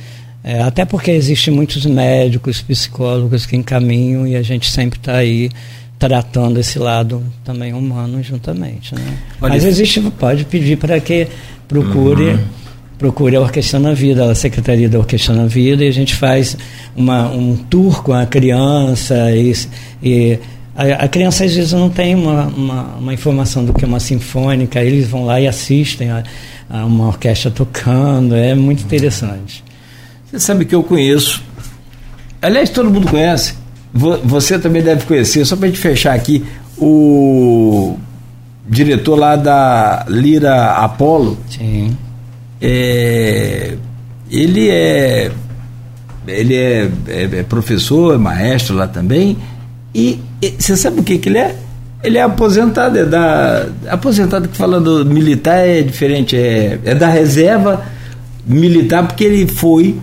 É, 0.45 0.61
até 0.63 0.85
porque 0.85 1.11
existem 1.11 1.55
muitos 1.55 1.87
médicos, 1.87 2.61
psicólogos 2.61 3.47
que 3.47 3.57
encaminham 3.57 4.27
e 4.27 4.35
a 4.35 4.43
gente 4.43 4.69
sempre 4.69 4.99
está 4.99 5.17
aí 5.17 5.51
tratando 5.99 6.59
esse 6.59 6.81
lado 6.81 7.23
também 7.45 7.73
humano 7.73 8.21
juntamente. 8.23 8.93
Né? 8.93 9.19
Mas 9.41 9.65
existe, 9.65 10.01
pode 10.19 10.45
pedir 10.45 10.77
para 10.77 10.99
que 10.99 11.29
procure. 11.69 12.33
Uhum 12.33 12.63
procure 13.03 13.35
a 13.35 13.41
Orquestra 13.41 13.81
na 13.81 13.95
Vida, 13.95 14.31
a 14.31 14.35
Secretaria 14.35 14.89
da 14.89 14.97
Orquestra 15.01 15.35
na 15.35 15.47
Vida, 15.47 15.85
e 15.85 15.89
a 15.89 15.93
gente 15.93 16.15
faz 16.15 16.57
uma, 16.95 17.29
um 17.29 17.57
tour 17.57 18.01
com 18.01 18.13
a 18.13 18.25
criança. 18.25 19.33
E, 19.33 19.53
e 20.01 20.39
a, 20.75 21.05
a, 21.05 21.09
criança 21.09 21.45
às 21.45 21.55
vezes 21.55 21.73
não 21.73 21.91
tem 21.91 22.15
uma, 22.15 22.47
uma, 22.47 22.83
uma, 22.97 23.15
informação 23.15 23.65
do 23.65 23.73
que 23.73 23.85
é 23.85 23.89
uma 23.89 24.01
sinfônica, 24.01 24.81
eles 24.81 25.09
vão 25.09 25.25
lá 25.25 25.41
e 25.41 25.47
assistem 25.47 26.11
a, 26.11 26.23
a 26.69 26.85
uma 26.85 27.09
orquestra 27.09 27.51
tocando, 27.51 28.35
é 28.35 28.55
muito 28.55 28.83
interessante. 28.83 29.63
Você 30.31 30.39
sabe 30.39 30.65
que 30.65 30.75
eu 30.75 30.83
conheço, 30.83 31.43
aliás, 32.41 32.71
todo 32.71 32.91
mundo 32.91 33.09
conhece, 33.09 33.55
você 33.93 34.59
também 34.59 34.83
deve 34.83 35.05
conhecer, 35.05 35.45
só 35.45 35.57
para 35.57 35.67
a 35.67 35.69
gente 35.69 35.81
fechar 35.81 36.15
aqui, 36.15 36.45
o 36.79 37.97
diretor 38.69 39.17
lá 39.17 39.37
da 39.37 40.07
Lira 40.09 40.73
Apollo. 40.73 41.39
Sim 41.51 41.97
é, 42.63 43.77
ele 44.31 44.71
é 44.71 45.33
ele 46.29 46.55
é, 46.55 46.89
é, 47.09 47.23
é, 47.23 47.43
professor, 47.43 48.15
é 48.15 48.19
maestro 48.19 48.77
lá 48.77 48.87
também. 48.87 49.37
E, 49.95 50.19
você 50.59 50.77
sabe 50.77 51.01
o 51.01 51.03
que, 51.03 51.19
que 51.19 51.29
ele 51.29 51.39
é? 51.39 51.57
Ele 52.03 52.19
é 52.19 52.23
aposentado, 52.23 52.99
é 52.99 53.05
da. 53.05 53.67
Aposentado 53.89 54.49
que 54.49 54.57
falando 54.57 55.05
militar 55.05 55.59
é 55.59 55.83
diferente, 55.83 56.37
é, 56.37 56.79
é 56.85 56.95
da 56.95 57.09
reserva 57.09 57.85
militar, 58.45 59.07
porque 59.07 59.25
ele 59.25 59.47
foi 59.47 59.97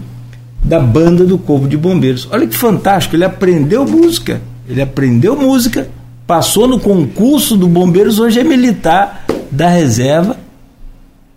da 0.63 0.79
banda 0.79 1.25
do 1.25 1.37
Corpo 1.37 1.67
de 1.67 1.75
Bombeiros. 1.75 2.27
Olha 2.31 2.47
que 2.47 2.55
fantástico, 2.55 3.15
ele 3.15 3.25
aprendeu 3.25 3.85
música. 3.85 4.41
Ele 4.67 4.81
aprendeu 4.81 5.35
música, 5.35 5.89
passou 6.27 6.67
no 6.67 6.79
concurso 6.79 7.57
do 7.57 7.67
Bombeiros, 7.67 8.19
hoje 8.19 8.39
é 8.39 8.43
militar 8.43 9.25
da 9.49 9.67
reserva 9.67 10.37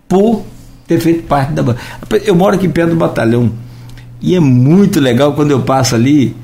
por 0.07 0.43
ter 0.87 0.99
feito 0.99 1.23
parte 1.23 1.51
da 1.51 1.63
banda. 1.63 1.79
Eu 2.23 2.35
moro 2.35 2.55
aqui 2.55 2.69
perto 2.69 2.91
do 2.91 2.95
batalhão 2.95 3.51
e 4.21 4.35
é 4.35 4.39
muito 4.39 4.99
legal 4.99 5.33
quando 5.33 5.49
eu 5.49 5.61
passo 5.61 5.95
ali 5.95 6.35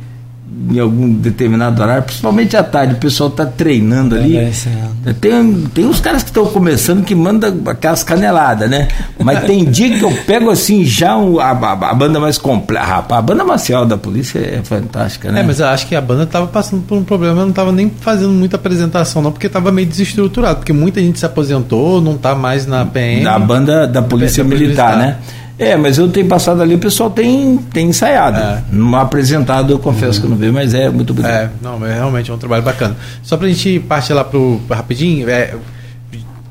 em 0.71 0.79
algum 0.79 1.11
determinado 1.13 1.81
horário, 1.81 2.03
principalmente 2.03 2.57
à 2.57 2.63
tarde, 2.63 2.93
o 2.93 2.97
pessoal 2.97 3.29
está 3.29 3.45
treinando 3.45 4.15
ali. 4.15 4.37
É, 4.37 4.51
é. 5.05 5.13
Tem, 5.13 5.53
tem 5.73 5.85
uns 5.85 5.99
caras 5.99 6.23
que 6.23 6.29
estão 6.29 6.45
começando 6.47 7.03
que 7.03 7.13
mandam 7.13 7.61
aquelas 7.67 8.03
caneladas, 8.03 8.69
né? 8.69 8.87
Mas 9.19 9.43
tem 9.43 9.65
dia 9.65 9.97
que 9.97 10.03
eu 10.03 10.11
pego 10.25 10.49
assim 10.49 10.83
já 10.83 11.13
a, 11.13 11.51
a, 11.51 11.71
a 11.71 11.93
banda 11.93 12.19
mais 12.19 12.37
completa. 12.37 12.85
Rapaz, 12.85 13.19
a 13.19 13.21
banda 13.21 13.43
marcial 13.43 13.85
da 13.85 13.97
polícia 13.97 14.39
é 14.39 14.61
fantástica, 14.63 15.31
né? 15.31 15.41
É, 15.41 15.43
mas 15.43 15.59
eu 15.59 15.67
acho 15.67 15.87
que 15.87 15.95
a 15.95 16.01
banda 16.01 16.23
estava 16.23 16.47
passando 16.47 16.81
por 16.83 16.97
um 16.97 17.03
problema, 17.03 17.41
não 17.41 17.49
estava 17.49 17.71
nem 17.71 17.91
fazendo 18.01 18.31
muita 18.31 18.55
apresentação, 18.55 19.21
não, 19.21 19.31
porque 19.31 19.47
estava 19.47 19.71
meio 19.71 19.87
desestruturado, 19.87 20.57
porque 20.57 20.73
muita 20.73 20.99
gente 20.99 21.19
se 21.19 21.25
aposentou, 21.25 22.01
não 22.01 22.15
está 22.15 22.33
mais 22.33 22.65
na 22.65 22.85
PM. 22.85 23.21
Na 23.21 23.37
banda 23.37 23.87
da 23.87 24.01
Polícia 24.01 24.43
Militar, 24.43 24.97
militar. 24.97 24.97
né? 24.97 25.17
É, 25.59 25.75
mas 25.75 25.97
eu 25.97 26.07
tenho 26.07 26.25
passado 26.25 26.61
ali, 26.61 26.73
o 26.73 26.79
pessoal 26.79 27.09
tem, 27.09 27.57
tem 27.73 27.89
ensaiado. 27.89 28.39
É. 28.39 28.63
Não 28.71 28.95
apresentado, 28.95 29.73
eu 29.73 29.77
confesso 29.77 30.13
uhum. 30.13 30.21
que 30.21 30.25
eu 30.25 30.29
não 30.29 30.37
vi, 30.37 30.51
mas 30.51 30.73
é 30.73 30.89
muito 30.89 31.13
bonito. 31.13 31.29
É, 31.29 31.49
não, 31.61 31.85
é 31.85 31.95
realmente 31.95 32.31
é 32.31 32.33
um 32.33 32.37
trabalho 32.37 32.63
bacana. 32.63 32.95
Só 33.21 33.35
pra 33.35 33.47
gente 33.49 33.77
partir 33.81 34.13
lá 34.13 34.23
pro 34.23 34.61
rapidinho, 34.69 35.29
é, 35.29 35.53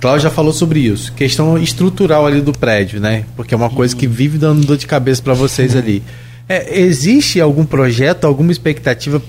Cláudio 0.01 0.24
já 0.24 0.30
falou 0.30 0.52
sobre 0.52 0.80
isso. 0.80 1.12
Questão 1.12 1.59
estrutural 1.59 2.26
ali 2.26 2.40
do 2.40 2.52
prédio, 2.52 3.01
né? 3.01 3.24
Porque 3.35 3.55
é 3.55 3.56
uma 3.56 3.70
coisa 3.70 3.97
que 3.97 4.06
vive 4.06 4.39
dando 4.39 4.64
dor 4.64 4.76
de 4.76 4.86
cabeça 4.86 5.22
para 5.22 5.35
vocês 5.35 5.74
ali. 5.74 6.02
É, 6.48 6.78
existe 6.78 7.40
algum 7.40 7.64
projeto, 7.64 8.24
alguma 8.24 8.52
expectativa? 8.52 9.20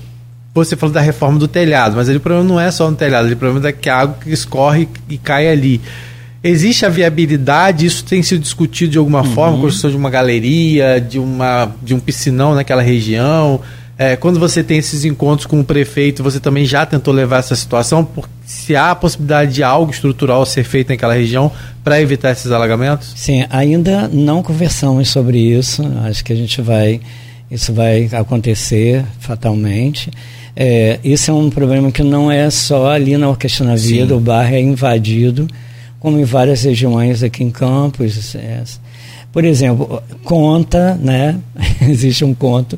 Você 0.53 0.75
falou 0.75 0.93
da 0.93 1.01
reforma 1.01 1.39
do 1.39 1.47
telhado, 1.47 1.95
mas 1.95 2.09
ali 2.09 2.17
o 2.17 2.21
problema 2.21 2.47
não 2.47 2.59
é 2.59 2.69
só 2.69 2.89
no 2.89 2.95
telhado, 2.95 3.25
ali 3.25 3.33
o 3.33 3.37
problema 3.37 3.67
é 3.67 3.71
que 3.71 3.89
a 3.89 3.97
água 3.97 4.17
que 4.21 4.31
escorre 4.31 4.87
e 5.09 5.17
cai 5.17 5.47
ali. 5.47 5.81
Existe 6.43 6.85
a 6.85 6.89
viabilidade? 6.89 7.85
Isso 7.85 8.03
tem 8.03 8.23
sido 8.23 8.41
discutido 8.41 8.91
de 8.91 8.97
alguma 8.97 9.21
uhum. 9.21 9.33
forma? 9.33 9.57
Construção 9.59 9.91
de 9.91 9.97
uma 9.97 10.09
galeria, 10.09 10.99
de, 10.99 11.19
uma, 11.19 11.71
de 11.81 11.93
um 11.93 11.99
piscinão 11.99 12.55
naquela 12.55 12.81
região? 12.81 13.59
É, 13.97 14.15
quando 14.15 14.39
você 14.39 14.63
tem 14.63 14.77
esses 14.77 15.03
encontros 15.03 15.45
com 15.45 15.59
o 15.59 15.63
prefeito, 15.63 16.23
você 16.23 16.39
também 16.39 16.63
já 16.63 16.85
tentou 16.85 17.13
levar 17.13 17.39
essa 17.39 17.53
situação? 17.53 18.07
Se 18.45 18.73
há 18.73 18.91
a 18.91 18.95
possibilidade 18.95 19.53
de 19.53 19.61
algo 19.61 19.91
estrutural 19.91 20.45
ser 20.45 20.63
feito 20.63 20.87
naquela 20.87 21.13
região 21.13 21.51
para 21.83 22.01
evitar 22.01 22.31
esses 22.31 22.49
alagamentos? 22.49 23.11
Sim, 23.17 23.45
ainda 23.49 24.07
não 24.07 24.41
conversamos 24.41 25.09
sobre 25.09 25.37
isso. 25.37 25.83
Acho 26.05 26.23
que 26.23 26.31
a 26.31 26.35
gente 26.35 26.61
vai. 26.61 27.01
Isso 27.51 27.73
vai 27.73 28.07
acontecer 28.13 29.03
fatalmente. 29.19 30.09
É, 30.55 30.99
isso 31.03 31.31
é 31.31 31.33
um 31.33 31.49
problema 31.49 31.91
que 31.91 32.03
não 32.03 32.31
é 32.31 32.49
só 32.49 32.91
ali 32.91 33.17
na 33.17 33.27
Orquestra 33.27 33.65
na 33.65 33.75
Vida, 33.75 34.09
Sim. 34.09 34.13
o 34.13 34.19
bairro 34.19 34.55
é 34.55 34.61
invadido 34.61 35.45
como 35.99 36.19
em 36.19 36.23
várias 36.23 36.63
regiões 36.63 37.23
aqui 37.23 37.43
em 37.43 37.51
Campos. 37.51 38.35
É, 38.35 38.63
por 39.31 39.45
exemplo, 39.45 40.01
conta, 40.23 40.95
né? 41.01 41.37
Existe 41.81 42.25
um 42.25 42.33
conto 42.33 42.77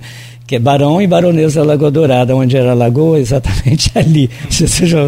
que 0.51 0.57
é 0.57 0.59
Barão 0.59 1.01
e 1.01 1.07
Baronesa 1.07 1.63
Lagoa 1.63 1.89
Dourada, 1.89 2.35
onde 2.35 2.57
era 2.57 2.71
a 2.71 2.73
lagoa, 2.73 3.17
exatamente 3.17 3.89
ali. 3.95 4.29
Você, 4.49 4.85
já, 4.85 4.99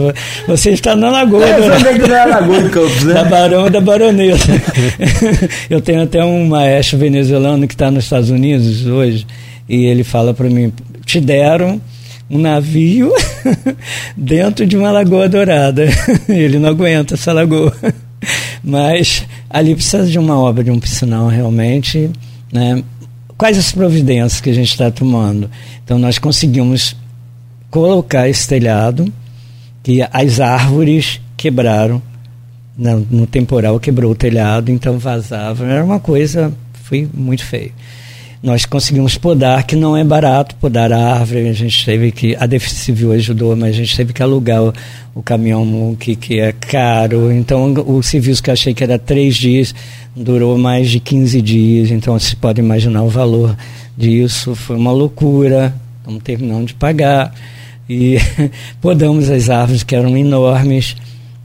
você 0.47 0.69
está 0.69 0.95
na 0.95 1.09
Lagoa 1.09 1.45
é, 1.45 1.59
Dourada. 1.59 1.93
que 1.93 2.07
não 2.07 2.15
é 2.15 2.25
Lagoa 2.25 2.57
em 2.59 2.69
Campos, 2.69 3.03
né? 3.03 3.13
Da 3.13 3.23
Barão 3.25 3.67
e 3.67 3.69
da 3.69 3.81
Baronesa. 3.81 4.53
Eu 5.69 5.81
tenho 5.81 6.01
até 6.01 6.23
um 6.23 6.47
maestro 6.47 6.97
venezuelano 6.97 7.67
que 7.67 7.73
está 7.73 7.91
nos 7.91 8.05
Estados 8.05 8.29
Unidos 8.29 8.85
hoje, 8.85 9.27
e 9.67 9.83
ele 9.83 10.05
fala 10.05 10.33
para 10.33 10.49
mim, 10.49 10.71
te 11.05 11.19
deram 11.19 11.81
um 12.29 12.37
navio 12.37 13.11
dentro 14.15 14.65
de 14.65 14.77
uma 14.77 14.91
lagoa 14.91 15.27
dourada. 15.27 15.83
Ele 16.29 16.57
não 16.57 16.69
aguenta 16.69 17.15
essa 17.15 17.33
lagoa. 17.33 17.75
Mas 18.63 19.25
ali 19.49 19.75
precisa 19.75 20.05
de 20.07 20.17
uma 20.17 20.39
obra 20.39 20.63
de 20.63 20.71
um 20.71 20.79
piscinão 20.79 21.27
realmente. 21.27 22.09
Né? 22.51 22.83
Quais 23.37 23.57
as 23.57 23.71
providências 23.71 24.39
que 24.39 24.49
a 24.49 24.53
gente 24.53 24.69
está 24.69 24.89
tomando? 24.89 25.49
Então 25.83 25.99
nós 25.99 26.17
conseguimos 26.17 26.95
colocar 27.69 28.29
esse 28.29 28.47
telhado 28.47 29.11
que 29.81 29.99
as 30.11 30.39
árvores 30.39 31.19
quebraram 31.35 32.01
no, 32.77 32.99
no 33.11 33.27
temporal 33.27 33.79
quebrou 33.79 34.11
o 34.11 34.15
telhado, 34.15 34.71
então 34.71 34.97
vazava. 34.97 35.65
Era 35.65 35.83
uma 35.83 35.99
coisa, 35.99 36.53
foi 36.83 37.07
muito 37.13 37.45
feio 37.45 37.71
nós 38.43 38.65
conseguimos 38.65 39.17
podar, 39.17 39.63
que 39.63 39.73
não 39.73 39.95
é 39.95 40.03
barato 40.03 40.53
podar 40.55 40.91
a 40.91 41.13
árvore, 41.13 41.47
a 41.47 41.53
gente 41.53 41.85
teve 41.85 42.11
que, 42.11 42.35
a 42.35 42.45
Defesa 42.45 42.75
Civil 42.75 43.13
ajudou, 43.13 43.55
mas 43.55 43.69
a 43.69 43.77
gente 43.77 43.95
teve 43.95 44.11
que 44.11 44.21
alugar 44.21 44.61
o, 44.61 44.73
o 45.15 45.23
caminhão 45.23 45.95
que, 45.97 46.13
que 46.13 46.41
é 46.41 46.51
caro, 46.51 47.31
então 47.31 47.73
o 47.87 48.03
serviço 48.03 48.43
que 48.43 48.49
eu 48.49 48.53
achei 48.53 48.73
que 48.73 48.83
era 48.83 48.99
três 48.99 49.37
dias, 49.37 49.73
durou 50.13 50.57
mais 50.57 50.89
de 50.89 50.99
15 50.99 51.41
dias, 51.41 51.89
então 51.89 52.19
você 52.19 52.35
pode 52.35 52.59
imaginar 52.59 53.03
o 53.03 53.07
valor 53.07 53.55
disso, 53.97 54.53
foi 54.55 54.75
uma 54.75 54.91
loucura, 54.91 55.73
estamos 55.99 56.21
terminando 56.21 56.67
de 56.67 56.73
pagar, 56.73 57.33
e 57.89 58.17
podamos 58.81 59.29
as 59.29 59.49
árvores 59.49 59.83
que 59.83 59.95
eram 59.95 60.17
enormes, 60.17 60.97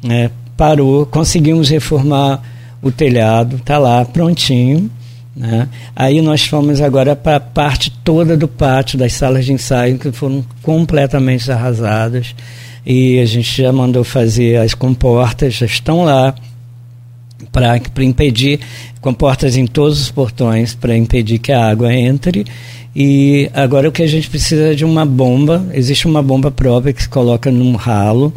né, 0.03 0.33
parou, 0.57 1.07
conseguimos 1.07 1.69
reformar 1.69 2.43
o 2.83 2.91
telhado, 2.91 3.55
está 3.57 3.79
lá 3.79 4.05
prontinho, 4.05 4.91
né? 5.39 5.69
Aí 5.95 6.21
nós 6.21 6.45
fomos 6.45 6.81
agora 6.81 7.15
para 7.15 7.37
a 7.37 7.41
parte 7.41 7.93
toda 8.03 8.37
do 8.37 8.49
pátio 8.49 8.99
das 8.99 9.13
salas 9.13 9.47
de 9.47 9.53
ensaio 9.53 9.97
que 9.97 10.11
foram 10.11 10.45
completamente 10.63 11.51
arrasadas 11.51 12.35
e 12.85 13.21
a 13.21 13.25
gente 13.25 13.63
já 13.63 13.73
mandou 13.73 14.03
fazer 14.03 14.57
as 14.57 14.75
comportas, 14.75 15.55
já 15.55 15.67
estão 15.67 16.03
lá 16.03 16.35
para 17.53 17.81
impedir 18.05 18.59
comportas 19.01 19.57
em 19.57 19.65
todos 19.65 20.01
os 20.01 20.11
portões 20.11 20.75
para 20.75 20.97
impedir 20.97 21.39
que 21.39 21.53
a 21.53 21.69
água 21.69 21.95
entre 21.95 22.45
e 22.97 23.49
agora 23.55 23.89
o 23.89 23.93
que 23.93 24.03
a 24.03 24.09
gente 24.09 24.29
precisa 24.29 24.73
é 24.73 24.75
de 24.75 24.85
uma 24.85 25.07
bomba 25.07 25.65
existe 25.73 26.09
uma 26.09 26.21
bomba 26.21 26.51
própria 26.51 26.93
que 26.93 27.03
se 27.03 27.09
coloca 27.09 27.49
num 27.49 27.77
ralo 27.77 28.35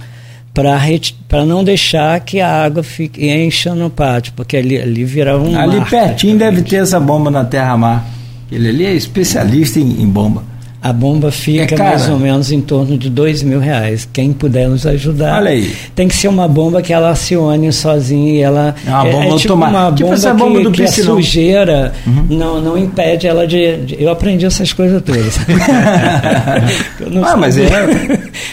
para 0.53 1.45
não 1.45 1.64
deixar 1.64 2.19
que 2.19 2.41
a 2.41 2.64
água 2.64 2.84
fique 2.84 3.30
encha 3.30 3.73
no 3.73 3.90
pátio, 3.90 4.34
porque 4.36 4.57
ali, 4.57 4.78
ali 4.78 5.03
vira 5.03 5.38
um. 5.38 5.57
Ali 5.57 5.84
pertinho 5.86 6.38
deve 6.38 6.61
ter 6.61 6.78
essa 6.78 6.99
bomba 6.99 7.32
na 7.32 7.45
Terra-Mar. 7.45 8.06
Ele 8.52 8.68
ali 8.68 8.86
é 8.86 8.94
especialista 8.94 9.80
em, 9.80 10.02
em 10.02 10.07
bomba. 10.07 10.44
A 10.84 10.91
bomba 10.91 11.32
fica 11.32 11.76
é 11.76 11.78
mais 11.78 12.10
ou 12.10 12.18
menos 12.18 12.52
em 12.52 12.60
torno 12.60 12.98
de 12.98 13.07
dois 13.07 13.44
mil 13.44 13.60
reais. 13.60 14.10
Quem 14.11 14.34
puder 14.34 14.68
nos 14.68 14.84
ajudar. 14.86 15.38
Olha 15.38 15.52
aí. 15.52 15.72
Tem 15.94 16.07
que 16.07 16.15
ser 16.15 16.28
uma 16.28 16.48
bomba 16.48 16.82
que 16.82 16.91
ela 16.91 17.11
acione 17.11 17.72
sozinha 17.72 18.34
e 18.34 18.40
ela. 18.40 18.73
É 18.86 18.90
uma 18.90 19.03
bomba 19.06 19.26
é, 19.26 19.30
é 19.30 19.38
tipo 19.38 19.53
uma 19.53 19.68
bomba, 19.68 19.95
tipo 19.95 20.14
essa 20.14 20.34
bomba 20.34 20.57
que, 20.57 20.64
do 20.64 20.72
que 20.72 20.82
a 20.82 20.88
sujeira 20.88 21.94
uhum. 22.06 22.26
não, 22.32 22.61
não 22.61 22.78
impede 22.78 23.28
ela 23.28 23.45
de, 23.45 23.78
de, 23.86 24.03
Eu 24.03 24.10
aprendi 24.10 24.44
essas 24.44 24.73
coisas 24.73 25.03
todas. 25.03 25.38
ah, 27.23 27.38
mas 27.38 27.60
é. 27.60 27.69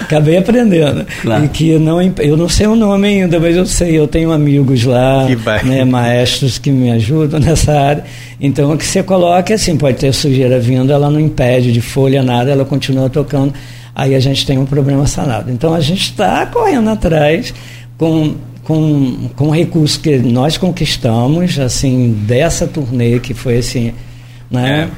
Acabei 0.00 0.36
aprendendo. 0.36 1.06
Claro. 1.22 1.44
E 1.44 1.48
que 1.48 1.78
não, 1.78 2.00
eu 2.18 2.36
não 2.36 2.48
sei 2.48 2.66
o 2.66 2.76
nome 2.76 3.08
ainda, 3.08 3.38
mas 3.38 3.56
eu 3.56 3.66
sei, 3.66 3.98
eu 3.98 4.06
tenho 4.06 4.32
amigos 4.32 4.84
lá, 4.84 5.26
né, 5.64 5.84
maestros 5.84 6.58
que 6.58 6.70
me 6.70 6.90
ajudam 6.90 7.40
nessa 7.40 7.72
área. 7.78 8.04
Então, 8.40 8.72
o 8.72 8.78
que 8.78 8.84
você 8.84 9.02
coloca, 9.02 9.54
assim, 9.54 9.76
pode 9.76 9.98
ter 9.98 10.12
sujeira 10.12 10.58
vindo, 10.60 10.92
ela 10.92 11.10
não 11.10 11.20
impede 11.20 11.72
de 11.72 11.80
folha, 11.80 12.22
nada, 12.22 12.50
ela 12.50 12.64
continua 12.64 13.10
tocando, 13.10 13.52
aí 13.94 14.14
a 14.14 14.20
gente 14.20 14.46
tem 14.46 14.58
um 14.58 14.66
problema 14.66 15.06
sanado. 15.06 15.50
Então, 15.50 15.74
a 15.74 15.80
gente 15.80 16.02
está 16.02 16.46
correndo 16.46 16.88
atrás 16.88 17.52
com, 17.96 18.34
com, 18.62 19.28
com 19.34 19.50
recursos 19.50 19.96
que 19.96 20.18
nós 20.18 20.56
conquistamos, 20.56 21.58
assim, 21.58 22.12
dessa 22.26 22.66
turnê 22.66 23.18
que 23.18 23.34
foi, 23.34 23.58
assim, 23.58 23.92
né, 24.50 24.88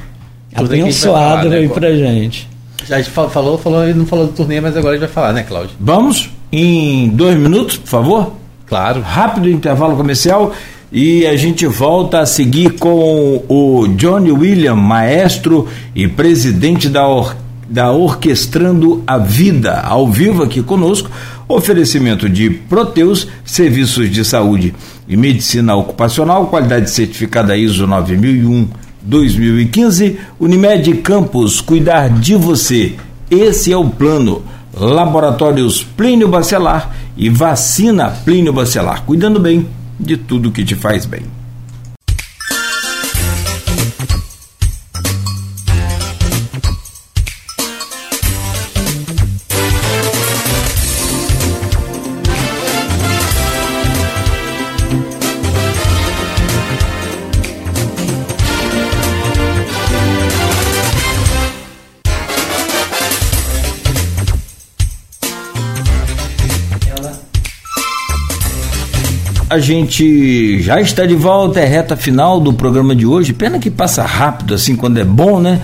é. 0.55 0.59
abençoado 0.59 1.49
falar, 1.49 1.61
né, 1.61 1.69
pra 1.69 1.97
gente. 1.97 2.51
Já 2.87 2.97
a 2.97 2.99
gente 3.01 3.11
falou, 3.11 3.59
falou, 3.59 3.95
não 3.95 4.07
falou 4.07 4.27
do 4.27 4.33
turnê, 4.33 4.61
mas 4.61 4.77
agora 4.77 4.97
a 4.97 4.99
gente 4.99 5.07
vai 5.07 5.15
falar, 5.15 5.33
né, 5.33 5.43
Cláudio? 5.43 5.77
Vamos 5.79 6.31
em 6.53 7.09
dois 7.09 7.37
minutos, 7.37 7.77
por 7.77 7.89
favor? 7.89 8.33
Claro. 8.67 9.01
Rápido 9.01 9.49
intervalo 9.49 9.97
comercial 9.97 10.53
e 10.93 11.27
a 11.27 11.37
gente 11.37 11.67
volta 11.67 12.21
a 12.21 12.27
seguir 12.27 12.79
com 12.79 13.45
o 13.49 13.87
Johnny 13.97 14.33
William, 14.33 14.75
maestro 14.75 15.69
e 15.95 16.09
presidente 16.09 16.89
da, 16.89 17.07
or 17.07 17.37
da 17.69 17.93
Orquestrando 17.93 19.03
a 19.07 19.17
Vida, 19.17 19.81
ao 19.81 20.09
vivo 20.09 20.43
aqui 20.43 20.63
conosco. 20.63 21.11
Oferecimento 21.49 22.29
de 22.29 22.51
Proteus, 22.51 23.29
serviços 23.45 24.11
de 24.11 24.25
saúde 24.25 24.75
e 25.09 25.17
medicina 25.17 25.75
ocupacional, 25.75 26.47
qualidade 26.47 26.91
certificada 26.91 27.57
ISO 27.57 27.87
9001 27.87 28.69
2015. 29.03 30.19
Unimed 30.39 30.95
Campos, 30.99 31.61
cuidar 31.61 32.09
de 32.09 32.35
você. 32.35 32.97
Esse 33.31 33.73
é 33.73 33.77
o 33.77 33.89
plano. 33.89 34.43
Laboratórios 34.75 35.83
Plínio 35.83 36.29
Bacelar 36.29 36.95
e 37.17 37.29
vacina 37.29 38.11
Plínio 38.25 38.53
Bacelar. 38.53 39.05
Cuidando 39.05 39.41
bem 39.41 39.67
de 39.99 40.17
tudo 40.17 40.53
que 40.53 40.65
te 40.65 40.75
faz 40.75 41.05
bem. 41.05 41.40
A 69.51 69.59
gente 69.59 70.63
já 70.63 70.81
está 70.81 71.05
de 71.05 71.17
volta, 71.17 71.59
é 71.59 71.65
reta 71.65 71.97
final 71.97 72.39
do 72.39 72.53
programa 72.53 72.95
de 72.95 73.05
hoje. 73.05 73.33
Pena 73.33 73.59
que 73.59 73.69
passa 73.69 74.05
rápido 74.05 74.55
assim 74.55 74.77
quando 74.77 74.99
é 74.99 75.05
bom, 75.05 75.41
né? 75.41 75.61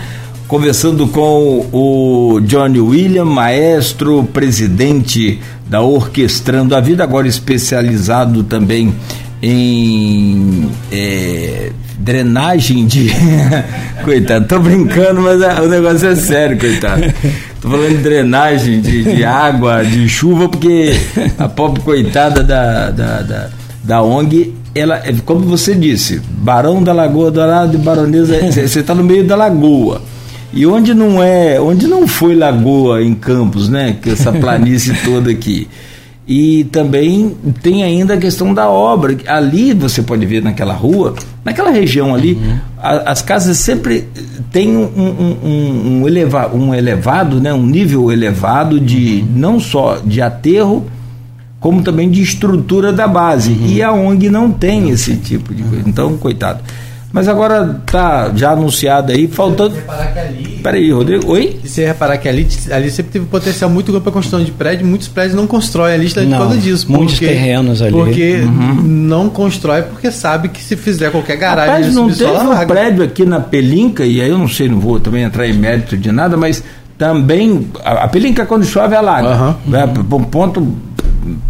Conversando 0.49 1.07
com 1.07 1.65
o 1.73 2.41
Johnny 2.41 2.81
William, 2.81 3.25
maestro, 3.25 4.25
presidente 4.25 5.41
da 5.69 5.81
Orquestrando 5.83 6.75
a 6.75 6.81
Vida, 6.81 7.05
agora 7.05 7.29
especializado 7.29 8.43
também 8.43 8.93
em 9.41 10.69
é, 10.91 11.71
drenagem 11.97 12.87
de. 12.87 13.13
coitado, 14.03 14.49
tô 14.49 14.59
brincando, 14.59 15.21
mas 15.21 15.41
o 15.65 15.69
negócio 15.69 16.09
é 16.09 16.17
sério, 16.17 16.59
coitado. 16.59 17.03
Tô 17.61 17.71
falando 17.71 17.97
de 17.97 18.03
drenagem 18.03 18.81
de, 18.81 19.05
de 19.05 19.25
água, 19.25 19.85
de 19.85 20.09
chuva, 20.09 20.49
porque 20.49 20.93
a 21.39 21.49
pobre 21.49 21.81
coitada 21.83 22.43
da, 22.43 22.91
da, 22.91 23.23
da 23.23 23.51
da 23.87 24.03
ONG, 24.03 24.53
ela, 24.75 25.01
como 25.25 25.41
você 25.41 25.75
disse, 25.75 26.21
Barão 26.39 26.83
da 26.83 26.93
Lagoa 26.93 27.31
Dourada 27.31 27.75
e 27.75 27.79
Baronesa, 27.79 28.39
você 28.51 28.81
está 28.81 28.95
no 28.95 29.05
meio 29.05 29.25
da 29.25 29.37
lagoa. 29.37 30.03
E 30.53 30.67
onde 30.67 30.93
não 30.93 31.23
é, 31.23 31.61
onde 31.61 31.87
não 31.87 32.07
foi 32.07 32.35
lagoa 32.35 33.03
em 33.03 33.15
Campos, 33.15 33.69
né? 33.69 33.97
Que 34.01 34.11
essa 34.11 34.33
planície 34.33 34.95
toda 35.05 35.31
aqui. 35.31 35.69
E 36.27 36.65
também 36.65 37.37
tem 37.63 37.85
ainda 37.85 38.15
a 38.15 38.17
questão 38.17 38.53
da 38.53 38.69
obra. 38.69 39.17
Ali 39.29 39.73
você 39.73 40.03
pode 40.03 40.27
ver 40.27 40.43
naquela 40.43 40.75
rua, 40.75 41.15
naquela 41.45 41.71
região 41.71 42.15
ali, 42.15 42.33
uhum. 42.33 42.59
a, 42.79 43.11
as 43.13 43.23
casas 43.23 43.59
sempre 43.59 44.09
têm 44.51 44.77
um, 44.77 44.91
um, 44.97 45.37
um, 45.45 46.01
um, 46.01 46.09
eleva, 46.09 46.51
um 46.53 46.75
elevado, 46.75 47.41
né? 47.41 47.53
um 47.53 47.67
nível 47.67 48.11
elevado 48.11 48.81
de 48.81 49.21
uhum. 49.21 49.39
não 49.39 49.61
só 49.61 49.99
de 50.05 50.21
aterro, 50.21 50.87
como 51.67 51.83
também 51.83 52.09
de 52.09 52.23
estrutura 52.23 52.93
da 52.93 53.09
base. 53.09 53.51
Uhum. 53.51 53.67
E 53.67 53.83
a 53.83 53.93
ONG 53.93 54.31
não 54.31 54.53
tem 54.53 54.89
esse 54.91 55.17
tipo 55.17 55.53
de 55.53 55.65
coisa. 55.65 55.83
Então, 55.85 56.17
coitado. 56.17 56.61
Mas 57.13 57.27
agora 57.27 57.81
tá 57.85 58.31
já 58.37 58.53
anunciado 58.53 59.11
aí, 59.11 59.27
faltando. 59.27 59.75
Peraí, 60.63 60.93
Rodrigo. 60.93 61.33
Oi? 61.33 61.59
E 61.65 61.69
você 61.69 61.85
reparar 61.85 62.19
que 62.19 62.29
ali, 62.29 62.47
ali 62.71 62.89
sempre 62.89 63.11
teve 63.11 63.27
potencial 63.27 63.69
muito 63.69 63.91
grande 63.91 64.05
para 64.05 64.13
construção 64.13 64.45
de 64.45 64.53
prédio, 64.53 64.87
muitos 64.87 65.09
prédios 65.09 65.35
não 65.35 65.45
constroem 65.45 65.95
ali 65.95 66.09
por 66.09 66.31
causa 66.31 66.57
disso. 66.57 66.87
Muitos 66.89 67.15
porque, 67.15 67.27
terrenos 67.27 67.83
ali. 67.83 67.91
Porque 67.91 68.37
uhum. 68.45 68.83
não 68.85 69.29
constrói 69.29 69.83
porque 69.83 70.13
sabe 70.13 70.51
que 70.51 70.63
se 70.63 70.77
fizer 70.77 71.11
qualquer 71.11 71.37
garagem. 71.37 71.91
Rapaz, 71.91 71.95
não 71.97 72.09
teve 72.09 72.31
um 72.31 72.67
prédio 72.67 73.03
aqui 73.03 73.25
na 73.25 73.41
Pelinca, 73.41 74.07
e 74.07 74.21
aí 74.21 74.29
eu 74.29 74.39
não 74.39 74.49
sei, 74.49 74.69
não 74.69 74.79
vou 74.79 75.01
também 75.01 75.25
entrar 75.25 75.49
em 75.49 75.53
mérito 75.53 75.97
de 75.97 76.13
nada, 76.13 76.37
mas 76.37 76.63
também. 76.97 77.67
A, 77.85 78.05
a 78.05 78.09
Pelinca 78.09 78.47
quando 78.47 78.65
chove 78.65 78.95
é 78.95 78.99
alaga. 78.99 79.57
Uhum. 79.67 80.17
Um 80.17 80.25
ponto 80.25 80.86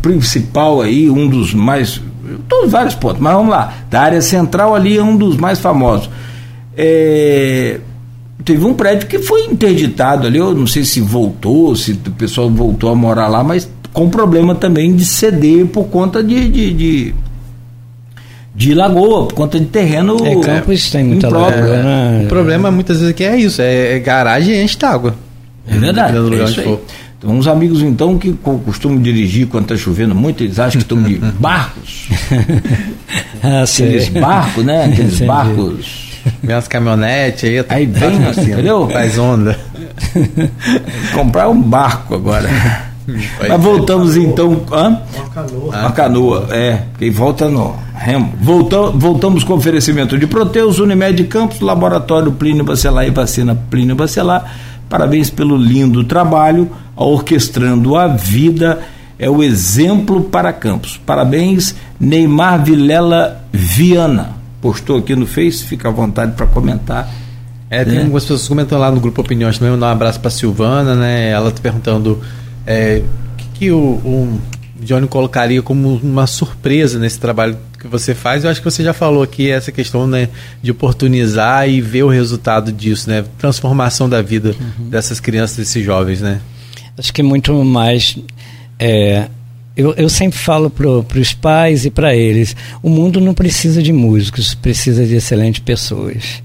principal 0.01 0.81
aí, 0.81 1.09
um 1.11 1.29
dos 1.29 1.55
mais. 1.55 2.01
Todos 2.49 2.71
vários 2.71 2.95
pontos, 2.95 3.21
mas 3.21 3.35
vamos 3.35 3.51
lá. 3.51 3.73
Da 3.91 4.01
área 4.01 4.21
central 4.21 4.75
ali 4.75 4.97
é 4.97 5.03
um 5.03 5.17
dos 5.17 5.37
mais 5.37 5.59
famosos. 5.59 6.11
É, 6.77 7.81
teve 8.45 8.65
um 8.65 8.75
prédio 8.75 9.09
que 9.09 9.19
foi 9.19 9.45
interditado 9.45 10.27
ali, 10.27 10.39
eu 10.39 10.55
não 10.55 10.67
sei 10.67 10.85
se 10.85 11.01
voltou, 11.01 11.75
se 11.75 11.93
o 11.93 12.11
pessoal 12.13 12.51
voltou 12.51 12.91
a 12.91 12.95
morar 12.95 13.29
lá, 13.29 13.43
mas 13.43 13.69
com 13.93 14.11
problema 14.11 14.55
também 14.55 14.95
de 14.95 15.05
ceder 15.05 15.67
por 15.67 15.85
conta 15.85 16.23
de, 16.23 16.49
de, 16.49 16.73
de 16.75 17.15
de 18.55 18.73
lagoa, 18.75 19.27
por 19.27 19.35
conta 19.35 19.61
de 19.61 19.67
terreno. 19.67 20.17
É, 20.27 20.35
Campos 20.41 20.91
tem 20.91 21.05
muita 21.05 21.29
lagoa. 21.29 21.83
Né? 21.83 22.23
O 22.25 22.29
problema 22.29 22.71
muitas 22.71 23.01
vezes 23.01 23.15
que 23.15 23.23
é 23.23 23.37
isso, 23.37 23.61
é, 23.61 23.97
é 23.97 23.99
garagem 23.99 24.55
e 24.55 24.63
enche 24.63 24.79
d'água. 24.79 25.15
É 25.69 25.77
verdade. 25.77 26.17
É 26.17 26.45
isso 26.45 26.61
aí. 26.61 26.79
Então, 27.19 27.31
uns 27.31 27.47
amigos 27.47 27.83
então 27.83 28.19
que 28.19 28.33
costumam 28.65 29.01
dirigir 29.01 29.47
quando 29.47 29.65
está 29.65 29.77
chovendo 29.77 30.15
muito, 30.15 30.45
eles 30.45 30.59
acham 30.59 30.73
que 30.73 30.85
estão 30.85 31.03
de 31.03 31.17
barcos. 31.41 32.09
ah, 33.43 33.63
Aqueles 33.63 34.09
barcos, 34.11 34.65
né? 34.65 34.85
Aqueles 34.85 35.21
barcos. 35.27 36.07
Vem 36.43 36.55
umas 36.57 36.69
caminhonetes 36.69 37.45
aí. 37.45 37.65
Aí 37.69 37.87
vem 37.87 38.27
assim, 38.27 38.53
entendeu? 38.53 38.89
Faz 38.91 39.17
onda. 39.17 39.59
Comprar 41.15 41.49
um 41.49 41.61
barco 41.61 42.15
agora. 42.15 42.49
Mas 43.49 43.63
voltamos 43.63 44.17
então. 44.17 44.63
Hã? 44.73 45.01
Uma 45.15 45.29
canoa. 45.31 45.79
Uma 45.79 45.93
canoa, 45.93 46.47
é. 46.51 46.83
Quem 46.99 47.11
volta 47.11 47.49
no 47.49 47.77
remo. 47.95 48.35
Voltam, 48.43 48.99
voltamos 48.99 49.45
com 49.45 49.55
oferecimento 49.55 50.19
de 50.19 50.27
Proteus, 50.27 50.81
Unimed 50.81 51.23
Campos, 51.25 51.61
Laboratório 51.61 52.33
Plínio 52.33 52.65
Bacelar 52.65 53.07
e 53.07 53.11
Vacina 53.11 53.57
Plínio 53.71 53.95
Bacelar 53.95 54.45
Parabéns 54.89 55.31
pelo 55.31 55.57
lindo 55.57 56.05
trabalho, 56.05 56.71
orquestrando 57.05 57.95
a 57.97 58.07
vida 58.07 58.83
é 59.19 59.29
o 59.29 59.43
exemplo 59.43 60.25
para 60.25 60.53
Campos. 60.53 61.01
Parabéns, 61.05 61.75
Neymar 61.99 62.65
Vilela 62.65 63.45
Viana. 63.53 64.37
Postou 64.61 64.99
aqui 64.99 65.15
no 65.15 65.27
Face, 65.27 65.65
fica 65.65 65.89
à 65.89 65.93
vontade 65.93 66.33
para 66.33 66.47
comentar. 66.47 67.09
É, 67.69 67.85
tem 67.85 67.95
né? 67.95 68.01
algumas 68.03 68.25
pessoas 68.25 68.47
comentando 68.47 68.81
lá 68.81 68.91
no 68.91 69.01
grupo 69.01 69.21
Opiniões 69.21 69.59
também, 69.59 69.73
mandar 69.73 69.89
um 69.89 69.91
abraço 69.91 70.21
para 70.21 70.31
Silvana, 70.31 70.95
né? 70.95 71.31
Ela 71.31 71.51
tá 71.51 71.61
perguntando 71.61 72.21
é, 72.67 73.03
o 73.33 73.37
que, 73.37 73.49
que 73.55 73.71
o, 73.71 73.79
o 73.79 74.41
Johnny 74.81 75.07
colocaria 75.09 75.63
como 75.63 75.97
uma 75.97 76.27
surpresa 76.27 76.99
nesse 76.99 77.19
trabalho 77.19 77.57
que 77.79 77.89
você 77.89 78.15
faz. 78.15 78.45
Eu 78.45 78.51
acho 78.51 78.61
que 78.61 78.71
você 78.71 78.85
já 78.85 78.93
falou 78.93 79.23
aqui 79.23 79.51
essa 79.51 79.73
questão 79.73 80.07
né, 80.07 80.29
de 80.63 80.71
oportunizar 80.71 81.69
e 81.69 81.81
ver 81.81 82.05
o 82.05 82.09
resultado 82.09 82.71
disso, 82.71 83.09
né? 83.11 83.25
Transformação 83.39 84.09
da 84.09 84.23
vida 84.23 84.55
uhum. 84.59 84.89
dessas 84.89 85.19
crianças, 85.19 85.57
desses 85.57 85.85
jovens, 85.85 86.21
né? 86.21 86.41
Acho 86.99 87.13
que 87.13 87.23
muito 87.23 87.53
mais. 87.65 88.17
É, 88.79 89.27
eu, 89.77 89.93
eu 89.95 90.09
sempre 90.09 90.39
falo 90.39 90.71
para 90.71 91.19
os 91.19 91.35
pais 91.35 91.85
e 91.85 91.91
para 91.91 92.15
eles: 92.15 92.57
o 92.83 92.89
mundo 92.89 93.21
não 93.21 93.35
precisa 93.35 93.83
de 93.83 93.93
músicos, 93.93 94.55
precisa 94.55 95.05
de 95.05 95.17
excelentes 95.17 95.61
pessoas. 95.61 96.43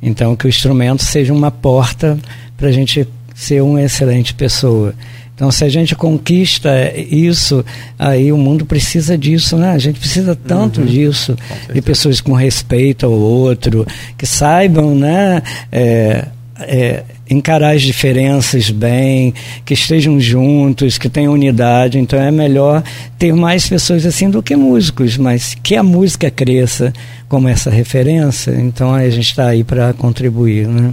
Então, 0.00 0.36
que 0.36 0.46
o 0.46 0.48
instrumento 0.48 1.02
seja 1.02 1.32
uma 1.32 1.50
porta 1.50 2.16
para 2.56 2.68
a 2.68 2.72
gente 2.72 3.06
ser 3.34 3.62
uma 3.62 3.82
excelente 3.82 4.32
pessoa. 4.34 4.94
Então, 5.34 5.52
se 5.52 5.64
a 5.64 5.68
gente 5.68 5.94
conquista 5.94 6.68
isso, 6.96 7.64
aí 7.96 8.32
o 8.32 8.36
mundo 8.36 8.66
precisa 8.66 9.16
disso, 9.16 9.56
né? 9.56 9.70
A 9.70 9.78
gente 9.78 10.00
precisa 10.00 10.34
tanto 10.34 10.80
uhum, 10.80 10.86
disso, 10.86 11.36
de 11.72 11.80
pessoas 11.80 12.20
com 12.20 12.32
respeito 12.32 13.06
ao 13.06 13.12
outro, 13.12 13.86
que 14.16 14.26
saibam, 14.26 14.96
né? 14.96 15.40
É, 15.70 16.26
é, 16.58 17.04
encarar 17.30 17.74
as 17.74 17.82
diferenças 17.82 18.70
bem, 18.70 19.34
que 19.64 19.74
estejam 19.74 20.18
juntos, 20.20 20.98
que 20.98 21.08
tenham 21.08 21.32
unidade. 21.32 21.98
Então 21.98 22.18
é 22.18 22.30
melhor 22.30 22.82
ter 23.18 23.32
mais 23.34 23.68
pessoas 23.68 24.06
assim 24.06 24.30
do 24.30 24.42
que 24.42 24.56
músicos, 24.56 25.16
mas 25.16 25.54
que 25.62 25.76
a 25.76 25.82
música 25.82 26.30
cresça 26.30 26.92
como 27.28 27.48
essa 27.48 27.70
referência. 27.70 28.52
Então 28.52 28.94
a 28.94 29.08
gente 29.10 29.28
está 29.28 29.48
aí 29.48 29.62
para 29.62 29.92
contribuir, 29.92 30.66
né? 30.66 30.92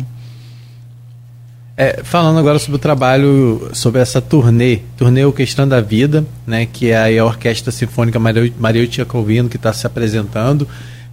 É, 1.78 2.02
falando 2.04 2.40
agora 2.40 2.58
sobre 2.58 2.78
o 2.78 2.80
trabalho, 2.80 3.70
sobre 3.74 4.00
essa 4.00 4.22
turnê, 4.22 4.80
turnê 4.96 5.26
Orquestrando 5.26 5.72
da 5.72 5.82
Vida, 5.82 6.26
né, 6.48 6.66
que 6.66 6.92
é 6.92 7.20
a 7.20 7.26
Orquestra 7.26 7.70
Sinfônica 7.70 8.18
Maria, 8.18 8.50
Maria 8.58 8.88
Tchaikovsky 8.88 9.50
que 9.50 9.58
está 9.58 9.74
se 9.74 9.86
apresentando. 9.86 10.66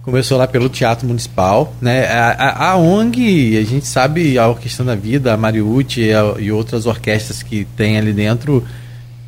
Começou 0.03 0.37
lá 0.37 0.45
pelo 0.45 0.67
Teatro 0.67 1.07
Municipal, 1.07 1.73
né? 1.81 2.05
A, 2.07 2.31
a, 2.31 2.71
a 2.71 2.77
ONG, 2.77 3.57
a 3.57 3.63
gente 3.63 3.87
sabe, 3.87 4.37
a 4.37 4.49
Orquestra 4.49 4.83
da 4.83 4.95
Vida, 4.95 5.33
a 5.33 5.37
Mariucci 5.37 6.01
e, 6.01 6.43
e, 6.43 6.51
outras 6.51 6.85
orquestras 6.85 7.41
que 7.41 7.65
tem 7.77 7.97
ali 7.97 8.11
dentro, 8.11 8.65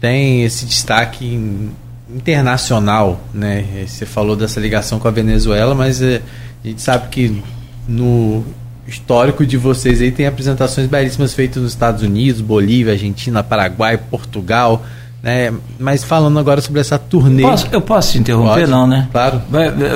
tem 0.01 0.43
esse 0.43 0.65
destaque 0.65 1.71
internacional, 2.13 3.21
né? 3.33 3.85
Você 3.87 4.05
falou 4.05 4.35
dessa 4.35 4.59
ligação 4.59 4.99
com 4.99 5.07
a 5.07 5.11
Venezuela, 5.11 5.73
mas 5.73 6.01
é, 6.01 6.21
a 6.61 6.67
gente 6.67 6.81
sabe 6.81 7.07
que 7.07 7.41
no 7.87 8.43
histórico 8.85 9.45
de 9.45 9.55
vocês 9.55 10.01
aí 10.01 10.11
tem 10.11 10.27
apresentações 10.27 10.87
belíssimas 10.87 11.33
feitas 11.33 11.63
nos 11.63 11.71
Estados 11.71 12.03
Unidos, 12.03 12.41
Bolívia, 12.41 12.91
Argentina, 12.91 13.41
Paraguai, 13.41 13.97
Portugal. 13.97 14.85
Né? 15.25 15.51
Mas 15.79 16.03
falando 16.03 16.37
agora 16.37 16.61
sobre 16.61 16.79
essa 16.79 16.99
turnê. 16.99 17.41
Posso, 17.41 17.67
eu 17.71 17.81
posso 17.81 18.11
te 18.11 18.19
interromper, 18.19 18.59
Pode? 18.59 18.71
não, 18.71 18.85
né? 18.85 19.09
Claro. 19.11 19.41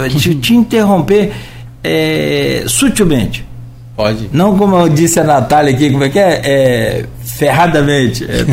Te, 0.10 0.34
te 0.34 0.56
interromper 0.56 1.32
é, 1.84 2.64
sutilmente. 2.66 3.46
Pode. 3.96 4.28
Não 4.34 4.58
como 4.58 4.76
eu 4.76 4.90
disse 4.90 5.20
a 5.20 5.24
Natália 5.24 5.72
aqui, 5.72 5.92
como 5.92 6.04
é 6.04 6.10
que 6.10 6.18
é? 6.18 6.42
é 6.44 7.06
ferradamente. 7.24 8.26
É, 8.26 8.44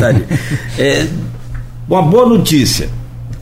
é, 0.77 1.07
uma 1.89 2.03
boa 2.03 2.27
notícia. 2.27 2.89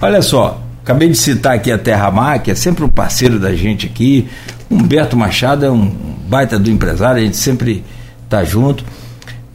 Olha 0.02 0.22
só, 0.22 0.62
acabei 0.82 1.10
de 1.10 1.18
citar 1.18 1.56
aqui 1.56 1.70
a 1.74 1.78
Terra 1.78 2.10
Mar, 2.12 2.40
que 2.40 2.52
é 2.52 2.56
sempre 2.56 2.86
um 2.86 2.90
parceiro 2.90 3.38
da 3.38 3.54
gente 3.54 3.86
aqui. 3.86 4.30
Humberto 4.72 5.18
Machado 5.18 5.66
é 5.66 5.70
um 5.70 5.94
baita 6.30 6.58
do 6.58 6.72
empresário, 6.72 7.22
a 7.22 7.26
gente 7.26 7.36
sempre 7.36 7.84
tá 8.30 8.46
junto. 8.46 8.86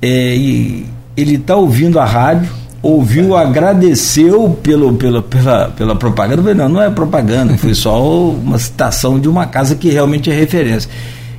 É, 0.03 0.37
e 0.37 0.87
ele 1.17 1.37
está 1.37 1.57
ouvindo 1.57 1.99
a 1.99 2.05
rádio, 2.05 2.60
ouviu, 2.83 3.37
agradeceu 3.37 4.59
pelo, 4.63 4.95
pelo, 4.95 5.23
pela, 5.23 5.69
pela 5.71 5.95
propaganda. 5.95 6.43
Falei, 6.43 6.57
não, 6.57 6.69
não 6.69 6.83
é 6.83 6.91
propaganda, 6.91 7.57
foi 7.59 7.75
só 7.75 8.31
uma 8.31 8.59
citação 8.59 9.19
de 9.19 9.29
uma 9.29 9.47
casa 9.47 9.75
que 9.75 9.91
realmente 9.91 10.31
é 10.31 10.35
referência. 10.35 10.91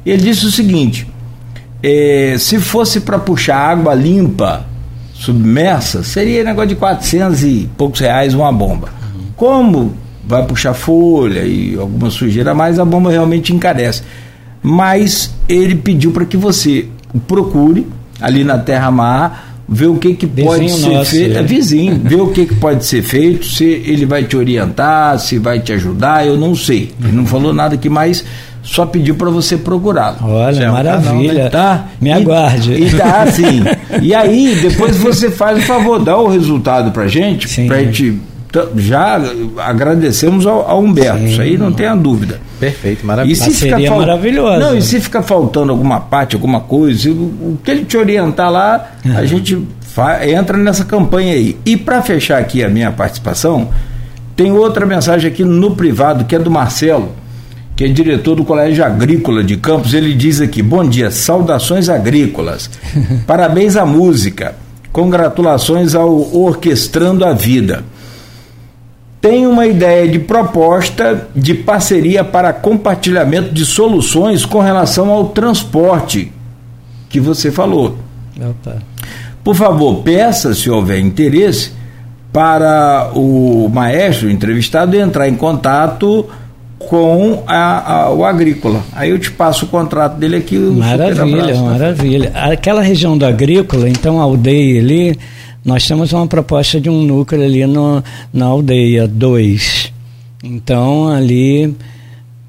Ele 0.05 0.22
disse 0.22 0.45
o 0.45 0.51
seguinte: 0.51 1.07
é, 1.81 2.35
se 2.38 2.59
fosse 2.59 3.01
para 3.01 3.18
puxar 3.18 3.57
água 3.57 3.93
limpa, 3.93 4.65
submersa, 5.13 6.03
seria 6.03 6.43
negócio 6.43 6.69
de 6.69 6.76
400 6.76 7.43
e 7.43 7.69
poucos 7.77 7.99
reais 7.99 8.34
uma 8.34 8.51
bomba. 8.51 8.89
Como 9.35 9.95
vai 10.23 10.45
puxar 10.45 10.73
folha 10.73 11.41
e 11.41 11.76
alguma 11.77 12.09
sujeira 12.09 12.51
a 12.51 12.53
mais, 12.53 12.80
a 12.80 12.85
bomba 12.85 13.09
realmente 13.09 13.53
encarece. 13.53 14.03
Mas 14.61 15.34
ele 15.49 15.76
pediu 15.76 16.11
para 16.11 16.26
que 16.26 16.38
você 16.38 16.88
procure 17.27 17.88
ali 18.19 18.43
na 18.43 18.59
Terra 18.59 18.91
Mar 18.91 19.51
ver 19.67 19.88
o 19.88 19.95
que, 19.95 20.13
que 20.13 20.27
pode 20.27 20.69
ser 20.69 21.05
feito. 21.05 21.38
É. 21.38 21.39
é 21.39 21.43
vizinho, 21.43 21.99
ver 22.03 22.21
o 22.21 22.27
que, 22.27 22.45
que 22.45 22.55
pode 22.55 22.85
ser 22.85 23.01
feito, 23.01 23.45
se 23.45 23.63
ele 23.63 24.05
vai 24.05 24.23
te 24.23 24.35
orientar, 24.35 25.17
se 25.19 25.38
vai 25.38 25.59
te 25.59 25.73
ajudar, 25.73 26.25
eu 26.25 26.38
não 26.38 26.55
sei. 26.55 26.91
Ele 27.01 27.13
não 27.13 27.25
falou 27.25 27.53
nada 27.53 27.75
aqui, 27.75 27.89
mas 27.89 28.23
só 28.63 28.85
pediu 28.85 29.15
para 29.15 29.29
você 29.29 29.57
procurá-lo. 29.57 30.17
Olha, 30.23 30.63
é 30.63 30.69
maravilha. 30.69 31.27
Canal, 31.29 31.43
né? 31.43 31.49
Tá? 31.49 31.88
Me 31.99 32.11
aguarde. 32.11 32.73
E, 32.73 32.88
e 32.88 32.89
tá 32.91 33.23
assim. 33.23 33.63
e 34.01 34.13
aí, 34.13 34.55
depois 34.61 34.97
você 34.97 35.31
faz 35.31 35.59
o 35.59 35.61
favor, 35.61 35.99
dá 35.99 36.17
o 36.17 36.27
resultado 36.27 36.91
pra 36.91 37.07
gente, 37.07 37.49
Sim. 37.49 37.67
pra 37.67 37.79
gente 37.83 38.19
já 38.76 39.19
agradecemos 39.57 40.45
ao, 40.45 40.69
ao 40.69 40.82
Humberto, 40.82 41.19
Sim, 41.19 41.26
isso 41.26 41.41
aí 41.41 41.57
não 41.57 41.72
tem 41.72 41.88
a 41.88 41.95
dúvida. 41.95 42.40
Perfeito, 42.60 43.06
maravilhoso. 43.06 43.49
E 43.49 43.53
se 43.53 43.60
fica 43.65 43.80
fal... 43.88 43.99
maravilhosa. 43.99 44.60
Não, 44.60 44.78
e 44.78 44.82
se 44.82 44.99
fica 44.99 45.23
faltando 45.23 45.72
alguma 45.72 45.99
parte, 45.99 46.36
alguma 46.36 46.60
coisa, 46.60 47.10
o, 47.10 47.57
que 47.64 47.72
ele 47.72 47.86
te 47.86 47.98
orientar 47.98 48.52
lá, 48.52 48.91
uhum. 49.06 49.18
a 49.18 49.26
gente 49.26 49.65
fa... 49.82 50.26
entra 50.28 50.57
nessa 50.57 50.84
campanha 50.84 51.34
aí. 51.34 51.57
E 51.65 51.78
para 51.78 52.02
fechar 52.02 52.40
aqui 52.40 52.64
a 52.64 52.69
minha 52.69 52.91
participação, 52.91 53.69
tem 54.36 54.52
outra 54.52 54.86
mensagem 54.86 55.32
aqui 55.32 55.44
no 55.44 55.76
privado, 55.76 56.26
que 56.26 56.36
é 56.36 56.40
do 56.40 56.52
Marcelo, 56.52 57.14
que 57.76 57.86
é 57.86 57.88
diretor 57.88 58.36
do 58.36 58.44
Colégio 58.44 58.84
Agrícola 58.84 59.44
de 59.44 59.56
Campos. 59.56 59.94
Ele 59.94 60.14
diz 60.14 60.41
aqui: 60.41 60.61
Bom 60.61 60.88
dia, 60.88 61.10
saudações 61.10 61.88
agrícolas, 61.88 62.69
parabéns 63.26 63.78
à 63.78 63.86
música, 63.86 64.56
congratulações 64.91 65.95
ao 65.95 66.36
Orquestrando 66.36 67.23
a 67.23 67.32
Vida 67.32 67.84
tem 69.22 69.45
uma 69.45 69.68
ideia 69.68 70.07
de 70.07 70.18
proposta 70.18 71.27
de 71.35 71.53
parceria 71.53 72.23
para 72.23 72.52
compartilhamento 72.52 73.53
de 73.53 73.65
soluções 73.65 74.43
com 74.43 74.60
relação 74.60 75.11
ao 75.11 75.30
transporte 75.30 76.31
que 77.07 77.19
você 77.19 77.52
falou. 77.52 77.98
Opa. 78.35 78.77
Por 79.43 79.56
favor, 79.56 80.02
peça, 80.02 80.56
se 80.56 80.69
houver 80.69 80.99
interesse, 80.99 81.72
para 82.34 83.11
o 83.14 83.69
maestro 83.69 84.27
o 84.27 84.31
entrevistado 84.31 84.98
entrar 84.98 85.27
em 85.27 85.35
contato 85.35 86.26
com 86.80 87.43
a, 87.45 87.93
a, 87.93 88.11
o 88.11 88.26
agrícola. 88.26 88.81
Aí 88.93 89.10
eu 89.10 89.19
te 89.19 89.30
passo 89.30 89.65
o 89.65 89.68
contrato 89.68 90.18
dele 90.18 90.38
aqui. 90.38 90.57
Maravilha, 90.57 91.61
maravilha. 91.61 92.31
Aquela 92.34 92.81
região 92.81 93.18
do 93.18 93.26
agrícola, 93.26 93.88
então 93.88 94.19
a 94.19 94.23
aldeia 94.23 94.80
ali 94.80 95.18
nós 95.63 95.88
temos 95.88 96.11
uma 96.11 96.25
proposta 96.25 96.81
de 96.81 96.89
um 96.89 97.03
núcleo 97.03 97.43
ali 97.43 97.65
no, 97.65 98.03
na 98.33 98.45
aldeia 98.45 99.07
2. 99.07 99.93
Então, 100.43 101.07
ali, 101.07 101.75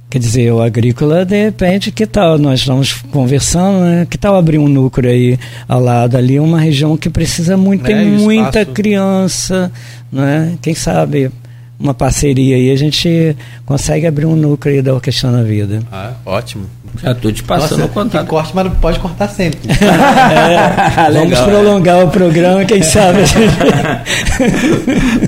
quer 0.09 0.18
dizer, 0.18 0.51
o 0.51 0.62
agrícola, 0.62 1.24
de 1.24 1.44
repente, 1.44 1.90
que 1.90 2.06
tal? 2.06 2.39
Nós 2.39 2.60
estamos 2.60 2.94
conversando, 3.10 3.80
né? 3.80 4.06
Que 4.09 4.16
tal 4.16 4.34
abrir 4.34 4.59
um 4.59 4.68
núcleo 4.68 5.10
aí 5.10 5.39
ao 5.68 5.80
lado 5.80 6.16
ali, 6.16 6.40
uma 6.40 6.59
região 6.59 6.97
que 6.97 7.10
precisa 7.10 7.56
muito, 7.56 7.84
é, 7.84 7.94
tem 7.94 8.06
muita 8.06 8.64
criança, 8.64 9.70
né? 10.10 10.56
Quem 10.62 10.74
sabe 10.74 11.30
uma 11.82 11.92
parceria 11.92 12.56
aí, 12.56 12.70
a 12.70 12.76
gente 12.76 13.36
consegue 13.66 14.06
abrir 14.06 14.26
um 14.26 14.36
núcleo 14.36 14.76
aí 14.76 14.82
da 14.82 14.94
Orquestra 14.94 15.30
na 15.30 15.42
Vida. 15.42 15.82
Ah, 15.90 16.12
ótimo. 16.24 16.66
Já 17.02 17.12
estou 17.12 17.32
te 17.32 17.42
passando 17.42 17.78
Nossa, 17.78 17.84
o 17.84 17.88
contato. 17.88 18.26
corte, 18.26 18.52
mas 18.54 18.72
pode 18.74 19.00
cortar 19.00 19.28
sempre. 19.28 19.59
é, 19.72 21.10
vamos 21.10 21.40
prolongar 21.40 22.04
o 22.04 22.10
programa, 22.10 22.64
quem 22.64 22.82
sabe. 22.82 23.20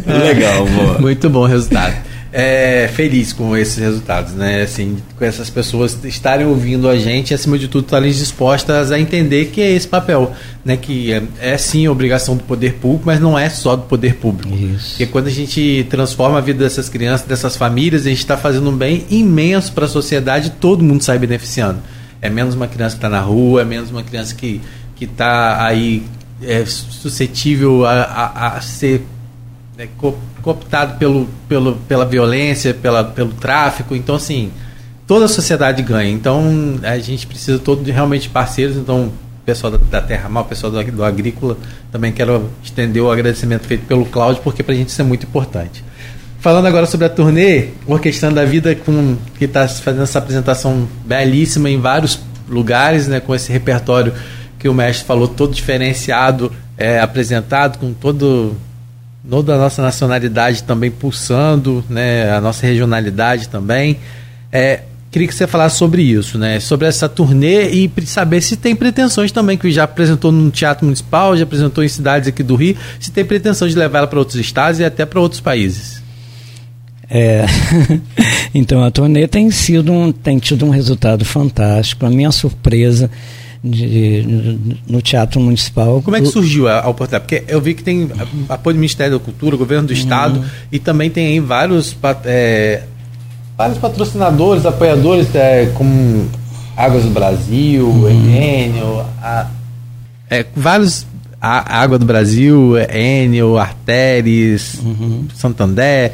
Legal, 0.06 0.66
boa. 0.66 0.98
Muito 1.00 1.30
bom 1.30 1.46
resultado 1.46 2.03
é, 2.36 2.90
feliz 2.92 3.32
com 3.32 3.56
esses 3.56 3.78
resultados, 3.78 4.32
né? 4.32 4.62
Assim, 4.62 4.96
com 5.16 5.24
essas 5.24 5.48
pessoas 5.48 5.96
estarem 6.02 6.44
ouvindo 6.44 6.88
a 6.88 6.98
gente 6.98 7.30
e, 7.30 7.34
acima 7.34 7.56
de 7.56 7.68
tudo, 7.68 7.84
estarem 7.84 8.10
dispostas 8.10 8.90
a 8.90 8.98
entender 8.98 9.46
que 9.52 9.60
é 9.60 9.70
esse 9.70 9.86
papel, 9.86 10.32
né? 10.64 10.76
Que 10.76 11.12
é, 11.12 11.22
é 11.38 11.56
sim 11.56 11.86
obrigação 11.86 12.36
do 12.36 12.42
poder 12.42 12.74
público, 12.74 13.04
mas 13.06 13.20
não 13.20 13.38
é 13.38 13.48
só 13.48 13.76
do 13.76 13.82
poder 13.82 14.16
público. 14.16 14.52
Isso. 14.52 14.90
Porque 14.90 15.06
quando 15.06 15.28
a 15.28 15.30
gente 15.30 15.86
transforma 15.88 16.38
a 16.38 16.40
vida 16.40 16.58
dessas 16.58 16.88
crianças, 16.88 17.24
dessas 17.24 17.56
famílias, 17.56 18.04
a 18.04 18.08
gente 18.08 18.18
está 18.18 18.36
fazendo 18.36 18.68
um 18.68 18.76
bem 18.76 19.06
imenso 19.08 19.72
para 19.72 19.84
a 19.84 19.88
sociedade 19.88 20.50
todo 20.58 20.82
mundo 20.82 21.04
sai 21.04 21.20
beneficiando. 21.20 21.78
É 22.20 22.28
menos 22.28 22.56
uma 22.56 22.66
criança 22.66 22.96
que 22.96 22.98
está 22.98 23.08
na 23.08 23.20
rua, 23.20 23.62
é 23.62 23.64
menos 23.64 23.92
uma 23.92 24.02
criança 24.02 24.34
que 24.34 24.60
está 25.00 25.64
aí 25.64 26.02
é, 26.42 26.64
suscetível 26.66 27.86
a, 27.86 27.92
a, 27.92 28.56
a 28.56 28.60
ser 28.60 29.02
né, 29.78 29.88
cooptado 30.44 30.98
pelo, 30.98 31.26
pelo, 31.48 31.76
pela 31.88 32.04
violência, 32.04 32.74
pela, 32.74 33.02
pelo 33.02 33.32
tráfico. 33.32 33.96
Então, 33.96 34.14
assim, 34.14 34.52
toda 35.06 35.24
a 35.24 35.28
sociedade 35.28 35.82
ganha. 35.82 36.10
Então, 36.10 36.78
a 36.82 36.98
gente 36.98 37.26
precisa 37.26 37.58
todo 37.58 37.82
de 37.82 37.90
realmente 37.90 38.28
parceiros. 38.28 38.76
Então, 38.76 39.06
o 39.06 39.44
pessoal 39.46 39.72
da, 39.72 39.78
da 39.78 40.00
Terra 40.02 40.28
Mal, 40.28 40.44
o 40.44 40.46
pessoal 40.46 40.70
do, 40.70 40.84
do 40.92 41.02
Agrícola, 41.02 41.56
também 41.90 42.12
quero 42.12 42.50
estender 42.62 43.02
o 43.02 43.10
agradecimento 43.10 43.66
feito 43.66 43.86
pelo 43.86 44.04
Cláudio, 44.04 44.42
porque 44.42 44.62
para 44.62 44.74
a 44.74 44.76
gente 44.76 44.90
isso 44.90 45.00
é 45.00 45.04
muito 45.04 45.24
importante. 45.24 45.82
Falando 46.38 46.66
agora 46.66 46.84
sobre 46.84 47.06
a 47.06 47.08
turnê, 47.08 47.68
Orquestrando 47.86 48.34
da 48.34 48.44
Vida, 48.44 48.74
com, 48.74 49.16
que 49.38 49.46
está 49.46 49.66
fazendo 49.66 50.02
essa 50.02 50.18
apresentação 50.18 50.86
belíssima 51.06 51.70
em 51.70 51.80
vários 51.80 52.20
lugares, 52.46 53.08
né, 53.08 53.18
com 53.18 53.34
esse 53.34 53.50
repertório 53.50 54.12
que 54.58 54.68
o 54.68 54.74
mestre 54.74 55.06
falou, 55.06 55.26
todo 55.26 55.54
diferenciado, 55.54 56.52
é, 56.76 57.00
apresentado, 57.00 57.78
com 57.78 57.94
todo 57.94 58.54
toda 59.28 59.54
a 59.54 59.58
nossa 59.58 59.82
nacionalidade 59.82 60.62
também 60.62 60.90
pulsando, 60.90 61.84
né, 61.88 62.30
a 62.30 62.40
nossa 62.40 62.66
regionalidade 62.66 63.48
também. 63.48 63.98
É, 64.52 64.82
queria 65.10 65.28
que 65.28 65.34
você 65.34 65.46
falasse 65.46 65.76
sobre 65.76 66.02
isso, 66.02 66.38
né? 66.38 66.60
Sobre 66.60 66.86
essa 66.86 67.08
turnê 67.08 67.68
e 67.70 67.90
saber 68.04 68.40
se 68.40 68.56
tem 68.56 68.74
pretensões 68.74 69.32
também, 69.32 69.56
que 69.56 69.70
já 69.70 69.84
apresentou 69.84 70.30
no 70.30 70.50
Teatro 70.50 70.84
Municipal, 70.84 71.36
já 71.36 71.44
apresentou 71.44 71.82
em 71.82 71.88
cidades 71.88 72.28
aqui 72.28 72.42
do 72.42 72.54
Rio, 72.54 72.76
se 73.00 73.10
tem 73.10 73.24
pretensão 73.24 73.66
de 73.66 73.76
levar 73.76 73.98
ela 73.98 74.06
para 74.06 74.18
outros 74.18 74.38
estados 74.38 74.80
e 74.80 74.84
até 74.84 75.06
para 75.06 75.20
outros 75.20 75.40
países. 75.40 76.02
É, 77.08 77.44
então 78.54 78.82
a 78.82 78.90
turnê 78.90 79.28
tem 79.28 79.50
sido 79.50 79.92
um, 79.92 80.10
tem 80.10 80.38
tido 80.38 80.66
um 80.66 80.70
resultado 80.70 81.24
fantástico. 81.24 82.04
A 82.04 82.10
minha 82.10 82.32
surpresa 82.32 83.10
de, 83.64 84.58
no 84.86 85.00
Teatro 85.00 85.40
Municipal. 85.40 86.02
Como 86.02 86.16
é 86.16 86.20
que 86.20 86.26
surgiu 86.26 86.68
a, 86.68 86.82
a 86.82 86.88
oportunidade? 86.88 87.24
Porque 87.24 87.50
eu 87.50 87.60
vi 87.60 87.74
que 87.74 87.82
tem 87.82 88.10
apoio 88.48 88.74
do 88.74 88.78
Ministério 88.78 89.18
da 89.18 89.24
Cultura, 89.24 89.56
governo 89.56 89.88
do 89.88 89.92
Estado 89.92 90.40
uhum. 90.40 90.44
e 90.70 90.78
também 90.78 91.08
tem 91.08 91.28
aí 91.28 91.40
vários 91.40 91.96
é, 92.24 92.82
vários 93.56 93.78
patrocinadores, 93.78 94.66
apoiadores, 94.66 95.34
é, 95.34 95.72
como 95.74 96.28
Águas 96.76 97.04
do 97.04 97.10
Brasil, 97.10 97.86
uhum. 97.86 98.08
Enel, 98.08 99.06
a, 99.22 99.48
é, 100.28 100.44
vários. 100.54 101.06
A 101.46 101.82
Água 101.82 101.98
do 101.98 102.06
Brasil, 102.06 102.72
Enel, 102.90 103.58
Arteres, 103.58 104.80
uhum. 104.82 105.26
Santander. 105.34 106.12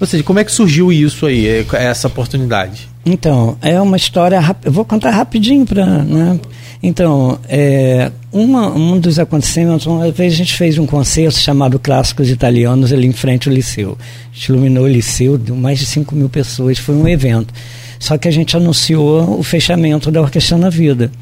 Ou 0.00 0.06
seja, 0.06 0.24
como 0.24 0.38
é 0.38 0.44
que 0.44 0.50
surgiu 0.50 0.90
isso 0.90 1.26
aí, 1.26 1.46
é, 1.46 1.66
essa 1.74 2.08
oportunidade? 2.08 2.88
Então, 3.04 3.58
é 3.60 3.78
uma 3.78 3.98
história. 3.98 4.40
Eu 4.64 4.72
vou 4.72 4.82
contar 4.82 5.10
rapidinho 5.10 5.66
para. 5.66 5.84
Né? 5.84 6.40
Então, 6.82 7.38
é, 7.48 8.10
uma, 8.32 8.68
um 8.74 8.98
dos 8.98 9.18
acontecimentos, 9.18 9.86
uma 9.86 10.10
vez 10.10 10.32
a 10.32 10.36
gente 10.36 10.54
fez 10.54 10.78
um 10.78 10.86
concerto 10.86 11.38
chamado 11.38 11.78
Clássicos 11.78 12.28
Italianos 12.28 12.92
ali 12.92 13.06
em 13.06 13.12
frente 13.12 13.48
ao 13.48 13.54
Liceu. 13.54 13.96
A 14.00 14.34
gente 14.34 14.48
iluminou 14.48 14.84
o 14.84 14.88
Liceu, 14.88 15.38
deu 15.38 15.54
mais 15.54 15.78
de 15.78 15.86
5 15.86 16.12
mil 16.14 16.28
pessoas, 16.28 16.78
foi 16.78 16.96
um 16.96 17.06
evento. 17.06 17.54
Só 18.00 18.18
que 18.18 18.26
a 18.26 18.32
gente 18.32 18.56
anunciou 18.56 19.38
o 19.38 19.44
fechamento 19.44 20.10
da 20.10 20.20
Orquestra 20.20 20.58
na 20.58 20.70
Vida. 20.70 21.12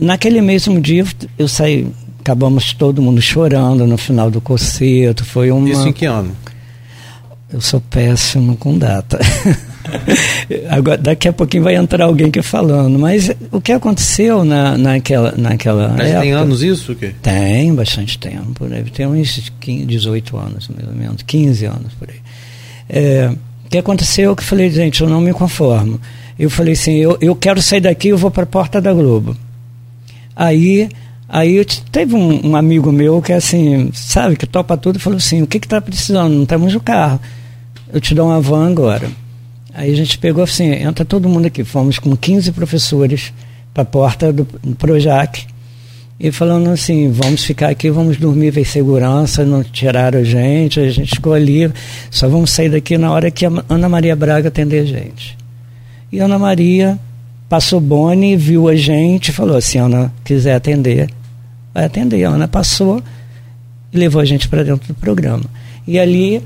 Naquele 0.00 0.40
mesmo 0.40 0.80
dia, 0.80 1.04
eu 1.38 1.48
saí, 1.48 1.86
acabamos 2.20 2.72
todo 2.72 3.02
mundo 3.02 3.20
chorando 3.20 3.86
no 3.86 3.98
final 3.98 4.30
do 4.30 4.40
concerto. 4.40 5.22
Foi 5.22 5.50
uma... 5.50 5.68
Isso 5.68 5.86
em 5.86 5.92
que 5.92 6.06
ano? 6.06 6.34
Eu 7.52 7.60
sou 7.60 7.80
péssimo 7.80 8.56
com 8.56 8.78
data. 8.78 9.18
Agora, 10.70 10.98
daqui 10.98 11.28
a 11.28 11.32
pouquinho 11.32 11.64
vai 11.64 11.74
entrar 11.74 12.04
alguém 12.04 12.30
que 12.30 12.42
falando. 12.42 12.98
Mas 12.98 13.30
o 13.50 13.60
que 13.60 13.72
aconteceu 13.72 14.44
na, 14.44 14.76
naquela, 14.76 15.34
naquela 15.36 15.88
Mas 15.88 16.08
época, 16.08 16.20
tem 16.20 16.32
anos 16.32 16.62
isso? 16.62 16.92
O 16.92 16.96
quê? 16.96 17.12
Tem, 17.22 17.74
bastante 17.74 18.18
tempo. 18.18 18.66
Deve 18.66 18.90
ter 18.90 19.06
uns 19.06 19.52
15, 19.60 19.86
18 19.86 20.36
anos, 20.36 20.68
mais 20.68 20.88
ou 20.88 20.94
menos. 20.94 21.22
15 21.22 21.64
anos 21.66 21.94
por 21.98 22.08
aí. 22.08 22.20
É, 22.88 23.30
o 23.64 23.68
que 23.68 23.78
aconteceu 23.78 24.34
que 24.36 24.42
eu 24.42 24.46
falei, 24.46 24.70
gente, 24.70 25.00
eu 25.00 25.08
não 25.08 25.20
me 25.20 25.32
conformo. 25.32 26.00
Eu 26.38 26.50
falei 26.50 26.74
assim, 26.74 26.96
eu, 26.96 27.16
eu 27.20 27.34
quero 27.34 27.62
sair 27.62 27.80
daqui, 27.80 28.08
eu 28.08 28.18
vou 28.18 28.30
para 28.30 28.44
a 28.44 28.46
porta 28.46 28.80
da 28.80 28.92
Globo. 28.92 29.36
Aí, 30.34 30.88
aí 31.28 31.64
teve 31.90 32.14
um, 32.14 32.50
um, 32.50 32.56
amigo 32.56 32.92
meu 32.92 33.22
que 33.22 33.32
assim, 33.32 33.90
sabe, 33.94 34.36
que 34.36 34.46
topa 34.46 34.76
tudo, 34.76 34.96
e 34.96 34.98
falou 35.00 35.16
assim, 35.16 35.42
o 35.42 35.46
que 35.46 35.56
está 35.56 35.80
precisando? 35.80 36.34
Não 36.34 36.44
temos 36.44 36.74
o 36.74 36.80
carro. 36.80 37.18
Eu 37.92 38.00
te 38.00 38.14
dou 38.14 38.26
uma 38.26 38.40
van 38.40 38.68
agora. 38.68 39.08
Aí 39.76 39.92
a 39.92 39.94
gente 39.94 40.16
pegou 40.16 40.42
assim, 40.42 40.72
entra 40.72 41.04
todo 41.04 41.28
mundo 41.28 41.44
aqui. 41.44 41.62
Fomos 41.62 41.98
com 41.98 42.16
15 42.16 42.50
professores 42.52 43.30
para 43.74 43.82
a 43.82 43.86
porta 43.86 44.32
do, 44.32 44.46
Projac 44.74 45.46
e 46.18 46.32
falando 46.32 46.70
assim, 46.70 47.10
vamos 47.10 47.44
ficar 47.44 47.68
aqui, 47.68 47.90
vamos 47.90 48.16
dormir, 48.16 48.50
ver 48.50 48.64
segurança, 48.64 49.44
não 49.44 49.62
tiraram 49.62 50.20
a 50.20 50.24
gente, 50.24 50.80
a 50.80 50.90
gente 50.90 51.16
ficou 51.16 51.34
ali, 51.34 51.70
só 52.10 52.26
vamos 52.26 52.52
sair 52.52 52.70
daqui 52.70 52.96
na 52.96 53.12
hora 53.12 53.30
que 53.30 53.44
a 53.44 53.52
Ana 53.68 53.86
Maria 53.86 54.16
Braga 54.16 54.48
atender 54.48 54.80
a 54.80 54.86
gente. 54.86 55.36
E 56.10 56.22
a 56.22 56.24
Ana 56.24 56.38
Maria 56.38 56.98
passou 57.46 57.78
Boni, 57.78 58.34
viu 58.34 58.68
a 58.68 58.74
gente, 58.74 59.30
falou 59.30 59.58
assim, 59.58 59.76
Ana, 59.76 60.10
quiser 60.24 60.54
atender, 60.54 61.10
vai 61.74 61.84
atender. 61.84 62.24
A 62.24 62.30
Ana 62.30 62.48
passou 62.48 63.02
e 63.92 63.98
levou 63.98 64.22
a 64.22 64.24
gente 64.24 64.48
para 64.48 64.64
dentro 64.64 64.88
do 64.88 64.94
programa. 64.94 65.44
E 65.86 65.98
ali, 65.98 66.42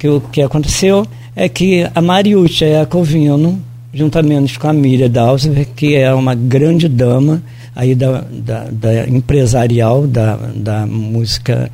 que 0.00 0.08
o 0.08 0.20
que 0.20 0.42
aconteceu? 0.42 1.06
É 1.34 1.48
que 1.48 1.88
a 1.94 2.00
Mariúcia 2.00 2.66
Iacovino, 2.66 3.60
juntamente 3.92 4.58
com 4.58 4.68
a 4.68 4.72
Miriam 4.72 5.10
Dalsver, 5.10 5.68
que 5.74 5.94
é 5.94 6.12
uma 6.12 6.34
grande 6.34 6.88
dama 6.88 7.42
aí 7.74 7.94
da, 7.94 8.24
da, 8.30 8.64
da 8.70 9.08
empresarial 9.08 10.06
da, 10.06 10.36
da 10.54 10.86
música 10.86 11.70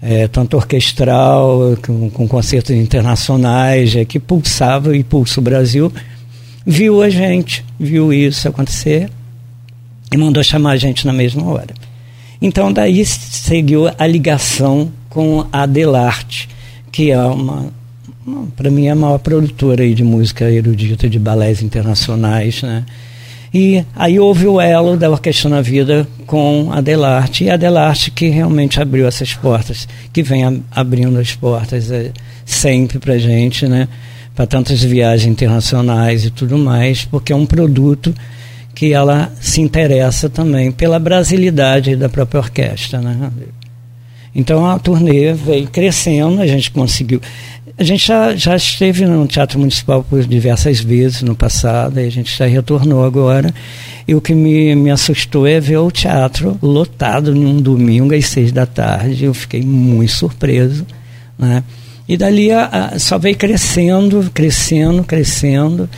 é, 0.00 0.28
tanto 0.28 0.56
orquestral, 0.56 1.76
com, 1.84 2.10
com 2.10 2.28
concertos 2.28 2.70
internacionais, 2.74 3.94
é, 3.96 4.04
que 4.04 4.18
pulsava 4.18 4.96
e 4.96 5.02
pulsa 5.02 5.40
o 5.40 5.42
Brasil, 5.42 5.92
viu 6.64 7.02
a 7.02 7.10
gente, 7.10 7.64
viu 7.78 8.12
isso 8.12 8.48
acontecer 8.48 9.10
e 10.12 10.16
mandou 10.16 10.42
chamar 10.42 10.72
a 10.72 10.76
gente 10.76 11.06
na 11.06 11.12
mesma 11.12 11.44
hora. 11.44 11.74
Então 12.40 12.72
daí 12.72 13.04
seguiu 13.04 13.88
a 13.98 14.06
ligação 14.06 14.90
com 15.08 15.46
a 15.52 15.66
Delarte, 15.66 16.48
que 16.92 17.10
é 17.10 17.20
uma 17.20 17.72
para 18.56 18.70
mim 18.70 18.86
é 18.86 18.90
a 18.90 18.94
maior 18.94 19.18
produtora 19.18 19.82
aí 19.82 19.94
de 19.94 20.04
música 20.04 20.50
erudita 20.50 21.08
de 21.08 21.18
balés 21.18 21.62
internacionais, 21.62 22.62
né? 22.62 22.84
E 23.52 23.82
aí 23.96 24.20
houve 24.20 24.46
o 24.46 24.60
elo 24.60 24.96
da 24.96 25.10
Orquestra 25.10 25.48
na 25.48 25.62
Vida 25.62 26.06
com 26.26 26.70
a 26.70 26.80
Delarte, 26.80 27.44
e 27.44 27.50
a 27.50 27.56
Delarte 27.56 28.10
que 28.10 28.28
realmente 28.28 28.80
abriu 28.80 29.06
essas 29.06 29.32
portas, 29.32 29.88
que 30.12 30.22
vem 30.22 30.62
abrindo 30.70 31.18
as 31.18 31.34
portas 31.34 31.90
é, 31.90 32.12
sempre 32.44 32.98
para 32.98 33.16
gente, 33.16 33.66
né? 33.66 33.88
Para 34.34 34.46
tantas 34.46 34.82
viagens 34.82 35.30
internacionais 35.30 36.24
e 36.24 36.30
tudo 36.30 36.58
mais, 36.58 37.04
porque 37.04 37.32
é 37.32 37.36
um 37.36 37.46
produto 37.46 38.14
que 38.74 38.92
ela 38.92 39.32
se 39.40 39.60
interessa 39.60 40.28
também 40.28 40.70
pela 40.70 40.98
brasilidade 40.98 41.96
da 41.96 42.08
própria 42.08 42.40
orquestra, 42.40 43.00
né? 43.00 43.30
Então 44.34 44.64
a 44.64 44.78
turnê 44.78 45.32
veio 45.32 45.66
crescendo, 45.68 46.40
a 46.40 46.46
gente 46.46 46.70
conseguiu. 46.70 47.20
A 47.78 47.84
gente 47.84 48.08
já, 48.08 48.34
já 48.34 48.56
esteve 48.56 49.06
no 49.06 49.24
Teatro 49.28 49.56
Municipal 49.56 50.02
por 50.02 50.24
diversas 50.26 50.80
vezes 50.80 51.22
no 51.22 51.36
passado, 51.36 52.00
e 52.00 52.06
a 52.06 52.10
gente 52.10 52.36
já 52.36 52.44
retornou 52.44 53.04
agora. 53.04 53.54
E 54.06 54.16
o 54.16 54.20
que 54.20 54.34
me, 54.34 54.74
me 54.74 54.90
assustou 54.90 55.46
é 55.46 55.60
ver 55.60 55.76
o 55.76 55.88
teatro 55.88 56.58
lotado 56.60 57.32
num 57.32 57.62
domingo 57.62 58.12
às 58.12 58.26
seis 58.26 58.50
da 58.50 58.66
tarde. 58.66 59.26
Eu 59.26 59.32
fiquei 59.32 59.62
muito 59.62 60.12
surpreso. 60.12 60.84
Né? 61.38 61.62
E 62.08 62.16
dali 62.16 62.50
a, 62.50 62.64
a, 62.64 62.98
só 62.98 63.16
veio 63.16 63.36
crescendo, 63.36 64.28
crescendo, 64.34 65.04
crescendo. 65.04 65.88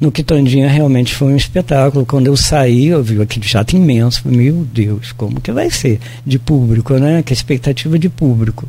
No 0.00 0.12
Quitandinha 0.12 0.68
realmente 0.68 1.16
foi 1.16 1.32
um 1.32 1.36
espetáculo. 1.36 2.06
Quando 2.06 2.28
eu 2.28 2.36
saí, 2.36 2.86
eu 2.86 3.02
vi 3.02 3.20
aquele 3.20 3.44
teatro 3.44 3.76
imenso. 3.76 4.22
Meu 4.24 4.64
Deus, 4.72 5.10
como 5.10 5.40
que 5.40 5.50
vai 5.50 5.68
ser 5.68 5.98
de 6.24 6.38
público, 6.38 6.94
né? 6.94 7.24
Que 7.24 7.32
expectativa 7.32 7.98
de 7.98 8.08
público. 8.08 8.68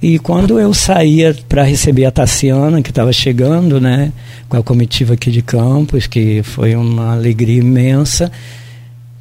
E 0.00 0.16
quando 0.18 0.60
eu 0.60 0.72
saía 0.72 1.36
para 1.48 1.64
receber 1.64 2.04
a 2.04 2.10
Tassiana, 2.12 2.80
que 2.80 2.90
estava 2.90 3.12
chegando, 3.12 3.80
né, 3.80 4.12
com 4.48 4.56
a 4.56 4.62
comitiva 4.62 5.14
aqui 5.14 5.28
de 5.28 5.42
Campos, 5.42 6.06
que 6.06 6.40
foi 6.44 6.76
uma 6.76 7.14
alegria 7.14 7.58
imensa, 7.58 8.30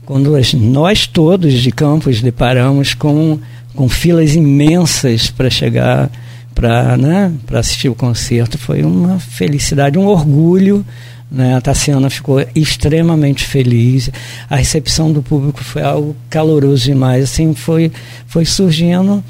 quando 0.05 0.31
nós 0.53 1.07
todos 1.07 1.51
de 1.53 1.71
Campos 1.71 2.21
deparamos 2.21 2.93
com, 2.93 3.39
com 3.75 3.89
filas 3.89 4.35
imensas 4.35 5.31
para 5.31 5.49
chegar 5.49 6.11
para 6.53 6.95
né, 6.95 7.31
assistir 7.53 7.89
o 7.89 7.95
concerto, 7.95 8.57
foi 8.57 8.83
uma 8.83 9.19
felicidade, 9.19 9.97
um 9.97 10.07
orgulho. 10.07 10.85
Né? 11.29 11.55
A 11.55 11.61
Tassiana 11.61 12.09
ficou 12.09 12.43
extremamente 12.55 13.45
feliz. 13.45 14.09
A 14.49 14.55
recepção 14.55 15.11
do 15.11 15.21
público 15.21 15.63
foi 15.63 15.81
algo 15.83 16.15
caloroso 16.29 16.85
demais. 16.85 17.25
Assim, 17.25 17.53
foi, 17.53 17.91
foi 18.27 18.45
surgindo 18.45 19.23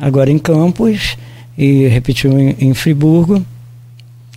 agora 0.00 0.30
em 0.30 0.38
Campos 0.38 1.16
e 1.56 1.86
repetiu 1.88 2.38
em, 2.38 2.56
em 2.58 2.74
Friburgo. 2.74 3.44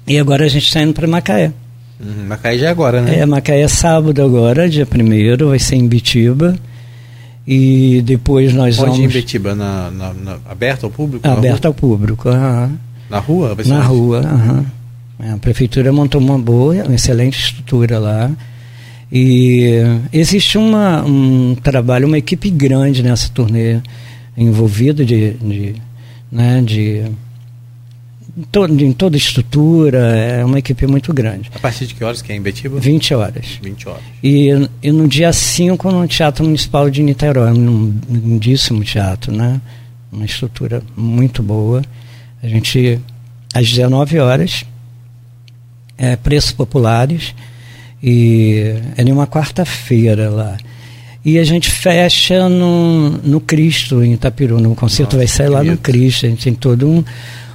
E 0.06 0.20
agora 0.20 0.46
a 0.46 0.48
gente 0.48 0.68
está 0.68 0.82
indo 0.82 0.94
para 0.94 1.08
Macaé. 1.08 1.52
Uhum, 2.00 2.28
Macaé 2.28 2.58
já 2.58 2.68
é 2.68 2.70
agora, 2.70 3.02
né? 3.02 3.20
É, 3.20 3.26
Macaé 3.26 3.62
é 3.62 3.68
sábado 3.68 4.22
agora, 4.22 4.70
dia 4.70 4.86
1 4.86 5.48
vai 5.48 5.60
ser 5.60 5.76
em 5.76 5.88
Bitiba. 5.88 6.58
E 7.48 8.02
depois 8.06 8.54
nós 8.54 8.78
Onde 8.80 8.92
vamos. 8.92 9.06
em 9.06 9.08
Bitiba? 9.08 9.56
Na, 9.56 9.90
na, 9.92 10.14
na, 10.14 10.38
aberto 10.50 10.86
ao 10.86 10.92
público? 10.92 11.28
Aberto 11.28 11.66
ao 11.66 11.74
público, 11.74 12.30
aham. 12.30 12.78
Na 13.10 13.20
rua? 13.20 13.56
na 13.66 13.82
rua, 13.82 14.20
aham. 14.20 14.66
É, 15.20 15.32
a 15.32 15.38
prefeitura 15.38 15.94
montou 15.94 16.20
uma 16.20 16.38
boa, 16.38 16.74
uma 16.84 16.96
excelente 16.96 17.40
estrutura 17.40 18.00
lá. 18.00 18.32
E 19.12 19.72
existe 20.12 20.58
uma, 20.58 21.04
um 21.06 21.56
trabalho, 21.62 22.08
uma 22.08 22.18
equipe 22.18 22.50
grande 22.50 23.04
nessa 23.04 23.30
turnê 23.30 23.80
envolvido 24.36 25.06
de, 25.06 25.32
de, 25.34 25.76
né, 26.32 26.62
de 26.62 27.12
todo, 28.52 28.82
em 28.82 28.92
toda 28.92 29.16
estrutura, 29.16 30.00
é 30.00 30.44
uma 30.44 30.60
equipe 30.60 30.88
muito 30.88 31.14
grande. 31.14 31.52
A 31.54 31.60
partir 31.60 31.86
de 31.86 31.94
que 31.94 32.04
horas 32.04 32.22
que 32.22 32.32
é 32.32 32.36
em 32.36 32.42
Betiba? 32.42 32.80
20 32.80 33.14
horas. 33.14 33.60
20 33.62 33.90
horas. 33.90 34.04
E, 34.24 34.50
e 34.82 34.92
no 34.92 35.08
dia 35.08 35.32
5 35.32 35.92
no 35.92 36.08
Teatro 36.08 36.44
Municipal 36.44 36.90
de 36.90 37.04
Niterói, 37.04 37.52
um 37.52 38.00
lindíssimo 38.10 38.84
teatro, 38.84 39.32
né? 39.32 39.62
Uma 40.12 40.26
estrutura 40.26 40.82
muito 40.96 41.44
boa. 41.44 41.82
A 42.42 42.48
gente, 42.48 43.00
às 43.54 43.70
19 43.70 44.20
horas, 44.20 44.66
é, 45.98 46.16
preços 46.16 46.52
populares 46.52 47.34
e 48.02 48.76
é 48.98 49.04
uma 49.06 49.28
quarta-feira 49.28 50.30
lá. 50.30 50.58
E 51.26 51.40
a 51.40 51.44
gente 51.44 51.72
fecha 51.72 52.50
no, 52.50 53.12
no 53.24 53.40
Cristo, 53.40 54.04
em 54.04 54.14
Itapiruna. 54.14 54.68
O 54.68 54.76
concerto 54.76 55.16
Nossa, 55.16 55.18
vai 55.18 55.28
sair 55.28 55.48
lá 55.48 55.64
no 55.64 55.78
Cristo. 55.78 56.26
A 56.26 56.30
gente 56.30 56.44
tem 56.44 56.54
todo 56.54 56.88
um, 56.88 57.04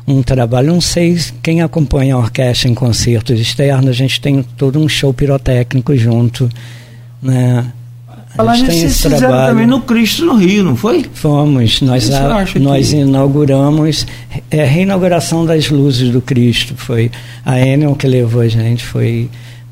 um 0.07 0.23
trabalho. 0.23 0.69
Não 0.69 0.81
sei 0.81 1.19
quem 1.43 1.61
acompanha 1.61 2.15
a 2.15 2.19
orquestra 2.19 2.69
em 2.69 2.75
concertos 2.75 3.39
externos, 3.39 3.91
a 3.91 3.93
gente 3.93 4.21
tem 4.21 4.43
todo 4.57 4.79
um 4.79 4.89
show 4.89 5.13
pirotécnico 5.13 5.95
junto. 5.97 6.49
Né? 7.23 7.73
Falar 8.35 8.57
nisso, 8.57 8.67
vocês 8.67 9.03
fizeram 9.03 9.47
também 9.47 9.67
no 9.67 9.81
Cristo 9.83 10.25
no 10.25 10.37
Rio, 10.37 10.63
não 10.63 10.77
foi? 10.77 11.05
Fomos. 11.13 11.83
Nós, 11.83 12.11
a, 12.11 12.45
nós 12.61 12.91
que... 12.91 12.97
inauguramos 12.97 14.07
é, 14.51 14.63
a 14.63 14.67
reinauguração 14.67 15.45
das 15.45 15.69
luzes 15.69 16.11
do 16.11 16.23
Cristo. 16.23 16.75
Foi 16.77 17.11
a 17.45 17.59
Enel 17.61 17.95
que 17.95 18.07
levou 18.07 18.41
a 18.41 18.49
gente. 18.49 18.85
Foi 18.85 19.29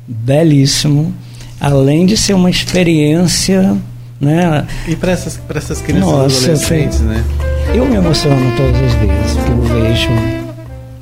belíssimo. 0.07 1.13
Além 1.59 2.05
de 2.05 2.15
ser 2.15 2.33
uma 2.33 2.49
experiência. 2.49 3.77
Né? 4.19 4.65
E 4.87 4.95
para 4.95 5.11
essas, 5.11 5.39
essas 5.53 5.81
crianças 5.81 6.09
Nossa, 6.09 6.45
adolescentes, 6.45 6.97
foi... 6.97 7.07
né? 7.07 7.23
Eu 7.73 7.85
me 7.85 7.95
emociono 7.95 8.55
todas 8.55 8.75
as 8.75 8.93
vezes 8.93 9.43
que 9.43 9.51
eu 9.51 9.61
vejo, 9.61 10.09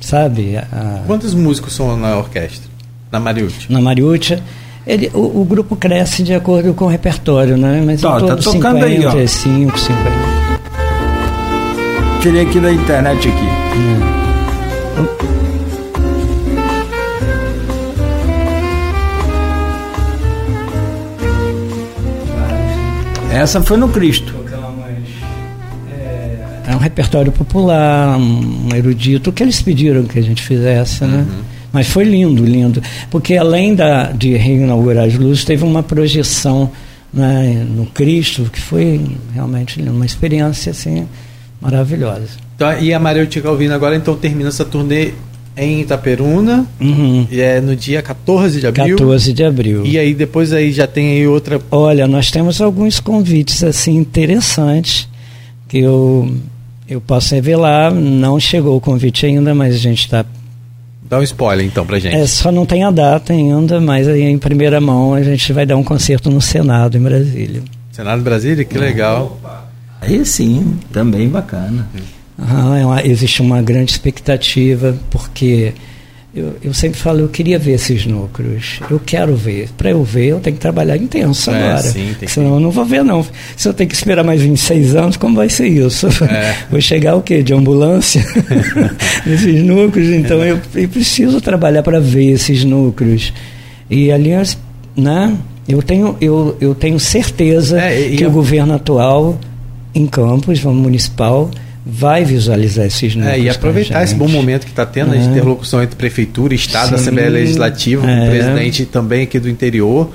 sabe? 0.00 0.56
A... 0.56 1.02
Quantos 1.06 1.32
músicos 1.32 1.74
são 1.74 1.96
na 1.96 2.18
orquestra? 2.18 2.68
Na 3.10 3.20
Mariúcha? 3.20 3.66
Na 3.70 3.80
Mariúcha. 3.80 4.42
Ele, 4.86 5.10
o, 5.14 5.40
o, 5.40 5.44
grupo 5.44 5.74
cresce 5.74 6.22
de 6.22 6.34
acordo 6.34 6.74
com 6.74 6.84
o 6.84 6.88
repertório, 6.88 7.56
né? 7.56 7.82
Mas 7.84 8.02
tá, 8.02 8.20
tá 8.20 8.36
tocando 8.36 8.42
50, 8.42 8.86
aí, 8.86 9.06
ó. 9.06 9.26
5, 9.26 9.78
50. 9.78 10.10
Tirei 12.20 12.42
aqui 12.42 12.60
da 12.60 12.72
internet 12.72 13.28
aqui. 13.28 15.35
Essa 23.36 23.62
foi 23.62 23.76
no 23.76 23.88
Cristo. 23.88 24.34
É 26.68 26.74
um 26.74 26.78
repertório 26.78 27.30
popular, 27.30 28.18
um 28.18 28.68
erudito, 28.74 29.30
o 29.30 29.32
que 29.32 29.42
eles 29.42 29.62
pediram 29.62 30.02
que 30.04 30.18
a 30.18 30.22
gente 30.22 30.42
fizesse, 30.42 31.04
né? 31.04 31.18
Uhum. 31.18 31.42
Mas 31.72 31.86
foi 31.88 32.04
lindo, 32.04 32.44
lindo. 32.44 32.82
Porque 33.08 33.36
além 33.36 33.74
da, 33.74 34.10
de 34.10 34.34
reinaugurar 34.36 35.04
as 35.04 35.14
luzes, 35.14 35.44
teve 35.44 35.62
uma 35.62 35.82
projeção 35.82 36.72
né, 37.12 37.64
no 37.68 37.86
Cristo, 37.86 38.50
que 38.52 38.60
foi 38.60 39.00
realmente 39.32 39.80
uma 39.80 40.04
experiência 40.04 40.70
assim, 40.70 41.06
maravilhosa. 41.60 42.30
Então, 42.56 42.78
e 42.80 42.92
a 42.92 42.98
Maria 42.98 43.26
Calvino 43.26 43.74
agora 43.74 43.94
então 43.94 44.16
termina 44.16 44.48
essa 44.48 44.64
turnê 44.64 45.12
em 45.56 45.80
Itaperuna, 45.80 46.66
uhum. 46.80 47.26
e 47.30 47.40
é 47.40 47.60
no 47.60 47.74
dia 47.74 48.02
14 48.02 48.60
de 48.60 48.66
abril. 48.66 48.96
14 48.96 49.32
de 49.32 49.44
abril. 49.44 49.86
E 49.86 49.98
aí 49.98 50.14
depois 50.14 50.52
aí 50.52 50.70
já 50.70 50.86
tem 50.86 51.12
aí 51.12 51.26
outra. 51.26 51.60
Olha, 51.70 52.06
nós 52.06 52.30
temos 52.30 52.60
alguns 52.60 53.00
convites 53.00 53.64
assim 53.64 53.96
interessantes 53.96 55.08
que 55.66 55.78
eu 55.78 56.30
eu 56.88 57.00
posso 57.00 57.34
revelar, 57.34 57.92
não 57.92 58.38
chegou 58.38 58.76
o 58.76 58.80
convite 58.80 59.26
ainda, 59.26 59.54
mas 59.54 59.74
a 59.74 59.78
gente 59.78 60.00
está. 60.00 60.24
Dá 61.02 61.18
um 61.18 61.22
spoiler 61.22 61.64
então 61.64 61.86
pra 61.86 61.98
gente. 61.98 62.14
É, 62.14 62.26
só 62.26 62.52
não 62.52 62.66
tem 62.66 62.84
a 62.84 62.90
data 62.90 63.32
ainda, 63.32 63.80
mas 63.80 64.06
aí 64.06 64.22
em 64.22 64.38
primeira 64.38 64.80
mão 64.80 65.14
a 65.14 65.22
gente 65.22 65.52
vai 65.52 65.64
dar 65.64 65.76
um 65.76 65.84
concerto 65.84 66.30
no 66.30 66.40
Senado 66.40 66.96
em 66.96 67.00
Brasília. 67.00 67.62
Senado 67.90 68.18
de 68.18 68.24
Brasília? 68.24 68.64
Que 68.64 68.78
legal. 68.78 69.40
Aí 70.00 70.24
sim, 70.24 70.76
também 70.92 71.28
bacana. 71.28 71.88
Ah, 72.38 73.00
existe 73.04 73.40
uma 73.40 73.62
grande 73.62 73.92
expectativa, 73.92 74.96
porque 75.10 75.72
eu, 76.36 76.54
eu, 76.62 76.74
sempre 76.74 77.00
falo, 77.00 77.20
eu 77.20 77.28
queria 77.28 77.58
ver 77.58 77.72
esses 77.72 78.04
núcleos. 78.04 78.78
Eu 78.90 79.00
quero 79.00 79.34
ver. 79.34 79.70
Para 79.74 79.92
eu 79.92 80.04
ver, 80.04 80.26
eu 80.26 80.40
tenho 80.40 80.54
que 80.54 80.60
trabalhar 80.60 80.94
intenso 80.98 81.50
é, 81.50 81.56
agora. 81.56 81.82
Sim, 81.82 82.14
Senão 82.26 82.50
que... 82.50 82.56
eu 82.56 82.60
não 82.60 82.70
vou 82.70 82.84
ver, 82.84 83.02
não. 83.02 83.24
Se 83.56 83.66
eu 83.66 83.72
tenho 83.72 83.88
que 83.88 83.96
esperar 83.96 84.22
mais 84.22 84.42
26 84.42 84.94
anos, 84.94 85.16
como 85.16 85.34
vai 85.34 85.48
ser 85.48 85.66
isso? 85.68 86.08
É. 86.24 86.54
Vou 86.70 86.78
chegar 86.78 87.16
o 87.16 87.22
quê? 87.22 87.42
De 87.42 87.54
ambulância? 87.54 88.22
nesses 89.24 89.62
núcleos. 89.62 90.08
Então 90.10 90.44
eu, 90.44 90.60
eu 90.74 90.88
preciso 90.90 91.40
trabalhar 91.40 91.82
para 91.82 92.00
ver 92.00 92.32
esses 92.32 92.64
núcleos. 92.64 93.32
E, 93.88 94.12
aliás, 94.12 94.58
né? 94.94 95.34
Eu 95.66 95.82
tenho, 95.82 96.16
eu, 96.20 96.54
eu 96.60 96.74
tenho 96.74 97.00
certeza 97.00 97.80
é, 97.80 98.10
que 98.10 98.22
eu... 98.22 98.28
o 98.28 98.32
governo 98.32 98.74
atual, 98.74 99.38
em 99.94 100.06
Campos, 100.06 100.62
municipal, 100.62 101.50
vai 101.88 102.24
visualizar 102.24 102.84
esses 102.84 103.14
números. 103.14 103.38
É, 103.38 103.40
e 103.42 103.48
aproveitar 103.48 104.02
esse 104.02 104.16
bom 104.16 104.26
momento 104.26 104.64
que 104.64 104.72
está 104.72 104.84
tendo 104.84 105.14
é. 105.14 105.18
de 105.18 105.28
interlocução 105.28 105.80
entre 105.80 105.94
prefeitura, 105.94 106.52
Estado, 106.52 106.88
Sim. 106.88 106.94
Assembleia 106.96 107.30
Legislativa, 107.30 108.10
é. 108.10 108.24
o 108.24 108.30
presidente 108.30 108.84
também 108.84 109.22
aqui 109.22 109.38
do 109.38 109.48
interior, 109.48 110.10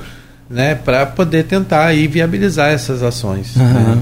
né, 0.49 0.75
para 0.75 1.05
poder 1.05 1.45
tentar 1.45 1.85
aí 1.85 2.07
viabilizar 2.07 2.71
essas 2.71 3.01
ações. 3.01 3.55
Uhum. 3.55 3.63
Né? 3.63 3.97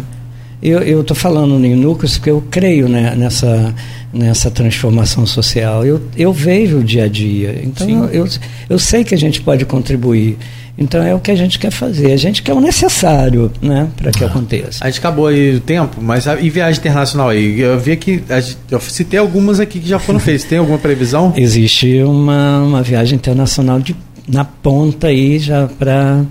Eu 0.62 1.00
estou 1.02 1.16
falando 1.16 1.64
em 1.64 1.74
núcleos 1.74 2.18
porque 2.18 2.30
eu 2.32 2.44
creio 2.52 2.90
né, 2.90 3.16
nessa, 3.16 3.74
nessa 4.12 4.52
transformação 4.52 5.26
social. 5.26 5.86
Eu, 5.86 6.02
eu 6.18 6.34
vejo 6.34 6.80
o 6.80 6.84
dia 6.84 7.06
a 7.06 7.08
dia. 7.08 7.62
Então, 7.64 7.88
eu, 7.88 8.26
eu, 8.26 8.28
eu 8.72 8.80
sei 8.80 9.06
que 9.06 9.16
a 9.16 9.18
gente 9.18 9.42
pode 9.42 9.64
contribuir. 9.64 10.38
Então 10.80 11.04
é 11.04 11.14
o 11.14 11.20
que 11.20 11.30
a 11.30 11.36
gente 11.36 11.60
quer 11.60 11.72
fazer. 11.72 12.14
A 12.14 12.18
gente 12.18 12.42
quer 12.42 12.54
o 12.54 12.62
necessário, 12.62 13.52
né, 13.62 13.90
para 13.98 14.12
que 14.12 14.24
ah, 14.24 14.28
aconteça. 14.28 14.80
A 14.82 14.90
gente 14.90 15.00
acabou 15.00 15.28
aí 15.28 15.58
o 15.58 15.60
tempo, 15.60 16.02
mas 16.02 16.26
e 16.26 16.50
viagem 16.50 16.80
internacional 16.80 17.30
aí? 17.30 17.60
Eu 17.60 17.78
vi 17.78 17.98
que 17.98 18.24
eu 18.72 18.80
citei 18.80 19.20
algumas 19.20 19.60
aqui 19.60 19.80
que 19.80 19.90
já 19.90 20.00
foram 20.00 20.20
feitas. 20.20 20.46
Tem 20.46 20.58
alguma 20.58 20.78
previsão? 20.78 21.34
Existe 21.38 22.02
uma, 22.04 22.62
uma 22.62 22.82
viagem 22.82 23.18
internacional 23.18 23.82
de, 23.82 23.94
na 24.26 24.46
ponta 24.46 25.08
aí 25.08 25.38
já 25.38 25.68
para 25.68 26.24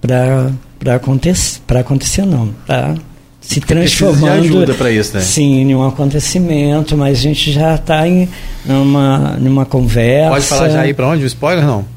para 0.00 0.96
acontecer, 0.96 1.60
para 1.66 1.80
acontecer 1.80 2.26
não, 2.26 2.50
tá? 2.66 2.94
Se 3.40 3.58
transformando 3.58 4.42
de 4.42 4.48
ajuda 4.48 4.74
para 4.74 4.90
isso, 4.90 5.16
né? 5.16 5.22
Sim, 5.22 5.62
em 5.62 5.74
um 5.74 5.86
acontecimento, 5.86 6.94
mas 6.94 7.18
a 7.18 7.20
gente 7.22 7.50
já 7.50 7.74
está 7.74 8.06
em 8.06 8.28
numa, 8.66 9.36
numa 9.38 9.64
conversa. 9.64 10.30
Pode 10.30 10.44
falar 10.44 10.68
já 10.68 10.80
aí 10.82 10.92
para 10.92 11.08
onde? 11.08 11.24
O 11.24 11.26
spoiler 11.26 11.64
não? 11.64 11.93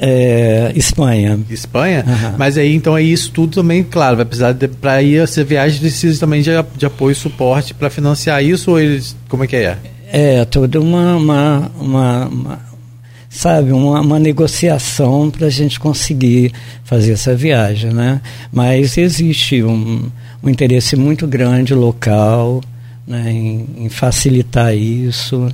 É, 0.00 0.72
Espanha. 0.76 1.38
Espanha? 1.50 2.04
Uhum. 2.06 2.34
Mas 2.38 2.56
aí, 2.56 2.74
então, 2.74 2.94
aí 2.94 3.12
isso 3.12 3.30
tudo 3.32 3.56
também, 3.56 3.82
claro, 3.82 4.16
vai 4.16 4.24
precisar, 4.24 4.54
para 4.80 5.02
ir 5.02 5.20
essa 5.20 5.42
viagem, 5.42 5.80
precisa 5.80 6.20
também 6.20 6.40
de, 6.40 6.50
de 6.76 6.86
apoio 6.86 7.12
e 7.12 7.16
suporte 7.16 7.74
para 7.74 7.90
financiar 7.90 8.42
isso, 8.42 8.70
ou 8.70 8.80
eles, 8.80 9.16
como 9.28 9.44
é 9.44 9.46
que 9.46 9.56
é? 9.56 9.76
É, 10.10 10.44
toda 10.44 10.80
uma, 10.80 11.16
uma, 11.16 11.70
uma, 11.80 12.26
uma 12.28 12.60
sabe, 13.28 13.72
uma, 13.72 14.00
uma 14.00 14.18
negociação 14.18 15.30
para 15.30 15.48
a 15.48 15.50
gente 15.50 15.78
conseguir 15.78 16.52
fazer 16.84 17.12
essa 17.12 17.34
viagem, 17.34 17.92
né? 17.92 18.20
Mas 18.52 18.96
existe 18.96 19.62
um, 19.62 20.10
um 20.42 20.48
interesse 20.48 20.96
muito 20.96 21.26
grande 21.26 21.74
local 21.74 22.62
né, 23.06 23.30
em, 23.30 23.66
em 23.84 23.88
facilitar 23.88 24.74
isso, 24.74 25.48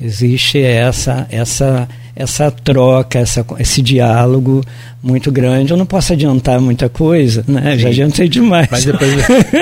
existe 0.00 0.60
essa, 0.60 1.26
essa 1.30 1.88
essa 2.18 2.50
troca, 2.50 3.20
essa, 3.20 3.46
esse 3.60 3.80
diálogo 3.80 4.64
muito 5.00 5.30
grande. 5.30 5.70
Eu 5.70 5.76
não 5.76 5.86
posso 5.86 6.12
adiantar 6.12 6.60
muita 6.60 6.88
coisa, 6.88 7.44
né? 7.46 7.76
Sim. 7.76 7.82
Já 7.82 7.88
adiantei 7.90 8.28
demais. 8.28 8.68
Mas, 8.68 8.84
depois... 8.84 9.10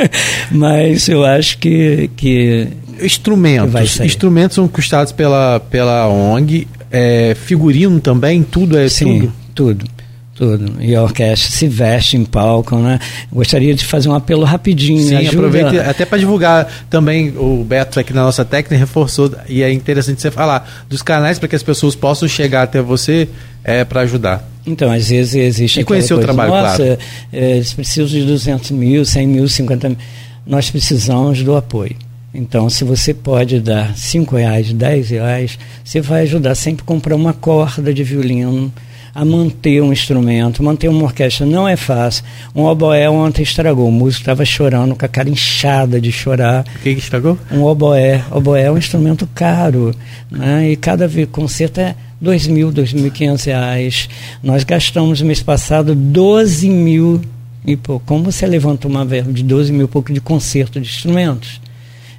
Mas 0.51 1.09
eu 1.09 1.23
acho 1.23 1.59
que. 1.59 2.11
que 2.17 2.69
instrumentos. 3.03 3.99
Que 3.99 4.07
instrumentos 4.07 4.55
são 4.55 4.67
custados 4.67 5.13
pela, 5.13 5.61
pela 5.61 6.09
ONG. 6.09 6.67
É, 6.91 7.37
figurino 7.45 8.01
também, 8.01 8.43
tudo 8.43 8.79
é 8.79 8.89
Sim, 8.89 9.21
tudo. 9.21 9.33
tudo 9.55 9.96
tudo. 10.37 10.81
E 10.81 10.95
a 10.95 11.03
orquestra 11.03 11.51
se 11.51 11.67
veste 11.67 12.17
em 12.17 12.25
palco, 12.25 12.77
né? 12.77 13.01
Gostaria 13.33 13.75
de 13.75 13.85
fazer 13.85 14.09
um 14.09 14.15
apelo 14.15 14.45
rapidinho. 14.45 15.09
Sim, 15.09 15.17
ajuda... 15.17 15.37
aproveite 15.37 15.79
até 15.79 16.05
para 16.05 16.19
divulgar 16.19 16.69
também 16.91 17.33
o 17.37 17.65
Beto 17.65 17.99
aqui 17.99 18.13
na 18.13 18.23
nossa 18.23 18.45
técnica 18.45 18.77
reforçou 18.77 19.33
e 19.49 19.63
é 19.63 19.73
interessante 19.73 20.21
você 20.21 20.31
falar 20.31 20.87
dos 20.89 21.01
canais 21.03 21.39
para 21.39 21.49
que 21.49 21.57
as 21.57 21.63
pessoas 21.63 21.95
possam 21.95 22.29
chegar 22.29 22.63
até 22.63 22.83
você 22.83 23.29
é 23.65 23.85
para 23.85 24.03
ajudar. 24.03 24.47
Então, 24.67 24.93
às 24.93 25.09
vezes 25.09 25.35
existe. 25.35 25.81
E 25.81 25.85
conhecer 25.85 26.15
o 26.15 26.19
trabalho, 26.19 26.51
Nossa, 26.51 26.77
claro. 26.77 26.99
É, 27.33 27.57
eles 27.57 27.73
precisam 27.73 28.07
de 28.07 28.25
200 28.25 28.71
mil, 28.73 29.05
100 29.05 29.27
mil, 29.27 29.49
50 29.49 29.89
mil. 29.89 29.99
Nós 30.47 30.71
precisamos 30.71 31.43
do 31.43 31.57
apoio. 31.57 31.97
Então, 32.35 32.69
se 32.69 32.85
você 32.85 33.15
pode 33.15 33.61
dar 33.61 33.97
5 33.97 34.37
reais, 34.37 34.73
10 34.73 35.11
reais, 35.11 35.59
você 35.83 36.01
vai 36.01 36.23
ajudar 36.23 36.55
sempre 36.55 36.83
a 36.83 36.87
comprar 36.87 37.17
uma 37.17 37.33
corda 37.33 37.95
de 37.95 38.05
violino 38.05 38.73
a 39.17 39.25
manter 39.25 39.83
um 39.83 39.95
instrumento, 39.95 40.63
manter 40.63 40.89
uma 40.89 41.05
orquestra 41.05 41.47
não 41.47 41.67
é 41.67 41.75
fácil. 41.75 42.23
Um 42.55 42.65
oboé 42.65 43.09
ontem 43.09 43.43
estragou, 43.43 43.89
o 43.89 43.91
músico 43.91 44.21
estava 44.21 44.45
chorando, 44.45 44.95
com 44.95 45.07
a 45.07 45.09
cara 45.09 45.31
inchada 45.31 45.99
de 45.99 46.13
chorar. 46.13 46.67
O 46.77 46.81
que, 46.81 46.95
que 46.95 47.01
estragou? 47.01 47.39
Um 47.51 47.63
oboé. 47.63 48.23
Oboé 48.31 48.65
é 48.65 48.71
um 48.71 48.77
instrumento 48.77 49.27
caro, 49.35 49.95
né? 50.31 50.71
e 50.71 50.77
cada 50.77 51.09
concerto 51.33 51.81
é 51.81 51.97
dois 52.21 52.47
mil, 52.47 52.71
dois 52.71 52.93
mil 52.93 53.07
e 53.07 53.11
quinhentos 53.11 53.45
reais. 53.45 54.07
Nós 54.43 54.65
gastamos 54.65 55.23
no 55.23 55.27
mês 55.27 55.43
passado 55.43 55.95
12 55.95 56.69
mil 56.69 57.23
e 57.67 57.75
pô, 57.75 57.99
como 58.01 58.31
você 58.31 58.47
levanta 58.47 58.87
uma 58.87 59.03
verba 59.03 59.33
de 59.33 59.43
12 59.43 59.73
mil 59.73 59.89
pouco 59.89 60.13
de 60.13 60.21
concerto 60.21 60.79
de 60.79 60.89
instrumentos? 60.89 61.59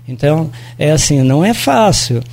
Então, 0.07 0.49
é 0.79 0.89
assim, 0.89 1.21
não 1.21 1.45
é 1.45 1.53
fácil. 1.53 2.23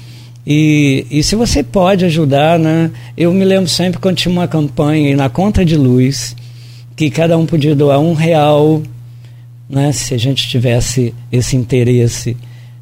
E, 0.46 1.06
e 1.10 1.22
se 1.22 1.34
você 1.34 1.62
pode 1.62 2.04
ajudar, 2.04 2.58
né? 2.58 2.90
Eu 3.16 3.32
me 3.32 3.44
lembro 3.44 3.68
sempre 3.68 3.98
quando 3.98 4.16
tinha 4.16 4.32
uma 4.32 4.46
campanha 4.46 5.16
na 5.16 5.28
conta 5.28 5.64
de 5.64 5.76
luz 5.76 6.36
que 6.94 7.10
cada 7.10 7.36
um 7.38 7.46
podia 7.46 7.74
doar 7.74 7.98
um 7.98 8.12
real, 8.12 8.82
né? 9.68 9.90
Se 9.92 10.12
a 10.12 10.18
gente 10.18 10.46
tivesse 10.46 11.14
esse 11.32 11.56
interesse 11.56 12.36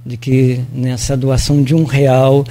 de 0.04 0.16
que 0.16 0.60
nessa 0.74 1.16
doação 1.16 1.62
de 1.62 1.74
um 1.74 1.84
real, 1.84 2.44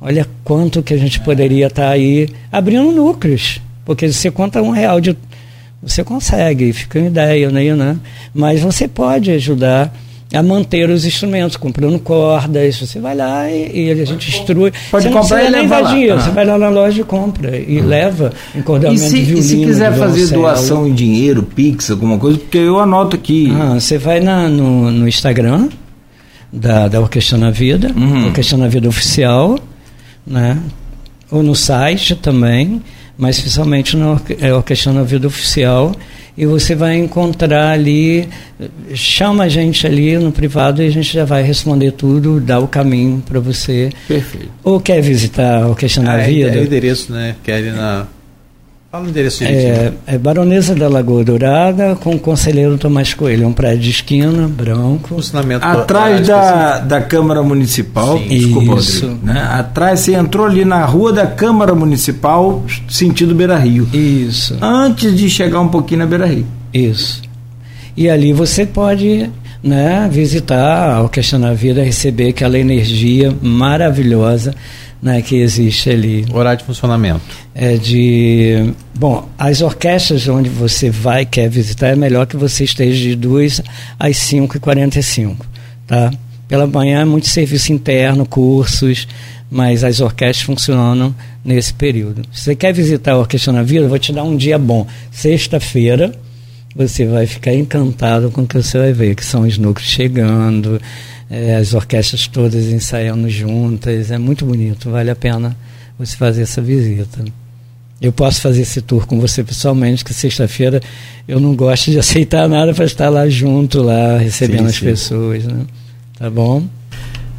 olha 0.00 0.28
quanto 0.44 0.82
que 0.82 0.92
a 0.92 0.98
gente 0.98 1.18
poderia 1.20 1.68
estar 1.68 1.84
tá 1.84 1.90
aí 1.90 2.28
abrindo 2.52 2.92
núcleos, 2.92 3.60
porque 3.86 4.12
você 4.12 4.30
conta 4.30 4.60
um 4.60 4.70
real 4.70 5.00
de 5.00 5.16
você 5.82 6.04
consegue, 6.04 6.74
fica 6.74 6.98
uma 6.98 7.08
ideia, 7.08 7.50
né? 7.50 7.98
Mas 8.34 8.60
você 8.60 8.86
pode 8.86 9.30
ajudar 9.30 9.90
a 10.32 10.42
manter 10.42 10.88
os 10.90 11.04
instrumentos, 11.04 11.56
comprando 11.56 11.98
cordas. 11.98 12.78
Você 12.78 13.00
vai 13.00 13.16
lá 13.16 13.50
e, 13.50 13.86
e 13.86 13.90
a 13.90 14.04
gente 14.04 14.28
instrui. 14.28 14.72
Pode 14.90 15.04
você 15.04 15.12
comprar 15.12 15.44
e 15.44 15.50
levar 15.50 15.82
lá. 15.82 15.92
Dinheiro, 15.92 16.20
Você 16.20 16.30
vai 16.30 16.44
lá 16.44 16.58
na 16.58 16.68
loja 16.68 17.00
e 17.00 17.04
compra 17.04 17.56
e 17.56 17.80
leva 17.80 18.32
encordamento 18.54 19.02
e 19.02 19.08
se, 19.08 19.14
de 19.14 19.22
violino. 19.22 19.40
E 19.40 19.42
se 19.42 19.56
quiser 19.56 19.92
fazer 19.92 20.28
doação 20.28 20.86
em 20.86 20.94
dinheiro, 20.94 21.42
Pix, 21.42 21.90
alguma 21.90 22.18
coisa, 22.18 22.38
porque 22.38 22.58
eu 22.58 22.78
anoto 22.78 23.16
aqui. 23.16 23.52
Ah, 23.52 23.74
você 23.74 23.98
vai 23.98 24.20
na, 24.20 24.48
no, 24.48 24.90
no 24.90 25.08
Instagram 25.08 25.68
da, 26.52 26.88
da 26.88 27.00
Orquestra 27.00 27.36
na 27.36 27.50
Vida, 27.50 27.92
uhum. 27.96 28.26
Orquestra 28.26 28.56
na 28.56 28.68
Vida 28.68 28.88
Oficial, 28.88 29.58
né? 30.26 30.58
ou 31.30 31.42
no 31.42 31.54
site 31.54 32.14
também, 32.16 32.82
mas 33.16 33.36
especialmente 33.36 33.96
na 33.96 34.20
é, 34.40 34.52
Orquestra 34.52 34.92
na 34.92 35.02
Vida 35.02 35.28
Oficial 35.28 35.92
e 36.40 36.46
você 36.46 36.74
vai 36.74 36.96
encontrar 36.96 37.70
ali, 37.72 38.26
chama 38.94 39.44
a 39.44 39.48
gente 39.50 39.86
ali 39.86 40.16
no 40.16 40.32
privado 40.32 40.82
e 40.82 40.86
a 40.86 40.90
gente 40.90 41.12
já 41.12 41.22
vai 41.22 41.42
responder 41.42 41.90
tudo, 41.92 42.40
dar 42.40 42.60
o 42.60 42.66
caminho 42.66 43.22
para 43.28 43.38
você. 43.38 43.90
Perfeito. 44.08 44.48
Ou 44.64 44.80
quer 44.80 45.02
visitar 45.02 45.68
o 45.68 45.74
Questão 45.74 46.02
ah, 46.04 46.16
da 46.16 46.22
Vida? 46.22 46.56
É 46.56 46.60
o 46.62 46.64
endereço, 46.64 47.12
né? 47.12 47.36
Quer 47.44 47.62
ir 47.62 47.74
na 47.74 48.06
Fala 48.90 49.04
o 49.04 49.08
endereço 49.08 49.44
é, 49.44 49.92
é 50.04 50.18
Baronesa 50.18 50.74
da 50.74 50.88
Lagoa 50.88 51.22
Dourada 51.22 51.94
com 51.94 52.16
o 52.16 52.18
Conselheiro 52.18 52.76
Tomás 52.76 53.14
Coelho. 53.14 53.44
É 53.44 53.46
um 53.46 53.52
prédio 53.52 53.82
de 53.82 53.90
esquina, 53.90 54.48
branco. 54.48 55.10
Funcionamento 55.10 55.64
Atrás 55.64 56.26
da, 56.26 56.80
da 56.80 57.00
Câmara 57.00 57.40
Municipal. 57.40 58.18
Sim. 58.18 58.26
Desculpa, 58.26 58.80
Isso. 58.80 59.06
Rodrigo, 59.06 59.26
né? 59.26 59.48
Atrás, 59.52 60.00
você 60.00 60.14
entrou 60.14 60.44
ali 60.44 60.64
na 60.64 60.84
rua 60.84 61.12
da 61.12 61.24
Câmara 61.24 61.72
Municipal, 61.72 62.64
sentido 62.88 63.32
Beira 63.32 63.56
Rio. 63.56 63.88
Isso. 63.94 64.58
Antes 64.60 65.16
de 65.16 65.30
chegar 65.30 65.60
um 65.60 65.68
pouquinho 65.68 66.00
na 66.00 66.06
Beira 66.06 66.26
Rio. 66.26 66.46
Isso. 66.74 67.22
E 67.96 68.10
ali 68.10 68.32
você 68.32 68.66
pode 68.66 69.30
né, 69.62 70.08
visitar 70.10 70.96
a 70.96 71.02
Orquestra 71.02 71.38
na 71.38 71.52
Vida, 71.52 71.80
receber 71.80 72.30
aquela 72.30 72.58
energia 72.58 73.32
maravilhosa 73.40 74.52
né, 75.02 75.22
que 75.22 75.36
existe 75.36 75.90
ali. 75.90 76.26
Horário 76.32 76.58
de 76.58 76.64
funcionamento? 76.64 77.22
É 77.54 77.76
de. 77.76 78.72
Bom, 78.94 79.28
as 79.38 79.60
orquestras 79.62 80.28
onde 80.28 80.48
você 80.48 80.90
vai 80.90 81.24
quer 81.24 81.48
visitar 81.48 81.88
é 81.88 81.96
melhor 81.96 82.26
que 82.26 82.36
você 82.36 82.64
esteja 82.64 83.00
de 83.00 83.16
2 83.16 83.62
às 83.98 84.16
5h45. 84.16 85.36
Tá? 85.86 86.10
Pela 86.46 86.66
manhã 86.66 87.00
é 87.00 87.04
muito 87.04 87.28
serviço 87.28 87.72
interno, 87.72 88.26
cursos, 88.26 89.08
mas 89.50 89.82
as 89.82 90.00
orquestras 90.00 90.44
funcionam 90.44 91.14
nesse 91.44 91.72
período. 91.72 92.22
Se 92.32 92.44
você 92.44 92.54
quer 92.54 92.72
visitar 92.72 93.12
a 93.12 93.18
Orquestra 93.18 93.52
na 93.52 93.62
Vida, 93.62 93.84
eu 93.84 93.88
vou 93.88 93.98
te 93.98 94.12
dar 94.12 94.24
um 94.24 94.36
dia 94.36 94.58
bom. 94.58 94.86
Sexta-feira, 95.10 96.12
você 96.74 97.06
vai 97.06 97.26
ficar 97.26 97.54
encantado 97.54 98.30
com 98.30 98.42
o 98.42 98.46
que 98.46 98.54
você 98.54 98.78
vai 98.78 98.92
ver, 98.92 99.14
que 99.14 99.24
são 99.24 99.42
os 99.42 99.58
núcleos 99.58 99.88
chegando, 99.88 100.80
é, 101.30 101.56
as 101.56 101.74
orquestras 101.74 102.26
todas 102.26 102.66
ensaiando 102.66 103.28
juntas, 103.28 104.10
é 104.10 104.18
muito 104.18 104.44
bonito, 104.44 104.90
vale 104.90 105.10
a 105.10 105.16
pena 105.16 105.56
você 105.98 106.16
fazer 106.16 106.42
essa 106.42 106.62
visita. 106.62 107.24
Eu 108.00 108.12
posso 108.12 108.40
fazer 108.40 108.62
esse 108.62 108.80
tour 108.80 109.06
com 109.06 109.20
você 109.20 109.44
pessoalmente, 109.44 110.04
que 110.04 110.14
sexta-feira 110.14 110.80
eu 111.28 111.38
não 111.38 111.54
gosto 111.54 111.90
de 111.90 111.98
aceitar 112.00 112.48
nada 112.48 112.72
para 112.72 112.84
estar 112.84 113.10
lá 113.10 113.28
junto, 113.28 113.82
lá, 113.82 114.16
recebendo 114.18 114.60
sim, 114.60 114.66
as 114.66 114.76
sim. 114.76 114.84
pessoas, 114.84 115.44
né? 115.44 115.64
Tá 116.18 116.30
bom? 116.30 116.64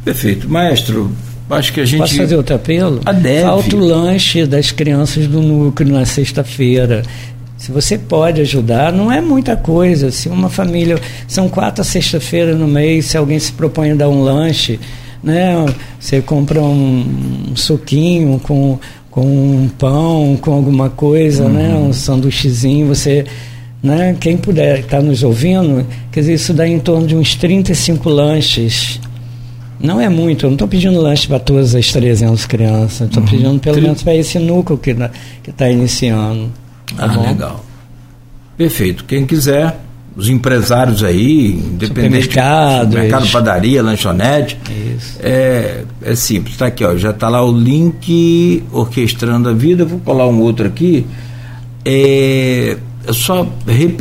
Perfeito. 0.04 0.48
Maestro, 0.48 1.12
acho 1.50 1.72
que 1.72 1.80
a 1.80 1.84
gente... 1.84 2.00
Posso 2.00 2.16
fazer 2.16 2.36
outro 2.36 2.54
apelo? 2.54 3.00
Ah, 3.04 3.12
deve. 3.12 3.42
Falta 3.42 3.76
o 3.76 3.78
lanche 3.80 4.46
das 4.46 4.70
crianças 4.70 5.26
do 5.26 5.42
núcleo 5.42 5.92
na 5.92 6.04
sexta-feira. 6.04 7.02
Se 7.62 7.70
você 7.70 7.96
pode 7.96 8.40
ajudar, 8.40 8.92
não 8.92 9.12
é 9.12 9.20
muita 9.20 9.54
coisa. 9.54 10.10
Se 10.10 10.28
uma 10.28 10.50
família. 10.50 10.98
São 11.28 11.48
quatro 11.48 11.84
sexta-feira 11.84 12.56
no 12.56 12.66
mês, 12.66 13.06
se 13.06 13.16
alguém 13.16 13.38
se 13.38 13.52
propõe 13.52 13.92
a 13.92 13.94
dar 13.94 14.08
um 14.08 14.20
lanche, 14.20 14.80
né? 15.22 15.64
Você 16.00 16.20
compra 16.20 16.60
um, 16.60 17.52
um 17.52 17.54
suquinho 17.54 18.40
com, 18.42 18.80
com 19.08 19.20
um 19.20 19.70
pão, 19.78 20.36
com 20.40 20.52
alguma 20.52 20.90
coisa, 20.90 21.48
né? 21.48 21.68
uhum. 21.68 21.82
né? 21.82 21.88
Um 21.88 21.92
sanduíchezinho, 21.92 22.88
você. 22.88 23.26
Né? 23.80 24.16
Quem 24.18 24.36
puder 24.36 24.80
estar 24.80 24.96
tá 24.96 25.02
nos 25.02 25.22
ouvindo, 25.22 25.86
quer 26.10 26.18
dizer, 26.18 26.34
isso 26.34 26.52
dá 26.52 26.66
em 26.66 26.80
torno 26.80 27.06
de 27.06 27.14
uns 27.14 27.36
35 27.36 28.08
lanches. 28.08 28.98
Não 29.78 30.00
é 30.00 30.08
muito, 30.08 30.46
eu 30.46 30.50
não 30.50 30.56
estou 30.56 30.66
pedindo 30.66 31.00
lanche 31.00 31.28
para 31.28 31.38
todas 31.38 31.76
as 31.76 31.92
300 31.92 32.44
crianças, 32.44 33.06
estou 33.06 33.22
uhum. 33.22 33.28
pedindo 33.28 33.60
pelo 33.60 33.80
menos 33.80 34.02
para 34.02 34.16
esse 34.16 34.40
núcleo 34.40 34.76
que 34.76 34.96
está 35.48 35.70
iniciando. 35.70 36.61
Tá 36.96 37.04
ah, 37.04 37.08
bom? 37.08 37.26
legal. 37.26 37.64
Perfeito. 38.56 39.04
Quem 39.04 39.26
quiser, 39.26 39.78
os 40.16 40.28
empresários 40.28 41.02
aí, 41.02 41.52
independente. 41.52 41.86
Supermercado, 41.86 42.94
mercado, 42.94 43.30
padaria, 43.30 43.82
lanchonete. 43.82 44.58
Isso. 44.96 45.18
É, 45.20 45.84
é 46.02 46.14
simples. 46.14 46.54
Está 46.54 46.66
aqui, 46.66 46.84
ó. 46.84 46.96
Já 46.96 47.10
está 47.10 47.28
lá 47.28 47.44
o 47.44 47.56
link 47.56 48.62
Orquestrando 48.72 49.48
a 49.48 49.52
Vida. 49.52 49.84
Vou 49.84 50.00
colar 50.00 50.28
um 50.28 50.40
outro 50.40 50.66
aqui. 50.66 51.06
É, 51.84 52.76
só, 53.10 53.48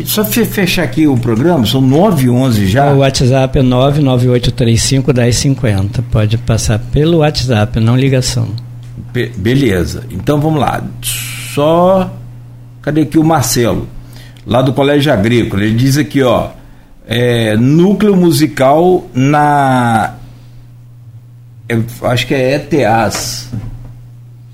só 0.05 0.23
fechar 0.23 0.83
aqui 0.83 1.07
o 1.07 1.17
programa, 1.17 1.65
são 1.65 1.81
9 1.81 2.25
e 2.25 2.29
11 2.29 2.67
já. 2.67 2.91
O 2.93 2.99
WhatsApp 2.99 3.57
é 3.57 3.63
99835 3.63 5.13
1050. 5.13 6.03
Pode 6.11 6.37
passar 6.37 6.77
pelo 6.77 7.19
WhatsApp, 7.19 7.79
não 7.79 7.95
ligação. 7.95 8.49
Be 9.11 9.31
beleza. 9.35 10.03
Então 10.11 10.39
vamos 10.39 10.59
lá. 10.59 10.83
Só 11.01 12.11
Cadê 12.81 13.01
aqui 13.01 13.17
o 13.17 13.23
Marcelo? 13.23 13.87
Lá 14.45 14.61
do 14.61 14.73
Colégio 14.73 15.13
Agrícola. 15.13 15.63
Ele 15.63 15.75
diz 15.75 15.97
aqui, 15.97 16.21
ó. 16.23 16.49
É, 17.07 17.55
núcleo 17.57 18.15
musical 18.15 19.05
na. 19.13 20.15
Eu 21.69 21.83
acho 22.03 22.27
que 22.27 22.33
é 22.33 22.55
ETAs. 22.55 23.49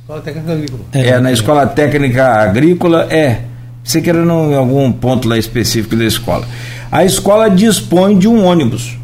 Escola 0.02 0.22
Técnica 0.22 0.52
Agrícola. 0.54 0.82
É, 0.94 1.08
é 1.08 1.20
na 1.20 1.32
Escola 1.32 1.68
Técnica 1.68 2.26
Agrícola, 2.26 3.08
é. 3.10 3.42
Você 3.84 4.02
quer 4.02 4.16
em 4.16 4.56
algum 4.56 4.92
ponto 4.92 5.28
lá 5.28 5.38
específico 5.38 5.96
da 5.96 6.06
escola. 6.06 6.46
A 6.92 7.06
escola 7.06 7.50
dispõe 7.50 8.18
de 8.18 8.28
um 8.28 8.46
ônibus. 8.46 8.98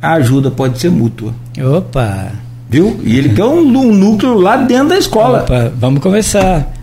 A 0.00 0.14
ajuda 0.14 0.50
pode 0.50 0.78
ser 0.78 0.90
mútua. 0.90 1.32
Opa! 1.76 2.32
Viu? 2.68 3.00
E 3.02 3.16
ele 3.16 3.30
quer 3.30 3.44
um, 3.44 3.58
um 3.58 3.92
núcleo 3.92 4.34
lá 4.34 4.56
dentro 4.56 4.88
da 4.90 4.98
escola. 4.98 5.42
Opa, 5.42 5.72
vamos 5.76 6.00
começar. 6.00 6.75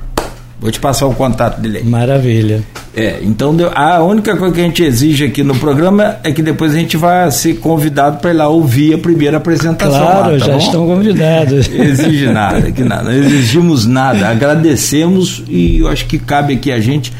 Vou 0.63 0.71
te 0.71 0.79
passar 0.79 1.07
o 1.07 1.13
contato 1.13 1.59
dele 1.59 1.79
aí. 1.79 1.83
Maravilha. 1.83 2.63
É, 2.95 3.19
então 3.21 3.53
a 3.75 4.01
única 4.01 4.37
coisa 4.37 4.55
que 4.55 4.61
a 4.61 4.63
gente 4.63 4.81
exige 4.81 5.25
aqui 5.25 5.43
no 5.43 5.53
programa 5.55 6.19
é 6.23 6.31
que 6.31 6.41
depois 6.41 6.73
a 6.73 6.77
gente 6.77 6.95
vai 6.95 7.29
ser 7.31 7.55
convidado 7.55 8.19
para 8.19 8.31
ir 8.31 8.35
lá 8.35 8.47
ouvir 8.47 8.93
a 8.93 8.97
primeira 8.97 9.35
apresentação. 9.35 9.99
Claro, 9.99 10.31
lá, 10.31 10.39
tá 10.39 10.45
já 10.45 10.53
bom? 10.53 10.57
estão 10.59 10.87
convidados. 10.87 11.67
Exige 11.67 12.27
nada, 12.27 12.71
que 12.71 12.81
nada. 12.81 13.11
Não 13.11 13.11
exigimos 13.11 13.85
nada. 13.85 14.29
Agradecemos 14.29 15.43
e 15.49 15.79
eu 15.79 15.89
acho 15.89 16.05
que 16.05 16.17
cabe 16.17 16.53
aqui 16.53 16.71
a 16.71 16.79
gente, 16.79 17.11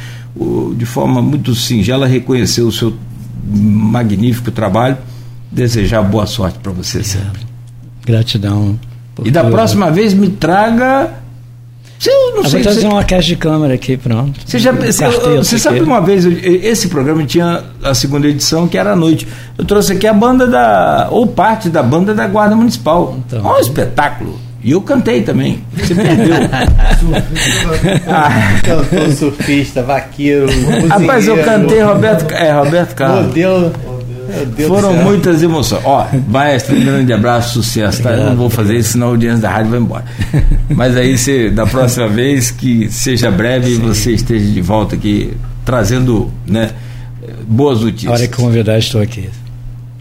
de 0.77 0.85
forma 0.85 1.21
muito 1.21 1.53
singela, 1.53 2.07
reconhecer 2.07 2.61
o 2.61 2.71
seu 2.71 2.93
magnífico 3.45 4.51
trabalho. 4.51 4.97
Desejar 5.51 6.01
boa 6.01 6.25
sorte 6.25 6.59
para 6.59 6.71
você 6.71 7.03
sempre. 7.03 7.41
Gratidão. 8.05 8.79
E 9.25 9.29
da 9.29 9.43
próxima 9.43 9.91
vez 9.91 10.13
me 10.13 10.29
traga 10.29 11.22
eu 12.09 12.31
não 12.31 12.37
eu 12.37 12.43
sei. 12.43 12.51
Vou 12.51 12.61
trazer 12.61 12.81
você... 12.81 12.87
uma 12.87 13.03
caixa 13.03 13.27
de 13.27 13.35
câmera 13.35 13.73
aqui, 13.73 13.97
pronto. 13.97 14.39
Você 14.45 14.59
já 14.59 14.71
um 14.71 15.37
você 15.37 15.59
sabe 15.59 15.81
uma 15.81 16.01
vez, 16.01 16.25
esse 16.25 16.87
programa 16.87 17.25
tinha 17.25 17.63
a 17.83 17.93
segunda 17.93 18.27
edição, 18.27 18.67
que 18.67 18.77
era 18.77 18.93
à 18.93 18.95
noite. 18.95 19.27
Eu 19.57 19.65
trouxe 19.65 19.93
aqui 19.93 20.07
a 20.07 20.13
banda 20.13 20.47
da. 20.47 21.07
ou 21.11 21.27
parte 21.27 21.69
da 21.69 21.83
banda 21.83 22.13
da 22.13 22.27
Guarda 22.27 22.55
Municipal. 22.55 23.17
Então, 23.25 23.45
um 23.45 23.59
espetáculo. 23.59 24.39
E 24.63 24.71
eu 24.71 24.81
cantei 24.81 25.21
também. 25.21 25.61
Você 25.73 25.93
perdeu. 25.93 26.35
ah. 28.07 28.29
Cantor, 28.63 29.11
surfista, 29.11 29.83
vaqueiro. 29.83 30.47
Rapaz, 30.87 31.27
eu 31.27 31.43
cantei 31.43 31.81
Roberto, 31.81 32.31
é, 32.33 32.53
Roberto 32.53 32.95
Carlos. 32.95 33.27
Modelo. 33.27 33.92
Foram 34.67 34.93
muitas 34.93 35.41
emoções. 35.43 35.81
Ó, 35.83 36.07
maestro, 36.27 36.75
um 36.75 36.83
grande 36.83 37.11
abraço, 37.13 37.61
sucesso. 37.61 38.01
Tá? 38.01 38.11
Eu 38.11 38.25
não 38.29 38.35
vou 38.35 38.49
fazer 38.49 38.77
isso, 38.77 38.93
senão 38.93 39.07
a 39.07 39.09
audiência 39.11 39.41
da 39.41 39.49
rádio 39.49 39.71
vai 39.71 39.79
embora. 39.79 40.05
Mas 40.69 40.95
aí, 40.95 41.17
você, 41.17 41.49
da 41.49 41.65
próxima 41.65 42.07
vez, 42.07 42.51
que 42.51 42.91
seja 42.91 43.29
breve, 43.29 43.75
Sim. 43.75 43.81
você 43.81 44.11
esteja 44.11 44.45
de 44.45 44.61
volta 44.61 44.95
aqui, 44.95 45.33
trazendo 45.65 46.31
né, 46.47 46.71
boas 47.47 47.81
notícias. 47.81 48.11
A 48.11 48.15
hora 48.15 48.27
que 48.27 48.35
convidar, 48.35 48.77
estou 48.77 49.01
aqui. 49.01 49.29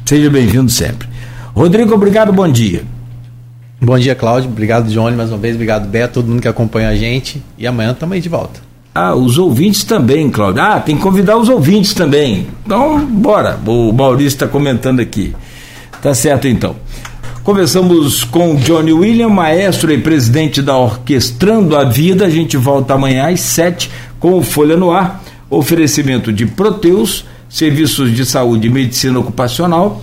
Seja 0.05 0.31
bem-vindo 0.31 0.71
sempre. 0.71 1.09
Rodrigo, 1.55 1.95
obrigado, 1.95 2.33
bom 2.33 2.49
dia. 2.49 2.83
Bom 3.81 3.99
dia, 3.99 4.15
Cláudio. 4.15 4.49
Obrigado, 4.49 4.89
Johnny, 4.91 5.17
mais 5.17 5.31
uma 5.31 5.39
vez. 5.39 5.55
Obrigado, 5.55 5.89
Beto, 5.89 6.15
todo 6.15 6.29
mundo 6.29 6.41
que 6.41 6.49
acompanha 6.49 6.89
a 6.89 6.95
gente. 6.95 7.43
E 7.59 7.67
amanhã 7.67 7.93
estamos 7.93 8.15
aí 8.15 8.21
de 8.21 8.29
volta. 8.29 8.72
Ah, 8.95 9.15
os 9.15 9.39
ouvintes 9.39 9.85
também, 9.85 10.31
Cláudio. 10.31 10.63
Ah, 10.63 10.79
tem 10.79 10.97
que 10.97 11.03
convidar 11.03 11.39
os 11.39 11.49
ouvintes 11.49 11.95
também. 11.95 12.47
Então, 12.65 13.05
bora. 13.07 13.59
O 13.67 13.93
Maurício 13.93 14.37
está 14.37 14.47
comentando 14.47 15.01
aqui. 15.01 15.35
Tá 16.03 16.15
certo, 16.15 16.47
então. 16.47 16.77
Começamos 17.43 18.23
com 18.23 18.55
Johnny 18.57 18.93
William, 18.93 19.31
maestro 19.31 19.93
e 19.93 19.99
presidente 19.99 20.61
da 20.61 20.77
Orquestrando 20.77 21.77
a 21.77 21.85
Vida. 21.85 22.27
A 22.27 22.31
gente 22.31 22.57
volta 22.57 22.95
amanhã 22.95 23.29
às 23.29 23.41
sete 23.41 23.91
com 24.21 24.35
o 24.35 24.43
Folha 24.43 24.77
no 24.77 24.93
Ar. 24.93 25.23
Oferecimento 25.49 26.33
de 26.33 26.47
Proteus, 26.47 27.25
serviços 27.49 28.15
de 28.15 28.27
saúde 28.27 28.67
e 28.67 28.71
medicina 28.71 29.19
ocupacional 29.19 30.03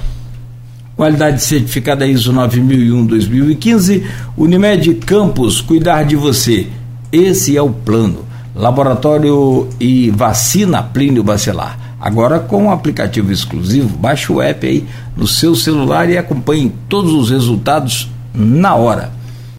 qualidade 1.00 1.42
certificada 1.42 2.06
ISO 2.06 2.34
9001-2015, 2.34 4.04
Unimed 4.36 4.96
Campos, 4.96 5.62
cuidar 5.62 6.04
de 6.04 6.18
você. 6.18 6.68
Esse 7.10 7.56
é 7.56 7.62
o 7.62 7.70
plano. 7.70 8.26
Laboratório 8.60 9.70
e 9.80 10.12
vacina 10.12 10.84
Plínio 10.84 11.24
Bacelar. 11.24 11.80
Agora 11.98 12.40
com 12.40 12.66
um 12.66 12.72
aplicativo 12.72 13.32
exclusivo, 13.32 13.98
baixe 13.98 14.34
o 14.34 14.42
app 14.42 14.68
aí 14.68 14.86
no 15.16 15.26
seu 15.26 15.56
celular 15.56 16.10
e 16.10 16.18
acompanhe 16.18 16.70
todos 16.90 17.14
os 17.14 17.30
resultados 17.30 18.12
na 18.34 18.76
hora. 18.76 19.12